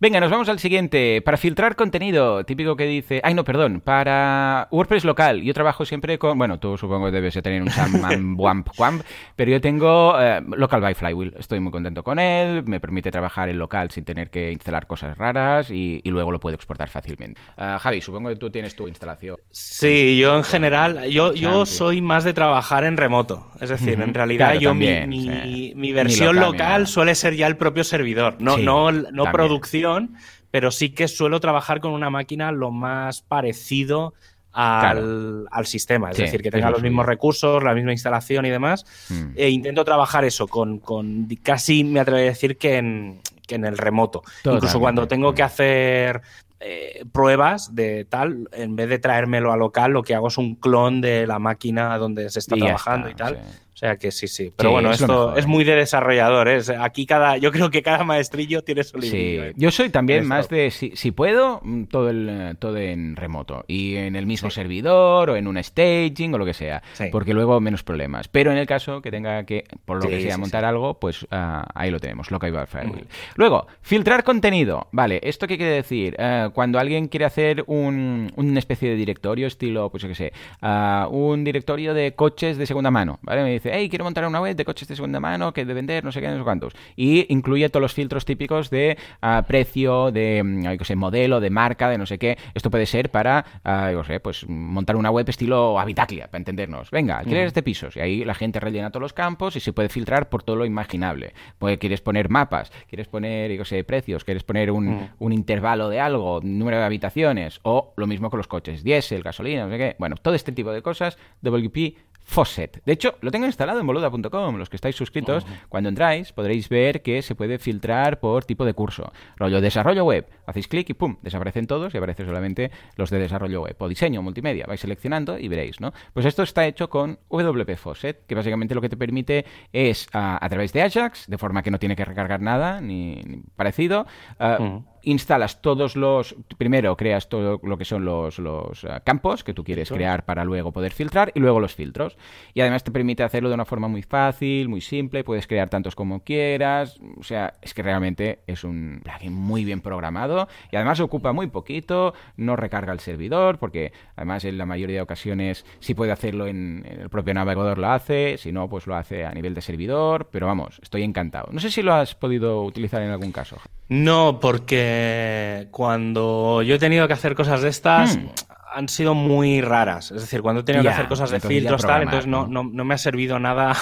Venga, 0.00 0.20
nos 0.20 0.30
vamos 0.30 0.48
al 0.48 0.58
siguiente. 0.58 1.20
Para 1.22 1.36
filtrar 1.36 1.76
contenido, 1.76 2.44
típico 2.44 2.76
que 2.76 2.86
dice... 2.86 3.20
Ay, 3.24 3.34
no, 3.34 3.44
perdón. 3.44 3.80
Para 3.80 4.68
WordPress 4.70 5.04
local. 5.04 5.42
Yo 5.42 5.52
trabajo 5.54 5.84
siempre 5.84 6.18
con... 6.18 6.38
Bueno, 6.38 6.58
tú 6.60 6.78
supongo 6.78 7.06
que 7.06 7.12
debes 7.12 7.34
de 7.34 7.42
tener 7.42 7.62
un 7.62 7.70
Sam 7.70 8.38
Wamp 8.38 8.68
Wamp, 8.78 9.02
pero 9.36 9.50
yo 9.50 9.60
tengo 9.60 10.20
eh, 10.20 10.40
Local 10.56 10.80
by 10.80 10.94
Flywheel. 10.94 11.34
Estoy 11.38 11.60
muy 11.60 11.72
contento 11.72 12.02
con 12.02 12.18
él. 12.18 12.62
Me 12.66 12.80
permite 12.80 13.10
trabajar 13.10 13.48
en 13.48 13.58
local 13.58 13.90
sin 13.90 14.04
tener 14.04 14.30
que 14.30 14.52
instalar 14.52 14.86
cosas 14.86 15.18
raras 15.18 15.70
y, 15.70 16.00
luego 16.04 16.30
lo 16.30 16.40
puedo 16.40 16.54
exportar 16.54 16.90
fácilmente. 16.90 17.40
Uh, 17.56 17.78
Javi, 17.78 18.02
supongo 18.02 18.28
que 18.28 18.36
tú 18.36 18.50
tienes 18.50 18.76
tu 18.76 18.86
instalación. 18.86 19.36
Sí, 19.50 20.18
yo 20.18 20.36
en 20.36 20.44
general... 20.44 21.08
Yo, 21.08 21.32
yo 21.32 21.64
soy 21.64 22.02
más 22.02 22.24
de 22.24 22.34
trabajar 22.34 22.84
en 22.84 22.96
remoto. 22.96 23.48
Es 23.60 23.70
decir, 23.70 24.00
en 24.00 24.12
realidad 24.12 24.54
yo 24.54 24.74
mi, 24.74 25.72
mi, 25.74 25.92
versión 25.92 26.36
local 26.36 26.51
suele 26.86 27.14
ser 27.14 27.34
ya 27.34 27.46
el 27.46 27.56
propio 27.56 27.84
servidor, 27.84 28.36
no, 28.40 28.56
no, 28.56 28.92
no 28.92 29.32
producción, 29.32 30.16
pero 30.50 30.70
sí 30.70 30.90
que 30.90 31.08
suelo 31.08 31.40
trabajar 31.40 31.80
con 31.80 31.92
una 31.92 32.10
máquina 32.10 32.52
lo 32.52 32.70
más 32.70 33.22
parecido 33.22 34.14
al, 34.52 35.48
sistema, 35.64 36.10
es 36.10 36.18
decir, 36.18 36.42
que 36.42 36.50
tenga 36.50 36.70
los 36.70 36.82
mismos 36.82 37.06
recursos, 37.06 37.62
la 37.62 37.74
misma 37.74 37.92
instalación 37.92 38.44
y 38.46 38.50
demás. 38.50 38.84
Mm. 39.08 39.32
E 39.34 39.48
intento 39.48 39.84
trabajar 39.84 40.24
eso 40.24 40.46
con, 40.46 40.78
con 40.78 41.26
casi, 41.42 41.84
me 41.84 42.00
atrevo 42.00 42.18
a 42.18 42.22
decir 42.22 42.58
que 42.58 42.76
en, 42.76 43.20
que 43.46 43.54
en 43.54 43.64
el 43.64 43.78
remoto. 43.78 44.22
Incluso 44.44 44.78
cuando 44.78 45.08
tengo 45.08 45.34
que 45.34 45.42
hacer 45.42 46.20
eh, 46.60 47.04
pruebas 47.12 47.74
de 47.74 48.04
tal, 48.04 48.48
en 48.52 48.76
vez 48.76 48.88
de 48.88 48.98
traérmelo 48.98 49.52
a 49.52 49.56
local, 49.56 49.92
lo 49.92 50.02
que 50.02 50.14
hago 50.14 50.28
es 50.28 50.38
un 50.38 50.54
clon 50.54 51.00
de 51.00 51.26
la 51.26 51.38
máquina 51.38 51.96
donde 51.98 52.28
se 52.30 52.38
está 52.38 52.56
trabajando 52.56 53.08
y 53.08 53.14
tal. 53.14 53.40
Sea 53.82 53.96
que 53.96 54.10
sí, 54.10 54.28
sí. 54.28 54.52
Pero 54.56 54.70
bueno, 54.70 54.90
esto 54.90 55.36
es 55.36 55.46
muy 55.46 55.64
de 55.64 55.74
desarrolladores. 55.74 56.70
Aquí 56.70 57.06
cada, 57.06 57.36
yo 57.36 57.50
creo 57.50 57.70
que 57.70 57.82
cada 57.82 58.04
maestrillo 58.04 58.62
tiene 58.62 58.84
su. 58.84 59.00
Sí. 59.02 59.38
Yo 59.56 59.70
soy 59.70 59.90
también 59.90 60.26
más 60.26 60.48
de, 60.48 60.70
si, 60.70 61.10
puedo, 61.10 61.60
mm, 61.62 61.84
todo, 61.84 62.10
el, 62.10 62.56
todo 62.58 62.78
en 62.78 63.16
remoto. 63.16 63.64
Y 63.66 63.96
en 63.96 64.16
el 64.16 64.26
mismo 64.26 64.50
servidor 64.50 65.30
o 65.30 65.36
en 65.36 65.46
un 65.46 65.62
staging 65.62 66.34
o 66.34 66.38
lo 66.38 66.44
que 66.44 66.54
sea. 66.54 66.82
Porque 67.10 67.34
luego 67.34 67.60
menos 67.60 67.82
problemas. 67.82 68.28
Pero 68.28 68.52
en 68.52 68.58
el 68.58 68.66
caso 68.66 69.02
que 69.02 69.10
tenga 69.10 69.44
que, 69.44 69.64
por 69.84 70.02
lo 70.02 70.08
que 70.08 70.22
sea, 70.22 70.38
montar 70.38 70.64
algo, 70.64 70.98
pues 70.98 71.24
uh, 71.24 71.26
ahí 71.74 71.90
lo 71.90 71.98
tenemos, 71.98 72.30
Local 72.30 72.52
Firewall. 72.66 73.06
Luego, 73.34 73.66
filtrar 73.80 74.24
contenido. 74.24 74.88
Vale, 74.92 75.20
¿esto 75.22 75.46
qué 75.46 75.56
quiere 75.56 75.72
decir? 75.72 76.16
Uh, 76.18 76.50
cuando 76.50 76.78
alguien 76.78 77.08
quiere 77.08 77.24
hacer 77.24 77.64
un, 77.66 78.32
una 78.36 78.58
especie 78.58 78.90
de 78.90 78.96
directorio, 78.96 79.46
estilo, 79.46 79.90
pues 79.90 80.02
yo 80.02 80.08
qué 80.08 80.14
sé, 80.14 80.32
uh, 80.62 81.08
un 81.08 81.44
directorio 81.44 81.94
de 81.94 82.14
coches 82.14 82.58
de 82.58 82.66
segunda 82.66 82.90
mano, 82.90 83.18
¿vale? 83.22 83.42
Me 83.42 83.50
dice, 83.50 83.71
hey, 83.72 83.88
quiero 83.88 84.04
montar 84.04 84.26
una 84.26 84.40
web 84.40 84.54
de 84.54 84.64
coches 84.64 84.86
de 84.86 84.94
segunda 84.94 85.18
mano 85.18 85.52
que 85.52 85.64
de 85.64 85.74
vender, 85.74 86.04
no 86.04 86.12
sé 86.12 86.20
qué, 86.20 86.28
no 86.28 86.36
sé 86.36 86.44
cuántos. 86.44 86.74
Y 86.94 87.32
incluye 87.32 87.68
todos 87.70 87.82
los 87.82 87.94
filtros 87.94 88.24
típicos 88.24 88.70
de 88.70 88.98
ah, 89.22 89.44
precio, 89.46 90.12
de, 90.12 90.42
no 90.44 90.74
mm, 90.74 90.84
sé, 90.84 90.94
modelo, 90.94 91.40
de 91.40 91.50
marca, 91.50 91.88
de 91.88 91.98
no 91.98 92.06
sé 92.06 92.18
qué. 92.18 92.38
Esto 92.54 92.70
puede 92.70 92.86
ser 92.86 93.10
para, 93.10 93.44
uh, 93.64 94.04
sé, 94.04 94.20
pues 94.20 94.46
montar 94.48 94.96
una 94.96 95.10
web 95.10 95.28
estilo 95.28 95.78
Habitaclia, 95.78 96.26
para 96.26 96.38
entendernos. 96.38 96.90
Venga, 96.90 97.22
quieres 97.24 97.54
de 97.54 97.62
pisos. 97.62 97.96
Y 97.96 98.00
ahí 98.00 98.24
la 98.24 98.34
gente 98.34 98.60
rellena 98.60 98.90
todos 98.90 99.02
los 99.02 99.12
campos 99.12 99.56
y 99.56 99.60
se 99.60 99.72
puede 99.72 99.88
filtrar 99.88 100.28
por 100.28 100.42
todo 100.42 100.56
lo 100.56 100.66
imaginable. 100.66 101.32
Pues 101.58 101.78
quieres 101.78 102.00
poner 102.00 102.28
mapas, 102.28 102.70
quieres 102.88 103.08
poner, 103.08 103.52
yo 103.52 103.64
sé, 103.64 103.84
precios, 103.84 104.24
quieres 104.24 104.44
poner 104.44 104.70
un, 104.70 105.10
un 105.18 105.32
intervalo 105.32 105.88
de 105.88 106.00
algo, 106.00 106.40
número 106.42 106.78
de 106.78 106.84
habitaciones, 106.84 107.60
o 107.62 107.94
lo 107.96 108.06
mismo 108.06 108.30
con 108.30 108.38
los 108.38 108.48
coches, 108.48 108.84
diésel, 108.84 109.22
gasolina, 109.22 109.64
no 109.64 109.70
sé 109.70 109.78
qué. 109.78 109.96
Bueno, 109.98 110.16
todo 110.20 110.34
este 110.34 110.52
tipo 110.52 110.72
de 110.72 110.82
cosas, 110.82 111.16
WP 111.40 111.96
Faucet. 112.24 112.82
De 112.84 112.92
hecho, 112.92 113.16
lo 113.20 113.30
tengo 113.30 113.46
instalado 113.46 113.80
en 113.80 113.86
boluda.com. 113.86 114.56
Los 114.56 114.70
que 114.70 114.76
estáis 114.76 114.96
suscritos, 114.96 115.46
cuando 115.68 115.88
entráis, 115.88 116.32
podréis 116.32 116.68
ver 116.68 117.02
que 117.02 117.22
se 117.22 117.34
puede 117.34 117.58
filtrar 117.58 118.20
por 118.20 118.44
tipo 118.44 118.64
de 118.64 118.74
curso. 118.74 119.12
Rollo 119.36 119.60
desarrollo 119.60 120.04
web. 120.04 120.26
Hacéis 120.46 120.68
clic 120.68 120.90
y 120.90 120.94
pum, 120.94 121.16
desaparecen 121.22 121.66
todos 121.66 121.94
y 121.94 121.96
aparecen 121.96 122.26
solamente 122.26 122.70
los 122.96 123.10
de 123.10 123.18
desarrollo 123.18 123.62
web. 123.62 123.76
O 123.78 123.88
diseño, 123.88 124.22
multimedia. 124.22 124.66
Vais 124.66 124.80
seleccionando 124.80 125.38
y 125.38 125.48
veréis, 125.48 125.80
¿no? 125.80 125.92
Pues 126.12 126.26
esto 126.26 126.42
está 126.42 126.66
hecho 126.66 126.88
con 126.88 127.18
WP 127.28 127.76
Faucet, 127.76 128.26
que 128.26 128.34
básicamente 128.34 128.74
lo 128.74 128.80
que 128.80 128.88
te 128.88 128.96
permite 128.96 129.44
es 129.72 130.08
a, 130.12 130.46
través 130.48 130.72
de 130.72 130.82
Ajax, 130.82 131.26
de 131.28 131.38
forma 131.38 131.62
que 131.62 131.70
no 131.70 131.78
tiene 131.78 131.96
que 131.96 132.04
recargar 132.04 132.40
nada 132.40 132.80
ni, 132.80 133.22
parecido. 133.56 134.06
Uh, 134.38 134.82
instalas 135.02 135.60
todos 135.60 135.96
los. 135.96 136.34
Primero 136.58 136.96
creas 136.96 137.28
todo 137.28 137.60
lo 137.62 137.78
que 137.78 137.84
son 137.84 138.04
los, 138.04 138.38
los 138.38 138.84
eh, 138.84 138.88
campos 139.04 139.44
que 139.44 139.54
tú 139.54 139.64
quieres 139.64 139.90
crear 139.90 140.24
para 140.24 140.44
luego 140.44 140.72
poder 140.72 140.92
filtrar 140.92 141.32
y 141.34 141.40
luego 141.40 141.60
los 141.60 141.74
filtros. 141.74 142.16
Y 142.54 142.60
además 142.60 142.84
te 142.84 142.90
permite 142.90 143.22
hacerlo 143.22 143.48
de 143.48 143.54
una 143.54 143.64
forma 143.64 143.88
muy 143.88 144.02
fácil, 144.02 144.68
muy 144.68 144.80
simple. 144.80 145.24
Puedes 145.24 145.46
crear 145.46 145.68
tantos 145.68 145.94
como 145.94 146.20
quieras. 146.20 146.98
O 147.18 147.22
sea, 147.22 147.54
es 147.62 147.74
que 147.74 147.82
realmente 147.82 148.40
es 148.46 148.64
un 148.64 149.00
plugin 149.02 149.32
muy 149.32 149.64
bien 149.64 149.80
programado 149.80 150.48
y 150.70 150.76
además 150.76 151.00
ocupa 151.00 151.32
muy 151.32 151.48
poquito. 151.48 152.14
No 152.36 152.56
recarga 152.56 152.92
el 152.92 153.00
servidor 153.00 153.58
porque 153.58 153.92
además 154.16 154.44
en 154.44 154.58
la 154.58 154.66
mayoría 154.66 154.96
de 154.96 155.02
ocasiones 155.02 155.64
si 155.80 155.94
puede 155.94 156.12
hacerlo 156.12 156.46
en, 156.46 156.84
en 156.86 157.00
el 157.00 157.10
propio 157.10 157.34
navegador 157.34 157.78
lo 157.78 157.88
hace. 157.88 158.36
Si 158.38 158.52
no, 158.52 158.68
pues 158.68 158.86
lo 158.86 158.96
hace 158.96 159.24
a 159.24 159.32
nivel 159.32 159.54
de 159.54 159.62
servidor. 159.62 160.28
Pero 160.30 160.46
vamos, 160.46 160.78
estoy 160.82 161.02
encantado. 161.02 161.48
No 161.52 161.60
sé 161.60 161.70
si 161.70 161.82
lo 161.82 161.94
has 161.94 162.14
podido 162.14 162.62
utilizar 162.62 163.02
en 163.02 163.10
algún 163.10 163.32
caso. 163.32 163.58
No, 163.92 164.40
porque 164.40 165.68
cuando 165.70 166.62
yo 166.62 166.76
he 166.76 166.78
tenido 166.78 167.06
que 167.06 167.12
hacer 167.12 167.34
cosas 167.34 167.60
de 167.60 167.68
estas, 167.68 168.16
hmm. 168.16 168.28
han 168.72 168.88
sido 168.88 169.12
muy 169.12 169.60
raras. 169.60 170.10
Es 170.12 170.22
decir, 170.22 170.40
cuando 170.40 170.62
he 170.62 170.64
tenido 170.64 170.82
que 170.82 170.88
hacer 170.88 171.08
cosas 171.08 171.30
de 171.30 171.40
filtros, 171.40 171.82
tal, 171.82 172.04
entonces 172.04 172.26
no, 172.26 172.46
no, 172.46 172.64
no, 172.64 172.84
me 172.86 172.94
ha 172.94 172.98
servido 172.98 173.38
nada. 173.38 173.76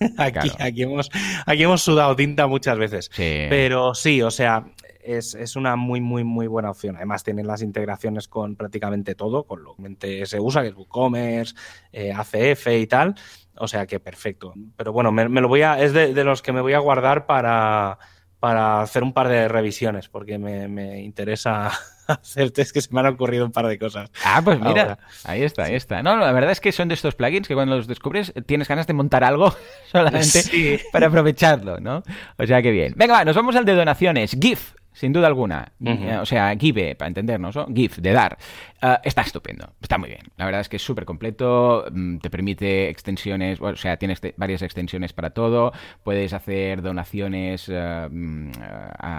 aquí, 0.18 0.50
aquí, 0.58 0.82
hemos, 0.82 1.10
aquí 1.46 1.62
hemos 1.62 1.80
sudado 1.80 2.14
tinta 2.14 2.46
muchas 2.46 2.76
veces. 2.76 3.10
Pero 3.16 3.94
sí, 3.94 4.20
o 4.20 4.30
sea, 4.30 4.66
es, 5.02 5.34
es, 5.34 5.56
una 5.56 5.76
muy, 5.76 6.02
muy, 6.02 6.24
muy 6.24 6.46
buena 6.46 6.70
opción. 6.70 6.96
Además, 6.96 7.24
tienen 7.24 7.46
las 7.46 7.62
integraciones 7.62 8.28
con 8.28 8.56
prácticamente 8.56 9.14
todo, 9.14 9.44
con 9.44 9.64
lo 9.64 9.76
que 9.98 10.26
se 10.26 10.40
usa, 10.40 10.60
que 10.60 10.68
es 10.68 10.74
WooCommerce, 10.74 11.54
eh, 11.90 12.12
ACF 12.12 12.66
y 12.66 12.86
tal. 12.86 13.14
O 13.56 13.66
sea 13.66 13.86
que 13.86 13.98
perfecto. 13.98 14.52
Pero 14.76 14.92
bueno, 14.92 15.10
me, 15.10 15.24
lo 15.26 15.48
voy 15.48 15.62
a. 15.62 15.80
Es 15.80 15.94
de, 15.94 16.12
de, 16.12 16.24
los 16.24 16.42
que 16.42 16.52
me 16.52 16.60
voy 16.60 16.74
a 16.74 16.80
guardar 16.80 17.24
para, 17.24 17.98
para 18.44 18.82
hacer 18.82 19.02
un 19.02 19.14
par 19.14 19.28
de 19.28 19.48
revisiones, 19.48 20.10
porque 20.10 20.36
me, 20.36 21.00
interesa 21.00 21.70
hacer 22.06 22.52
es 22.54 22.74
que 22.74 22.82
se 22.82 22.92
me 22.92 23.00
han 23.00 23.06
ocurrido 23.06 23.46
un 23.46 23.52
par 23.52 23.66
de 23.66 23.78
cosas. 23.78 24.10
Ah, 24.22 24.42
pues 24.44 24.60
mira, 24.60 24.98
ahí 25.24 25.42
está, 25.42 25.64
ahí 25.64 25.74
está. 25.74 26.02
No, 26.02 26.18
la 26.18 26.30
verdad 26.30 26.50
es 26.50 26.60
que 26.60 26.70
son 26.70 26.88
de 26.88 26.94
estos 26.94 27.14
plugins 27.14 27.48
que 27.48 27.54
cuando 27.54 27.74
los 27.74 27.86
descubres 27.86 28.34
tienes 28.44 28.68
ganas 28.68 28.86
de 28.86 28.92
montar 28.92 29.24
algo 29.24 29.56
solamente 29.90 30.82
para 30.92 31.06
aprovecharlo, 31.06 31.80
¿no? 31.80 32.02
O 32.36 32.46
sea 32.46 32.60
que 32.60 32.70
bien. 32.70 32.92
Venga, 32.98 33.14
va, 33.14 33.24
nos 33.24 33.34
vamos 33.34 33.56
al 33.56 33.64
de 33.64 33.74
donaciones. 33.74 34.36
GIF, 34.38 34.74
sin 34.94 35.12
duda 35.12 35.26
alguna. 35.26 35.72
O 36.20 36.24
sea, 36.24 36.56
give, 36.58 36.94
para 36.94 37.08
entendernos, 37.08 37.54
¿no? 37.54 37.66
GIF, 37.66 37.98
de 37.98 38.12
dar. 38.12 38.38
Ah, 38.80 39.00
está 39.02 39.22
estupendo, 39.22 39.72
está 39.80 39.98
muy 39.98 40.10
bien. 40.10 40.20
La 40.36 40.44
verdad 40.44 40.60
es 40.60 40.68
que 40.68 40.76
es 40.76 40.82
súper 40.82 41.04
completo, 41.04 41.86
mm, 41.90 42.18
te 42.18 42.28
permite 42.28 42.90
extensiones, 42.90 43.58
o 43.60 43.76
sea, 43.76 43.96
tienes 43.96 44.20
varias 44.36 44.60
extensiones 44.60 45.14
para 45.14 45.30
todo, 45.30 45.72
puedes 46.02 46.34
hacer 46.34 46.82
donaciones 46.82 47.70
ah, 47.74 48.10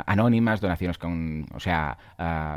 anónimas, 0.05 0.61
donaciones 0.61 0.99
con, 0.99 1.47
o 1.53 1.59
sea, 1.59 1.97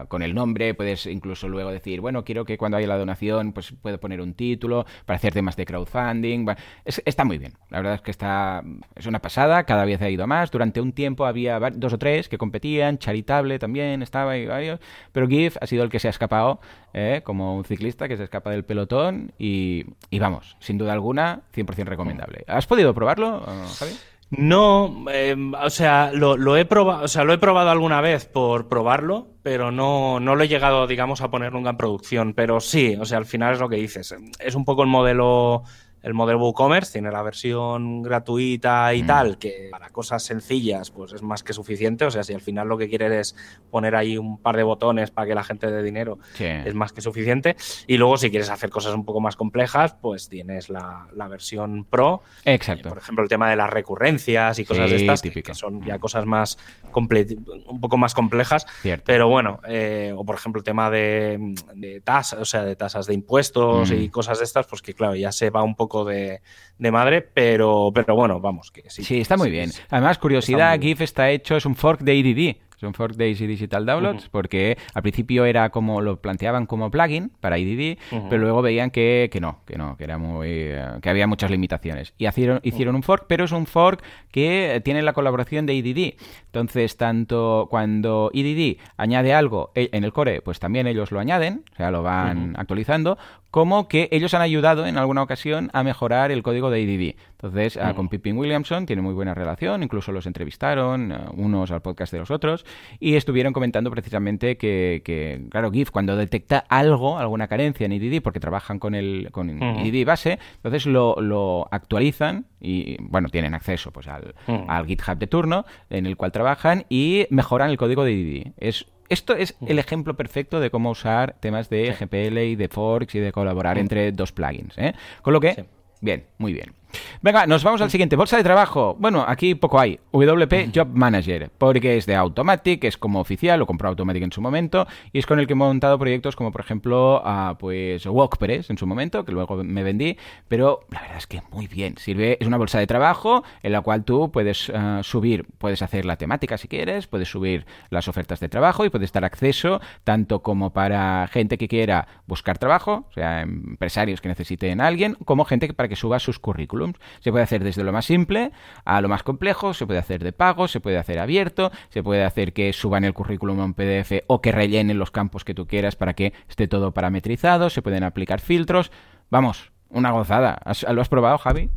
con 0.08 0.22
el 0.22 0.34
nombre, 0.34 0.74
puedes 0.74 1.06
incluso 1.06 1.48
luego 1.48 1.70
decir, 1.70 2.00
bueno, 2.02 2.24
quiero 2.24 2.44
que 2.44 2.58
cuando 2.58 2.76
haya 2.76 2.86
la 2.86 2.98
donación, 2.98 3.52
pues 3.52 3.72
puedo 3.72 3.98
poner 3.98 4.20
un 4.20 4.34
título 4.34 4.84
para 5.06 5.16
hacer 5.16 5.32
temas 5.32 5.56
de 5.56 5.64
crowdfunding. 5.64 6.46
está 6.84 7.24
muy 7.24 7.38
bien, 7.38 7.54
la 7.70 7.78
verdad 7.78 7.94
es 7.94 8.02
que 8.02 8.10
está, 8.10 8.62
es 8.94 9.06
una 9.06 9.20
pasada, 9.20 9.64
cada 9.64 9.84
vez 9.84 10.02
ha 10.02 10.10
ido 10.10 10.26
más. 10.26 10.50
Durante 10.50 10.80
un 10.80 10.92
tiempo 10.92 11.24
había 11.24 11.58
dos 11.58 11.94
o 11.94 11.98
tres 11.98 12.28
que 12.28 12.36
competían, 12.36 12.98
Charitable 13.08 13.58
también 13.58 14.02
estaba 14.02 14.36
y 14.36 14.44
varios, 14.44 14.80
pero 15.12 15.26
GIF 15.26 15.56
ha 15.62 15.66
sido 15.66 15.82
el 15.82 15.88
que 15.88 15.98
se 15.98 16.08
ha 16.08 16.10
escapado 16.10 16.60
¿eh? 16.92 17.22
como 17.24 17.56
un 17.56 17.64
ciclista 17.64 18.06
que 18.06 18.18
se 18.18 18.24
escapa 18.24 18.50
del 18.50 18.66
pelotón 18.66 19.32
y, 19.38 19.86
vamos, 20.18 20.58
sin 20.60 20.76
duda 20.76 20.92
alguna, 20.92 21.40
100% 21.56 21.86
recomendable. 21.86 22.44
¿Has 22.46 22.66
podido 22.66 22.92
probarlo, 22.92 23.40
Javi? 23.78 23.92
No, 24.30 25.06
em, 25.10 25.54
o 25.54 25.70
sea, 25.70 26.10
lo, 26.12 26.56
he 26.58 26.66
probado, 26.66 27.04
o 27.04 27.08
sea, 27.08 27.24
lo 27.24 27.32
he 27.32 27.38
probado 27.38 27.70
alguna 27.70 28.02
vez 28.02 28.26
por 28.26 28.68
probarlo, 28.68 29.28
pero 29.42 29.70
no, 29.72 30.20
no 30.20 30.36
lo 30.36 30.44
he 30.44 30.48
llegado, 30.48 30.86
digamos, 30.86 31.22
a 31.22 31.30
poner 31.30 31.54
nunca 31.54 31.70
en 31.70 31.78
producción. 31.78 32.34
Pero 32.34 32.60
sí, 32.60 32.94
o 33.00 33.06
sea, 33.06 33.16
al 33.16 33.24
final 33.24 33.54
es 33.54 33.60
lo 33.60 33.70
que 33.70 33.76
dices. 33.76 34.14
Es 34.38 34.54
un 34.54 34.66
poco 34.66 34.82
el 34.82 34.90
modelo 34.90 35.62
el 36.02 36.14
modelo 36.14 36.38
WooCommerce 36.38 36.92
tiene 36.92 37.10
la 37.10 37.22
versión 37.22 38.02
gratuita 38.02 38.94
y 38.94 39.02
mm. 39.02 39.06
tal, 39.06 39.38
que 39.38 39.68
para 39.70 39.90
cosas 39.90 40.22
sencillas 40.22 40.90
pues 40.90 41.12
es 41.12 41.22
más 41.22 41.42
que 41.42 41.52
suficiente. 41.52 42.04
O 42.04 42.10
sea, 42.10 42.22
si 42.22 42.34
al 42.34 42.40
final 42.40 42.68
lo 42.68 42.78
que 42.78 42.88
quieres 42.88 43.12
es 43.12 43.36
poner 43.70 43.94
ahí 43.96 44.16
un 44.16 44.38
par 44.38 44.56
de 44.56 44.62
botones 44.62 45.10
para 45.10 45.26
que 45.26 45.34
la 45.34 45.44
gente 45.44 45.70
dé 45.70 45.82
dinero, 45.82 46.18
es 46.38 46.74
más 46.74 46.92
que 46.92 47.00
suficiente. 47.00 47.56
Y 47.86 47.96
luego 47.96 48.16
si 48.16 48.30
quieres 48.30 48.50
hacer 48.50 48.70
cosas 48.70 48.94
un 48.94 49.04
poco 49.04 49.20
más 49.20 49.36
complejas, 49.36 49.94
pues 50.00 50.28
tienes 50.28 50.68
la, 50.68 51.08
versión 51.28 51.84
Pro. 51.84 52.22
Exacto. 52.44 52.88
por 52.88 52.98
ejemplo, 52.98 53.22
el 53.22 53.28
tema 53.28 53.50
de 53.50 53.56
las 53.56 53.68
recurrencias 53.68 54.58
y 54.58 54.64
cosas 54.64 54.90
de 54.90 54.96
estas, 54.96 55.20
que 55.20 55.54
son 55.54 55.84
ya 55.84 55.98
cosas 55.98 56.24
más 56.24 56.58
un 56.94 57.80
poco 57.80 57.96
más 57.96 58.14
complejas. 58.14 58.66
Pero 59.04 59.28
bueno, 59.28 59.60
eh, 59.66 60.12
o 60.16 60.24
por 60.24 60.36
ejemplo 60.36 60.60
el 60.60 60.64
tema 60.64 60.90
de, 60.90 62.00
tasas, 62.04 62.40
o 62.40 62.44
sea, 62.44 62.64
de 62.64 62.76
tasas 62.76 63.06
de 63.06 63.14
impuestos 63.14 63.90
y 63.90 64.08
mm. 64.08 64.10
cosas 64.10 64.38
de 64.38 64.44
estas, 64.44 64.66
pues 64.66 64.82
que 64.82 64.94
claro, 64.94 65.14
ya 65.14 65.32
se 65.32 65.50
va 65.50 65.62
un 65.62 65.74
poco 65.74 65.87
de, 66.04 66.40
madre, 66.78 67.22
pero, 67.22 67.90
pero 67.94 68.14
bueno, 68.14 68.40
vamos, 68.40 68.70
que 68.70 68.88
sí. 68.88 69.04
Sí, 69.04 69.20
está 69.20 69.36
muy 69.36 69.50
bien. 69.50 69.70
Además, 69.90 70.18
curiosidad, 70.18 70.78
GIF 70.80 71.00
está 71.00 71.30
hecho, 71.30 71.56
es 71.56 71.66
un 71.66 71.74
fork 71.74 72.00
de 72.00 72.18
EDD 72.18 72.56
son 72.78 72.94
fork 72.94 73.16
de 73.16 73.28
Easy 73.28 73.46
Digital 73.46 73.84
Downloads, 73.84 74.28
porque 74.28 74.78
al 74.94 75.02
principio 75.02 75.44
era 75.44 75.70
como 75.70 76.00
lo 76.00 76.20
planteaban 76.20 76.66
como 76.66 76.90
plugin 76.90 77.32
para 77.40 77.58
IDD, 77.58 77.98
pero 78.30 78.42
luego 78.42 78.62
veían 78.62 78.90
que, 78.90 79.28
que, 79.32 79.40
no, 79.40 79.60
que 79.66 79.76
no, 79.76 79.96
que 79.96 80.04
era 80.04 80.16
muy 80.16 80.48
eh, 80.48 80.86
que 81.02 81.10
había 81.10 81.26
muchas 81.26 81.50
limitaciones. 81.50 82.14
Y 82.18 82.28
hicieron, 82.28 82.60
hicieron 82.62 82.94
un 82.94 83.02
fork, 83.02 83.24
pero 83.26 83.44
es 83.44 83.52
un 83.52 83.66
fork 83.66 84.02
que 84.30 84.80
tiene 84.84 85.02
la 85.02 85.12
colaboración 85.12 85.66
de 85.66 85.74
IDD. 85.74 86.14
Entonces, 86.46 86.96
tanto 86.96 87.66
cuando 87.68 88.30
IDD 88.32 88.78
añade 88.96 89.34
algo 89.34 89.72
e, 89.74 89.90
en 89.92 90.04
el 90.04 90.12
core, 90.12 90.40
pues 90.40 90.60
también 90.60 90.86
ellos 90.86 91.10
lo 91.10 91.18
añaden, 91.18 91.64
o 91.72 91.76
sea, 91.76 91.90
lo 91.90 92.02
van 92.02 92.54
actualizando, 92.56 93.18
como 93.50 93.88
que 93.88 94.08
ellos 94.12 94.34
han 94.34 94.42
ayudado 94.42 94.86
en 94.86 94.98
alguna 94.98 95.22
ocasión 95.22 95.70
a 95.72 95.82
mejorar 95.82 96.30
el 96.30 96.42
código 96.42 96.70
de 96.70 96.80
IDD. 96.80 97.16
Entonces, 97.32 97.76
ah, 97.76 97.94
con 97.94 98.08
Pippin 98.08 98.36
Williamson 98.36 98.84
tiene 98.84 99.00
muy 99.00 99.14
buena 99.14 99.32
relación, 99.32 99.82
incluso 99.82 100.12
los 100.12 100.26
entrevistaron, 100.26 101.12
ah, 101.12 101.30
unos 101.34 101.70
al 101.70 101.80
podcast 101.80 102.12
de 102.12 102.18
los 102.18 102.30
otros, 102.30 102.66
y 102.98 103.14
estuvieron 103.14 103.52
comentando 103.52 103.90
precisamente 103.90 104.56
que, 104.56 105.46
claro, 105.50 105.70
GIF 105.70 105.90
cuando 105.90 106.16
detecta 106.16 106.64
algo, 106.68 107.18
alguna 107.18 107.48
carencia 107.48 107.86
en 107.86 107.92
EDD, 107.92 108.22
porque 108.22 108.40
trabajan 108.40 108.78
con 108.78 108.94
el 108.94 109.28
con 109.30 109.50
EDD 109.50 110.04
base, 110.04 110.38
entonces 110.56 110.86
lo, 110.86 111.68
actualizan 111.70 112.46
y, 112.60 112.96
bueno, 113.00 113.28
tienen 113.28 113.54
acceso 113.54 113.92
pues 113.92 114.08
al, 114.08 114.34
al 114.46 114.86
GitHub 114.86 115.18
de 115.18 115.26
turno 115.26 115.64
en 115.90 116.06
el 116.06 116.16
cual 116.16 116.32
trabajan 116.32 116.84
y 116.88 117.26
mejoran 117.30 117.70
el 117.70 117.76
código 117.76 118.04
de 118.04 118.12
EDD. 118.12 118.52
Es 118.58 118.86
esto 119.08 119.34
es 119.34 119.56
el 119.66 119.78
ejemplo 119.78 120.14
perfecto 120.14 120.60
de 120.60 120.70
cómo 120.70 120.90
usar 120.90 121.36
temas 121.40 121.68
de 121.70 121.92
GPL 121.92 122.38
y 122.38 122.56
de 122.56 122.68
forks 122.68 123.14
y 123.14 123.20
de 123.20 123.32
colaborar 123.32 123.78
entre 123.78 124.12
dos 124.12 124.32
plugins. 124.32 124.76
¿eh? 124.78 124.94
Con 125.22 125.32
lo 125.32 125.40
que, 125.40 125.66
bien, 126.00 126.26
muy 126.38 126.52
bien. 126.52 126.77
Venga, 127.22 127.46
nos 127.46 127.64
vamos 127.64 127.80
al 127.80 127.90
siguiente. 127.90 128.16
Bolsa 128.16 128.36
de 128.36 128.44
trabajo. 128.44 128.96
Bueno, 128.98 129.24
aquí 129.26 129.54
poco 129.54 129.78
hay. 129.78 129.98
WP 130.12 130.72
Job 130.74 130.88
Manager, 130.92 131.50
porque 131.56 131.96
es 131.96 132.06
de 132.06 132.14
Automatic, 132.14 132.84
es 132.84 132.96
como 132.96 133.20
oficial, 133.20 133.58
lo 133.58 133.66
compró 133.66 133.88
Automatic 133.88 134.22
en 134.22 134.32
su 134.32 134.40
momento, 134.40 134.86
y 135.12 135.18
es 135.18 135.26
con 135.26 135.38
el 135.38 135.46
que 135.46 135.52
he 135.52 135.56
montado 135.56 135.98
proyectos 135.98 136.36
como, 136.36 136.52
por 136.52 136.60
ejemplo, 136.60 137.22
a, 137.24 137.56
pues 137.58 138.04
WordPress 138.06 138.70
en 138.70 138.78
su 138.78 138.86
momento, 138.86 139.24
que 139.24 139.32
luego 139.32 139.62
me 139.64 139.82
vendí, 139.82 140.16
pero 140.48 140.80
la 140.90 141.00
verdad 141.00 141.18
es 141.18 141.26
que 141.26 141.42
muy 141.50 141.66
bien. 141.66 141.96
Sirve, 141.98 142.36
es 142.40 142.46
una 142.46 142.56
bolsa 142.56 142.78
de 142.78 142.86
trabajo 142.86 143.42
en 143.62 143.72
la 143.72 143.80
cual 143.80 144.04
tú 144.04 144.30
puedes 144.30 144.70
eh, 144.72 145.00
subir, 145.02 145.46
puedes 145.58 145.82
hacer 145.82 146.04
la 146.04 146.16
temática 146.16 146.58
si 146.58 146.68
quieres, 146.68 147.06
puedes 147.06 147.28
subir 147.28 147.66
las 147.90 148.08
ofertas 148.08 148.40
de 148.40 148.48
trabajo 148.48 148.84
y 148.84 148.90
puedes 148.90 149.12
dar 149.12 149.24
acceso 149.24 149.80
tanto 150.04 150.42
como 150.42 150.72
para 150.72 151.28
gente 151.28 151.58
que 151.58 151.68
quiera 151.68 152.08
buscar 152.26 152.58
trabajo, 152.58 153.06
o 153.08 153.12
sea, 153.12 153.42
empresarios 153.42 154.20
que 154.20 154.28
necesiten 154.28 154.80
a 154.80 154.86
alguien, 154.86 155.16
como 155.24 155.44
gente 155.44 155.72
para 155.72 155.88
que 155.88 155.96
suba 155.96 156.18
sus 156.18 156.38
currículos. 156.38 156.77
Se 157.20 157.30
puede 157.30 157.44
hacer 157.44 157.64
desde 157.64 157.84
lo 157.84 157.92
más 157.92 158.06
simple 158.06 158.52
a 158.84 159.00
lo 159.00 159.08
más 159.08 159.22
complejo, 159.22 159.74
se 159.74 159.86
puede 159.86 159.98
hacer 159.98 160.22
de 160.22 160.32
pago, 160.32 160.68
se 160.68 160.80
puede 160.80 160.98
hacer 160.98 161.18
abierto, 161.18 161.70
se 161.90 162.02
puede 162.02 162.24
hacer 162.24 162.52
que 162.52 162.72
suban 162.72 163.04
el 163.04 163.14
currículum 163.14 163.60
a 163.60 163.64
un 163.64 163.74
PDF 163.74 164.24
o 164.26 164.40
que 164.40 164.52
rellenen 164.52 164.98
los 164.98 165.10
campos 165.10 165.44
que 165.44 165.54
tú 165.54 165.66
quieras 165.66 165.96
para 165.96 166.14
que 166.14 166.32
esté 166.48 166.68
todo 166.68 166.92
parametrizado, 166.92 167.70
se 167.70 167.82
pueden 167.82 168.04
aplicar 168.04 168.40
filtros. 168.40 168.90
Vamos, 169.30 169.72
una 169.90 170.10
gozada. 170.10 170.58
¿Lo 170.90 171.00
has 171.00 171.08
probado, 171.08 171.38
Javi? 171.38 171.70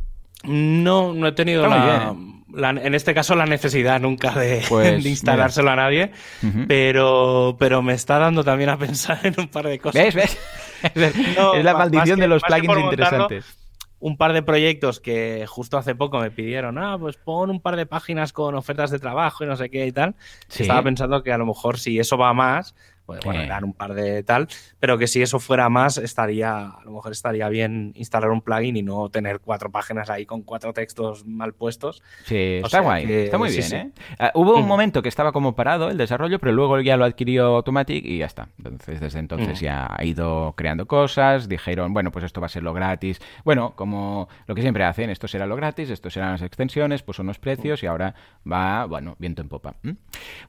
No, 0.44 1.12
no 1.12 1.28
he 1.28 1.32
tenido 1.32 1.66
la, 1.68 2.70
en 2.70 2.94
este 2.94 3.14
caso 3.14 3.34
la 3.34 3.46
necesidad 3.46 4.00
nunca 4.00 4.32
de, 4.32 4.62
pues, 4.68 5.04
instalárselo 5.06 5.70
a 5.70 5.76
nadie, 5.76 6.10
pero, 6.66 7.56
pero 7.58 7.82
me 7.82 7.94
está 7.94 8.18
dando 8.18 8.42
también 8.44 8.70
a 8.70 8.78
pensar 8.78 9.20
en 9.24 9.34
un 9.38 9.48
par 9.48 9.66
de 9.66 9.78
cosas. 9.78 10.14
¿Ves? 10.14 10.14
¿Ves? 10.14 10.38
es 11.54 11.64
la 11.64 11.74
maldición 11.74 12.18
de 12.18 12.28
los 12.28 12.42
plugins 12.42 12.78
interesantes 12.78 13.61
un 14.02 14.16
par 14.16 14.32
de 14.32 14.42
proyectos 14.42 14.98
que 14.98 15.46
justo 15.46 15.78
hace 15.78 15.94
poco 15.94 16.18
me 16.18 16.32
pidieron, 16.32 16.76
ah, 16.76 16.96
pues 16.98 17.16
pon 17.16 17.50
un 17.50 17.60
par 17.60 17.76
de 17.76 17.86
páginas 17.86 18.32
con 18.32 18.56
ofertas 18.56 18.90
de 18.90 18.98
trabajo 18.98 19.44
y 19.44 19.46
no 19.46 19.56
sé 19.56 19.70
qué 19.70 19.86
y 19.86 19.92
tal. 19.92 20.16
Estaba 20.50 20.82
pensando 20.82 21.22
que 21.22 21.32
a 21.32 21.38
lo 21.38 21.46
mejor 21.46 21.78
si 21.78 22.00
eso 22.00 22.18
va 22.18 22.34
más, 22.34 22.74
bueno, 23.24 23.46
dar 23.46 23.64
un 23.64 23.72
par 23.72 23.94
de 23.94 24.22
tal, 24.22 24.48
pero 24.78 24.98
que 24.98 25.06
si 25.06 25.22
eso 25.22 25.38
fuera 25.38 25.68
más, 25.68 25.98
estaría, 25.98 26.68
a 26.68 26.84
lo 26.84 26.92
mejor 26.92 27.12
estaría 27.12 27.48
bien 27.48 27.92
instalar 27.96 28.30
un 28.30 28.40
plugin 28.40 28.76
y 28.76 28.82
no 28.82 29.08
tener 29.08 29.40
cuatro 29.40 29.70
páginas 29.70 30.10
ahí 30.10 30.26
con 30.26 30.42
cuatro 30.42 30.72
textos 30.72 31.26
mal 31.26 31.52
puestos. 31.54 32.02
Sí, 32.24 32.60
está 32.62 32.80
guay, 32.80 33.10
está 33.10 33.38
muy 33.38 33.50
bien, 33.50 33.72
¿eh? 33.74 33.90
Ah, 34.18 34.32
hubo 34.34 34.56
un 34.56 34.64
mm. 34.64 34.68
momento 34.68 35.02
que 35.02 35.08
estaba 35.08 35.32
como 35.32 35.54
parado 35.54 35.90
el 35.90 35.96
desarrollo, 35.96 36.38
pero 36.38 36.52
luego 36.52 36.80
ya 36.80 36.96
lo 36.96 37.04
adquirió 37.04 37.56
Automatic 37.56 38.04
y 38.04 38.18
ya 38.18 38.26
está. 38.26 38.48
Entonces, 38.58 39.00
desde 39.00 39.18
entonces 39.18 39.60
mm. 39.60 39.64
ya 39.64 39.88
ha 39.96 40.04
ido 40.04 40.54
creando 40.56 40.86
cosas, 40.86 41.48
dijeron, 41.48 41.92
bueno, 41.92 42.10
pues 42.12 42.24
esto 42.24 42.40
va 42.40 42.46
a 42.46 42.50
ser 42.50 42.62
lo 42.62 42.72
gratis. 42.72 43.20
Bueno, 43.44 43.74
como 43.76 44.28
lo 44.46 44.54
que 44.54 44.62
siempre 44.62 44.84
hacen, 44.84 45.10
esto 45.10 45.28
será 45.28 45.46
lo 45.46 45.56
gratis, 45.56 45.90
esto 45.90 46.10
serán 46.10 46.32
las 46.32 46.42
extensiones, 46.42 47.02
pues 47.02 47.18
unos 47.18 47.38
precios 47.38 47.82
y 47.82 47.86
ahora 47.86 48.14
va, 48.50 48.86
bueno, 48.86 49.16
viento 49.18 49.42
en 49.42 49.48
popa. 49.48 49.74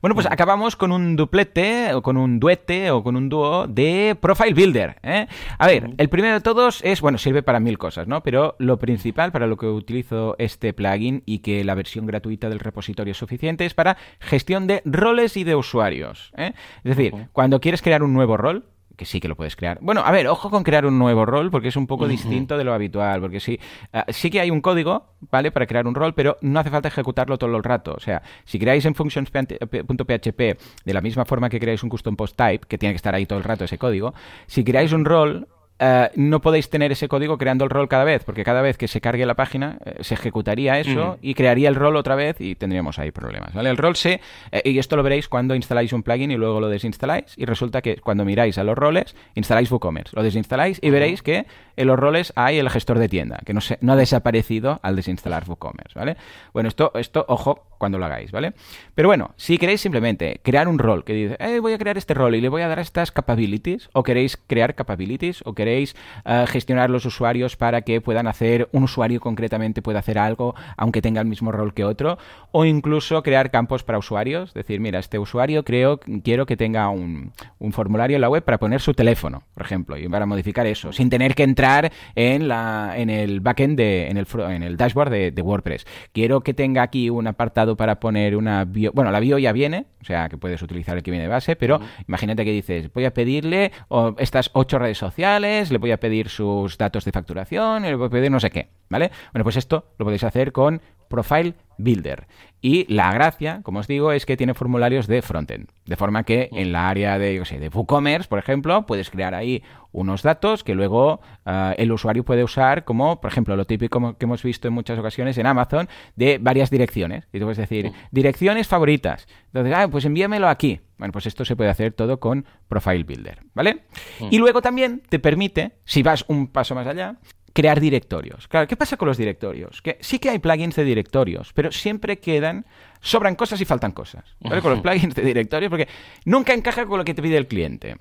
Bueno, 0.02 0.16
pues 0.16 0.30
mm. 0.30 0.34
acabamos 0.34 0.76
con 0.76 0.92
un 0.92 1.16
duplete 1.16 1.94
o 1.94 2.02
con 2.02 2.18
un 2.18 2.40
duete 2.54 2.92
o 2.92 3.04
con 3.04 3.16
un 3.16 3.30
dúo 3.30 3.68
de 3.68 4.16
Profile 4.20 4.54
Builder. 4.54 4.98
¿eh? 5.02 5.28
A 5.58 5.68
ver, 5.68 5.92
el 5.98 6.10
primero 6.10 6.36
de 6.36 6.42
todos 6.42 6.82
es, 6.84 7.02
bueno, 7.02 7.18
sirve 7.18 7.42
para 7.42 7.60
mil 7.60 7.78
cosas, 7.78 8.08
¿no? 8.08 8.22
Pero 8.22 8.56
lo 8.60 8.78
principal 8.78 9.32
para 9.32 9.48
lo 9.48 9.58
que 9.58 9.66
utilizo 9.66 10.36
este 10.38 10.74
plugin 10.74 11.24
y 11.26 11.40
que 11.40 11.64
la 11.64 11.76
versión 11.76 12.06
gratuita 12.06 12.50
del 12.50 12.60
repositorio 12.60 13.12
es 13.12 13.18
suficiente 13.18 13.66
es 13.66 13.74
para 13.74 13.98
gestión 14.20 14.68
de 14.68 14.82
roles 14.86 15.36
y 15.38 15.44
de 15.44 15.56
usuarios. 15.56 16.32
¿eh? 16.38 16.54
Es 16.84 16.96
decir, 16.96 17.14
cuando 17.32 17.60
quieres 17.60 17.82
crear 17.82 18.04
un 18.04 18.14
nuevo 18.14 18.38
rol, 18.38 18.66
que 18.96 19.06
sí 19.06 19.20
que 19.20 19.28
lo 19.28 19.36
puedes 19.36 19.56
crear. 19.56 19.80
Bueno, 19.82 20.02
a 20.06 20.12
ver, 20.12 20.28
ojo 20.28 20.50
con 20.50 20.64
crear 20.64 20.86
un 20.86 21.00
nuevo 21.00 21.26
rol 21.26 21.50
porque 21.52 21.70
es 21.70 21.76
un 21.76 21.88
poco 21.88 22.08
distinto 22.08 22.58
de 22.58 22.64
lo 22.64 22.74
habitual, 22.74 23.22
porque 23.22 23.40
sí, 23.40 23.60
ah, 23.92 24.06
sí 24.10 24.30
que 24.30 24.40
hay 24.40 24.52
un 24.52 24.62
código, 24.62 25.08
¿vale? 25.32 25.52
Para 25.52 25.66
crear 25.66 25.88
un 25.88 25.96
rol, 25.96 26.14
pero 26.14 26.38
no 26.42 26.60
hace 26.60 26.70
falta 26.70 26.88
ejecutarlo 26.88 27.38
todo 27.38 27.56
el 27.56 27.64
rato. 27.64 27.94
O 27.96 28.00
sea, 28.00 28.22
si 28.46 28.60
creáis 28.60 28.86
en 28.86 28.96
functions.php 28.96 30.40
de 30.86 30.94
la 30.94 31.02
misma 31.02 31.26
forma 31.26 31.50
que 31.50 31.60
creáis 31.60 31.84
un 31.84 31.90
custom 31.90 32.16
post 32.16 32.36
type, 32.36 32.68
que 32.68 32.78
tiene 32.78 32.94
que 32.94 32.98
estar 32.98 33.16
ahí 33.16 33.26
todo 33.26 33.40
el 33.40 33.46
rato 33.46 33.66
ese 33.66 33.78
código, 33.78 34.14
si 34.48 34.64
creáis 34.64 34.94
un 34.94 35.06
rol, 35.06 35.48
eh, 35.80 36.10
no 36.16 36.42
podéis 36.42 36.70
tener 36.70 36.92
ese 36.92 37.08
código 37.08 37.38
creando 37.38 37.64
el 37.64 37.70
rol 37.70 37.88
cada 37.88 38.04
vez, 38.04 38.24
porque 38.24 38.44
cada 38.44 38.62
vez 38.62 38.78
que 38.78 38.88
se 38.88 39.02
cargue 39.02 39.26
la 39.26 39.36
página 39.36 39.78
eh, 39.86 39.98
se 40.02 40.14
ejecutaría 40.14 40.80
eso 40.80 41.18
y 41.22 41.34
crearía 41.34 41.68
el 41.68 41.76
rol 41.76 41.96
otra 41.96 42.16
vez 42.16 42.40
y 42.40 42.56
tendríamos 42.56 43.00
ahí 43.00 43.12
problemas. 43.12 43.54
¿vale? 43.54 43.70
El 43.70 43.78
rol 43.78 43.96
se, 43.96 44.22
eh, 44.52 44.62
y 44.66 44.78
esto 44.78 44.96
lo 44.96 45.04
veréis 45.04 45.28
cuando 45.28 45.56
instaláis 45.56 45.92
un 45.92 46.04
plugin 46.04 46.32
y 46.32 46.38
luego 46.38 46.60
lo 46.60 46.70
desinstaláis, 46.70 47.34
y 47.38 47.46
resulta 47.46 47.82
que 47.82 47.98
cuando 47.98 48.24
miráis 48.24 48.58
a 48.58 48.64
los 48.64 48.78
roles, 48.78 49.16
instaláis 49.36 49.72
WooCommerce, 49.72 50.16
lo 50.16 50.24
desinstaláis 50.24 50.80
y 50.82 50.90
veréis 50.90 51.22
que 51.22 51.48
en 51.76 51.88
los 51.88 51.98
roles 51.98 52.34
hay 52.36 52.60
el 52.60 52.70
gestor 52.70 53.00
de 53.00 53.10
tienda, 53.10 53.40
que 53.46 53.54
no, 53.54 53.62
se, 53.62 53.78
no 53.82 53.94
ha 53.94 53.96
desaparecido 53.96 54.80
al 54.84 54.96
desinstalar 54.96 55.44
WooCommerce, 55.48 55.98
¿vale? 55.98 56.18
Bueno, 56.54 56.70
esto, 56.70 56.92
esto, 56.96 57.26
ojo, 57.28 57.66
cuando 57.84 58.00
lo 58.00 58.06
hagáis, 58.06 58.32
¿vale? 58.32 58.54
Pero 58.96 59.10
bueno, 59.10 59.34
si 59.36 59.58
queréis 59.58 59.82
simplemente 59.82 60.40
crear 60.42 60.70
un 60.70 60.80
rol 60.80 61.04
que 61.04 61.12
dice, 61.12 61.36
eh, 61.42 61.60
voy 61.60 61.74
a 61.74 61.78
crear 61.78 61.98
este 61.98 62.14
rol 62.14 62.34
y 62.34 62.40
le 62.40 62.48
voy 62.48 62.62
a 62.62 62.70
dar 62.70 62.80
estas 62.80 63.12
capabilities, 63.12 63.90
o 63.92 64.04
queréis 64.04 64.38
crear 64.38 64.74
capabilities, 64.74 65.42
o 65.44 65.54
queréis 65.54 65.98
eh, 66.24 66.46
gestionar 66.48 66.90
los 66.90 67.06
usuarios 67.06 67.58
para 67.58 67.82
que 67.82 68.00
puedan 68.00 68.28
hacer, 68.28 68.70
un 68.72 68.84
usuario 68.84 69.20
concretamente 69.20 69.82
pueda 69.82 70.00
hacer 70.00 70.18
algo, 70.18 70.56
aunque 70.78 71.02
tenga 71.02 71.20
el 71.20 71.28
mismo 71.28 71.52
rol 71.52 71.74
que 71.74 71.84
otro, 71.84 72.18
o 72.52 72.64
incluso 72.64 73.22
crear 73.22 73.52
campos 73.52 73.84
para 73.84 73.98
usuarios, 73.98 74.54
decir, 74.54 74.80
mira, 74.80 75.00
este 75.00 75.20
usuario 75.20 75.66
creo, 75.66 76.00
quiero 76.24 76.46
que 76.46 76.56
tenga 76.56 76.88
un, 76.88 77.34
un 77.60 77.74
formulario 77.74 78.16
en 78.16 78.22
la 78.22 78.30
web 78.30 78.44
para 78.46 78.60
poner 78.60 78.80
su 78.80 78.94
teléfono, 78.94 79.44
por 79.54 79.66
ejemplo, 79.66 79.98
y 79.98 80.08
para 80.08 80.26
modificar 80.26 80.68
eso, 80.68 80.94
sin 80.94 81.10
tener 81.10 81.36
que 81.36 81.44
entrar 81.44 81.92
en, 82.16 82.48
la, 82.48 82.94
en 82.96 83.10
el 83.10 83.42
backend, 83.42 83.78
de, 83.78 84.08
en, 84.08 84.16
el, 84.16 84.28
en 84.50 84.64
el 84.64 84.78
dashboard 84.78 85.10
de, 85.10 85.42
WordPress. 85.44 85.86
Quiero 86.14 86.42
que 86.42 86.54
tenga 86.54 86.82
aquí 86.84 87.10
un 87.10 87.28
apartado 87.28 87.73
para 87.76 88.00
poner 88.00 88.36
una 88.36 88.66
bio. 88.66 88.92
Bueno, 88.94 89.12
la 89.12 89.20
bio 89.20 89.38
ya 89.38 89.52
viene, 89.52 89.86
o 90.02 90.06
sea 90.06 90.30
que 90.30 90.38
puedes 90.38 90.62
utilizar 90.62 90.98
el 90.98 91.04
que 91.04 91.12
viene 91.12 91.24
de 91.24 91.30
base, 91.30 91.56
pero 91.56 91.80
imagínate 92.08 92.46
que 92.46 92.52
dices, 92.52 92.92
voy 92.94 93.06
a 93.06 93.14
pedirle 93.14 93.72
estas 94.18 94.50
ocho 94.54 94.80
redes 94.80 94.98
sociales, 94.98 95.72
le 95.72 95.78
voy 95.78 95.92
a 95.92 95.98
pedir 95.98 96.30
sus 96.30 96.78
datos 96.78 97.06
de 97.06 97.12
facturación, 97.12 97.84
le 97.84 97.96
voy 97.96 98.08
a 98.08 98.10
pedir 98.10 98.32
no 98.32 98.40
sé 98.40 98.50
qué, 98.50 98.70
¿vale? 98.90 99.12
Bueno, 99.32 99.44
pues 99.44 99.58
esto 99.58 99.94
lo 99.98 100.06
podéis 100.06 100.24
hacer 100.24 100.52
con 100.52 100.82
Profile 101.14 101.54
Builder. 101.78 102.26
Y 102.60 102.92
la 102.92 103.14
gracia, 103.14 103.62
como 103.62 103.80
os 103.80 103.88
digo, 103.88 104.14
es 104.14 104.26
que 104.26 104.36
tiene 104.36 104.56
formularios 104.56 105.06
de 105.06 105.22
frontend. 105.22 105.70
De 105.86 105.96
forma 105.96 106.24
que 106.24 106.50
en 106.52 106.72
la 106.72 106.90
área 106.90 107.20
de, 107.20 107.36
yo 107.36 107.46
sé, 107.46 107.60
de 107.60 107.68
WooCommerce, 107.68 108.28
por 108.28 108.40
ejemplo, 108.40 108.88
puedes 108.88 109.12
crear 109.12 109.36
ahí 109.36 109.62
unos 109.92 110.24
datos 110.24 110.64
que 110.64 110.74
luego 110.74 111.22
ah, 111.46 111.76
el 111.78 111.92
usuario 111.92 112.26
puede 112.26 112.44
usar 112.44 112.84
como, 112.84 113.22
por 113.22 113.30
ejemplo, 113.30 113.56
lo 113.56 113.66
típico 113.66 114.18
que 114.18 114.26
hemos 114.26 114.42
visto 114.42 114.68
en 114.68 114.74
muchas 114.74 114.98
ocasiones 114.98 115.38
en 115.38 115.46
Amazon, 115.46 115.88
de 116.16 116.40
varias 116.40 116.72
direcciones. 116.72 117.28
Y 117.32 117.38
tú 117.38 117.46
puedes 117.46 117.60
decir, 117.60 117.92
direcciones 118.10 118.68
favoritas. 118.68 119.28
Entonces, 119.48 119.72
ah, 119.78 119.88
pues 119.88 120.06
envíamelo 120.06 120.48
aquí. 120.48 120.82
Bueno, 120.98 121.12
pues 121.12 121.28
esto 121.28 121.46
se 121.46 121.56
puede 121.56 121.70
hacer 121.70 121.94
todo 121.94 122.20
con 122.20 122.46
Profile 122.68 123.04
Builder, 123.04 123.44
¿vale? 123.54 123.84
Y 124.32 124.40
luego 124.40 124.64
también 124.64 125.04
te 125.10 125.20
permite, 125.20 125.74
si 125.86 126.02
vas 126.02 126.26
un 126.28 126.48
paso 126.48 126.74
más 126.74 126.88
allá, 126.88 127.18
crear 127.54 127.80
directorios. 127.80 128.48
Claro, 128.48 128.68
¿qué 128.68 128.76
pasa 128.76 128.98
con 128.98 129.08
los 129.08 129.18
directorios? 129.18 129.82
Que 129.82 129.98
sí 130.02 130.20
que 130.20 130.30
hay 130.30 130.40
plugins 130.40 130.76
de 130.76 130.84
directorios, 130.84 131.54
pero 131.54 131.72
siempre 131.72 132.18
quedan, 132.18 132.66
sobran 133.00 133.36
cosas 133.36 133.62
y 133.62 133.66
faltan 133.66 133.92
cosas. 133.92 134.36
¿vale? 134.42 134.62
Con 134.62 134.72
los 134.72 134.82
plugins 134.82 135.16
de 135.16 135.22
directorios, 135.22 135.70
porque 135.70 135.88
nunca 136.26 136.54
encaja 136.54 136.86
con 136.86 136.98
lo 136.98 137.06
que 137.06 137.14
te 137.14 137.22
pide 137.22 137.38
el 137.38 137.48
cliente. 137.48 137.98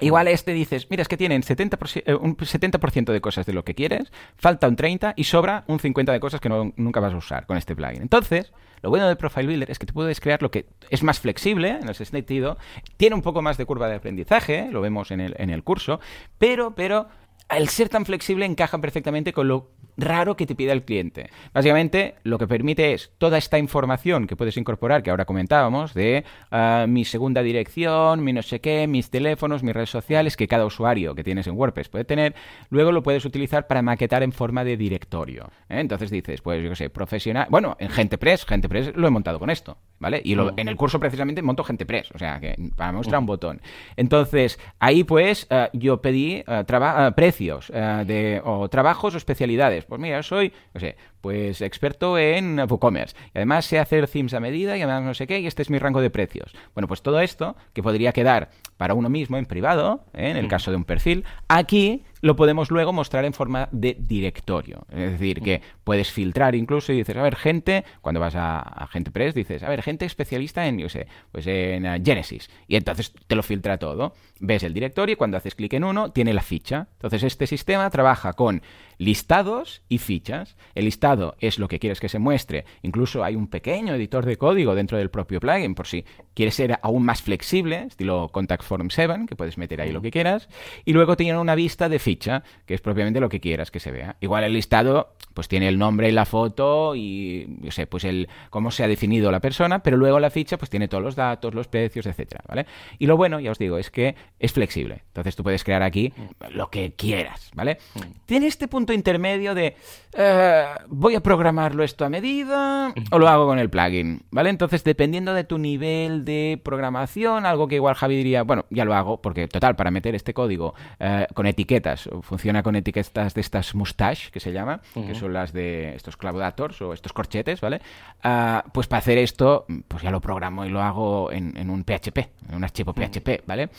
Igual 0.00 0.28
este 0.28 0.52
dices, 0.52 0.86
mira, 0.88 1.02
es 1.02 1.08
que 1.08 1.16
tienen 1.16 1.42
70%, 1.42 2.02
eh, 2.06 2.14
un 2.14 2.36
70% 2.36 3.12
de 3.12 3.20
cosas 3.20 3.44
de 3.44 3.52
lo 3.52 3.64
que 3.64 3.74
quieres, 3.74 4.12
falta 4.36 4.68
un 4.68 4.76
30% 4.76 5.14
y 5.16 5.24
sobra 5.24 5.64
un 5.66 5.78
50% 5.78 6.12
de 6.12 6.20
cosas 6.20 6.40
que 6.40 6.48
no, 6.48 6.72
nunca 6.76 7.00
vas 7.00 7.12
a 7.12 7.16
usar 7.16 7.46
con 7.46 7.56
este 7.56 7.74
plugin. 7.74 8.00
Entonces, 8.00 8.52
lo 8.82 8.88
bueno 8.88 9.08
de 9.08 9.16
Profile 9.16 9.46
Builder 9.46 9.70
es 9.70 9.78
que 9.78 9.86
te 9.86 9.92
puedes 9.92 10.20
crear 10.20 10.42
lo 10.42 10.50
que 10.50 10.66
es 10.88 11.02
más 11.02 11.20
flexible 11.20 11.78
en 11.82 11.88
ese 11.88 12.04
sentido, 12.04 12.56
tiene 12.96 13.14
un 13.14 13.22
poco 13.22 13.42
más 13.42 13.58
de 13.58 13.66
curva 13.66 13.88
de 13.88 13.96
aprendizaje, 13.96 14.68
lo 14.70 14.80
vemos 14.80 15.10
en 15.10 15.20
el, 15.20 15.34
en 15.38 15.50
el 15.50 15.62
curso, 15.62 16.00
pero, 16.38 16.74
pero 16.74 17.08
al 17.50 17.68
ser 17.68 17.88
tan 17.88 18.06
flexible 18.06 18.46
encaja 18.46 18.80
perfectamente 18.80 19.32
con 19.32 19.48
lo 19.48 19.72
raro 20.00 20.36
que 20.36 20.46
te 20.46 20.54
pida 20.54 20.72
el 20.72 20.84
cliente. 20.84 21.30
Básicamente, 21.52 22.14
lo 22.22 22.38
que 22.38 22.46
permite 22.46 22.92
es 22.92 23.12
toda 23.18 23.38
esta 23.38 23.58
información 23.58 24.26
que 24.26 24.36
puedes 24.36 24.56
incorporar, 24.56 25.02
que 25.02 25.10
ahora 25.10 25.24
comentábamos, 25.24 25.94
de 25.94 26.24
ah, 26.50 26.86
mi 26.88 27.04
segunda 27.04 27.42
dirección, 27.42 28.22
mi 28.24 28.32
no 28.32 28.42
sé 28.42 28.60
qué, 28.60 28.86
mis 28.86 29.10
teléfonos, 29.10 29.62
mis 29.62 29.74
redes 29.74 29.90
sociales, 29.90 30.36
que 30.36 30.48
cada 30.48 30.64
usuario 30.64 31.14
que 31.14 31.24
tienes 31.24 31.46
en 31.46 31.56
WordPress 31.56 31.88
puede 31.88 32.04
tener, 32.04 32.34
luego 32.70 32.92
lo 32.92 33.02
puedes 33.02 33.24
utilizar 33.24 33.66
para 33.66 33.82
maquetar 33.82 34.22
en 34.22 34.32
forma 34.32 34.64
de 34.64 34.76
directorio. 34.76 35.50
¿eh? 35.68 35.80
Entonces 35.80 36.10
dices, 36.10 36.40
pues 36.40 36.62
yo 36.62 36.70
qué 36.70 36.76
sé, 36.76 36.90
profesional. 36.90 37.46
Bueno, 37.50 37.76
en 37.78 37.90
GentePress, 37.90 38.44
GentePress 38.46 38.96
lo 38.96 39.06
he 39.06 39.10
montado 39.10 39.38
con 39.38 39.50
esto, 39.50 39.78
¿vale? 39.98 40.20
Y 40.24 40.36
mm. 40.36 40.52
en 40.56 40.68
el 40.68 40.76
curso 40.76 40.98
precisamente 41.00 41.42
monto 41.42 41.64
GentePress, 41.64 42.10
o 42.12 42.18
sea, 42.18 42.40
que 42.40 42.56
para 42.76 42.92
mostrar 42.92 43.18
un 43.18 43.24
mm. 43.24 43.26
botón. 43.26 43.60
Entonces, 43.96 44.58
ahí 44.78 45.04
pues 45.04 45.46
ah, 45.50 45.70
yo 45.72 46.00
pedí 46.00 46.42
ah, 46.46 47.12
precios 47.14 47.68
de, 47.68 48.40
o 48.44 48.68
trabajos 48.68 49.14
o 49.14 49.16
especialidades. 49.16 49.84
Pues 49.90 50.00
mira, 50.00 50.22
soy, 50.22 50.52
no 50.72 50.78
sé, 50.78 50.96
pues 51.20 51.60
experto 51.62 52.16
en 52.16 52.60
WooCommerce. 52.60 53.16
Y 53.34 53.38
además 53.38 53.64
sé 53.66 53.80
hacer 53.80 54.06
themes 54.06 54.34
a 54.34 54.38
medida 54.38 54.76
y 54.76 54.82
además 54.82 55.02
no 55.02 55.14
sé 55.14 55.26
qué, 55.26 55.40
y 55.40 55.48
este 55.48 55.62
es 55.62 55.68
mi 55.68 55.80
rango 55.80 56.00
de 56.00 56.10
precios. 56.10 56.54
Bueno, 56.74 56.86
pues 56.86 57.02
todo 57.02 57.18
esto, 57.18 57.56
que 57.72 57.82
podría 57.82 58.12
quedar 58.12 58.50
para 58.80 58.94
uno 58.94 59.10
mismo 59.10 59.36
en 59.36 59.44
privado, 59.44 60.06
¿eh? 60.14 60.30
en 60.30 60.38
el 60.38 60.48
caso 60.48 60.70
de 60.70 60.78
un 60.78 60.84
perfil, 60.84 61.26
aquí 61.48 62.02
lo 62.22 62.34
podemos 62.34 62.70
luego 62.70 62.94
mostrar 62.94 63.26
en 63.26 63.34
forma 63.34 63.68
de 63.72 63.94
directorio. 63.98 64.86
Es 64.90 65.12
decir, 65.12 65.42
que 65.42 65.60
puedes 65.84 66.10
filtrar 66.10 66.54
incluso 66.54 66.90
y 66.92 66.96
dices, 66.96 67.14
a 67.16 67.22
ver, 67.22 67.36
gente, 67.36 67.84
cuando 68.00 68.20
vas 68.20 68.34
a, 68.36 68.60
a 68.60 68.86
GentePress, 68.86 69.34
dices, 69.34 69.62
a 69.62 69.68
ver, 69.68 69.82
gente 69.82 70.04
especialista 70.04 70.66
en, 70.66 70.78
yo 70.78 70.88
sé, 70.88 71.06
pues 71.32 71.46
en 71.46 71.84
uh, 71.84 72.02
Genesis. 72.02 72.50
Y 72.68 72.76
entonces 72.76 73.12
te 73.26 73.36
lo 73.36 73.42
filtra 73.42 73.78
todo. 73.78 74.14
Ves 74.38 74.62
el 74.62 74.72
directorio 74.72 75.12
y 75.12 75.16
cuando 75.16 75.36
haces 75.36 75.54
clic 75.54 75.74
en 75.74 75.84
uno, 75.84 76.12
tiene 76.12 76.32
la 76.32 76.42
ficha. 76.42 76.88
Entonces 76.92 77.22
este 77.22 77.46
sistema 77.46 77.88
trabaja 77.90 78.32
con 78.32 78.62
listados 78.98 79.82
y 79.88 79.98
fichas. 79.98 80.56
El 80.74 80.84
listado 80.84 81.36
es 81.40 81.58
lo 81.58 81.68
que 81.68 81.78
quieres 81.78 82.00
que 82.00 82.08
se 82.08 82.18
muestre. 82.18 82.64
Incluso 82.82 83.24
hay 83.24 83.34
un 83.34 83.48
pequeño 83.48 83.94
editor 83.94 84.26
de 84.26 84.36
código 84.36 84.74
dentro 84.74 84.98
del 84.98 85.10
propio 85.10 85.40
plugin 85.40 85.74
por 85.74 85.86
si 85.86 86.04
quieres 86.34 86.54
ser 86.54 86.78
aún 86.82 87.04
más 87.04 87.22
flexible, 87.22 87.84
estilo 87.88 88.28
Contact 88.28 88.62
Form 88.70 88.88
7, 88.88 89.26
que 89.26 89.34
puedes 89.34 89.58
meter 89.58 89.80
ahí 89.80 89.90
lo 89.90 90.00
que 90.00 90.12
quieras. 90.12 90.48
Y 90.84 90.92
luego 90.92 91.16
tiene 91.16 91.36
una 91.36 91.56
vista 91.56 91.88
de 91.88 91.98
ficha, 91.98 92.44
que 92.66 92.74
es 92.74 92.80
propiamente 92.80 93.18
lo 93.18 93.28
que 93.28 93.40
quieras 93.40 93.72
que 93.72 93.80
se 93.80 93.90
vea. 93.90 94.14
Igual 94.20 94.44
el 94.44 94.52
listado 94.52 95.16
pues 95.34 95.48
tiene 95.48 95.68
el 95.68 95.76
nombre 95.76 96.08
y 96.08 96.12
la 96.12 96.24
foto 96.24 96.94
y 96.94 97.48
yo 97.60 97.72
sé, 97.72 97.86
pues 97.86 98.04
el 98.04 98.28
cómo 98.50 98.70
se 98.70 98.84
ha 98.84 98.88
definido 98.88 99.32
la 99.32 99.40
persona, 99.40 99.82
pero 99.82 99.96
luego 99.96 100.20
la 100.20 100.30
ficha 100.30 100.56
pues 100.56 100.70
tiene 100.70 100.86
todos 100.86 101.02
los 101.02 101.16
datos, 101.16 101.52
los 101.52 101.66
precios, 101.66 102.06
etcétera, 102.06 102.42
¿vale? 102.46 102.66
Y 102.98 103.06
lo 103.06 103.16
bueno, 103.16 103.40
ya 103.40 103.50
os 103.50 103.58
digo, 103.58 103.76
es 103.78 103.90
que 103.90 104.14
es 104.38 104.52
flexible. 104.52 105.02
Entonces 105.08 105.34
tú 105.34 105.42
puedes 105.42 105.64
crear 105.64 105.82
aquí 105.82 106.12
lo 106.50 106.70
que 106.70 106.92
quieras, 106.94 107.50
¿vale? 107.54 107.78
Mm. 107.94 108.00
Tiene 108.26 108.46
este 108.46 108.68
punto 108.68 108.92
intermedio 108.92 109.54
de 109.54 109.76
eh, 110.12 110.64
voy 110.88 111.14
a 111.14 111.20
programarlo 111.20 111.84
esto 111.84 112.04
a 112.04 112.08
medida 112.08 112.92
o 113.10 113.18
lo 113.18 113.28
hago 113.28 113.46
con 113.46 113.58
el 113.58 113.70
plugin, 113.70 114.22
¿vale? 114.30 114.50
Entonces, 114.50 114.84
dependiendo 114.84 115.34
de 115.34 115.44
tu 115.44 115.58
nivel 115.58 116.24
de 116.24 116.60
programación, 116.62 117.46
algo 117.46 117.68
que 117.68 117.76
igual 117.76 117.94
Javi 117.94 118.16
diría, 118.16 118.42
bueno, 118.42 118.59
ya 118.70 118.84
lo 118.84 118.94
hago, 118.94 119.20
porque 119.20 119.48
total, 119.48 119.76
para 119.76 119.90
meter 119.90 120.14
este 120.14 120.34
código 120.34 120.74
eh, 120.98 121.26
con 121.34 121.46
etiquetas, 121.46 122.08
funciona 122.22 122.62
con 122.62 122.76
etiquetas 122.76 123.34
de 123.34 123.40
estas 123.40 123.74
mustache, 123.74 124.30
que 124.30 124.40
se 124.40 124.52
llama, 124.52 124.80
que 124.94 125.14
son 125.14 125.32
las 125.32 125.52
de 125.52 125.94
estos 125.94 126.16
claudators 126.16 126.80
o 126.82 126.92
estos 126.92 127.12
corchetes, 127.12 127.60
¿vale? 127.60 127.80
Ah, 128.22 128.64
pues 128.72 128.86
para 128.86 128.98
hacer 128.98 129.18
esto, 129.18 129.66
pues 129.88 130.02
ya 130.02 130.10
lo 130.10 130.20
programo 130.20 130.64
y 130.64 130.68
lo 130.68 130.82
hago 130.82 131.32
en, 131.32 131.56
en 131.56 131.70
un 131.70 131.84
PHP, 131.84 132.18
en 132.48 132.54
un 132.56 132.64
archivo 132.64 132.92
PHP, 132.92 133.46
¿vale? 133.46 133.70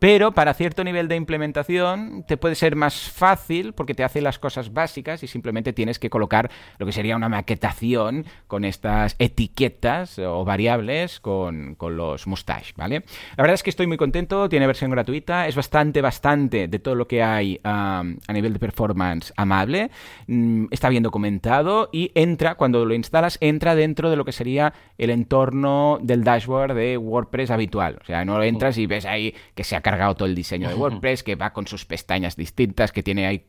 Pero 0.00 0.32
para 0.32 0.54
cierto 0.54 0.82
nivel 0.82 1.08
de 1.08 1.16
implementación 1.16 2.24
te 2.26 2.38
puede 2.38 2.54
ser 2.54 2.74
más 2.74 3.10
fácil 3.10 3.74
porque 3.74 3.94
te 3.94 4.02
hace 4.02 4.22
las 4.22 4.38
cosas 4.38 4.72
básicas 4.72 5.22
y 5.22 5.26
simplemente 5.26 5.74
tienes 5.74 5.98
que 5.98 6.08
colocar 6.08 6.50
lo 6.78 6.86
que 6.86 6.92
sería 6.92 7.16
una 7.16 7.28
maquetación 7.28 8.24
con 8.46 8.64
estas 8.64 9.14
etiquetas 9.18 10.18
o 10.18 10.44
variables 10.44 11.20
con, 11.20 11.76
los 11.78 12.26
mustache, 12.26 12.72
¿vale? 12.76 13.04
La 13.36 13.42
verdad 13.42 13.54
es 13.54 13.62
que 13.62 13.70
estoy 13.70 13.86
muy 13.86 13.98
contento, 13.98 14.48
tiene 14.48 14.66
versión 14.66 14.90
gratuita, 14.90 15.46
es 15.46 15.54
bastante, 15.54 16.00
bastante 16.00 16.66
de 16.66 16.78
todo 16.78 16.94
lo 16.94 17.06
que 17.06 17.22
hay 17.22 17.60
a 17.62 18.02
nivel 18.32 18.54
de 18.54 18.58
performance 18.58 19.34
amable, 19.36 19.90
mm, 20.26 20.66
está 20.70 20.88
bien 20.88 21.02
documentado 21.02 21.90
y 21.92 22.10
entra, 22.14 22.54
cuando 22.54 22.86
lo 22.86 22.94
instalas, 22.94 23.36
entra 23.42 23.74
dentro 23.74 24.08
de 24.08 24.16
lo 24.16 24.24
que 24.24 24.32
sería 24.32 24.72
el 24.96 25.10
entorno 25.10 25.98
del 26.00 26.24
dashboard 26.24 26.74
de 26.74 26.96
WordPress 26.96 27.50
habitual. 27.50 27.98
O 28.00 28.04
sea, 28.06 28.24
no 28.24 28.42
entras 28.42 28.78
y 28.78 28.86
ves 28.86 29.04
ahí 29.04 29.34
que 29.54 29.64
se 29.64 29.76
ha 29.76 29.80
cargado 29.90 30.14
todo 30.14 30.28
el 30.28 30.34
diseño 30.34 30.68
de 30.68 30.74
WordPress, 30.74 31.24
que 31.24 31.34
va 31.34 31.52
con 31.52 31.66
sus 31.66 31.84
pestañas 31.84 32.36
distintas, 32.36 32.92
que 32.92 33.02
tiene 33.02 33.26
ahí 33.26 33.44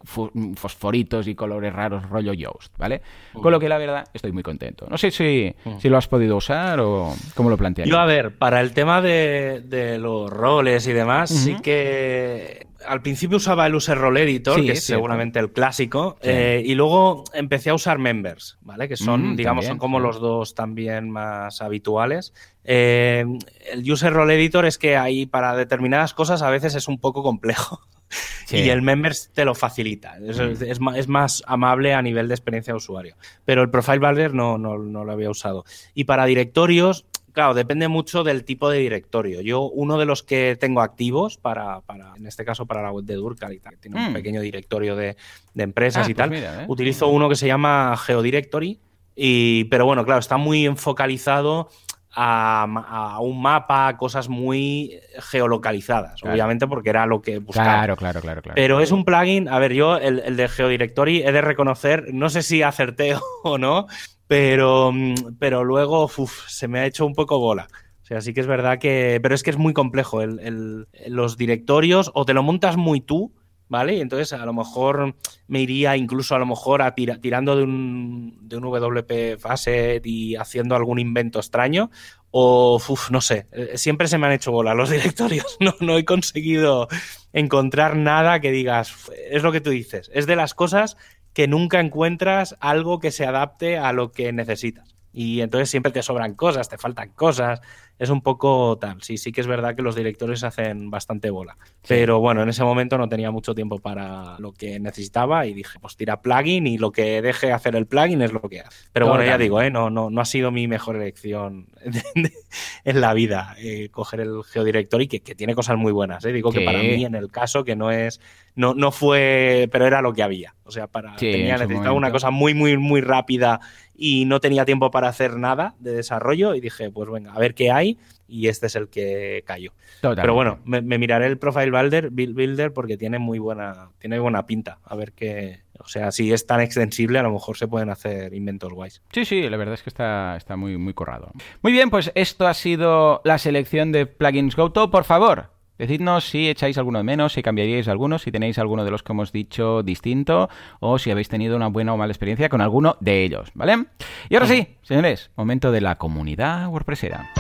fosforitos 0.56 1.28
y 1.28 1.36
colores 1.36 1.72
raros, 1.72 2.10
rollo 2.10 2.34
Yoast, 2.34 2.76
¿vale? 2.78 3.02
Con 3.34 3.52
lo 3.52 3.60
que 3.60 3.70
la 3.70 3.78
verdad 3.78 4.08
estoy 4.12 4.32
muy 4.32 4.42
contento. 4.42 4.88
No 4.90 4.98
sé 4.98 5.12
si, 5.12 5.54
si 5.80 5.90
lo 5.90 5.98
has 5.98 6.08
podido 6.08 6.38
usar 6.38 6.80
o 6.80 7.14
cómo 7.36 7.50
lo 7.50 7.58
planteas. 7.58 7.88
Yo, 7.88 8.00
a 8.00 8.06
ver, 8.06 8.36
para 8.38 8.62
el 8.62 8.74
tema 8.74 9.02
de, 9.02 9.98
los 10.00 10.32
roles 10.32 10.88
y 10.88 10.94
demás, 10.94 11.30
sí 11.30 11.58
que 11.62 12.66
al 12.86 13.02
principio 13.02 13.38
usaba 13.38 13.68
el 13.68 13.76
User 13.76 13.98
Role 13.98 14.24
Editor, 14.24 14.64
que 14.64 14.74
es 14.74 14.84
seguramente 14.84 15.40
el 15.40 15.52
clásico, 15.52 16.18
eh, 16.22 16.62
y 16.66 16.76
luego 16.76 17.24
empecé 17.34 17.70
a 17.70 17.74
usar 17.74 18.00
Members, 18.00 18.58
¿vale? 18.62 18.88
Que 18.88 18.98
son, 18.98 19.34
mm, 19.34 19.36
digamos, 19.36 19.66
son 19.66 19.78
como 19.78 20.00
los 20.00 20.20
dos 20.20 20.56
también 20.56 21.10
más 21.10 21.62
habituales. 21.62 22.34
Eh, 22.64 23.26
el 23.72 23.92
User 23.92 24.14
Role 24.14 24.36
Editor 24.36 24.66
es 24.66 24.78
que 24.78 24.98
ahí 24.98 25.26
para 25.26 25.56
determinadas 25.56 26.14
cosas 26.14 26.42
a 26.42 26.50
veces 26.50 26.76
es 26.76 26.88
un 26.88 27.00
poco 27.00 27.24
complejo. 27.24 27.82
Y 28.52 28.68
el 28.68 28.82
Members 28.82 29.32
te 29.34 29.46
lo 29.46 29.56
facilita. 29.56 30.18
Mm. 30.20 30.62
Es, 30.96 31.08
más 31.08 31.42
amable 31.48 31.94
a 31.94 32.02
nivel 32.02 32.28
de 32.28 32.34
experiencia 32.34 32.74
de 32.74 32.78
usuario. 32.78 33.16
Pero 33.46 33.62
el 33.62 33.70
Profile 33.70 34.00
Builder 34.00 34.34
no, 34.34 34.58
no, 34.58 34.78
no 34.78 35.06
lo 35.06 35.12
había 35.14 35.30
usado. 35.30 35.64
Y 35.94 36.04
para 36.04 36.26
directorios, 36.26 37.06
Claro, 37.34 37.54
depende 37.54 37.88
mucho 37.88 38.24
del 38.24 38.44
tipo 38.44 38.70
de 38.70 38.80
directorio. 38.80 39.42
Yo, 39.42 39.64
uno 39.64 39.98
de 39.98 40.06
los 40.06 40.24
que 40.24 40.58
tengo 40.60 40.82
activos 40.82 41.38
para, 41.38 41.82
para 41.82 42.14
en 42.16 42.28
este 42.28 42.44
caso 42.44 42.66
para 42.66 42.82
la 42.82 42.92
web 42.92 43.06
de 43.06 43.16
Durcal 43.16 43.54
y 43.54 43.60
tal, 43.60 43.74
que 43.74 43.80
tiene 43.82 44.06
un 44.06 44.12
mm. 44.12 44.14
pequeño 44.14 44.42
directorio 44.42 44.96
de, 44.96 45.16
empresas 45.56 46.08
ah, 46.08 46.12
y 46.12 46.14
pues 46.14 46.44
tal, 46.44 46.62
¿eh? 46.62 46.66
utilizo 46.68 47.08
uno 47.08 47.30
que 47.30 47.36
se 47.36 47.48
llama 47.48 47.96
Geodirectory, 47.98 48.80
y, 49.16 49.66
pero 49.66 49.86
bueno, 49.86 50.04
claro, 50.06 50.20
está 50.20 50.38
muy 50.38 50.66
enfocalizado 50.66 51.70
a, 52.14 53.18
un 53.22 53.42
mapa, 53.42 53.96
cosas 53.98 54.28
muy 54.28 55.00
geolocalizadas, 55.20 56.22
obviamente 56.24 56.68
porque 56.68 56.90
era 56.90 57.06
lo 57.06 57.22
que 57.22 57.40
buscaba. 57.40 57.78
Claro, 57.78 57.96
claro, 57.96 58.22
claro, 58.22 58.42
claro. 58.42 58.56
Pero 58.56 58.80
es 58.82 58.92
un 58.92 59.06
plugin, 59.06 59.48
a 59.48 59.60
ver, 59.60 59.74
yo 59.74 59.98
el, 59.98 60.20
el 60.20 60.36
de 60.36 60.48
Geodirectory 60.48 61.24
he 61.24 61.32
de 61.32 61.42
reconocer, 61.42 62.14
no 62.14 62.30
sé 62.30 62.42
si 62.42 62.64
acerté 62.64 63.16
o 63.44 63.58
no, 63.58 63.88
pero, 64.32 64.94
pero 65.40 65.66
luego 65.66 66.10
se 66.48 66.70
me 66.70 66.80
ha 66.80 66.86
hecho 66.86 67.06
un 67.06 67.16
poco 67.16 67.38
bola. 67.38 67.68
O 68.02 68.06
sea, 68.06 68.22
sí 68.22 68.34
que 68.34 68.40
es 68.40 68.48
verdad 68.48 68.80
que. 68.80 69.20
Pero 69.22 69.36
es 69.36 69.44
que 69.44 69.50
es 69.50 69.58
muy 69.58 69.74
complejo. 69.74 70.22
El, 70.22 70.88
los 71.08 71.36
directorios, 71.36 72.12
o 72.14 72.24
te 72.24 72.34
lo 72.34 72.42
montas 72.42 72.78
muy 72.78 73.02
tú, 73.02 73.34
¿vale? 73.68 73.98
Y 73.98 74.00
entonces 74.00 74.32
a 74.32 74.46
lo 74.46 74.54
mejor 74.54 75.16
me 75.50 75.60
iría 75.60 75.98
incluso 75.98 76.34
a 76.34 76.40
lo 76.40 76.46
mejor 76.46 76.82
a 76.82 76.96
tirando 76.96 77.58
de 77.58 77.64
un, 77.64 78.38
de 78.44 78.56
un 78.56 78.64
WP 78.64 79.38
Facet 79.38 80.06
y 80.06 80.38
haciendo 80.38 80.78
algún 80.78 81.00
invento 81.00 81.40
extraño. 81.40 81.92
O, 82.30 82.76
uf, 82.76 83.12
no 83.12 83.20
sé, 83.20 83.48
eh, 83.52 83.74
siempre 83.76 84.08
se 84.08 84.18
me 84.18 84.28
han 84.28 84.32
hecho 84.32 84.54
bola 84.54 84.74
los 84.74 84.90
directorios. 84.92 85.58
No, 85.60 85.76
no 85.82 85.98
he 85.98 86.06
conseguido 86.06 86.88
encontrar 87.34 87.98
nada 87.98 88.40
que 88.40 88.52
digas, 88.52 89.12
es 89.30 89.44
lo 89.44 89.52
que 89.52 89.60
tú 89.60 89.72
dices, 89.72 90.10
es 90.14 90.26
de 90.26 90.38
las 90.38 90.54
cosas 90.54 90.96
que 91.34 91.48
nunca 91.48 91.80
encuentras 91.80 92.56
algo 92.60 93.00
que 93.00 93.12
se 93.12 93.26
adapte 93.26 93.78
a 93.78 93.94
lo 93.94 94.12
que 94.12 94.32
necesitas. 94.34 94.96
Y 95.14 95.42
entonces 95.42 95.70
siempre 95.70 95.92
te 95.92 96.04
sobran 96.04 96.36
cosas, 96.36 96.70
te 96.70 96.78
faltan 96.78 97.10
cosas, 97.10 97.62
es 98.02 98.10
un 98.10 98.22
poco 98.22 98.80
tal. 98.82 99.00
Sí, 99.04 99.20
sí 99.20 99.32
que 99.32 99.42
es 99.42 99.48
verdad 99.48 99.76
que 99.76 99.84
los 99.84 99.96
directores 99.96 100.44
hacen 100.44 100.90
bastante 100.90 101.30
bola. 101.30 101.56
Pero 101.88 102.20
bueno, 102.20 102.42
en 102.42 102.50
ese 102.50 102.64
momento 102.64 102.98
no 102.98 103.08
tenía 103.08 103.30
mucho 103.30 103.54
tiempo 103.54 103.78
para 103.78 104.40
lo 104.40 104.54
que 104.54 104.80
necesitaba 104.80 105.46
y 105.46 105.54
dije, 105.54 105.78
pues 105.80 105.96
tira 105.96 106.20
plugin 106.20 106.66
y 106.66 106.80
lo 106.80 106.92
que 106.92 107.22
deje 107.22 107.52
hacer 107.52 107.76
el 107.76 107.86
plugin 107.86 108.24
es 108.24 108.34
lo 108.34 108.42
que 108.42 108.62
hace. 108.62 108.90
Pero 108.92 109.08
bueno, 109.08 109.24
ya 109.24 109.38
digo, 109.38 109.62
¿eh? 109.62 109.70
no, 109.70 109.92
no, 109.92 110.10
no 110.10 110.20
ha 110.20 110.26
sido 110.26 110.50
mi 110.50 110.68
mejor 110.68 110.96
elección 110.96 111.68
en 112.86 113.02
la 113.02 113.14
vida 113.14 113.56
eh, 113.60 113.90
coger 113.92 114.22
el 114.22 114.44
geodirectory, 114.46 115.08
que, 115.08 115.20
que 115.20 115.36
tiene 115.36 115.54
cosas 115.54 115.78
muy 115.78 115.92
buenas. 115.92 116.26
¿eh? 116.26 116.34
Digo 116.34 116.52
que 116.52 116.62
para 116.62 116.80
mí, 116.80 117.06
en 117.06 117.14
el 117.14 117.30
caso, 117.30 117.64
que 117.64 117.76
no 117.76 117.92
es, 117.92 118.20
no, 118.56 118.74
no 118.74 118.92
fue, 118.92 119.70
pero 119.72 119.86
era 119.86 120.02
lo 120.02 120.14
que 120.14 120.24
había. 120.24 120.56
O 120.64 120.72
sea, 120.72 120.88
para 120.88 121.16
tenía, 121.18 121.58
necesitaba 121.58 121.94
una 121.94 122.12
cosa 122.12 122.32
muy, 122.32 122.56
muy, 122.56 122.78
muy 122.78 123.02
rápida 123.02 123.60
y 123.96 124.26
no 124.26 124.40
tenía 124.40 124.66
tiempo 124.66 124.90
para 124.90 125.10
hacer 125.10 125.38
nada 125.38 125.76
de 125.80 125.92
desarrollo 125.92 126.56
y 126.56 126.62
dije, 126.62 126.90
pues 126.90 127.10
venga, 127.10 127.34
a 127.34 127.40
ver 127.40 127.54
qué 127.54 127.70
hay 127.72 127.91
y 128.28 128.48
este 128.48 128.68
es 128.68 128.76
el 128.76 128.90
que 128.90 129.44
cayó. 129.46 129.74
Pero 130.02 130.34
bueno, 130.34 130.60
me, 130.64 130.82
miraré 130.82 131.28
el 131.28 131.38
Profile 131.38 131.72
Builder, 131.72 132.10
Builder 132.10 132.74
porque 132.74 132.98
tiene 132.98 133.20
muy 133.20 133.40
buena, 133.40 133.90
tiene 134.00 134.20
buena 134.20 134.46
pinta. 134.46 134.80
A 134.84 134.96
ver 134.96 135.12
qué, 135.14 135.62
o 135.80 135.88
sea, 135.88 136.12
si 136.12 136.32
es 136.32 136.46
tan 136.46 136.62
extensible, 136.62 137.20
a 137.20 137.24
lo 137.24 137.32
mejor 137.32 137.58
se 137.58 137.68
pueden 137.68 137.90
hacer 137.90 138.34
inventos 138.34 138.74
guays. 138.74 139.02
Sí, 139.12 139.26
sí, 139.26 139.50
la 139.50 139.58
verdad 139.58 139.74
es 139.74 139.84
que 139.84 139.90
está, 139.90 140.36
está 140.38 140.56
muy, 140.56 140.78
muy 140.78 140.94
corrado. 140.94 141.32
Muy 141.62 141.72
bien, 141.72 141.90
pues 141.90 142.12
esto 142.16 142.48
ha 142.48 142.54
sido 142.54 143.22
la 143.24 143.38
selección 143.38 143.92
de 143.92 144.06
plugins 144.06 144.56
GoTo. 144.56 144.90
Por 144.90 145.04
favor, 145.04 145.50
Decidnos 145.82 146.26
si 146.26 146.48
echáis 146.48 146.78
alguno 146.78 147.00
de 147.00 147.04
menos, 147.04 147.34
si 147.34 147.42
cambiaríais 147.42 147.88
algunos, 147.88 148.22
si 148.22 148.32
tenéis 148.32 148.60
alguno 148.60 148.86
de 148.86 148.92
los 148.92 149.02
que 149.02 149.14
hemos 149.14 149.32
dicho 149.32 149.82
distinto 149.82 150.48
o 150.80 151.00
si 151.00 151.10
habéis 151.10 151.28
tenido 151.28 151.56
una 151.56 151.70
buena 151.70 151.92
o 151.92 151.98
mala 151.98 152.12
experiencia 152.12 152.50
con 152.50 152.62
alguno 152.62 152.98
de 153.00 153.24
ellos, 153.24 153.50
¿vale? 153.56 153.86
Y 154.30 154.36
ahora 154.36 154.46
sí, 154.46 154.78
señores, 154.84 155.32
momento 155.36 155.72
de 155.72 155.82
la 155.82 155.98
comunidad 155.98 156.68
WordPressera. 156.68 157.32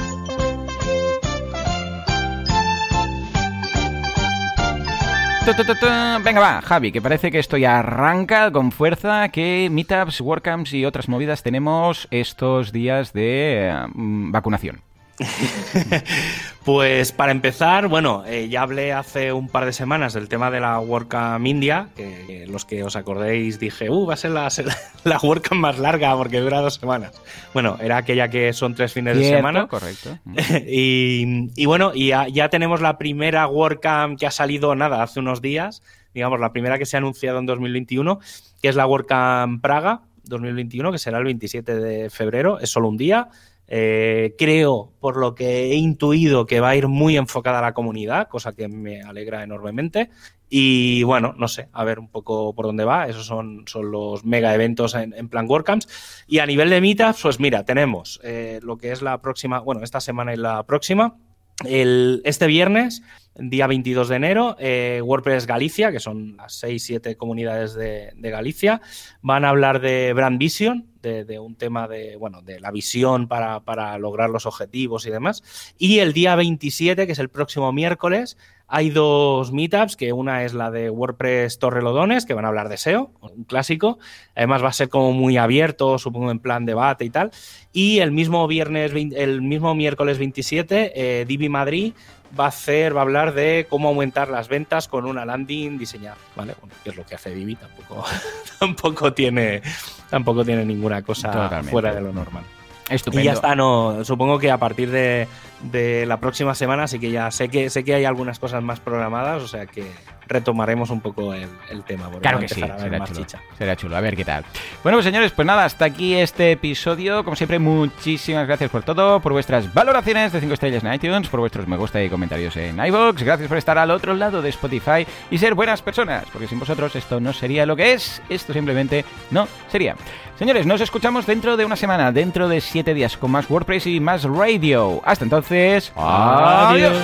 Venga, 6.24 6.40
va, 6.40 6.62
Javi, 6.62 6.92
que 6.92 7.02
parece 7.02 7.32
que 7.32 7.40
esto 7.40 7.58
ya 7.58 7.80
arranca 7.80 8.52
con 8.52 8.72
fuerza, 8.72 9.30
que 9.30 9.70
meetups, 9.72 10.22
WordCamps 10.22 10.74
y 10.74 10.86
otras 10.86 11.10
movidas 11.10 11.42
tenemos 11.42 12.08
estos 12.12 12.72
días 12.72 13.12
de 13.12 13.74
mm, 13.94 14.32
vacunación. 14.32 14.82
pues 16.65 17.11
para 17.11 17.31
empezar, 17.31 17.88
bueno, 17.88 18.23
eh, 18.26 18.49
ya 18.49 18.61
hablé 18.61 18.93
hace 18.93 19.34
un 19.34 19.48
par 19.48 19.65
de 19.65 19.73
semanas 19.73 20.14
del 20.14 20.30
tema 20.30 20.52
de 20.52 20.60
la 20.60 20.80
WordCamp 20.80 21.45
India, 21.45 21.89
que, 21.95 22.45
los 22.48 22.65
que 22.65 22.84
os 22.84 22.95
acordéis 22.95 23.60
dije, 23.60 23.89
uh, 23.89 24.06
va 24.06 24.14
a 24.14 24.18
ser 24.18 24.31
la, 24.31 24.49
la 25.03 25.19
WordCamp 25.19 25.60
más 25.60 25.80
larga 25.80 26.15
porque 26.15 26.39
dura 26.39 26.61
dos 26.61 26.76
semanas. 26.76 27.19
Bueno, 27.53 27.77
era 27.81 27.98
aquella 27.98 28.30
que 28.30 28.53
son 28.53 28.76
tres 28.76 28.93
fines 28.93 29.18
de 29.18 29.30
semana. 29.30 29.68
Correcto. 29.68 30.18
y, 30.68 31.65
bueno, 31.65 31.91
y 31.93 32.10
ya, 32.10 32.49
tenemos 32.49 32.81
la 32.81 32.98
primera 32.98 33.48
WordCamp 33.48 34.19
que 34.19 34.27
ha 34.27 34.31
salido, 34.31 34.76
nada, 34.76 35.03
hace 35.03 35.19
unos 35.19 35.41
días, 35.41 35.81
digamos, 36.14 36.39
la 36.39 36.52
primera 36.52 36.77
que 36.77 36.85
se 36.85 36.98
ha 36.98 36.99
anunciado 36.99 37.39
en 37.39 37.45
2021, 37.45 38.19
que 38.61 38.69
es 38.69 38.76
la 38.76 38.85
WordCamp 38.85 39.61
Praga 39.61 40.02
2021, 40.23 40.91
que 40.91 40.98
será 40.98 41.18
el 41.19 41.26
27 41.26 41.76
de 41.76 42.10
febrero, 42.10 42.60
es 42.60 42.69
solo 42.69 42.88
un 42.88 42.98
día. 42.98 43.30
Eh, 43.73 44.35
creo, 44.38 44.91
por 44.99 45.15
lo 45.15 45.34
que 45.34 45.72
he 45.72 45.76
intuido, 45.76 46.45
que 46.45 46.60
va 46.60 46.72
a 46.72 46.76
ir 46.76 46.89
muy 46.89 47.15
enfocada 47.15 47.60
a 47.60 47.61
la 47.61 47.73
comunidad, 47.73 48.27
cosa 48.27 48.52
que 48.52 48.68
me 48.68 49.02
alegra 49.02 49.43
enormemente. 49.43 50.10
Y 50.49 51.03
bueno, 51.03 51.34
no 51.38 51.48
sé, 51.48 51.69
a 51.72 51.85
ver 51.85 51.98
un 51.98 52.10
poco 52.10 52.53
por 52.53 52.65
dónde 52.65 52.84
va. 52.84 53.07
Esos 53.07 53.26
son, 53.26 53.64
son 53.68 53.89
los 53.89 54.26
mega 54.26 54.53
eventos 54.53 54.93
en, 54.93 55.30
plan 55.30 55.48
WordCamps. 55.48 55.88
Y 56.27 56.39
a 56.39 56.45
nivel 56.45 56.69
de 56.69 56.81
meetups, 56.81 57.22
pues 57.22 57.39
mira, 57.39 57.64
tenemos 57.64 58.19
eh, 58.26 58.60
lo 58.61 58.77
que 58.77 58.91
es 58.91 59.02
la 59.02 59.22
próxima, 59.22 59.60
bueno, 59.60 59.84
esta 59.84 60.02
semana 60.02 60.34
y 60.34 60.38
la 60.38 60.64
próxima. 60.64 61.15
El, 61.64 62.22
este 62.26 62.48
viernes, 62.48 63.03
día 63.50 63.68
22 63.68 64.10
de 64.10 64.16
enero, 64.16 64.56
eh, 64.60 65.02
WordPress 65.04 65.48
Galicia, 65.48 65.92
que 65.92 66.00
son 66.00 66.38
las 66.38 66.64
6-7 66.64 67.16
comunidades 67.18 67.74
de, 67.74 68.12
de, 68.16 68.30
Galicia, 68.30 68.82
van 69.22 69.46
a 69.46 69.50
hablar 69.50 69.82
de 69.82 70.14
Brand 70.14 70.38
Vision, 70.38 70.88
de, 71.02 71.40
un 71.40 71.56
tema 71.56 71.88
de, 71.88 72.16
bueno, 72.16 72.42
de 72.42 72.60
la 72.60 72.72
visión 72.72 73.28
para, 73.28 73.62
para, 73.62 73.98
lograr 73.98 74.30
los 74.30 74.46
objetivos 74.46 75.06
y 75.08 75.10
demás. 75.10 75.74
Y 75.78 76.00
el 76.00 76.14
día 76.14 76.36
27, 76.36 77.06
que 77.06 77.14
es 77.14 77.20
el 77.20 77.30
próximo 77.30 77.72
miércoles, 77.72 78.38
hay 78.74 78.90
dos 78.90 79.52
meetups, 79.52 79.98
que 79.98 80.14
una 80.14 80.46
es 80.46 80.54
la 80.54 80.72
de 80.72 80.90
WordPress 80.90 81.60
Torrelodones, 81.60 82.26
que 82.26 82.34
van 82.34 82.46
a 82.46 82.48
hablar 82.48 82.70
de 82.70 82.78
SEO, 82.78 83.12
un 83.20 83.44
clásico. 83.44 84.00
Además 84.34 84.64
va 84.64 84.70
a 84.70 84.74
ser 84.74 84.88
como 84.88 85.12
muy 85.12 85.36
abierto, 85.36 85.98
supongo 85.98 86.32
en 86.32 86.40
plan 86.40 86.66
debate 86.66 87.04
y 87.04 87.10
tal. 87.10 87.32
Y 87.74 88.00
el 88.00 88.12
mismo 88.12 88.48
viernes, 88.48 88.94
el 88.94 89.42
mismo 89.42 89.76
miércoles 89.76 90.20
27, 90.20 90.94
eh, 90.96 91.26
Divi 91.26 91.50
Madrid 91.50 91.94
va 92.40 92.45
a 92.45 92.48
hacer, 92.48 92.95
va 92.95 93.02
a 93.02 93.03
hablar 93.03 93.34
de 93.34 93.68
cómo 93.70 93.90
aumentar 93.90 94.30
las 94.30 94.48
ventas 94.48 94.88
con 94.88 95.06
una 95.06 95.26
landing 95.26 95.78
diseñada, 95.78 96.18
¿vale? 96.36 96.56
que 96.84 96.91
es 96.91 96.95
lo 96.95 97.06
que 97.06 97.16
hace 97.16 97.34
Divi, 97.34 97.56
tampoco, 97.56 98.06
tampoco 98.60 99.14
tiene 99.14 99.62
tampoco 100.10 100.44
tiene 100.44 100.66
ninguna 100.66 101.02
cosa 101.02 101.62
fuera 101.64 101.94
de 101.94 102.02
lo 102.02 102.12
normal. 102.12 102.44
Estupendo. 102.90 103.22
Y 103.22 103.26
ya 103.26 103.34
está, 103.34 103.56
no, 103.56 104.03
supongo 104.03 104.38
que 104.38 104.52
a 104.52 104.58
partir 104.58 104.91
de, 104.91 105.28
de 105.62 106.06
la 106.06 106.20
próxima 106.20 106.53
semana 106.56 106.88
sí 106.88 106.99
que 106.99 107.10
ya 107.10 107.32
sé 107.32 107.48
que 107.48 107.70
sé 107.70 107.86
que 107.86 107.95
hay 107.95 108.03
algunas 108.03 108.38
cosas 108.38 108.62
más 108.62 108.82
programadas, 108.82 109.41
o 109.41 109.48
sea 109.48 109.66
que 109.66 109.86
retomaremos 110.32 110.90
un 110.90 111.02
poco 111.02 111.34
el, 111.34 111.49
tema. 111.86 112.10
Claro 112.22 112.40
que 112.40 112.48
sí, 112.48 112.62
será 112.62 113.03
chulo, 113.03 113.26
será 113.58 113.76
chulo, 113.76 113.98
a 113.98 114.02
ver 114.02 114.16
qué 114.16 114.26
tal. 114.26 114.44
Bueno, 114.84 114.98
pues 114.98 115.06
señores, 115.06 115.32
pues 115.32 115.45
nada, 115.45 115.66
hasta 115.66 115.86
aquí 115.86 116.16
este 116.16 116.53
episodio. 116.53 117.24
Como 117.24 117.36
siempre, 117.36 117.60
muchísimas 117.60 118.48
gracias 118.48 118.70
por 118.70 118.84
todo, 118.84 119.20
por 119.20 119.34
vuestras 119.34 119.74
valoraciones 119.74 120.32
de 120.32 120.40
5 120.40 120.53
estrellas 120.53 120.84
en 120.84 120.94
iTunes, 120.94 121.28
por 121.28 121.40
vuestros 121.40 121.68
me 121.68 121.78
gusta 121.78 122.02
y 122.03 122.10
comentarios 122.10 122.56
en 122.58 122.84
iVoox. 122.84 123.24
Gracias 123.24 123.48
por 123.48 123.58
estar 123.58 123.78
al 123.78 123.91
otro 123.91 124.14
lado 124.14 124.41
de 124.41 124.49
Spotify 124.49 125.06
y 125.30 125.38
ser 125.38 125.53
buenas 125.53 125.82
personas, 125.82 126.26
porque 126.32 126.48
sin 126.48 126.60
vosotros 126.60 126.95
esto 126.95 127.20
no 127.20 127.34
sería 127.34 127.66
lo 127.66 127.76
que 127.76 127.94
es, 127.94 128.22
esto 128.30 128.53
simplemente 128.53 129.06
no 129.32 129.48
sería. 129.70 129.95
Señores, 130.38 130.66
nos 130.66 130.82
escuchamos 130.82 131.28
dentro 131.28 131.56
de 131.56 131.66
una 131.66 131.76
semana, 131.76 132.12
dentro 132.12 132.49
de 132.49 132.62
7 132.62 132.94
días, 132.94 133.16
con 133.16 133.32
más 133.32 133.49
WordPress 133.49 133.86
y 133.88 133.99
más 133.99 134.24
radio. 134.24 135.02
Hasta 135.06 135.24
entonces, 135.24 135.91
adiós. 135.95 136.98